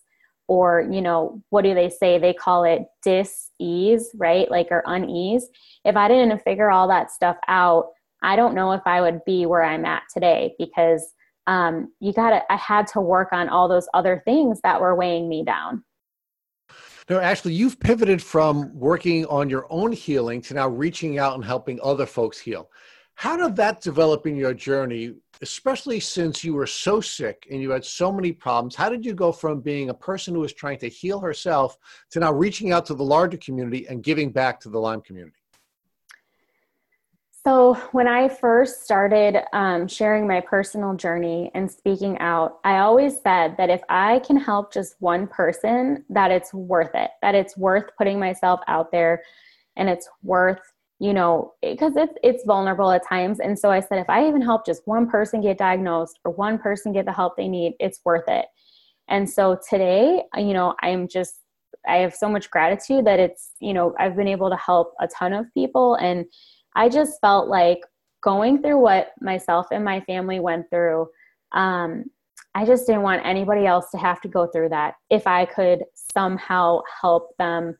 or 0.49 0.85
you 0.91 1.01
know 1.01 1.41
what 1.49 1.61
do 1.61 1.73
they 1.73 1.89
say? 1.89 2.17
They 2.17 2.33
call 2.33 2.63
it 2.63 2.83
dis-ease 3.03 4.09
right? 4.15 4.49
Like 4.49 4.67
or 4.71 4.83
unease. 4.85 5.47
If 5.85 5.95
i 5.95 6.07
didn't 6.07 6.43
figure 6.43 6.71
all 6.71 6.87
that 6.89 7.11
stuff 7.11 7.37
out 7.47 7.87
i 8.21 8.35
don't 8.35 8.53
know 8.53 8.73
if 8.73 8.81
i 8.85 8.99
would 8.99 9.23
be 9.25 9.45
where 9.45 9.63
i'm 9.63 9.85
at 9.85 10.03
today 10.13 10.53
because 10.59 11.13
um, 11.47 11.91
you 11.99 12.11
gotta 12.11 12.41
i 12.51 12.57
had 12.57 12.85
to 12.87 13.01
work 13.01 13.29
on 13.31 13.47
all 13.47 13.69
those 13.69 13.87
other 13.93 14.21
things 14.25 14.59
that 14.61 14.81
were 14.81 14.95
weighing 14.95 15.29
me 15.29 15.43
down. 15.43 15.83
No, 17.09 17.19
actually, 17.19 17.55
you've 17.55 17.79
pivoted 17.79 18.21
from 18.21 18.71
working 18.77 19.25
on 19.25 19.49
your 19.49 19.65
own 19.71 19.91
healing 19.91 20.41
to 20.43 20.53
now 20.53 20.67
reaching 20.67 21.17
out 21.17 21.33
and 21.33 21.43
helping 21.43 21.79
other 21.81 22.05
folks 22.05 22.37
heal. 22.37 22.69
How 23.19 23.35
did 23.35 23.57
that 23.57 23.81
develop 23.81 24.25
in 24.27 24.37
your 24.37 24.53
journey, 24.53 25.13
especially 25.41 25.99
since 25.99 26.41
you 26.41 26.53
were 26.53 26.65
so 26.65 27.01
sick 27.01 27.45
and 27.51 27.61
you 27.61 27.69
had 27.69 27.83
so 27.83 28.13
many 28.13 28.31
problems? 28.31 28.75
How 28.75 28.87
did 28.87 29.05
you 29.05 29.13
go 29.13 29.33
from 29.33 29.59
being 29.59 29.89
a 29.89 29.93
person 29.93 30.33
who 30.33 30.39
was 30.39 30.53
trying 30.53 30.77
to 30.77 30.87
heal 30.87 31.19
herself 31.19 31.77
to 32.11 32.21
now 32.21 32.31
reaching 32.31 32.71
out 32.71 32.85
to 32.85 32.93
the 32.93 33.03
larger 33.03 33.35
community 33.35 33.85
and 33.89 34.01
giving 34.01 34.31
back 34.31 34.57
to 34.61 34.69
the 34.69 34.79
Lyme 34.79 35.01
community? 35.01 35.35
So, 37.43 37.73
when 37.91 38.07
I 38.07 38.29
first 38.29 38.85
started 38.85 39.43
um, 39.51 39.89
sharing 39.89 40.25
my 40.25 40.39
personal 40.39 40.95
journey 40.95 41.51
and 41.53 41.69
speaking 41.69 42.17
out, 42.19 42.61
I 42.63 42.77
always 42.77 43.19
said 43.21 43.57
that 43.57 43.69
if 43.69 43.81
I 43.89 44.19
can 44.19 44.37
help 44.37 44.71
just 44.71 44.95
one 44.99 45.27
person, 45.27 46.05
that 46.09 46.31
it's 46.31 46.53
worth 46.53 46.95
it, 46.95 47.11
that 47.21 47.35
it's 47.35 47.57
worth 47.57 47.89
putting 47.97 48.17
myself 48.17 48.61
out 48.69 48.93
there 48.93 49.23
and 49.75 49.89
it's 49.89 50.07
worth 50.23 50.61
you 50.99 51.13
know 51.13 51.53
because 51.61 51.95
it's 51.95 52.13
it's 52.23 52.43
vulnerable 52.45 52.91
at 52.91 53.07
times. 53.07 53.39
And 53.39 53.57
so 53.57 53.71
i 53.71 53.79
said 53.79 53.99
if 53.99 54.09
i 54.09 54.27
even 54.27 54.41
help 54.41 54.65
just 54.65 54.81
one 54.85 55.09
person 55.09 55.41
get 55.41 55.57
diagnosed 55.57 56.19
or 56.25 56.31
one 56.31 56.59
person 56.59 56.91
get 56.91 57.05
the 57.05 57.13
help 57.13 57.37
they 57.37 57.47
need 57.47 57.73
it's 57.79 58.01
worth 58.05 58.27
it. 58.27 58.45
And 59.07 59.27
so 59.27 59.57
today 59.67 60.23
you 60.35 60.53
know 60.53 60.75
i'm 60.81 61.07
just 61.07 61.39
i 61.87 61.97
have 61.97 62.13
so 62.13 62.29
much 62.29 62.51
gratitude 62.51 63.05
that 63.05 63.19
it's 63.19 63.53
you 63.59 63.73
know 63.73 63.95
i've 63.97 64.15
been 64.15 64.27
able 64.27 64.49
to 64.49 64.57
help 64.57 64.93
a 64.99 65.07
ton 65.07 65.33
of 65.33 65.45
people. 65.53 65.95
And 65.95 66.25
i 66.75 66.89
just 66.89 67.19
felt 67.21 67.47
like 67.47 67.79
going 68.21 68.61
through 68.61 68.79
what 68.79 69.11
myself 69.21 69.67
and 69.71 69.85
my 69.85 70.01
family 70.01 70.41
went 70.41 70.69
through 70.69 71.07
um, 71.53 72.03
i 72.55 72.65
just 72.65 72.85
didn't 72.85 73.03
want 73.03 73.25
anybody 73.25 73.65
else 73.65 73.89
to 73.91 73.97
have 73.97 74.19
to 74.21 74.27
go 74.27 74.47
through 74.47 74.67
that. 74.69 74.95
If 75.09 75.25
i 75.27 75.45
could 75.45 75.85
somehow 75.93 76.81
help 77.01 77.37
them 77.37 77.77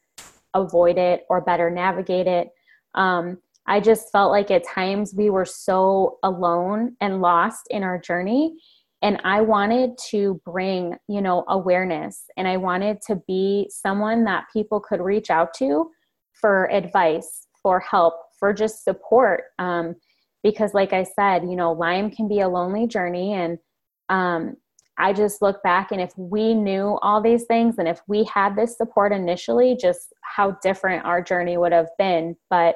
avoid 0.54 0.98
it 0.98 1.26
or 1.30 1.42
better 1.42 1.70
navigate 1.70 2.26
it 2.26 2.50
um, 3.00 3.40
I 3.66 3.80
just 3.80 4.12
felt 4.12 4.32
like 4.32 4.52
at 4.52 4.68
times 4.68 5.14
we 5.16 5.30
were 5.30 5.46
so 5.46 6.18
alone 6.24 6.96
and 7.02 7.22
lost 7.22 7.68
in 7.70 7.84
our 7.84 7.98
journey. 7.98 8.58
And 9.02 9.22
I 9.24 9.42
wanted 9.42 9.92
to 10.10 10.42
bring, 10.44 10.98
you 11.08 11.22
know, 11.22 11.46
awareness 11.48 12.26
and 12.36 12.48
I 12.48 12.58
wanted 12.58 13.02
to 13.08 13.16
be 13.28 13.70
someone 13.72 14.26
that 14.26 14.46
people 14.52 14.82
could 14.82 15.00
reach 15.00 15.30
out 15.30 15.54
to 15.56 15.90
for 16.34 16.70
advice, 16.72 17.48
for 17.62 17.80
help, 17.80 18.16
for 18.38 18.54
just 18.54 18.84
support. 18.84 19.44
Um, 19.58 19.96
because, 20.44 20.74
like 20.74 20.92
I 20.92 21.04
said, 21.04 21.44
you 21.44 21.56
know, 21.56 21.72
Lyme 21.72 22.12
can 22.12 22.28
be 22.28 22.40
a 22.40 22.50
lonely 22.50 22.88
journey. 22.88 23.34
And 23.34 23.58
um, 24.10 24.56
I 25.00 25.14
just 25.14 25.42
look 25.42 25.64
back 25.64 25.92
and 25.92 26.02
if 26.02 26.12
we 26.18 26.54
knew 26.54 27.00
all 27.02 27.22
these 27.22 27.46
things 27.46 27.76
and 27.78 27.88
if 27.88 28.02
we 28.08 28.26
had 28.26 28.56
this 28.56 28.78
support 28.78 29.14
initially, 29.14 29.78
just 29.80 30.14
how 30.22 30.58
different 30.62 31.06
our 31.06 31.22
journey 31.22 31.58
would 31.58 31.72
have 31.72 31.90
been. 31.98 32.36
But 32.50 32.76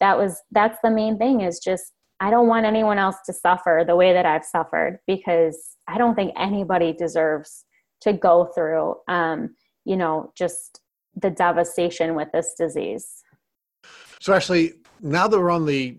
that 0.00 0.18
was 0.18 0.42
that's 0.52 0.78
the 0.84 0.90
main 0.90 1.18
thing 1.18 1.40
is 1.40 1.58
just 1.58 1.92
I 2.20 2.30
don't 2.30 2.48
want 2.48 2.66
anyone 2.66 2.98
else 2.98 3.16
to 3.26 3.32
suffer 3.32 3.84
the 3.86 3.96
way 3.96 4.12
that 4.12 4.26
I've 4.26 4.44
suffered 4.44 4.98
because 5.06 5.76
I 5.88 5.98
don't 5.98 6.14
think 6.14 6.32
anybody 6.38 6.92
deserves 6.92 7.64
to 8.02 8.12
go 8.12 8.50
through 8.54 8.96
um, 9.08 9.56
you 9.84 9.96
know, 9.96 10.32
just 10.36 10.80
the 11.14 11.30
devastation 11.30 12.14
with 12.14 12.28
this 12.32 12.54
disease. 12.58 13.22
So 14.20 14.32
actually 14.32 14.74
now 15.00 15.28
that 15.28 15.38
we're 15.38 15.50
on 15.50 15.66
the 15.66 15.98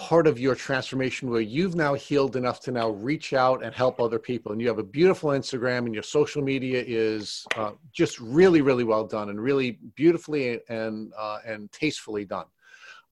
part 0.00 0.26
of 0.26 0.40
your 0.40 0.54
transformation 0.54 1.28
where 1.28 1.42
you've 1.42 1.74
now 1.74 1.92
healed 1.92 2.34
enough 2.34 2.58
to 2.58 2.70
now 2.70 2.88
reach 2.88 3.34
out 3.34 3.62
and 3.62 3.74
help 3.74 4.00
other 4.00 4.18
people. 4.18 4.50
And 4.50 4.58
you 4.58 4.66
have 4.66 4.78
a 4.78 4.82
beautiful 4.82 5.28
instagram 5.30 5.84
and 5.84 5.92
your 5.92 6.02
social 6.02 6.40
media 6.40 6.82
is 6.86 7.44
uh, 7.54 7.72
just 7.92 8.18
really 8.18 8.62
really 8.62 8.82
well 8.82 9.06
done 9.06 9.28
and 9.28 9.38
really 9.38 9.72
beautifully 9.94 10.58
and 10.70 11.12
uh, 11.18 11.40
and 11.44 11.70
tastefully 11.70 12.24
done. 12.24 12.46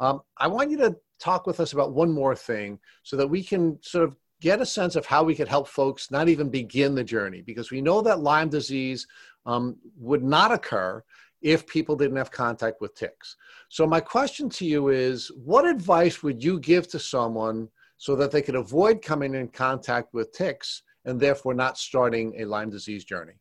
Um, 0.00 0.22
i 0.38 0.46
want 0.46 0.70
you 0.70 0.78
to 0.78 0.96
talk 1.20 1.46
with 1.46 1.60
us 1.60 1.74
about 1.74 1.92
one 1.92 2.10
more 2.10 2.34
thing 2.34 2.78
so 3.02 3.18
that 3.18 3.28
we 3.28 3.42
can 3.42 3.78
sort 3.82 4.04
of 4.04 4.16
get 4.40 4.62
a 4.62 4.66
sense 4.66 4.96
of 4.96 5.04
how 5.04 5.22
we 5.22 5.34
could 5.34 5.48
help 5.48 5.68
folks 5.68 6.10
not 6.10 6.28
even 6.28 6.48
begin 6.48 6.94
the 6.94 7.04
journey 7.04 7.42
because 7.42 7.70
we 7.70 7.82
know 7.82 8.00
that 8.00 8.20
lyme 8.20 8.48
disease 8.48 9.06
um, 9.44 9.76
would 9.98 10.22
not 10.22 10.52
occur 10.52 11.02
if 11.40 11.66
people 11.66 11.96
didn't 11.96 12.16
have 12.16 12.30
contact 12.30 12.80
with 12.80 12.94
ticks. 12.94 13.36
So, 13.68 13.86
my 13.86 14.00
question 14.00 14.48
to 14.50 14.64
you 14.64 14.88
is 14.88 15.30
what 15.44 15.66
advice 15.66 16.22
would 16.22 16.42
you 16.42 16.58
give 16.60 16.88
to 16.88 16.98
someone 16.98 17.68
so 17.96 18.16
that 18.16 18.30
they 18.30 18.42
could 18.42 18.54
avoid 18.54 19.02
coming 19.02 19.34
in 19.34 19.48
contact 19.48 20.14
with 20.14 20.32
ticks 20.32 20.82
and 21.04 21.18
therefore 21.18 21.54
not 21.54 21.78
starting 21.78 22.34
a 22.40 22.44
Lyme 22.44 22.70
disease 22.70 23.04
journey? 23.04 23.34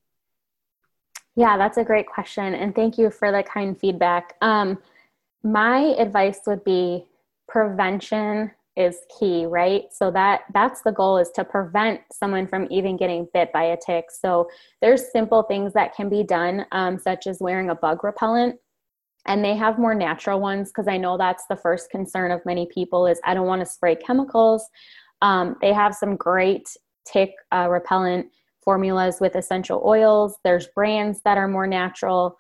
Yeah, 1.36 1.58
that's 1.58 1.78
a 1.78 1.84
great 1.84 2.08
question. 2.08 2.56
And 2.56 2.74
thank 2.74 2.98
you 2.98 3.12
for 3.12 3.32
the 3.32 3.44
kind 3.44 3.80
feedback. 3.80 4.36
Um, 4.42 4.80
my 5.44 5.96
advice 6.00 6.40
would 6.48 6.64
be 6.64 7.06
prevention 7.48 8.52
is 8.78 9.00
key 9.20 9.46
right? 9.46 9.86
So 9.92 10.12
that 10.12 10.42
that's 10.54 10.82
the 10.84 10.92
goal 10.92 11.18
is 11.18 11.32
to 11.32 11.44
prevent 11.44 12.02
someone 12.14 12.48
from 12.48 12.68
even 12.70 12.96
getting 12.96 13.28
bit 13.34 13.52
by 13.52 13.64
a 13.64 13.78
tick. 13.78 14.06
So 14.12 14.48
there's 14.82 15.12
simple 15.12 15.44
things 15.44 15.74
that 15.74 15.96
can 15.96 16.10
be 16.10 16.24
done 16.24 16.66
um, 16.72 17.00
such 17.00 17.28
as 17.28 17.40
wearing 17.42 17.70
a 17.70 17.76
bug 17.76 18.04
repellent. 18.04 18.56
And 19.26 19.44
they 19.44 19.58
have 19.58 19.78
more 19.78 19.96
natural 19.96 20.40
ones 20.40 20.70
because 20.70 20.88
i 20.88 20.96
know 20.96 21.18
that's 21.18 21.44
the 21.50 21.58
first 21.58 21.90
concern 21.90 22.32
of 22.32 22.46
many 22.46 22.68
people 22.74 23.08
is 23.08 23.20
i 23.26 23.34
don't 23.34 23.48
want 23.48 23.62
to 23.62 23.66
spray 23.66 23.96
chemicals. 23.96 24.66
Um, 25.22 25.56
they 25.62 25.74
have 25.74 25.96
some 25.96 26.16
great 26.16 26.70
tick 27.12 27.32
uh, 27.52 27.68
repellent 27.70 28.28
formulas 28.64 29.18
with 29.20 29.36
essential 29.36 29.82
oils. 29.86 30.38
There's 30.44 30.68
brands 30.76 31.22
that 31.24 31.38
are 31.38 31.48
more 31.48 31.68
natural 31.68 32.38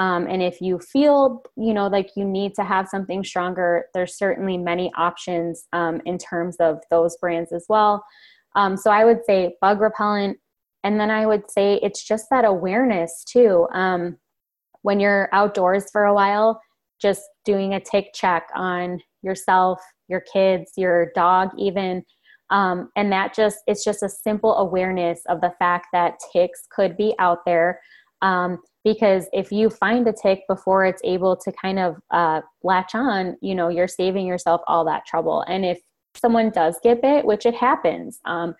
um, 0.00 0.26
and 0.28 0.42
if 0.42 0.62
you 0.62 0.78
feel, 0.78 1.42
you 1.58 1.74
know, 1.74 1.86
like 1.86 2.08
you 2.16 2.24
need 2.24 2.54
to 2.54 2.64
have 2.64 2.88
something 2.88 3.22
stronger, 3.22 3.84
there's 3.92 4.16
certainly 4.16 4.56
many 4.56 4.90
options 4.96 5.66
um, 5.74 6.00
in 6.06 6.16
terms 6.16 6.56
of 6.58 6.78
those 6.90 7.18
brands 7.18 7.52
as 7.52 7.66
well. 7.68 8.02
Um, 8.56 8.78
so 8.78 8.90
I 8.90 9.04
would 9.04 9.26
say 9.26 9.56
bug 9.60 9.78
repellent. 9.78 10.38
And 10.84 10.98
then 10.98 11.10
I 11.10 11.26
would 11.26 11.50
say 11.50 11.78
it's 11.82 12.02
just 12.02 12.30
that 12.30 12.46
awareness 12.46 13.24
too. 13.24 13.68
Um, 13.74 14.16
when 14.80 15.00
you're 15.00 15.28
outdoors 15.34 15.90
for 15.92 16.06
a 16.06 16.14
while, 16.14 16.58
just 16.98 17.20
doing 17.44 17.74
a 17.74 17.80
tick 17.80 18.12
check 18.14 18.44
on 18.54 19.02
yourself, 19.20 19.82
your 20.08 20.22
kids, 20.32 20.72
your 20.78 21.12
dog, 21.14 21.50
even. 21.58 22.02
Um, 22.48 22.88
and 22.96 23.12
that 23.12 23.34
just, 23.34 23.58
it's 23.66 23.84
just 23.84 24.02
a 24.02 24.08
simple 24.08 24.56
awareness 24.56 25.20
of 25.28 25.42
the 25.42 25.52
fact 25.58 25.88
that 25.92 26.14
ticks 26.32 26.62
could 26.74 26.96
be 26.96 27.14
out 27.18 27.44
there. 27.44 27.80
Um, 28.22 28.60
because 28.84 29.26
if 29.32 29.52
you 29.52 29.70
find 29.70 30.06
a 30.08 30.12
tick 30.12 30.42
before 30.48 30.84
it's 30.84 31.02
able 31.04 31.36
to 31.36 31.52
kind 31.52 31.78
of 31.78 31.96
uh, 32.10 32.40
latch 32.62 32.94
on 32.94 33.36
you 33.40 33.54
know 33.54 33.68
you're 33.68 33.88
saving 33.88 34.26
yourself 34.26 34.60
all 34.66 34.84
that 34.84 35.06
trouble. 35.06 35.44
And 35.48 35.64
if 35.64 35.80
someone 36.16 36.50
does 36.50 36.78
get 36.82 37.00
bit 37.00 37.24
which 37.24 37.46
it 37.46 37.54
happens 37.54 38.18
um, 38.24 38.52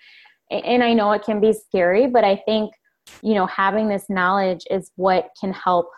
and 0.53 0.85
i 0.85 0.93
know 0.93 1.11
it 1.11 1.25
can 1.25 1.41
be 1.41 1.53
scary 1.53 2.07
but 2.07 2.23
i 2.23 2.37
think 2.47 2.73
you 3.23 3.35
know 3.35 3.45
having 3.47 3.89
this 3.89 4.09
knowledge 4.09 4.63
is 4.71 4.93
what 4.95 5.31
can 5.41 5.53
help 5.53 5.91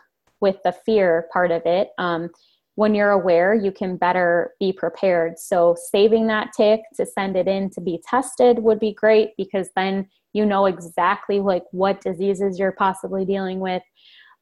with 0.42 0.56
the 0.64 0.72
fear 0.84 1.28
part 1.32 1.50
of 1.50 1.62
it. 1.64 1.90
Um, 1.96 2.28
when 2.74 2.94
you're 2.94 3.10
aware 3.10 3.54
you 3.54 3.70
can 3.70 3.96
better 3.96 4.52
be 4.58 4.72
prepared. 4.72 5.38
So 5.38 5.76
saving 5.90 6.26
that 6.26 6.52
tick 6.56 6.80
to 6.96 7.06
send 7.06 7.36
it 7.36 7.46
in 7.46 7.70
to 7.70 7.80
be 7.80 8.02
tested 8.08 8.58
would 8.58 8.80
be 8.80 8.94
great 8.94 9.30
because 9.36 9.68
then 9.76 10.08
you 10.32 10.46
know 10.46 10.64
exactly 10.66 11.40
like 11.40 11.64
what 11.72 12.00
diseases 12.00 12.58
you're 12.58 12.72
possibly 12.72 13.26
dealing 13.26 13.60
with 13.60 13.82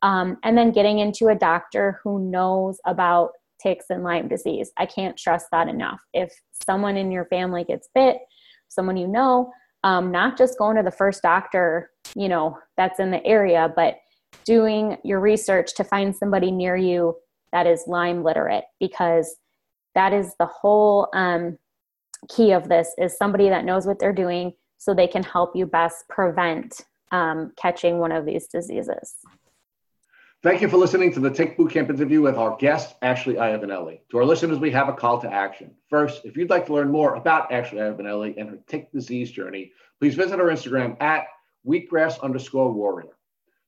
um, 0.02 0.36
and 0.42 0.56
then 0.56 0.72
getting 0.72 0.98
into 0.98 1.28
a 1.28 1.34
doctor 1.34 2.00
who 2.02 2.30
knows 2.30 2.78
about 2.86 3.30
ticks 3.62 3.86
and 3.90 4.02
lyme 4.02 4.28
disease 4.28 4.72
i 4.78 4.86
can't 4.86 5.18
stress 5.18 5.44
that 5.52 5.68
enough 5.68 6.00
if 6.14 6.32
someone 6.64 6.96
in 6.96 7.10
your 7.10 7.26
family 7.26 7.64
gets 7.64 7.88
bit 7.94 8.18
someone 8.68 8.96
you 8.96 9.08
know 9.08 9.50
um, 9.82 10.10
not 10.10 10.36
just 10.36 10.58
going 10.58 10.76
to 10.76 10.82
the 10.82 10.90
first 10.90 11.22
doctor 11.22 11.90
you 12.14 12.28
know 12.28 12.56
that's 12.76 13.00
in 13.00 13.10
the 13.10 13.24
area 13.26 13.72
but 13.76 13.96
doing 14.44 14.96
your 15.04 15.20
research 15.20 15.74
to 15.74 15.84
find 15.84 16.14
somebody 16.14 16.50
near 16.50 16.76
you 16.76 17.14
that 17.52 17.66
is 17.66 17.84
lyme 17.86 18.22
literate 18.22 18.64
because 18.78 19.36
that 19.94 20.12
is 20.12 20.34
the 20.38 20.46
whole 20.46 21.08
um, 21.14 21.58
key 22.28 22.52
of 22.52 22.68
this 22.68 22.94
is 22.98 23.16
somebody 23.16 23.48
that 23.48 23.64
knows 23.64 23.86
what 23.86 23.98
they're 23.98 24.12
doing 24.12 24.52
so 24.78 24.94
they 24.94 25.06
can 25.06 25.22
help 25.22 25.54
you 25.54 25.66
best 25.66 26.08
prevent 26.08 26.82
um, 27.12 27.52
catching 27.56 27.98
one 27.98 28.12
of 28.12 28.24
these 28.24 28.46
diseases. 28.46 29.16
Thank 30.42 30.62
you 30.62 30.70
for 30.70 30.78
listening 30.78 31.12
to 31.12 31.20
the 31.20 31.28
Tick 31.28 31.58
Bootcamp 31.58 31.90
interview 31.90 32.22
with 32.22 32.36
our 32.36 32.56
guest, 32.56 32.94
Ashley 33.02 33.34
Iavanelli. 33.34 34.00
To 34.10 34.16
our 34.16 34.24
listeners, 34.24 34.58
we 34.58 34.70
have 34.70 34.88
a 34.88 34.94
call 34.94 35.20
to 35.20 35.30
action. 35.30 35.74
First, 35.90 36.24
if 36.24 36.34
you'd 36.34 36.48
like 36.48 36.64
to 36.66 36.72
learn 36.72 36.90
more 36.90 37.14
about 37.14 37.52
Ashley 37.52 37.76
Iavanelli 37.76 38.40
and 38.40 38.48
her 38.48 38.58
tick 38.66 38.90
disease 38.90 39.30
journey, 39.30 39.72
please 39.98 40.14
visit 40.14 40.40
our 40.40 40.46
Instagram 40.46 40.96
at 41.02 41.26
wheatgrass 41.68 42.22
underscore 42.22 42.72
warrior. 42.72 43.10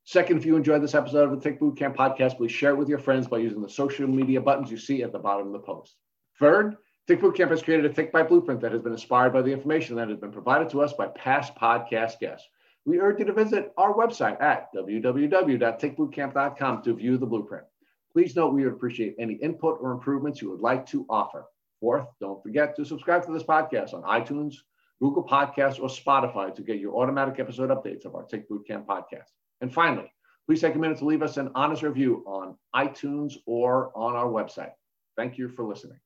Second, 0.05 0.39
if 0.39 0.47
you 0.47 0.57
enjoyed 0.57 0.83
this 0.83 0.95
episode 0.95 1.31
of 1.31 1.33
the 1.33 1.47
Tick 1.47 1.61
Bootcamp 1.61 1.95
podcast, 1.95 2.39
please 2.39 2.53
share 2.53 2.71
it 2.71 2.79
with 2.79 2.89
your 2.89 2.99
friends 2.99 3.27
by 3.27 3.37
using 3.37 3.61
the 3.61 3.69
social 3.69 4.07
media 4.07 4.41
buttons 4.41 4.71
you 4.71 4.79
see 4.79 5.03
at 5.03 5.13
the 5.13 5.19
bottom 5.19 5.49
of 5.49 5.53
the 5.53 5.59
post. 5.59 5.95
Third, 6.39 6.77
Tick 7.07 7.21
Bootcamp 7.21 7.51
has 7.51 7.63
created 7.63 7.85
a 7.85 7.93
Tick 7.93 8.13
Bite 8.13 8.29
Blueprint 8.29 8.63
that 8.63 8.73
has 8.73 8.81
been 8.81 8.93
inspired 8.93 9.35
by 9.35 9.43
the 9.43 9.53
information 9.53 9.97
that 9.97 10.09
has 10.09 10.17
been 10.17 10.33
provided 10.33 10.71
to 10.71 10.81
us 10.81 10.95
by 10.95 11.09
past 11.09 11.55
podcast 11.55 12.19
guests 12.19 12.49
we 12.85 13.01
urge 13.01 13.21
you 13.21 13.25
to 13.27 13.33
visit 13.33 13.73
our 13.77 13.95
website 13.95 14.43
at 14.43 14.75
www.tickbootcamp.com 14.75 16.83
to 16.83 16.95
view 16.95 17.17
the 17.17 17.27
blueprint. 17.27 17.65
Please 18.13 18.35
note 18.37 18.53
we 18.53 18.65
would 18.65 18.75
appreciate 18.75 19.15
any 19.19 19.35
input 19.35 19.79
or 19.81 19.93
improvements 19.93 20.43
you 20.43 20.51
would 20.51 20.61
like 20.61 20.85
to 20.87 21.07
offer. 21.09 21.47
Fourth, 21.81 22.07
don't 22.21 22.43
forget 22.43 22.77
to 22.77 22.85
subscribe 22.85 23.25
to 23.27 23.33
this 23.33 23.43
podcast 23.43 23.95
on 23.95 24.03
iTunes, 24.03 24.57
Google 25.01 25.25
Podcasts, 25.25 25.81
or 25.81 25.89
Spotify 25.89 26.55
to 26.55 26.63
get 26.63 26.79
your 26.79 26.97
automatic 26.97 27.41
episode 27.41 27.71
updates 27.71 28.05
of 28.05 28.15
our 28.15 28.25
Tick 28.25 28.49
Bootcamp 28.49 28.87
podcast. 28.87 29.31
And 29.61 29.73
finally, 29.73 30.13
please 30.47 30.61
take 30.61 30.75
a 30.75 30.79
minute 30.79 30.99
to 30.99 31.07
leave 31.07 31.23
us 31.23 31.39
an 31.39 31.51
honest 31.55 31.83
review 31.83 32.23
on 32.27 32.57
iTunes 32.75 33.35
or 33.47 33.97
on 33.97 34.15
our 34.15 34.27
website. 34.27 34.73
Thank 35.17 35.39
you 35.39 35.49
for 35.49 35.65
listening. 35.65 36.03